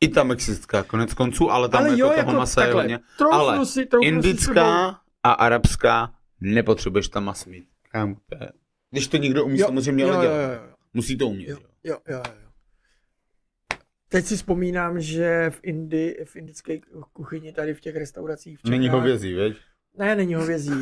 I 0.00 0.08
ta 0.08 0.22
mexická, 0.24 0.82
konec 0.82 1.14
konců, 1.14 1.50
ale 1.50 1.68
tam 1.68 1.80
ale 1.80 1.88
jako 1.90 2.00
jo, 2.00 2.06
toho 2.08 2.18
jako 2.18 2.32
masa 2.32 2.60
je 2.60 2.66
takhle, 2.66 2.82
hodně. 2.82 2.98
troufnu 3.18 3.38
ale 3.38 3.66
si, 3.66 3.86
troufnu 3.86 4.08
si 4.22 4.28
Indická 4.28 5.00
a 5.22 5.32
arabská 5.32 6.14
nepotřebuješ 6.40 7.08
tam 7.08 7.24
maso 7.24 7.50
mít. 7.50 7.68
Je- 8.40 8.52
Když 8.90 9.08
to 9.08 9.16
někdo 9.16 9.44
umí, 9.44 9.58
Jo, 9.58 9.66
samozřejmě 9.66 10.02
jo, 10.04 10.08
dělat. 10.10 10.24
jo, 10.24 10.30
jo. 10.30 10.74
Musí 10.94 11.18
to 11.18 11.26
umět. 11.28 11.48
Jo, 11.48 11.58
Jo. 11.84 11.98
jo, 12.08 12.14
jo, 12.16 12.22
jo. 12.26 12.42
Teď 14.08 14.24
si 14.26 14.36
vzpomínám, 14.36 15.00
že 15.00 15.50
v, 15.50 15.60
Indi, 15.62 16.16
v 16.24 16.36
indické 16.36 16.78
kuchyni 17.12 17.52
tady 17.52 17.74
v 17.74 17.80
těch 17.80 17.96
restauracích 17.96 18.58
v 18.58 18.62
Čechách... 18.62 18.70
Není 18.70 18.88
hovězí, 18.88 19.34
veď? 19.34 19.56
Ne, 20.00 20.16
není 20.16 20.34
hovězí. 20.34 20.70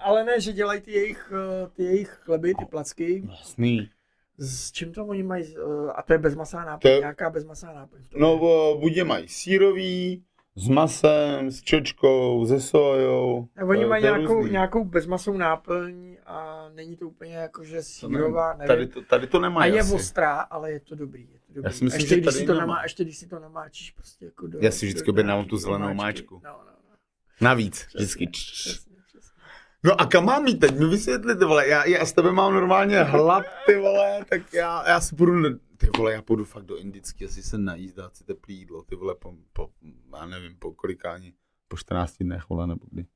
Ale, 0.00 0.24
ne, 0.24 0.40
že 0.40 0.52
dělají 0.52 0.80
ty 0.80 0.92
jejich, 0.92 1.32
eh, 1.32 1.68
ty 1.76 1.84
jejich 1.84 2.08
chleby, 2.22 2.54
ty 2.54 2.64
placky. 2.64 3.22
Jasný. 3.28 3.90
S 4.38 4.72
čím 4.72 4.92
to 4.92 5.06
oni 5.06 5.22
mají? 5.22 5.56
eh, 5.58 5.92
A 5.94 6.02
to 6.02 6.12
je 6.12 6.18
bezmasá 6.18 6.64
náplň, 6.64 6.92
To 6.92 6.98
nějaká 6.98 7.30
bezmasá 7.30 7.72
náplň. 7.72 8.02
No, 8.16 8.38
buď 8.80 8.92
je 8.96 9.04
mají 9.04 9.28
sírový, 9.28 10.22
s 10.54 10.68
masem, 10.68 11.50
s 11.50 11.62
čočkou, 11.62 12.46
se 12.46 12.60
sojou. 12.60 13.48
Ne, 13.56 13.64
Oni 13.64 13.84
mají 13.84 14.02
nějakou, 14.02 14.34
různý. 14.34 14.52
nějakou 14.52 14.84
bezmasou 14.84 15.36
náplň 15.36 16.16
a 16.26 16.66
není 16.74 16.96
to 16.96 17.06
úplně 17.08 17.34
jako, 17.34 17.64
že 17.64 17.82
sírová, 17.82 18.52
nevím. 18.52 18.66
Tady 18.68 18.86
to, 18.86 19.02
tady 19.02 19.26
to 19.26 19.38
A 19.38 19.40
nemají 19.40 19.74
je 19.74 19.80
asi. 19.80 19.94
ostrá, 19.94 20.40
ale 20.40 20.72
je 20.72 20.80
to 20.80 20.94
dobrý. 20.94 21.28
Dobrý. 21.56 21.72
si 21.72 21.84
myslím, 21.84 22.00
ještě, 22.00 22.14
že 22.14 22.20
když 22.20 22.34
si 22.34 22.46
to 22.46 22.52
nemá. 22.52 22.66
namá, 22.66 22.82
ještě 22.82 23.04
když 23.04 23.18
si 23.18 23.26
to 23.26 23.38
namáčíš 23.38 23.90
prostě 23.90 24.24
jako 24.24 24.46
do... 24.46 24.58
Já 24.62 24.70
si 24.70 24.86
vždycky 24.86 25.12
nějaký 25.12 25.48
tu 25.48 25.56
zelenou 25.56 25.94
máčku. 25.94 26.40
No, 26.44 26.50
no, 26.50 26.72
no. 26.90 26.96
Navíc, 27.40 27.86
vždycky. 27.94 28.26
Přesně, 28.26 28.96
přesně. 29.06 29.42
No 29.84 30.00
a 30.00 30.06
kam 30.06 30.24
mám 30.24 30.46
jít 30.46 30.58
teď? 30.58 30.78
Mi 30.78 30.86
vysvětli, 30.86 31.36
ty 31.36 31.44
vole, 31.44 31.68
já, 31.68 31.84
já 31.84 32.06
s 32.06 32.12
tebe 32.12 32.32
mám 32.32 32.54
normálně 32.54 33.02
hlad, 33.02 33.44
ty 33.66 33.76
vole, 33.76 34.24
tak 34.28 34.52
já, 34.54 34.88
já 34.88 35.00
si 35.00 35.16
půjdu, 35.16 35.58
ty 35.76 35.88
vole, 35.96 36.12
já 36.12 36.22
půjdu 36.22 36.44
fakt 36.44 36.64
do 36.64 36.76
indický, 36.76 37.24
asi 37.24 37.42
se 37.42 37.58
najíst, 37.58 37.96
dát 37.96 38.16
si 38.16 38.24
teplý 38.24 38.54
jídlo, 38.58 38.82
ty 38.82 38.96
vole, 38.96 39.14
po, 39.14 39.34
po 39.52 39.70
já 40.16 40.26
nevím, 40.26 40.56
po 40.58 40.72
kolikání, 40.72 41.34
po 41.68 41.76
14 41.76 42.16
dnech, 42.20 42.48
vole, 42.48 42.66
nebo 42.66 42.86
kdy. 42.90 43.06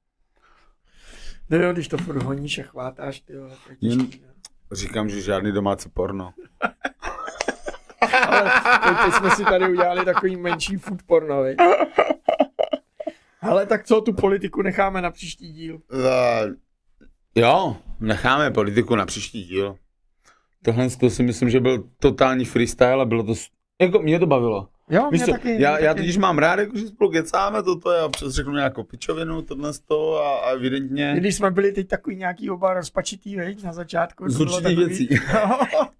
No 1.50 1.58
jo, 1.58 1.72
když 1.72 1.88
to 1.88 1.98
furt 1.98 2.22
honíš 2.22 2.58
a 2.58 2.62
chvátáš, 2.62 3.20
ty 3.20 3.36
vole, 3.36 3.56
je 3.80 3.90
Jen- 3.90 4.20
no. 4.22 4.30
Říkám, 4.72 5.08
že 5.08 5.20
žádný 5.20 5.52
domácí 5.52 5.88
porno. 5.88 6.34
Ale 8.28 8.51
teď, 8.85 9.14
jsme 9.14 9.31
si 9.31 9.44
tady 9.44 9.68
udělali 9.68 10.05
takový 10.05 10.36
menší 10.36 10.77
food 10.77 11.02
porno, 11.06 11.43
viď? 11.43 11.59
Ale 13.43 13.66
tak 13.66 13.85
co, 13.85 14.01
tu 14.01 14.12
politiku 14.12 14.62
necháme 14.62 15.02
na 15.02 15.10
příští 15.10 15.52
díl. 15.52 15.74
Uh, 15.74 16.55
jo, 17.35 17.77
necháme 18.01 18.51
politiku 18.51 18.97
na 18.97 19.06
příští 19.06 19.44
díl. 19.44 19.77
Tohle 20.62 20.90
to 20.90 21.10
si 21.10 21.22
myslím, 21.22 21.51
že 21.51 21.60
byl 21.60 21.85
totální 21.98 22.44
freestyle 22.44 23.02
a 23.02 23.05
bylo 23.05 23.22
to, 23.22 23.35
jako 23.81 23.98
mě 23.98 24.18
to 24.18 24.27
bavilo. 24.27 24.68
Jo, 24.90 25.09
Víš 25.10 25.20
mě 25.20 25.27
co, 25.27 25.32
taky, 25.32 25.62
já, 25.62 25.77
mě 25.77 25.86
já 25.86 25.94
taky. 25.94 26.01
totiž 26.01 26.16
mám 26.16 26.39
rád, 26.39 26.59
jako, 26.59 26.78
že 26.78 26.89
spolu 26.89 27.10
kecáme 27.10 27.62
toto, 27.62 27.90
já 27.90 28.09
přes 28.09 28.35
řeknu 28.35 28.52
nějakou 28.52 28.85
pičovinu, 28.85 29.43
tohle 29.43 29.72
to 29.86 30.16
a, 30.24 30.39
a 30.39 30.51
evidentně 30.51 31.14
Když 31.16 31.35
jsme 31.35 31.51
byli 31.51 31.72
teď 31.72 31.89
takový 31.89 32.16
nějaký 32.16 32.51
oba 32.51 32.74
rozpačitý, 32.74 33.36
veď, 33.36 33.62
na 33.62 33.72
začátku. 33.72 34.28
z 34.28 34.40
určitých 34.40 34.78
věcí. 34.78 35.09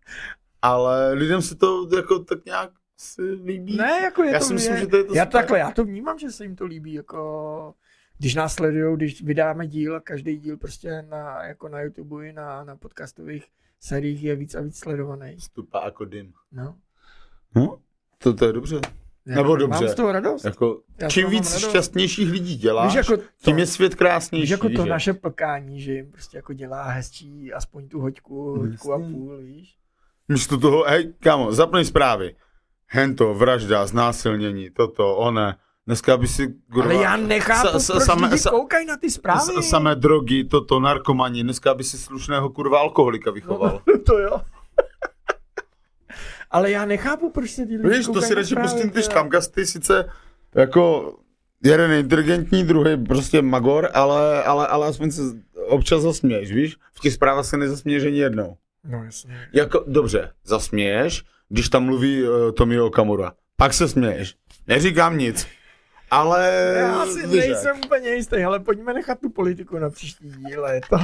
Ale 0.63 1.13
lidem 1.13 1.43
se 1.43 1.55
to 1.55 1.89
jako 1.97 2.19
tak 2.19 2.45
nějak 2.45 2.71
si 2.97 3.23
líbí. 3.23 3.77
ne, 3.77 4.01
jako 4.03 4.23
je 4.23 4.33
já 4.33 4.39
to, 4.39 4.45
si 4.45 4.55
myslím, 4.55 4.75
je, 4.75 4.81
že 4.81 4.87
to 4.87 4.97
je 4.97 5.05
to 5.05 5.15
já 5.15 5.25
super. 5.25 5.41
takhle, 5.41 5.59
já 5.59 5.71
to 5.71 5.85
vnímám, 5.85 6.19
že 6.19 6.31
se 6.31 6.45
jim 6.45 6.57
to 6.57 6.65
líbí, 6.65 6.93
jako 6.93 7.75
když 8.19 8.35
nás 8.35 8.55
sledujou, 8.55 8.97
když 8.97 9.23
vydáme 9.23 9.67
díl 9.67 9.97
a 9.97 10.01
každý 10.01 10.37
díl 10.37 10.57
prostě 10.57 11.03
na, 11.03 11.43
jako 11.45 11.69
na 11.69 11.81
YouTube 11.83 12.29
i 12.29 12.33
na, 12.33 12.65
na 12.65 12.77
podcastových 12.77 13.45
sériích 13.81 14.23
je 14.23 14.37
víc 14.37 14.55
a 14.55 14.61
víc 14.61 14.79
sledovaný. 14.79 15.41
Stupa 15.41 15.83
jako 15.85 16.05
dym. 16.05 16.33
No. 16.53 16.77
No, 17.55 17.79
to, 18.19 18.35
to 18.35 18.45
je 18.47 18.53
dobře. 18.53 18.81
Já 19.27 19.37
Nebo 19.37 19.57
dobře. 19.57 19.85
Mám 19.85 19.89
z 19.93 19.95
toho 19.95 20.13
radost. 20.13 20.45
Jako, 20.45 20.83
Já 20.99 21.09
čím 21.09 21.31
víc 21.31 21.53
radost. 21.55 21.69
šťastnějších 21.69 22.31
lidí 22.31 22.57
děláš, 22.57 22.87
Víš, 22.87 22.95
jako 22.95 23.17
to, 23.17 23.23
tím 23.45 23.59
je 23.59 23.67
svět 23.67 23.95
krásnější. 23.95 24.43
víš, 24.43 24.51
jako 24.51 24.69
to 24.69 24.83
že? 24.83 24.89
naše 24.91 25.13
plkání, 25.15 25.81
že 25.81 25.93
jim 25.95 26.11
prostě 26.13 26.37
jako 26.37 26.53
dělá 26.53 26.83
hezčí 26.83 27.53
aspoň 27.53 27.89
tu 27.89 28.01
hoďku, 28.01 28.59
hoďku 28.59 28.93
a 28.93 28.99
půl, 28.99 29.37
víš. 29.39 29.77
Místo 30.31 30.59
toho, 30.59 30.85
hej, 30.87 31.13
kámo, 31.21 31.53
zapni 31.53 31.85
zprávy. 31.85 32.35
Hento, 32.87 33.35
vražda, 33.35 33.87
znásilnění, 33.87 34.71
toto, 34.71 35.17
one. 35.17 35.57
Dneska 35.87 36.17
by 36.17 36.29
si, 36.29 36.55
kurva, 36.73 36.85
Ale 36.95 37.03
já 37.03 37.17
nechápu, 37.17 37.69
sa- 37.69 37.81
sa- 37.81 37.93
proč 37.95 38.07
samé- 38.07 38.29
lidi 38.31 38.39
sa- 38.39 38.51
koukají 38.51 38.87
na 38.87 38.97
ty 38.97 39.11
zprávy. 39.11 39.63
s- 39.63 39.69
samé 39.69 39.95
drogy, 39.95 40.45
toto, 40.45 40.81
narkomani, 40.81 41.43
dneska 41.43 41.75
by 41.75 41.85
si 41.85 41.99
slušného 41.99 42.51
kurva 42.51 42.79
alkoholika 42.79 43.31
vychoval. 43.31 43.83
No, 43.87 43.99
to 44.07 44.19
jo. 44.19 44.41
Ale 46.51 46.71
já 46.71 46.85
nechápu, 46.85 47.31
proč 47.31 47.51
se 47.51 47.67
ty 47.67 47.77
lidi 47.77 47.89
Víš, 47.89 48.07
to 48.07 48.23
si 48.23 48.35
radši 48.35 48.55
pustím 48.57 48.91
ty 48.91 49.03
štamgasty, 49.03 49.67
sice 49.67 50.11
jako 50.55 51.15
jeden 51.65 51.93
inteligentní, 51.93 52.65
druhý 52.65 53.05
prostě 53.05 53.43
magor, 53.43 53.89
ale, 53.95 54.43
ale, 54.45 54.67
ale 54.67 54.87
aspoň 54.87 55.11
se 55.11 55.23
občas 55.69 56.03
zasměješ, 56.03 56.53
víš? 56.53 56.77
V 56.93 57.01
těch 57.01 57.13
zprávách 57.13 57.45
se 57.45 57.57
nezasměješ 57.57 58.05
ani 58.05 58.19
jednou. 58.19 58.57
No 58.85 59.05
jasně. 59.05 59.49
Jako, 59.53 59.85
dobře, 59.87 60.33
zasměješ, 60.45 61.25
když 61.49 61.69
tam 61.69 61.85
mluví 61.85 62.29
uh, 62.29 62.53
Tomio 62.53 62.87
Okamura. 62.87 63.33
Pak 63.57 63.73
se 63.73 63.89
směješ. 63.89 64.37
Neříkám 64.67 65.19
nic. 65.19 65.47
Ale... 66.11 66.75
Já 66.79 67.07
si 67.07 67.21
jak. 67.21 67.31
nejsem 67.31 67.77
úplně 67.85 68.11
jistý, 68.11 68.45
ale 68.45 68.61
pojďme 68.61 68.95
nechat 68.95 69.21
tu 69.21 69.31
politiku 69.31 69.79
na 69.79 69.91
příští 69.91 70.31
díle. 70.31 70.75
Je 70.75 70.81
To. 70.91 70.99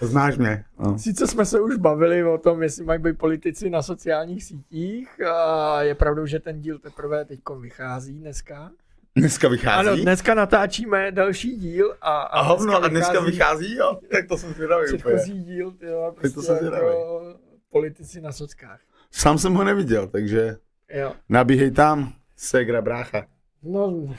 Znáš 0.00 0.38
mě. 0.38 0.64
No. 0.78 0.98
Sice 0.98 1.26
jsme 1.26 1.46
se 1.46 1.60
už 1.60 1.76
bavili 1.76 2.24
o 2.24 2.38
tom, 2.38 2.62
jestli 2.62 2.84
mají 2.84 3.00
být 3.02 3.18
politici 3.18 3.70
na 3.70 3.82
sociálních 3.82 4.44
sítích 4.44 5.20
a 5.20 5.82
je 5.82 5.94
pravdou, 5.94 6.26
že 6.26 6.40
ten 6.40 6.60
díl 6.60 6.78
teprve 6.78 7.24
teď 7.24 7.40
vychází 7.60 8.18
dneska. 8.18 8.70
Dneska 9.16 9.48
vychází. 9.48 9.88
Ano, 9.88 9.96
dneska 10.02 10.34
natáčíme 10.34 11.12
další 11.12 11.56
díl 11.56 11.94
a, 12.00 12.20
A 12.22 12.40
hovno, 12.42 12.82
a 12.84 12.88
dneska 12.88 13.20
vychází, 13.20 13.76
jo? 13.76 13.98
Tak 14.12 14.28
to 14.28 14.38
jsem 14.38 14.52
zvědavý 14.52 14.84
úplně. 14.86 14.98
Předchozí 14.98 15.42
díl, 15.44 15.74
jo, 15.82 16.02
Tak 16.06 16.14
to 16.14 16.20
prostě 16.20 16.40
jsem 16.42 16.56
zvědavý. 16.56 16.86
jako 16.86 17.34
politici 17.70 18.20
na 18.20 18.32
sockách. 18.32 18.80
Sám 19.10 19.38
jsem 19.38 19.54
ho 19.54 19.64
neviděl, 19.64 20.06
takže 20.08 20.56
Jo. 20.94 21.12
nabíhej 21.28 21.70
tam, 21.70 22.12
segra 22.36 22.82
brácha. 22.82 23.26
No, 23.62 24.14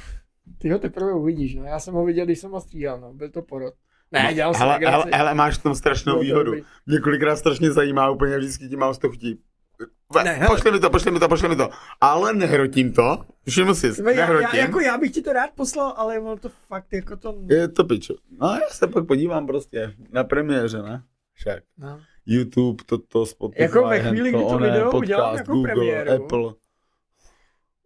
ty 0.57 0.69
ho 0.69 0.79
teprve 0.79 1.13
uvidíš, 1.13 1.55
no. 1.55 1.63
Já 1.63 1.79
jsem 1.79 1.93
ho 1.93 2.05
viděl, 2.05 2.25
když 2.25 2.39
jsem 2.39 2.51
ho 2.51 2.61
stříhal, 2.61 2.99
no. 2.99 3.13
Byl 3.13 3.29
to 3.29 3.41
porod. 3.41 3.73
Ne, 4.11 4.33
dělal 4.33 4.53
jsem 4.53 4.63
ale, 4.63 4.73
legraci. 4.73 4.95
ale, 4.95 5.11
ale, 5.11 5.33
máš 5.33 5.57
v 5.57 5.63
tom 5.63 5.75
strašnou 5.75 6.19
výhodu. 6.19 6.53
Mě 6.85 6.99
kolikrát 6.99 7.35
strašně 7.35 7.71
zajímá, 7.71 8.09
úplně 8.09 8.37
vždycky 8.37 8.69
ti 8.69 8.75
mám 8.75 8.93
z 8.93 8.97
toho 8.97 9.11
chtít. 9.13 9.39
Ne, 10.19 10.23
Ne, 10.23 10.31
hele. 10.33 10.47
pošli 10.55 10.71
mi 10.71 10.79
to, 10.79 10.89
pošli 10.89 11.11
mi 11.11 11.19
to, 11.19 11.27
pošli 11.29 11.49
mi 11.49 11.55
to. 11.55 11.69
Ale 12.01 12.33
nehrotím 12.33 12.93
to. 12.93 13.25
Všiml 13.49 13.75
jsi, 13.75 13.87
Já, 13.87 14.11
já, 14.11 14.27
nehrotím. 14.27 14.59
jako 14.59 14.79
já 14.79 14.97
bych 14.97 15.11
ti 15.11 15.21
to 15.21 15.33
rád 15.33 15.49
poslal, 15.55 15.93
ale 15.97 16.19
ono 16.19 16.37
to 16.37 16.49
fakt 16.49 16.93
jako 16.93 17.17
to... 17.17 17.35
Je 17.49 17.67
to 17.67 17.83
pičo. 17.83 18.13
No 18.41 18.47
já 18.47 18.69
se 18.71 18.87
pak 18.87 19.07
podívám 19.07 19.47
prostě 19.47 19.93
na 20.11 20.23
premiéře, 20.23 20.81
ne? 20.81 21.03
Však. 21.33 21.63
No. 21.77 21.99
YouTube, 22.25 22.83
toto, 22.85 23.25
Spotify, 23.25 23.61
Jako 23.61 23.87
ve 23.87 23.99
chvíli, 23.99 24.31
hento, 24.31 24.47
kdy 24.47 24.49
to 24.49 24.57
video 24.57 24.91
podcast, 24.91 25.03
udělám 25.03 25.35
jako 25.35 25.53
Google, 25.53 25.73
premiéru. 25.73 26.11
Apple. 26.11 26.53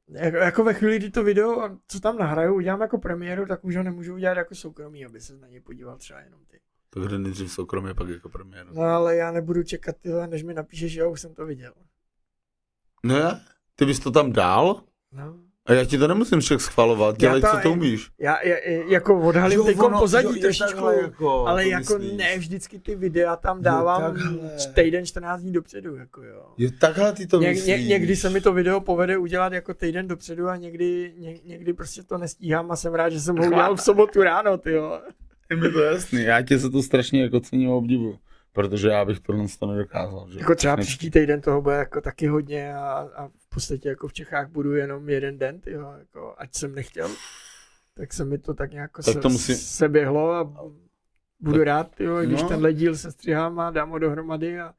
Jako, 0.10 0.38
jako, 0.38 0.64
ve 0.64 0.74
chvíli, 0.74 0.98
kdy 1.00 1.10
to 1.10 1.24
video, 1.24 1.70
co 1.88 2.00
tam 2.00 2.18
nahraju, 2.18 2.56
udělám 2.56 2.82
jako 2.82 2.98
premiéru, 2.98 3.46
tak 3.46 3.64
už 3.66 3.76
ho 3.76 3.84
nemůžu 3.84 4.14
udělat 4.14 4.38
jako 4.38 4.56
soukromý, 4.56 5.06
aby 5.06 5.22
se 5.22 5.38
na 5.38 5.48
něj 5.48 5.60
podíval 5.60 5.98
třeba 5.98 6.20
jenom 6.20 6.40
ty. 6.52 6.60
To 6.90 7.00
kde 7.00 7.20
nejdřív 7.20 7.52
soukromě, 7.52 7.94
pak 7.94 8.10
jako 8.10 8.30
premiéru. 8.30 8.70
No 8.74 8.82
ale 8.82 9.16
já 9.16 9.32
nebudu 9.32 9.64
čekat, 9.64 9.96
tyhle, 10.02 10.28
než 10.28 10.44
mi 10.44 10.54
napíšeš, 10.54 10.92
že 10.92 11.00
já 11.02 11.08
už 11.08 11.22
jsem 11.22 11.34
to 11.34 11.46
viděl. 11.46 11.74
Ne? 13.04 13.42
Ty 13.76 13.86
bys 13.86 14.00
to 14.00 14.12
tam 14.12 14.32
dal? 14.32 14.82
No. 15.12 15.34
A 15.66 15.74
já 15.74 15.86
ti 15.86 15.98
to 15.98 16.08
nemusím 16.08 16.40
však 16.40 16.62
schvalovat, 16.62 17.18
dělej, 17.18 17.42
Já 17.44 17.52
co 17.52 17.58
to- 17.64 17.72
umíš. 17.72 18.10
Já, 18.20 18.44
já, 18.44 18.56
jako 18.88 19.20
odhalím 19.22 19.64
teď 19.66 19.78
pozadí 20.00 20.40
trošičku, 20.42 20.86
jako, 21.02 21.48
ale 21.48 21.68
jako 21.68 21.94
myslíš. 21.98 22.18
ne 22.18 22.38
vždycky 22.38 22.80
ty 22.80 22.96
videa 22.96 23.36
tam 23.36 23.62
dávám 23.62 24.02
takhle. 24.02 24.50
týden, 24.74 25.06
14 25.06 25.42
dní 25.42 25.52
dopředu, 25.54 25.96
jako 25.96 26.24
jo. 26.24 26.44
Jo, 26.58 26.70
takhle 26.80 27.14
ty 27.14 27.28
to 27.28 27.40
Ně, 27.40 27.50
myslíš. 27.50 27.68
ně, 27.68 27.88
někdy 27.88 28.16
se 28.16 28.30
mi 28.30 28.42
to 28.42 28.54
video 28.54 28.82
povede 28.82 29.18
udělat 29.18 29.54
jako 29.54 29.74
týden 29.74 30.08
dopředu 30.08 30.48
a 30.48 30.56
někdy, 30.56 31.14
ně, 31.18 31.36
někdy 31.46 31.74
prostě 31.74 32.04
to 32.04 32.18
nestíhám 32.18 32.72
a 32.72 32.76
jsem 32.76 32.94
rád, 32.94 33.10
že 33.10 33.20
jsem 33.20 33.38
ho 33.38 33.46
udělal 33.48 33.76
v 33.76 33.82
sobotu 33.82 34.24
ráno, 34.24 34.58
ty 34.58 34.72
jo. 34.72 35.02
Je 35.50 35.56
mi 35.58 35.72
to 35.72 35.80
jasný, 35.80 36.24
já 36.24 36.42
tě 36.42 36.60
se 36.60 36.70
to 36.70 36.84
strašně 36.84 37.22
jako 37.24 37.40
cením 37.40 37.72
a 37.72 37.74
obdivu. 37.74 38.18
Protože 38.58 38.88
já 38.88 39.06
bych 39.06 39.20
tohle 39.20 39.46
to 39.60 39.66
nedokázal. 39.66 40.28
Že? 40.30 40.40
Jako 40.40 40.56
třeba 40.56 40.78
příští 40.78 41.12
týden 41.12 41.42
toho 41.42 41.62
bude 41.62 41.76
jako 41.76 42.02
taky 42.02 42.28
hodně 42.28 42.76
a, 42.76 43.10
a 43.16 43.28
v 43.28 43.50
podstatě 43.50 43.90
jako 43.90 44.08
v 44.08 44.14
Čechách 44.14 44.50
budu 44.50 44.76
jenom 44.76 45.10
jeden 45.10 45.38
den, 45.38 45.60
ty 45.62 45.72
jo, 45.72 45.94
jako 46.00 46.36
ať 46.38 46.56
jsem 46.56 46.76
nechtěl, 46.76 47.10
tak 47.94 48.14
se 48.14 48.26
mi 48.26 48.38
to 48.38 48.54
tak 48.54 48.72
nějak 48.72 48.92
Tak 48.96 49.06
se, 49.06 49.20
to 49.20 49.30
musí- 49.30 49.56
se 49.56 49.90
běhlo 49.90 50.32
a 50.32 50.54
budu 51.40 51.64
rád, 51.64 51.96
ty 51.96 52.04
jo, 52.04 52.22
když 52.22 52.42
No. 52.42 52.48
tenhle 52.48 52.74
díl 52.74 52.96
se 52.96 53.12
střihám 53.12 53.60
a 53.60 53.72
dám 53.72 53.90
ho 53.90 54.00
dohromady 54.00 54.60
a 54.60 54.74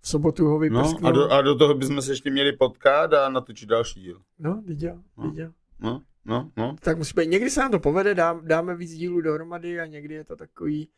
v 0.00 0.08
sobotu 0.08 0.44
ho 0.46 0.52
No, 0.52 0.58
vyprsknu. 0.58 1.08
a 1.08 1.12
do, 1.12 1.30
a 1.32 1.42
do 1.42 1.54
toho 1.54 1.74
bychom 1.74 2.02
se 2.02 2.12
ještě 2.12 2.30
měli 2.30 2.52
potkat 2.52 3.12
a 3.14 3.28
natočit 3.28 3.68
další 3.68 4.00
díl. 4.00 4.20
No, 4.38 4.62
viděl, 4.66 5.02
No. 5.18 5.30
viděl. 5.30 5.52
No, 5.80 6.02
no, 6.24 6.50
no. 6.56 6.76
Tak 6.80 6.98
musí 6.98 7.12
být. 7.16 7.26
Někdy 7.28 7.50
se 7.50 7.60
nám 7.60 7.70
to 7.70 7.80
povede, 7.80 8.14
dám, 8.14 8.40
dáme 8.48 8.76
víc 8.76 8.90
dílů 8.92 9.20
dohromady 9.20 9.80
a 9.80 9.86
někdy 9.86 10.14
je 10.14 10.24
to 10.24 10.36
takový, 10.36 10.88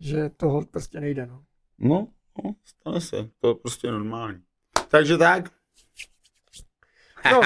že 0.00 0.30
toho 0.36 0.64
prostě 0.66 1.00
nejde, 1.00 1.26
no. 1.26 1.42
No, 1.78 2.08
no, 2.44 2.54
stane 2.64 3.00
se. 3.00 3.28
To 3.40 3.48
je 3.48 3.54
prostě 3.54 3.90
normální. 3.90 4.42
Takže 4.88 5.18
tak. 5.18 5.50
No. 7.32 7.40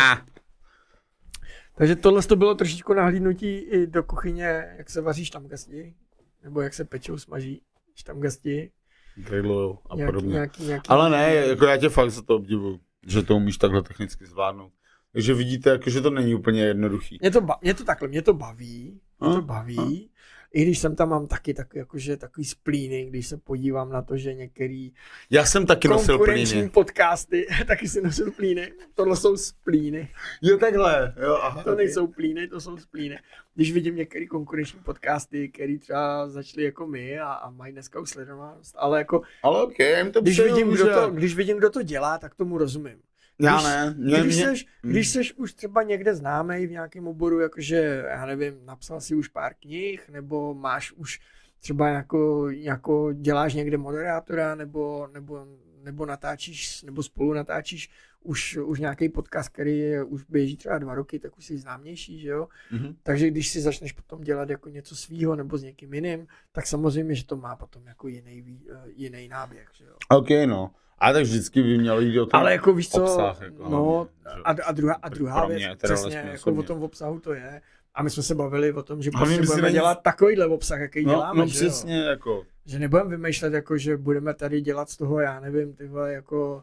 Takže 1.74 1.96
tohle 1.96 2.22
to 2.22 2.36
bylo 2.36 2.55
trošičku 2.55 2.94
nahlídnutí 2.94 3.56
i 3.59 3.86
do 3.86 4.02
kuchyně, 4.02 4.74
jak 4.78 4.90
se 4.90 5.00
vaří 5.00 5.24
štamgasti, 5.24 5.94
nebo 6.42 6.60
jak 6.60 6.74
se 6.74 6.84
pečou, 6.84 7.18
smaží 7.18 7.62
štamgasti. 7.94 8.70
Grillujou 9.16 9.78
a 9.90 9.96
nějaký, 9.96 10.12
podobně. 10.12 10.32
nějaký, 10.32 10.64
nějaký, 10.64 10.88
Ale 10.88 11.10
ne, 11.10 11.34
jako 11.34 11.64
já 11.64 11.76
tě 11.76 11.88
fakt 11.88 12.10
za 12.10 12.22
to 12.22 12.36
obdivuju, 12.36 12.80
že 13.06 13.22
to 13.22 13.36
umíš 13.36 13.59
takhle 13.59 13.82
technicky 13.82 14.26
zvládnout. 14.26 14.72
Takže 15.12 15.34
vidíte, 15.34 15.70
jako, 15.70 15.90
že 15.90 16.00
to 16.00 16.10
není 16.10 16.34
úplně 16.34 16.62
jednoduchý. 16.62 17.18
Mě 17.20 17.30
to, 17.30 17.40
ba- 17.40 17.59
mě 17.62 17.74
to 17.74 17.84
takhle, 17.84 18.09
mě 18.09 18.22
to 18.22 18.32
baví, 18.34 19.00
mě 19.20 19.30
to 19.30 19.38
A? 19.38 20.10
I 20.52 20.62
když 20.62 20.78
jsem 20.78 20.96
tam 20.96 21.08
mám 21.08 21.26
taky 21.26 21.54
takový, 21.54 21.78
jakože 21.78 22.16
takový 22.16 22.44
splíny, 22.44 23.06
když 23.06 23.26
se 23.26 23.36
podívám 23.36 23.90
na 23.90 24.02
to, 24.02 24.16
že 24.16 24.34
některý 24.34 24.92
Já 25.30 25.44
jsem 25.44 25.66
taky 25.66 25.88
nosil 25.88 26.18
plíny. 26.18 26.68
podcasty, 26.68 27.46
taky 27.66 27.88
si 27.88 28.00
nosil 28.00 28.30
plíny. 28.30 28.72
Tohle 28.94 29.16
jsou 29.16 29.36
splíny. 29.36 30.08
Jo, 30.42 30.58
takhle. 30.58 31.14
Jo, 31.22 31.34
aha, 31.42 31.62
To 31.62 31.72
okay. 31.72 31.84
nejsou 31.84 32.06
plíny, 32.06 32.48
to 32.48 32.60
jsou 32.60 32.76
splíny. 32.76 33.18
Když 33.54 33.72
vidím 33.72 33.96
některé 33.96 34.26
konkurenční 34.26 34.80
podcasty, 34.80 35.48
které 35.48 35.78
třeba 35.78 36.28
začaly 36.28 36.64
jako 36.64 36.86
my 36.86 37.18
a, 37.20 37.32
a 37.32 37.50
mají 37.50 37.72
dneska 37.72 38.00
už 38.00 38.10
sledovanost, 38.10 38.74
ale 38.78 38.98
jako 38.98 39.22
Ale 39.42 39.62
ok, 39.62 39.78
já 39.78 39.98
jim 39.98 40.12
to 40.12 40.20
když 40.20 40.40
vidím, 40.40 40.70
kdo 40.70 40.94
to, 40.94 41.10
když 41.10 41.34
vidím, 41.36 41.58
kdo 41.58 41.70
to 41.70 41.82
dělá, 41.82 42.18
tak 42.18 42.34
tomu 42.34 42.58
rozumím. 42.58 42.98
Já 43.40 43.55
když- 43.55 43.65
ne. 43.65 43.94
Mě, 43.98 44.20
Když 44.20 44.36
mě, 44.36 44.44
seš, 44.44 44.66
když 44.82 45.09
seš 45.09 45.35
už 45.35 45.52
třeba 45.55 45.82
někde 45.82 46.15
známý 46.15 46.66
v 46.66 46.70
nějakém 46.70 47.09
oboru, 47.09 47.40
jakože, 47.40 48.05
já 48.09 48.27
nevím, 48.27 48.55
napsal 48.65 49.01
si 49.01 49.15
už 49.15 49.28
pár 49.28 49.55
knih, 49.60 50.09
nebo 50.09 50.55
máš 50.55 50.93
už 50.93 51.20
třeba 51.60 51.89
jako, 51.89 52.51
jako 52.51 53.12
děláš 53.12 53.55
někde 53.55 53.77
moderátora, 53.78 54.55
nebo, 54.55 55.09
nebo, 55.12 55.47
nebo 55.82 56.06
natáčíš, 56.06 56.82
nebo 56.82 57.02
spolu 57.02 57.32
natáčíš 57.32 57.90
už, 58.23 58.56
už 58.56 58.81
nějaký 58.81 59.09
podcast, 59.09 59.48
který 59.48 59.78
je, 59.78 60.05
už 60.05 60.24
běží 60.28 60.56
třeba 60.56 60.78
dva 60.78 60.94
roky, 60.94 61.19
tak 61.19 61.39
už 61.39 61.47
jsi 61.47 61.59
známější, 61.59 62.20
že 62.20 62.28
jo? 62.28 62.48
Mhm. 62.73 62.97
Takže 63.02 63.31
když 63.31 63.48
si 63.48 63.60
začneš 63.60 63.93
potom 63.93 64.20
dělat 64.20 64.51
jako 64.51 64.69
něco 64.69 64.97
svýho 64.97 65.36
nebo 65.36 65.59
s 65.59 65.62
někým 65.62 65.94
jiným, 65.94 66.27
tak 66.52 66.66
samozřejmě, 66.66 67.15
že 67.15 67.27
to 67.27 67.36
má 67.36 67.56
potom 67.56 67.86
jako 67.86 68.09
jiný, 68.09 68.60
eh, 68.73 68.77
jiný 68.94 69.28
náběh, 69.28 69.69
že 69.73 69.85
jo? 69.85 69.94
OK, 70.09 70.28
no. 70.47 70.70
A 71.00 71.12
tak 71.12 71.22
vždycky 71.22 71.62
by 71.62 71.78
mělo 71.78 72.00
jít 72.00 72.18
o 72.20 72.26
tom 72.26 72.40
Ale 72.40 72.52
jako 72.52 72.72
víš 72.72 72.88
co, 72.90 73.02
obsah, 73.02 73.40
jako 73.42 73.68
no 73.68 74.08
a, 74.44 74.50
a, 74.66 74.72
druhá, 74.72 74.94
a 75.02 75.08
druhá 75.08 75.46
věc, 75.46 75.58
mě, 75.58 75.76
přesně, 75.76 75.94
vlastně 76.10 76.30
jako 76.32 76.52
o 76.52 76.62
tom 76.62 76.82
obsahu 76.82 77.20
to 77.20 77.32
je. 77.34 77.60
A 77.94 78.02
my 78.02 78.10
jsme 78.10 78.22
se 78.22 78.34
bavili 78.34 78.72
o 78.72 78.82
tom, 78.82 79.02
že 79.02 79.10
Hlavně 79.14 79.36
prostě 79.36 79.62
není- 79.62 79.72
dělat 79.74 80.02
takovýhle 80.02 80.46
obsah, 80.46 80.80
jaký 80.80 81.04
No, 81.04 81.12
děláme, 81.12 81.38
no 81.40 81.46
že, 81.46 81.64
jo? 81.64 81.70
přesně, 81.70 81.98
jako. 81.98 82.42
že 82.66 82.78
nebudeme 82.78 83.10
vymýšlet, 83.10 83.52
jako, 83.52 83.78
že 83.78 83.96
budeme 83.96 84.34
tady 84.34 84.60
dělat 84.60 84.90
z 84.90 84.96
toho, 84.96 85.20
já 85.20 85.40
nevím, 85.40 85.72
ty 85.72 85.86
vole, 85.86 86.12
jako 86.12 86.62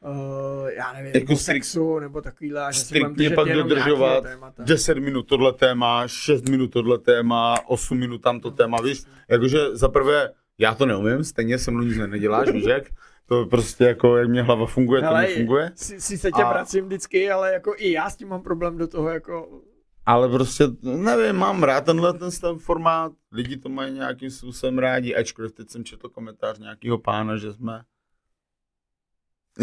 uh, 0.00 0.68
já 0.68 0.92
nevím, 0.92 1.06
Jako 1.06 1.18
jako 1.18 1.32
strikt- 1.32 1.44
sexu, 1.44 1.98
nebo 1.98 2.20
takovýhle, 2.20 2.72
striktně 2.72 3.30
pak 3.30 3.48
dodržovat 3.48 4.08
nějakého 4.08 4.20
témata. 4.34 4.62
10 4.62 4.98
minut 4.98 5.22
tohle 5.22 5.52
téma, 5.52 6.08
6 6.08 6.48
minut 6.48 6.66
tohle 6.68 6.98
téma, 6.98 7.54
8 7.66 7.98
minut 7.98 8.18
tamto 8.22 8.50
téma, 8.50 8.76
víš, 8.84 9.02
jakože 9.28 9.58
za 9.76 9.88
prvé, 9.88 10.30
já 10.58 10.74
to 10.74 10.86
neumím, 10.86 11.24
stejně 11.24 11.58
se 11.58 11.70
mnou 11.70 11.82
nic 11.82 11.96
neděláš, 11.98 12.48
víš 12.50 12.64
jak, 12.64 12.84
to 13.26 13.46
prostě 13.46 13.84
jako, 13.84 14.16
jak 14.16 14.28
mě 14.28 14.42
hlava 14.42 14.66
funguje, 14.66 15.00
to 15.00 15.06
Hele, 15.06 15.22
nefunguje, 15.22 15.72
Si, 15.74 16.00
si 16.00 16.18
se 16.18 16.32
tě 16.32 16.42
A- 16.42 16.48
vracím 16.52 16.84
vždycky, 16.84 17.30
ale 17.30 17.52
jako 17.52 17.74
i 17.78 17.92
já 17.92 18.10
s 18.10 18.16
tím 18.16 18.28
mám 18.28 18.42
problém 18.42 18.78
do 18.78 18.88
toho, 18.88 19.08
jako 19.08 19.62
ale 20.06 20.28
prostě, 20.28 20.64
nevím, 20.82 21.36
mám 21.36 21.62
rád 21.62 21.84
tenhle 21.84 22.12
ten 22.12 22.30
ten 22.40 22.58
formát, 22.58 23.12
lidi 23.32 23.56
to 23.56 23.68
mají 23.68 23.94
nějakým 23.94 24.30
způsobem 24.30 24.78
rádi, 24.78 25.14
ačkoliv 25.14 25.52
teď 25.52 25.70
jsem 25.70 25.84
četl 25.84 26.08
komentář 26.08 26.58
nějakého 26.58 26.98
pána, 26.98 27.36
že 27.36 27.52
jsme, 27.52 27.82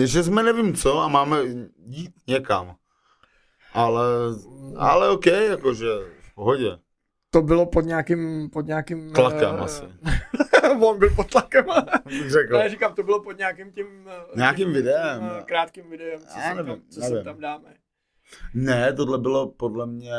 že 0.05 0.23
jsme 0.23 0.43
nevím 0.43 0.75
co 0.75 0.99
a 0.99 1.07
máme 1.07 1.43
jít 1.85 2.11
někam, 2.27 2.75
ale, 3.73 4.03
ale 4.77 5.09
ok, 5.09 5.25
jakože 5.25 5.87
v 6.21 6.35
pohodě. 6.35 6.79
To 7.29 7.41
bylo 7.41 7.65
pod 7.65 7.81
nějakým, 7.81 8.49
pod 8.49 8.65
nějakým... 8.65 9.11
Tlakem 9.13 9.55
eh, 9.55 9.59
asi. 9.59 9.83
On 10.81 10.99
byl 10.99 11.09
pod 11.15 11.31
tlakem. 11.31 11.65
Řekl. 12.27 12.57
ne, 12.57 12.69
říkám, 12.69 12.93
to 12.93 13.03
bylo 13.03 13.23
pod 13.23 13.37
nějakým 13.37 13.71
tím... 13.71 13.87
eh, 14.07 14.37
Nějakým 14.37 14.65
tím, 14.65 14.73
videem, 14.73 15.19
Tím, 15.19 15.29
eh, 15.39 15.43
krátkým 15.43 15.89
videem, 15.89 16.19
co, 16.19 16.39
Já 16.39 16.53
nevím, 16.53 16.73
tam, 16.73 16.81
co 16.89 16.99
nevím. 16.99 17.15
sem 17.15 17.23
tam 17.25 17.39
dáme. 17.41 17.73
Ne, 18.53 18.93
tohle 18.93 19.17
bylo 19.17 19.47
podle 19.51 19.85
mě 19.87 20.11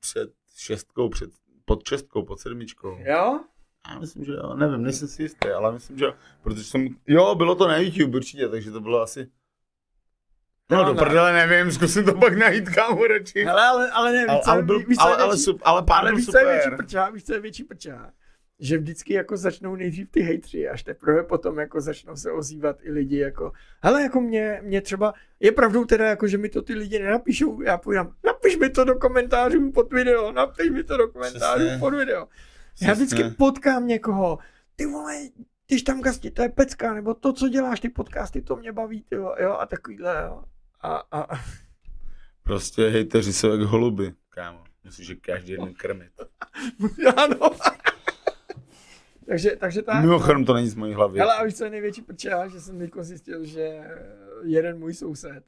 před 0.00 0.30
šestkou, 0.56 1.08
před, 1.08 1.30
pod 1.64 1.88
šestkou, 1.88 2.22
pod 2.22 2.40
sedmičkou. 2.40 2.98
Jo? 3.00 3.40
Já 3.90 3.98
myslím, 4.00 4.24
že 4.24 4.32
jo, 4.32 4.54
nevím, 4.56 4.82
nejsem 4.82 5.08
si 5.08 5.22
jistý, 5.22 5.48
ale 5.48 5.72
myslím, 5.72 5.98
že 5.98 6.04
jo, 6.04 6.14
protože 6.42 6.64
jsem, 6.64 6.88
jo, 7.06 7.34
bylo 7.34 7.54
to 7.54 7.68
na 7.68 7.76
YouTube 7.78 8.16
určitě, 8.16 8.48
takže 8.48 8.70
to 8.70 8.80
bylo 8.80 9.00
asi, 9.02 9.28
no, 10.70 10.76
No, 10.76 10.84
do 10.84 10.92
no. 10.94 10.98
prdele 10.98 11.32
nevím, 11.46 11.72
zkusím 11.72 12.04
to 12.04 12.14
pak 12.14 12.38
najít, 12.38 12.68
kámo, 12.68 13.06
radši. 13.06 13.44
Hele, 13.44 13.66
ale, 13.66 13.90
ale 13.90 14.12
ne, 14.12 14.26
ale, 14.26 14.40
co, 14.44 14.50
ale, 14.50 14.62
víš, 14.62 14.98
co 14.98 15.08
je 15.08 15.14
ale, 15.14 15.16
ale, 15.16 15.34
větší- 15.34 15.42
sup, 15.44 15.60
ale 15.64 15.82
ale 15.88 16.12
víš, 16.14 16.26
co 16.26 16.38
je 16.38 16.44
větší 16.46 16.62
super. 16.64 16.76
prča, 16.76 17.10
víš, 17.10 17.24
co 17.24 17.32
je 17.34 17.40
větší 17.40 17.64
prča? 17.64 18.10
Že 18.62 18.78
vždycky 18.78 19.14
jako 19.14 19.36
začnou 19.36 19.76
nejdřív 19.76 20.10
ty 20.10 20.20
hejtři, 20.20 20.68
až 20.68 20.82
teprve 20.82 21.22
potom 21.22 21.58
jako 21.58 21.80
začnou 21.80 22.16
se 22.16 22.32
ozývat 22.32 22.76
i 22.82 22.90
lidi 22.92 23.18
jako, 23.18 23.52
hele, 23.82 24.02
jako 24.02 24.20
mě, 24.20 24.60
mě 24.64 24.80
třeba, 24.80 25.14
je 25.40 25.52
pravdou 25.52 25.84
teda 25.84 26.06
jako, 26.06 26.26
že 26.28 26.38
mi 26.38 26.48
to 26.48 26.62
ty 26.62 26.74
lidi 26.74 26.98
nenapíšou, 26.98 27.62
já 27.62 27.78
půjdám, 27.78 28.12
napiš 28.26 28.56
mi 28.56 28.70
to 28.70 28.84
do 28.84 28.94
komentářů 28.94 29.72
pod 29.72 29.92
video, 29.92 30.32
napiš 30.32 30.70
mi 30.70 30.84
to 30.84 30.96
do 30.96 31.08
komentářů 31.08 31.60
Přesně. 31.64 31.78
pod 31.78 31.94
video. 31.94 32.26
Já 32.82 32.92
vždycky 32.92 33.14
Přesně. 33.22 33.34
potkám 33.38 33.86
někoho, 33.86 34.38
ty 34.76 34.86
vole, 34.86 35.14
když 35.68 35.82
tam 35.82 36.00
gasti, 36.00 36.30
to 36.30 36.42
je 36.42 36.48
pecka, 36.48 36.94
nebo 36.94 37.14
to, 37.14 37.32
co 37.32 37.48
děláš, 37.48 37.80
ty 37.80 37.88
podcasty, 37.88 38.42
to 38.42 38.56
mě 38.56 38.72
baví, 38.72 39.02
ty 39.08 39.14
jo, 39.14 39.34
jo 39.38 39.52
a 39.52 39.66
takovýhle, 39.66 40.22
jo. 40.26 40.44
A, 40.80 41.02
a, 41.12 41.38
Prostě 42.42 42.88
hejteři 42.88 43.32
jsou 43.32 43.50
jak 43.50 43.60
holuby, 43.60 44.14
kámo, 44.28 44.64
musíš 44.84 45.08
je 45.08 45.16
každý 45.16 45.52
jeden 45.52 45.74
krmit. 45.74 46.12
ano. 47.16 47.50
takže, 49.26 49.56
takže 49.56 49.82
tak. 49.82 50.04
Mimochodem 50.04 50.44
to 50.44 50.54
není 50.54 50.68
z 50.68 50.74
mojí 50.74 50.94
hlavy. 50.94 51.18
Hele, 51.18 51.34
a 51.34 51.44
víš, 51.44 51.54
co 51.54 51.64
je 51.64 51.70
největší 51.70 52.02
prča, 52.02 52.48
že 52.48 52.60
jsem 52.60 52.78
teď 52.78 52.90
zjistil, 53.00 53.44
že 53.44 53.80
jeden 54.44 54.78
můj 54.78 54.94
soused 54.94 55.44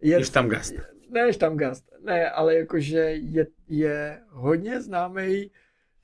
je, 0.00 0.18
Je 0.18 0.24
Štamgast. 0.24 0.74
Ne, 1.08 1.32
štamgast, 1.32 1.84
ne, 2.00 2.30
ale 2.30 2.54
jakože 2.54 2.98
je, 2.98 3.46
je 3.68 4.22
hodně 4.28 4.82
známý 4.82 5.50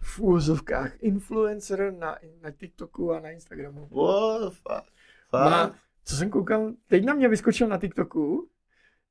v 0.01 0.21
úvozovkách 0.21 1.03
influencer 1.03 1.95
na, 1.99 2.19
na 2.43 2.51
TikToku 2.51 3.13
a 3.13 3.21
na 3.21 3.31
Instagramu. 3.31 3.87
What, 3.87 4.53
fuck, 4.53 4.93
Má. 5.33 5.75
Co 6.05 6.17
jsem 6.17 6.31
koukal, 6.31 6.73
teď 6.87 7.05
na 7.05 7.15
mě 7.15 7.29
vyskočil 7.29 7.69
na 7.69 7.79
TikToku 7.79 8.49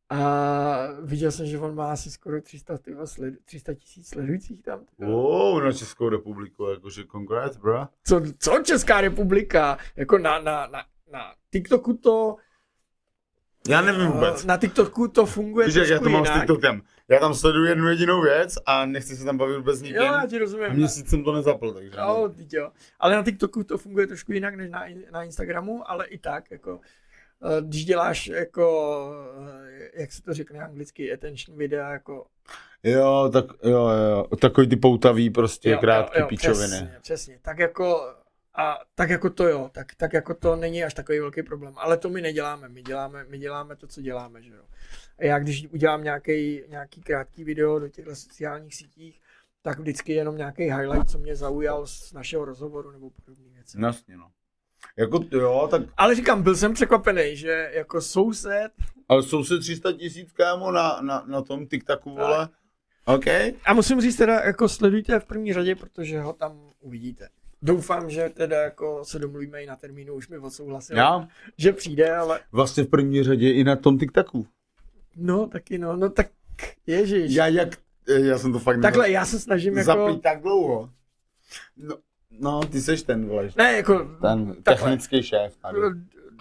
a 0.09 0.87
viděl 1.01 1.31
jsem, 1.31 1.45
že 1.45 1.59
on 1.59 1.75
má 1.75 1.91
asi 1.91 2.11
skoro 2.11 2.41
300 2.41 2.77
tyva 2.77 3.05
sled, 3.05 3.33
300 3.45 3.73
tisíc 3.73 4.09
sledujících 4.09 4.61
tam. 4.61 4.79
Wow, 4.99 5.63
na 5.63 5.71
Českou 5.71 6.09
republiku, 6.09 6.65
jakože 6.65 7.03
congrats, 7.11 7.57
bro. 7.57 7.87
Co, 8.03 8.21
co 8.37 8.59
Česká 8.63 9.01
republika? 9.01 9.77
Jako 9.95 10.17
na, 10.17 10.39
na, 10.39 10.67
na, 10.67 10.83
na 11.11 11.33
TikToku 11.51 11.93
to 11.93 12.35
Já 13.69 13.81
nevím 13.81 14.07
vůbec. 14.07 14.45
Na 14.45 14.57
TikToku 14.57 15.07
to 15.07 15.25
funguje 15.25 15.67
Víš, 15.67 15.75
jak 15.75 15.89
já 15.89 15.99
to 15.99 16.09
mám 16.09 16.25
s 16.25 16.29
jinak. 16.29 16.41
TikTokem. 16.41 16.81
Já 17.11 17.19
tam 17.19 17.33
sleduju 17.35 17.65
jednu 17.65 17.89
jedinou 17.89 18.21
věc 18.21 18.55
a 18.65 18.85
nechci 18.85 19.15
se 19.17 19.25
tam 19.25 19.37
bavit 19.37 19.57
vůbec 19.57 19.81
nikým. 19.81 19.97
Jo, 19.97 20.03
já 20.03 20.27
ti 20.27 20.35
A 20.35 20.39
rozumím. 20.39 20.69
měsíc 20.73 21.09
jsem 21.09 21.23
to 21.23 21.31
nezapl, 21.33 21.73
takže. 21.73 21.91
Jo, 21.97 22.31
teď 22.37 22.53
jo. 22.53 22.71
Ale 22.99 23.15
na 23.15 23.23
TikToku 23.23 23.63
to 23.63 23.77
funguje 23.77 24.07
trošku 24.07 24.31
jinak 24.31 24.55
než 24.55 24.69
na, 24.69 24.85
na 25.11 25.23
Instagramu, 25.23 25.89
ale 25.91 26.07
i 26.07 26.17
tak, 26.17 26.51
jako 26.51 26.79
eh, 27.43 27.61
když 27.61 27.85
děláš 27.85 28.27
jako, 28.27 29.07
eh, 29.65 29.89
jak 30.01 30.11
se 30.11 30.21
to 30.21 30.33
řekne 30.33 30.59
anglicky, 30.59 31.13
attention 31.13 31.57
videa, 31.57 31.91
jako 31.91 32.25
Jo, 32.83 33.29
tak 33.33 33.45
jo, 33.63 33.87
jo, 33.89 34.27
takový 34.41 34.67
ty 34.67 34.75
poutavý 34.75 35.29
prostě 35.29 35.69
jo, 35.69 35.77
krátký 35.79 36.19
jo, 36.19 36.23
jo, 36.23 36.27
pičoviny. 36.27 36.67
Přesně, 36.67 36.97
přesně, 37.01 37.39
tak 37.41 37.59
jako 37.59 38.13
a 38.55 38.79
tak 38.95 39.09
jako 39.09 39.29
to 39.29 39.47
jo, 39.47 39.69
tak, 39.73 39.95
tak 39.95 40.13
jako 40.13 40.33
to 40.33 40.55
není 40.55 40.83
až 40.83 40.93
takový 40.93 41.19
velký 41.19 41.43
problém, 41.43 41.73
ale 41.77 41.97
to 41.97 42.09
my 42.09 42.21
neděláme, 42.21 42.69
my 42.69 42.81
děláme, 42.81 43.25
my 43.29 43.37
děláme 43.37 43.75
to, 43.75 43.87
co 43.87 44.01
děláme, 44.01 44.41
že 44.41 44.51
jo. 44.51 44.63
A 45.21 45.25
já 45.25 45.39
když 45.39 45.67
udělám 45.71 46.03
nějaký, 46.03 46.61
nějaký 46.69 47.01
krátký 47.01 47.43
video 47.43 47.79
do 47.79 47.87
těchto 47.89 48.15
sociálních 48.15 48.75
sítích, 48.75 49.21
tak 49.61 49.79
vždycky 49.79 50.13
jenom 50.13 50.37
nějaký 50.37 50.63
highlight, 50.63 51.09
co 51.09 51.17
mě 51.17 51.35
zaujal 51.35 51.87
z 51.87 52.13
našeho 52.13 52.45
rozhovoru 52.45 52.91
nebo 52.91 53.09
podobné 53.09 53.49
věci. 53.53 53.77
No, 53.79 53.87
Jasně, 53.87 54.17
no. 54.17 54.27
Jako, 54.97 55.23
jo, 55.31 55.67
tak, 55.71 55.81
Ale 55.97 56.15
říkám, 56.15 56.43
byl 56.43 56.55
jsem 56.55 56.73
překvapený, 56.73 57.35
že 57.35 57.71
jako 57.73 58.01
soused, 58.01 58.71
ale 59.09 59.23
jsou 59.23 59.43
se 59.43 59.59
300 59.59 59.91
tisíc, 59.91 60.31
kámo, 60.31 60.71
na, 60.71 61.01
na, 61.01 61.23
na 61.27 61.41
tom 61.41 61.67
TikToku, 61.67 62.09
vole. 62.09 62.49
OK. 63.05 63.27
a 63.65 63.73
musím 63.73 64.01
říct 64.01 64.15
teda, 64.15 64.39
jako 64.39 64.69
sledujte 64.69 65.19
v 65.19 65.25
první 65.25 65.53
řadě, 65.53 65.75
protože 65.75 66.21
ho 66.21 66.33
tam 66.33 66.69
uvidíte. 66.79 67.29
Doufám, 67.61 68.09
že 68.09 68.29
teda 68.29 68.61
jako 68.61 69.05
se 69.05 69.19
domluvíme 69.19 69.63
i 69.63 69.65
na 69.65 69.75
termínu, 69.75 70.13
už 70.13 70.27
mi 70.27 70.37
odsouhlasil, 70.37 70.97
Já 70.97 71.27
že 71.57 71.73
přijde, 71.73 72.15
ale 72.15 72.39
vlastně 72.51 72.83
v 72.83 72.87
první 72.87 73.23
řadě 73.23 73.51
i 73.51 73.63
na 73.63 73.75
tom 73.75 73.99
TikToku. 73.99 74.47
No 75.15 75.47
taky 75.47 75.77
no, 75.77 75.95
no 75.95 76.09
tak 76.09 76.27
ježiš. 76.87 77.35
Já 77.35 77.47
jak, 77.47 77.69
já 78.07 78.37
jsem 78.37 78.53
to 78.53 78.59
fakt 78.59 78.81
Takhle, 78.81 79.11
já 79.11 79.25
se 79.25 79.39
snažím 79.39 79.77
jako... 79.77 79.85
zapít 79.85 80.21
tak 80.21 80.41
dlouho. 80.41 80.89
No, 81.77 81.97
no, 82.31 82.61
ty 82.61 82.81
seš 82.81 83.03
ten, 83.03 83.25
vole, 83.25 83.49
Ne, 83.57 83.73
jako... 83.73 83.99
ten 83.99 84.47
takhle. 84.47 84.63
technický 84.63 85.23
šéf 85.23 85.57
tady. 85.57 85.77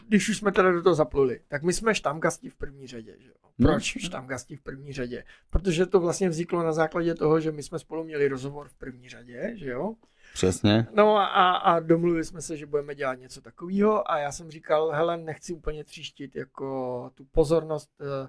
Když 0.09 0.28
už 0.28 0.36
jsme 0.36 0.52
teda 0.52 0.72
do 0.72 0.82
toho 0.82 0.94
zapluli, 0.94 1.40
tak 1.48 1.62
my 1.62 1.72
jsme 1.72 1.94
štamgasti 1.94 2.51
v 2.51 2.55
první 2.55 2.86
řadě, 2.86 3.16
že 3.18 3.28
jo? 3.28 3.34
No. 3.59 3.68
Proč 3.68 3.84
štamgasti 3.84 4.56
v 4.56 4.60
první 4.60 4.92
řadě? 4.92 5.24
Protože 5.51 5.86
to 5.86 6.01
vlastně 6.01 6.28
vzniklo 6.28 6.62
na 6.62 6.72
základě 6.72 7.14
toho, 7.14 7.40
že 7.40 7.52
my 7.52 7.62
jsme 7.62 7.78
spolu 7.78 8.05
měli 8.05 8.28
rozhovor 8.28 8.68
v 8.68 8.74
první 8.74 9.09
řadě, 9.09 9.52
že 9.55 9.70
jo? 9.70 9.94
Přesně. 10.34 10.86
No 10.94 11.16
a, 11.16 11.56
a, 11.56 11.80
domluvili 11.80 12.24
jsme 12.24 12.42
se, 12.42 12.56
že 12.56 12.66
budeme 12.66 12.94
dělat 12.94 13.14
něco 13.14 13.40
takového 13.40 14.10
a 14.10 14.18
já 14.18 14.32
jsem 14.32 14.51
říkal, 14.51 14.90
hele, 14.90 15.16
nechci 15.16 15.52
úplně 15.55 15.84
tříštit 15.84 16.36
jako 16.36 17.10
tu 17.14 17.24
pozornost 17.24 17.90
eh, 18.01 18.28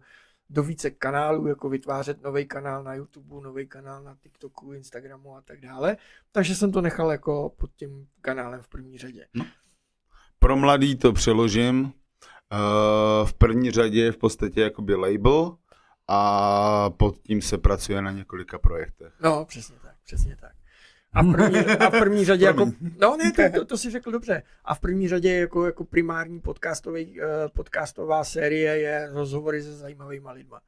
do 0.52 0.64
více 0.64 0.92
kanálů, 0.92 1.48
jako 1.48 1.70
vytvářet 1.70 2.24
nový 2.24 2.46
kanál 2.46 2.84
na 2.84 2.94
YouTube, 2.94 3.42
nový 3.42 3.68
kanál 3.68 4.04
na 4.04 4.16
TikToku, 4.16 4.74
Instagramu 4.74 5.36
a 5.36 5.42
tak 5.42 5.62
dále. 5.62 5.98
Takže 6.32 6.56
jsem 6.56 6.72
to 6.72 6.82
nechal 6.82 7.12
jako 7.12 7.50
pod 7.58 7.72
tím 7.76 8.08
kanálem 8.22 8.62
v 8.62 8.68
první 8.68 8.98
řadě. 8.98 9.28
Pro 10.40 10.58
mladý 10.58 10.96
to 10.96 11.14
přeložím. 11.14 11.84
Uh, 11.84 13.28
v 13.28 13.34
první 13.34 13.72
řadě 13.72 14.02
je 14.02 14.12
v 14.12 14.18
podstatě 14.18 14.62
jakoby 14.62 14.96
label 14.96 15.58
a 16.08 16.90
pod 16.90 17.18
tím 17.18 17.42
se 17.42 17.58
pracuje 17.58 18.02
na 18.02 18.12
několika 18.12 18.60
projektech. 18.60 19.14
No, 19.22 19.46
přesně 19.46 19.76
tak, 19.82 19.96
přesně 20.04 20.36
tak. 20.36 20.52
A 21.14 21.24
v 21.24 21.32
první, 21.32 21.58
a 21.60 21.90
v 21.90 22.00
první 22.00 22.26
řadě 22.26 22.46
jako, 22.46 22.72
no 23.02 23.18
ne, 23.18 23.32
to, 23.32 23.60
to, 23.60 23.66
to 23.66 23.78
si 23.78 23.90
řekl 23.90 24.12
dobře. 24.12 24.44
A 24.66 24.76
v 24.76 24.80
první 24.80 25.08
řadě 25.08 25.34
jako, 25.34 25.66
jako 25.66 25.86
primární 25.86 26.40
podcastový, 26.40 27.22
uh, 27.22 27.26
podcastová 27.54 28.24
série 28.24 28.78
je 28.80 29.10
rozhovory 29.14 29.64
se 29.64 29.78
zajímavýma 29.78 30.32
lidma. 30.32 30.62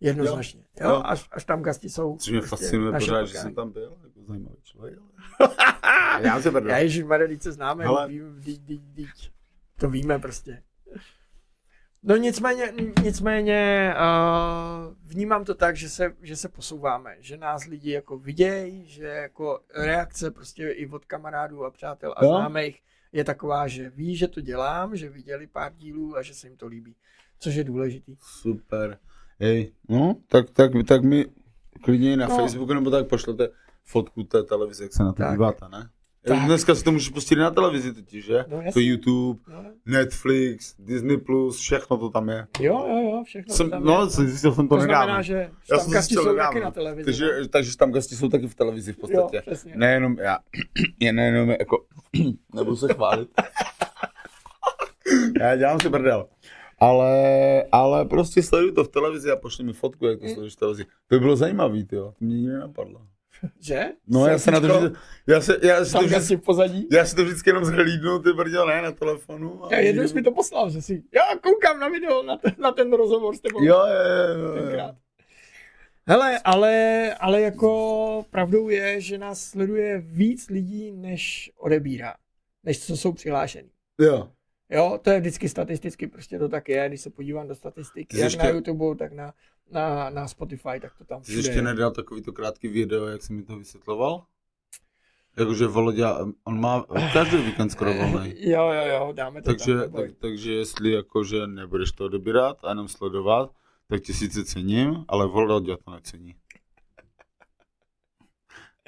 Jednoznačně. 0.00 0.64
Jo, 0.80 0.88
Jo. 0.88 0.94
jo. 0.94 1.02
Až, 1.04 1.28
až 1.30 1.44
tam 1.44 1.62
gasti 1.62 1.90
jsou. 1.90 2.16
Což 2.16 2.30
mě 2.30 2.40
prostě 2.40 2.56
fascinuje 2.56 2.92
pořád, 2.92 3.20
že 3.20 3.32
potkání. 3.32 3.42
jsem 3.42 3.54
tam 3.54 3.72
byl, 3.72 3.96
jako 4.04 4.24
zajímavý 4.28 4.56
člověk. 4.62 4.98
Já 6.20 6.40
se 6.40 6.52
Já 6.66 6.78
Ježíš 6.78 7.04
se 7.40 7.52
známe, 7.52 7.84
Hele. 7.84 8.08
vím, 8.08 8.40
dí, 8.40 8.58
dí, 8.58 8.78
dí, 8.78 9.08
to 9.76 9.90
víme 9.90 10.18
prostě. 10.18 10.62
No 12.06 12.16
nicméně, 12.16 12.72
nicméně 13.02 13.94
uh, 13.96 14.94
vnímám 15.04 15.44
to 15.44 15.54
tak, 15.54 15.76
že 15.76 15.88
se, 15.88 16.16
že 16.22 16.36
se 16.36 16.48
posouváme, 16.48 17.16
že 17.20 17.36
nás 17.36 17.64
lidi 17.64 17.90
jako 17.90 18.18
vidějí, 18.18 18.86
že 18.86 19.04
jako 19.06 19.60
reakce 19.74 20.30
prostě 20.30 20.68
i 20.68 20.88
od 20.88 21.04
kamarádů 21.04 21.64
a 21.64 21.70
přátel 21.70 22.14
a 22.16 22.24
Jo. 22.24 22.30
známých 22.30 22.80
je 23.12 23.24
taková, 23.24 23.68
že 23.68 23.90
ví, 23.90 24.16
že 24.16 24.28
to 24.28 24.40
dělám, 24.40 24.96
že 24.96 25.08
viděli 25.08 25.46
pár 25.46 25.72
dílů 25.74 26.16
a 26.16 26.22
že 26.22 26.34
se 26.34 26.46
jim 26.46 26.56
to 26.56 26.66
líbí, 26.66 26.96
což 27.38 27.54
je 27.54 27.64
důležitý. 27.64 28.16
Super. 28.20 28.98
Hej, 29.40 29.72
no, 29.88 30.16
tak, 30.28 30.50
tak, 30.50 30.72
tak 30.88 31.04
mi 31.04 31.26
klidně 31.84 32.16
na 32.16 32.26
No. 32.28 32.36
Facebooku 32.36 32.74
nebo 32.74 32.90
tak 32.90 33.08
pošlete 33.08 33.48
fotku 33.84 34.22
té 34.24 34.42
televize, 34.42 34.84
jak 34.84 34.92
se 34.92 35.02
na 35.02 35.12
to 35.12 35.22
Tak. 35.22 35.32
díváte, 35.32 35.68
ne? 35.68 35.88
Tak. 36.26 36.44
Dneska 36.46 36.74
si 36.74 36.84
to 36.84 36.92
můžeš 36.92 37.08
pustit 37.08 37.36
na 37.36 37.50
televizi 37.50 37.94
totiž, 37.94 38.24
že? 38.24 38.44
No, 38.48 38.62
to. 38.72 38.80
YouTube, 38.80 39.40
No, 39.48 39.64
Netflix, 39.86 40.74
Disney+, 40.78 41.16
Plus, 41.16 41.58
všechno 41.58 41.96
to 41.96 42.10
tam 42.10 42.28
je. 42.28 42.46
jo, 42.60 42.86
jo, 42.88 42.96
jo, 43.10 43.22
všechno 43.26 43.54
Jsem, 43.54 43.70
tam 43.70 43.84
no, 43.84 44.00
je. 44.02 44.06
zjistil 44.10 44.54
jsem 44.54 44.68
to, 44.68 44.74
to 44.74 44.80
znamená, 44.80 45.00
nedávno. 45.00 45.22
že 45.22 45.50
Já 45.70 45.78
tam 45.78 45.86
jsem 45.90 46.02
jsou 46.02 46.20
nedávno. 46.28 46.36
taky 46.52 46.60
na 46.60 46.70
televizi. 46.70 47.04
Takže, 47.04 47.26
no. 47.40 47.48
takže 47.48 47.76
tam 47.76 47.92
gasti 47.92 48.16
jsou 48.16 48.28
taky 48.28 48.46
v 48.48 48.54
televizi 48.54 48.92
v 48.92 48.96
podstatě. 48.96 49.36
Jo, 49.36 49.42
přesně. 49.46 49.72
Nejenom 49.76 50.16
já. 50.18 50.38
Je 51.00 51.12
nejenom 51.12 51.50
jako, 51.50 51.84
nebudu 52.54 52.76
se 52.76 52.94
chválit. 52.94 53.28
já 55.40 55.56
dělám 55.56 55.80
si 55.80 55.88
brdel. 55.88 56.26
Ale, 56.78 57.64
ale 57.72 58.04
prostě 58.04 58.42
sleduju 58.42 58.74
to 58.74 58.84
v 58.84 58.88
televizi 58.88 59.30
a 59.30 59.36
pošli 59.36 59.64
mi 59.64 59.72
fotku, 59.72 60.06
jak 60.06 60.20
to 60.20 60.26
sleduješ 60.26 60.52
v 60.52 60.56
televizi. 60.56 60.84
To 60.84 61.14
by 61.14 61.18
bylo 61.18 61.36
zajímavý, 61.36 61.86
jo. 61.92 62.12
To 62.18 62.24
mě 62.24 62.36
nikdy 62.36 62.52
nenapadlo. 62.52 63.00
Že? 63.60 63.84
No 64.06 64.26
já 64.26 64.38
se 64.38 64.50
na 64.50 64.60
to 64.60 64.66
Selfiečko, 64.66 64.88
vždy, 64.90 65.00
já, 65.26 65.40
se, 65.40 65.58
já, 65.62 65.84
si 65.84 65.90
to 65.92 65.98
Tam 65.98 66.04
vždy, 66.04 66.14
kasti 66.14 66.36
v 66.36 66.40
pozadí. 66.40 66.88
já 66.92 67.06
si 67.06 67.16
to 67.16 67.24
vždycky 67.24 67.50
jenom 67.50 67.64
zhlídnu, 67.64 68.18
ty 68.18 68.32
brděl, 68.32 68.66
ne, 68.66 68.82
na 68.82 68.92
telefonu. 68.92 69.64
a- 69.64 69.68
Já 69.74 69.78
jednou 69.78 70.08
jsi 70.08 70.14
mi 70.14 70.22
to 70.22 70.32
poslal, 70.32 70.70
že 70.70 70.82
si, 70.82 71.02
já 71.14 71.22
koukám 71.42 71.80
na 71.80 71.88
video, 71.88 72.22
na 72.22 72.36
ten, 72.36 72.52
na 72.58 72.72
ten 72.72 72.92
rozhovor 72.92 73.36
s 73.36 73.40
tebou. 73.40 73.64
Jo, 73.64 73.76
jo, 73.86 74.38
jo, 74.48 74.54
tenkrát. 74.54 74.94
Hele, 76.06 76.38
ale, 76.44 77.14
ale 77.20 77.40
jako 77.40 78.26
pravdou 78.30 78.68
je, 78.68 79.00
že 79.00 79.18
nás 79.18 79.44
sleduje 79.44 79.98
víc 80.06 80.48
lidí, 80.50 80.92
než 80.92 81.52
odebírá. 81.56 82.14
Než 82.64 82.86
co 82.86 82.96
jsou 82.96 83.12
přihlášení. 83.12 83.70
jo. 84.00 84.28
Jo, 84.70 84.98
to 85.02 85.10
je 85.10 85.20
vždycky 85.20 85.48
statisticky, 85.48 86.06
prostě 86.06 86.38
to 86.38 86.48
tak 86.48 86.68
je, 86.68 86.88
když 86.88 87.00
se 87.00 87.10
podívám 87.10 87.48
do 87.48 87.54
statistik, 87.54 88.08
Ty 88.08 88.16
jsi 88.16 88.20
jak 88.22 88.26
ještě- 88.26 88.42
na 88.42 88.48
YouTube, 88.48 88.96
tak 88.96 89.12
na, 89.12 89.34
na, 89.70 90.10
na 90.10 90.28
Spotify, 90.28 90.80
tak 90.80 90.98
to 90.98 91.04
tam 91.04 91.20
Ty 91.20 91.26
jsi 91.26 91.32
všude 91.32 91.48
ještě 91.48 91.58
je. 91.58 91.62
nedal 91.62 91.90
takový 91.90 92.22
to 92.22 92.32
krátký 92.32 92.68
video, 92.68 93.06
jak 93.06 93.22
jsi 93.22 93.32
mi 93.32 93.42
to 93.42 93.56
vysvětloval? 93.56 94.24
Jakože 95.36 95.66
Volodya, 95.66 96.18
on 96.44 96.60
má 96.60 96.84
každý 97.12 97.36
víkend 97.36 97.70
skoro 97.70 97.94
volný. 97.94 98.34
Jo, 98.38 98.62
jo, 98.72 98.86
jo, 98.86 99.12
dáme 99.16 99.42
to 99.42 99.50
Takže, 99.54 99.74
tam. 99.78 99.92
tak, 99.92 100.10
takže 100.20 100.52
jestli 100.54 100.92
jakože 100.92 101.46
nebudeš 101.46 101.92
to 101.92 102.04
odebírat 102.04 102.64
a 102.64 102.68
jenom 102.68 102.88
sledovat, 102.88 103.50
tak 103.88 104.02
tě 104.02 104.14
sice 104.14 104.44
cením, 104.44 105.04
ale 105.08 105.26
Volodya 105.26 105.76
to 105.84 105.90
necení. 105.90 106.34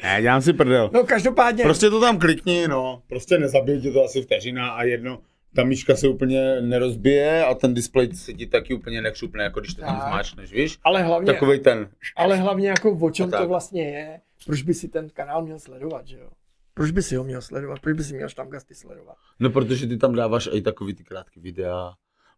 Ne, 0.02 0.22
dělám 0.22 0.42
si 0.42 0.52
prdel. 0.52 0.90
No 0.92 1.04
každopádně, 1.04 1.64
Prostě 1.64 1.90
to 1.90 2.00
tam 2.00 2.18
klikni, 2.18 2.68
no. 2.68 3.02
Prostě 3.08 3.38
nezabije 3.38 3.80
tě 3.80 3.90
to 3.92 4.04
asi 4.04 4.22
vteřina 4.22 4.70
a 4.70 4.82
jedno. 4.82 5.22
Ta 5.56 5.64
myška 5.64 5.96
se 5.96 6.08
úplně 6.08 6.60
nerozbije 6.60 7.44
a 7.44 7.54
ten 7.54 7.74
displej 7.74 8.14
se 8.14 8.32
ti 8.32 8.46
taky 8.46 8.74
úplně 8.74 9.02
nekřupne, 9.02 9.44
jako 9.44 9.60
když 9.60 9.74
to 9.74 9.80
tam 9.80 9.96
Tak. 9.98 10.08
zmáčneš, 10.08 10.52
víš? 10.52 10.78
ale 10.84 11.02
hlavně, 11.02 11.32
Takovej 11.32 11.58
ten. 11.58 11.88
ale 12.16 12.36
hlavně 12.36 12.68
jako 12.68 12.90
o 12.92 13.10
čem 13.10 13.30
to 13.30 13.48
vlastně 13.48 13.82
je, 13.90 14.20
proč 14.46 14.62
by 14.62 14.74
si 14.74 14.88
ten 14.88 15.08
kanál 15.10 15.42
měl 15.42 15.58
sledovat, 15.58 16.06
že 16.06 16.18
jo? 16.18 16.28
Proč 16.74 16.90
by 16.90 17.02
si 17.02 17.16
ho 17.16 17.24
měl 17.24 17.42
sledovat, 17.42 17.80
proč 17.80 17.96
by 17.96 18.04
si 18.04 18.14
měl 18.14 18.28
Štamgasty 18.28 18.74
sledovat? 18.74 19.16
No, 19.40 19.50
protože 19.50 19.86
ty 19.86 19.96
tam 19.96 20.14
dáváš 20.14 20.48
i 20.52 20.62
takový 20.62 20.94
ty 20.94 21.04
krátké 21.04 21.40
videa. 21.40 21.92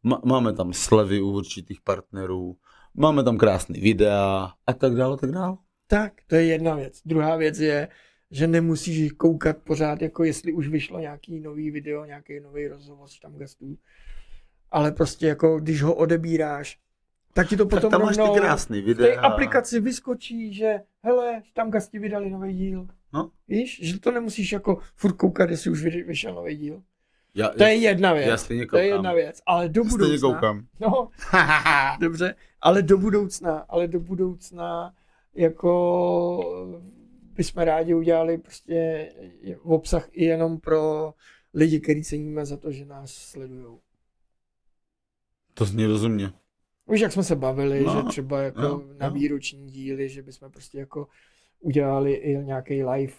M- 0.05 0.19
máme 0.25 0.53
tam 0.53 0.73
slevy 0.73 1.21
u 1.21 1.31
určitých 1.31 1.81
partnerů, 1.81 2.57
máme 2.95 3.23
tam 3.25 3.39
krásný 3.39 3.81
videa 3.81 4.51
a 4.67 4.73
tak 4.73 4.95
dále, 4.95 5.17
tak 5.17 5.31
dále. 5.31 5.57
Tak, 5.87 6.13
to 6.27 6.35
je 6.37 6.45
jedna 6.45 6.75
věc. 6.75 7.01
Druhá 7.05 7.37
věc 7.37 7.59
je, 7.59 7.89
že 8.31 8.47
nemusíš 8.47 9.13
koukat 9.13 9.57
pořád, 9.59 10.03
jako 10.03 10.25
jestli 10.25 10.53
už 10.53 10.69
vyšlo 10.69 10.99
nějaký 10.99 11.41
nový 11.41 11.71
video, 11.71 12.05
nějaký 12.05 12.41
nový 12.41 12.69
rozhovor 12.69 13.09
s 13.09 13.21
tam 13.21 13.37
gastů. 13.37 13.79
Ale 14.71 14.93
prostě 14.93 15.27
jako, 15.27 15.61
když 15.61 15.83
ho 15.83 15.95
odebíráš, 15.95 16.79
tak 17.33 17.49
ti 17.49 17.57
to 17.57 17.67
potom 17.67 17.81
tak 17.81 17.91
tam 17.91 18.03
máš 18.03 18.17
ty 18.17 18.41
krásný 18.41 18.81
v 18.81 18.85
videa. 18.85 19.07
té 19.07 19.15
aplikaci 19.17 19.81
vyskočí, 19.81 20.55
že 20.55 20.75
hele, 21.03 21.43
tam 21.55 21.71
gasti 21.71 21.99
vydali 21.99 22.31
nový 22.31 22.55
díl. 22.55 22.87
No. 23.13 23.31
Víš, 23.49 23.81
že 23.83 24.01
to 24.01 24.11
nemusíš 24.11 24.53
jako 24.53 24.79
furt 24.95 25.13
koukat, 25.17 25.51
jestli 25.51 25.71
už 25.71 25.83
vy- 25.83 26.03
vyšel 26.03 26.35
nový 26.35 26.57
díl. 26.57 26.83
Já, 27.35 27.49
To 27.49 27.65
je 27.65 27.75
jedna 27.75 28.13
věc. 28.13 28.27
já 28.29 28.37
stejně 28.37 28.67
to 28.67 28.77
je 28.77 28.85
koukám. 28.89 28.97
jedna 28.99 29.13
věc. 29.13 29.41
Ale 29.47 29.69
do 29.69 29.85
Stejně 29.85 29.91
budoucna. 29.91 30.29
koukám. 30.35 30.67
No, 30.81 31.09
Dobře, 32.01 32.35
ale 32.61 32.83
do 32.83 32.99
budoucna, 32.99 33.59
ale 33.69 33.89
do 33.89 34.01
budoucna 34.01 34.95
jako 35.35 36.73
bychom 37.39 37.63
rádi 37.63 37.95
udělali 37.95 38.39
prostě 38.39 39.09
obsah 39.63 40.09
i 40.13 40.25
jenom 40.25 40.61
pro 40.61 41.15
lidi, 41.55 41.81
který 41.81 42.05
ceníme 42.05 42.47
za 42.47 42.57
to, 42.57 42.73
že 42.73 42.85
nás 42.85 43.11
sledují. 43.13 43.79
To 45.55 45.65
zní 45.65 45.87
rozumně. 45.87 46.33
Víš, 46.91 47.01
jak 47.01 47.13
jsme 47.13 47.23
se 47.25 47.37
bavili, 47.37 47.85
No, 47.85 47.97
že 47.97 48.09
třeba 48.09 48.43
jako 48.43 48.61
no, 48.61 48.83
na 48.99 49.09
no. 49.09 49.15
výroční 49.15 49.71
díly, 49.71 50.09
že 50.09 50.23
bychom 50.23 50.51
prostě 50.51 50.79
jako 50.79 51.09
udělali 51.61 52.13
i 52.15 52.39
nějaký 52.39 52.85
live, 52.85 53.13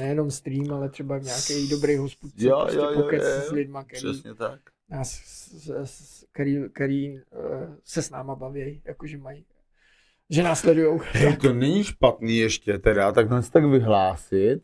nejenom 0.00 0.30
stream, 0.30 0.70
ale 0.72 0.88
třeba 0.88 1.18
nějaký 1.18 1.68
dobrý 1.68 1.96
hospudce, 1.96 2.46
Jo, 2.46 2.58
prostě 2.62 2.78
jo, 2.78 2.90
jo, 2.90 3.02
pokec 3.02 3.22
jo, 3.22 3.28
jo. 3.28 3.40
s 3.42 3.50
lidma, 3.50 3.84
který, 3.84 3.98
Přesně 4.02 4.34
tak. 4.34 4.60
nás, 4.88 5.10
s- 5.10 5.70
s- 5.84 6.24
který, 6.32 6.56
který 6.72 7.16
eh, 7.18 7.22
se 7.84 8.02
s 8.02 8.10
náma 8.10 8.34
baví, 8.34 8.82
jakože 8.84 9.18
mají, 9.18 9.44
že 10.30 10.42
nás 10.42 10.60
sledujou. 10.60 11.00
Hej, 11.12 11.36
to 11.36 11.52
není 11.52 11.84
špatný 11.84 12.36
ještě 12.38 12.78
teda, 12.78 13.12
tak 13.12 13.30
nás 13.30 13.50
tak 13.50 13.64
vyhlásit. 13.64 14.62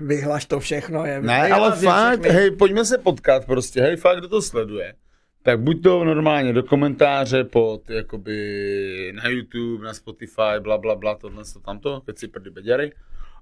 Vyhlaš 0.00 0.44
to 0.44 0.60
všechno. 0.60 1.04
Je, 1.06 1.22
Ne, 1.22 1.52
ale 1.52 1.76
fakt, 1.76 2.20
všechny. 2.20 2.38
hej, 2.38 2.50
pojďme 2.50 2.84
se 2.84 2.98
potkat 2.98 3.46
prostě, 3.46 3.80
hej, 3.80 3.96
fakt, 3.96 4.18
kdo 4.18 4.28
to 4.28 4.42
sleduje. 4.42 4.94
Tak 5.42 5.60
buď 5.60 5.82
to 5.82 6.04
normálně 6.04 6.52
do 6.52 6.62
komentáře 6.62 7.44
pod, 7.44 7.90
jakoby, 7.90 9.12
na 9.16 9.28
YouTube, 9.28 9.84
na 9.84 9.94
Spotify, 9.94 10.60
bla, 10.60 10.78
bla, 10.78 10.94
bla, 10.94 11.14
tohle, 11.14 11.44
to 11.52 11.60
tamto, 11.60 12.00
keď 12.00 12.18
si 12.18 12.28
prdy 12.28 12.50
beďary. 12.50 12.92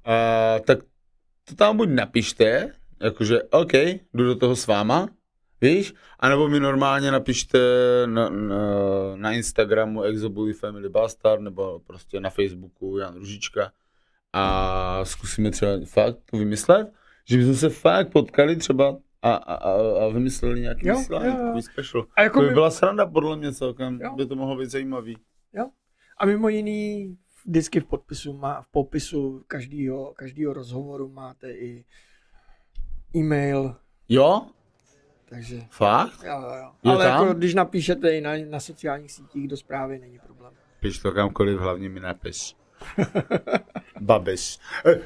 Uh, 0.06 0.60
tak 0.66 0.78
to 1.48 1.54
tam 1.54 1.76
buď 1.76 1.88
napište, 1.88 2.72
jakože, 3.00 3.42
OK, 3.42 3.72
jdu 4.14 4.24
do 4.24 4.34
toho 4.36 4.56
s 4.56 4.66
váma, 4.66 5.08
víš, 5.62 5.94
anebo 6.20 6.48
mi 6.48 6.60
normálně 6.60 7.10
napište 7.10 7.58
na, 8.06 8.28
na, 8.28 8.56
na 9.16 9.32
Instagramu 9.32 10.02
Exobully 10.02 10.52
Family 10.52 10.88
Bastard, 10.88 11.40
nebo 11.42 11.80
prostě 11.86 12.20
na 12.20 12.30
Facebooku 12.30 12.98
Jan 12.98 13.14
Ružička 13.14 13.72
a 14.32 15.04
zkusíme 15.04 15.50
třeba 15.50 15.72
fakt 15.88 16.18
to 16.30 16.36
vymyslet, 16.36 16.92
že 17.24 17.36
bychom 17.36 17.54
se 17.54 17.68
fakt 17.68 18.12
potkali 18.12 18.56
třeba 18.56 18.96
a, 19.22 19.34
a, 19.34 19.54
a, 19.54 19.72
a 20.04 20.08
vymysleli 20.08 20.60
nějaký 20.60 20.86
Jo, 20.88 20.96
vysílání, 20.98 21.26
jo, 21.26 21.32
jo. 21.32 21.38
takový 21.44 21.62
special. 21.62 22.06
A, 22.16 22.22
jako 22.22 22.34
To 22.38 22.42
by 22.42 22.48
my, 22.48 22.54
byla 22.54 22.70
sranda 22.70 23.06
podle 23.06 23.36
mě 23.36 23.52
celkem, 23.52 24.00
Jo. 24.02 24.14
by 24.16 24.26
to 24.26 24.36
mohlo 24.36 24.56
být 24.56 24.70
zajímavý. 24.70 25.16
a 26.18 26.26
mimo 26.26 26.48
jiný, 26.48 27.16
vždycky 27.46 27.80
v 27.80 27.84
podpisu 27.84 28.32
má, 28.32 28.62
v 28.62 28.68
popisu 28.68 29.44
každého, 29.46 30.12
každého 30.16 30.52
rozhovoru 30.52 31.08
máte 31.08 31.52
i 31.52 31.84
e-mail, 33.16 33.76
Jo? 34.08 34.46
Takže 35.32 35.62
Fakt? 35.70 36.24
jo, 36.24 36.42
jo, 36.58 36.70
Ale 36.92 37.04
tam? 37.04 37.22
jako, 37.22 37.34
když 37.34 37.54
napíšete 37.54 38.16
i 38.16 38.20
na, 38.20 38.30
na 38.50 38.60
sociálních 38.60 39.12
sítích 39.12 39.48
do 39.48 39.56
zprávy, 39.56 39.98
není 39.98 40.18
problém. 40.18 40.52
Piš 40.80 40.98
to 40.98 41.12
kamkoliv, 41.12 41.58
hlavně 41.58 41.88
mi 41.88 42.00
napiš. 42.00 42.56
Babiš. 44.00 44.58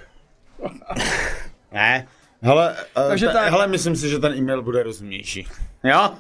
ne, 1.73 2.09
hele, 2.43 2.77
Takže 2.95 3.09
Takže 3.09 3.27
ta, 3.27 3.33
tak- 3.33 3.51
hele, 3.51 3.67
myslím 3.67 3.97
si, 3.97 4.09
že 4.09 4.19
ten 4.19 4.33
e-mail 4.33 4.63
bude 4.63 4.83
rozumnější. 4.83 5.49
Jo? 5.85 6.11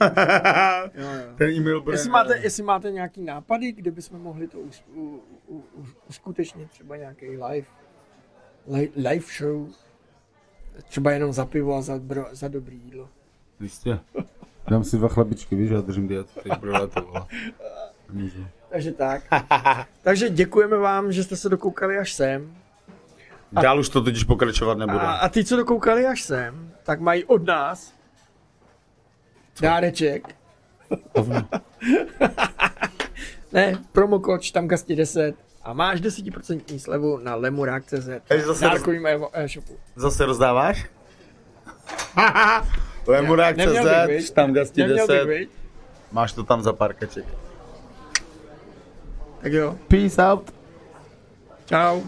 Jo, 0.94 1.10
jo. 1.10 1.34
ten 1.36 1.50
e-mail 1.50 1.80
bude... 1.82 1.94
Jestli 1.94 2.10
máte, 2.10 2.38
jestli 2.38 2.62
máte 2.62 2.90
nějaký 2.90 3.22
nápady, 3.22 3.72
kde 3.72 3.90
bychom 3.90 4.20
mohli 4.20 4.48
to 4.48 4.58
us, 4.58 4.82
u, 4.94 5.22
u, 5.46 5.56
u, 5.56 5.86
uskutečnit, 6.08 6.70
třeba 6.70 6.96
nějaký 6.96 7.26
live, 7.28 7.66
live, 8.66 8.92
live 8.96 9.24
show, 9.38 9.68
třeba 10.88 11.12
jenom 11.12 11.32
za 11.32 11.44
pivo 11.46 11.74
a 11.76 11.82
za, 11.82 11.98
bro, 11.98 12.26
za 12.32 12.48
dobrý 12.48 12.76
jídlo. 12.84 13.08
Jistě. 13.60 13.98
Dám 14.68 14.84
si 14.84 14.96
dva 14.96 15.08
chlabičky, 15.08 15.56
víš, 15.56 15.70
já 15.70 15.80
držím 15.80 16.08
bude 16.60 16.86
to. 16.86 17.26
Takže 18.68 18.92
tak. 18.92 19.22
Takže 20.02 20.30
děkujeme 20.30 20.76
vám, 20.76 21.12
že 21.12 21.24
jste 21.24 21.36
se 21.36 21.48
dokoukali 21.48 21.98
až 21.98 22.12
sem. 22.12 22.56
Dál 23.52 23.80
už 23.80 23.88
to 23.88 24.02
totiž 24.02 24.24
pokračovat 24.24 24.78
nebude. 24.78 24.98
A, 24.98 25.12
a 25.12 25.28
ty, 25.28 25.44
co 25.44 25.56
dokoukali 25.56 26.06
až 26.06 26.22
sem, 26.22 26.72
tak 26.82 27.00
mají 27.00 27.24
od 27.24 27.46
nás 27.46 27.94
dáreček. 29.60 30.34
ne, 33.52 33.78
promokód 33.92 34.42
Štamgasti 34.42 34.96
10 34.96 35.34
a 35.62 35.72
máš 35.72 36.00
10% 36.00 36.78
slevu 36.78 37.18
na 37.18 37.34
lemurák.cz 37.34 38.08
zase 38.46 38.68
roz- 38.68 39.30
e-shopu. 39.32 39.78
Zase 39.96 40.26
rozdáváš? 40.26 40.86
Lemurák 43.06 43.56
CZ, 43.56 44.30
tam 44.30 44.52
gasti 44.52 44.80
Neměl 44.80 45.06
bych, 45.06 45.16
10, 45.16 45.24
viď? 45.28 45.50
máš 46.12 46.32
to 46.32 46.42
tam 46.44 46.62
za 46.62 46.72
pár 46.72 46.94
kaček. 46.94 47.24
Tak 49.42 49.52
jo, 49.52 49.74
Peace 49.88 50.22
out. 50.22 50.50
čau. 51.66 52.00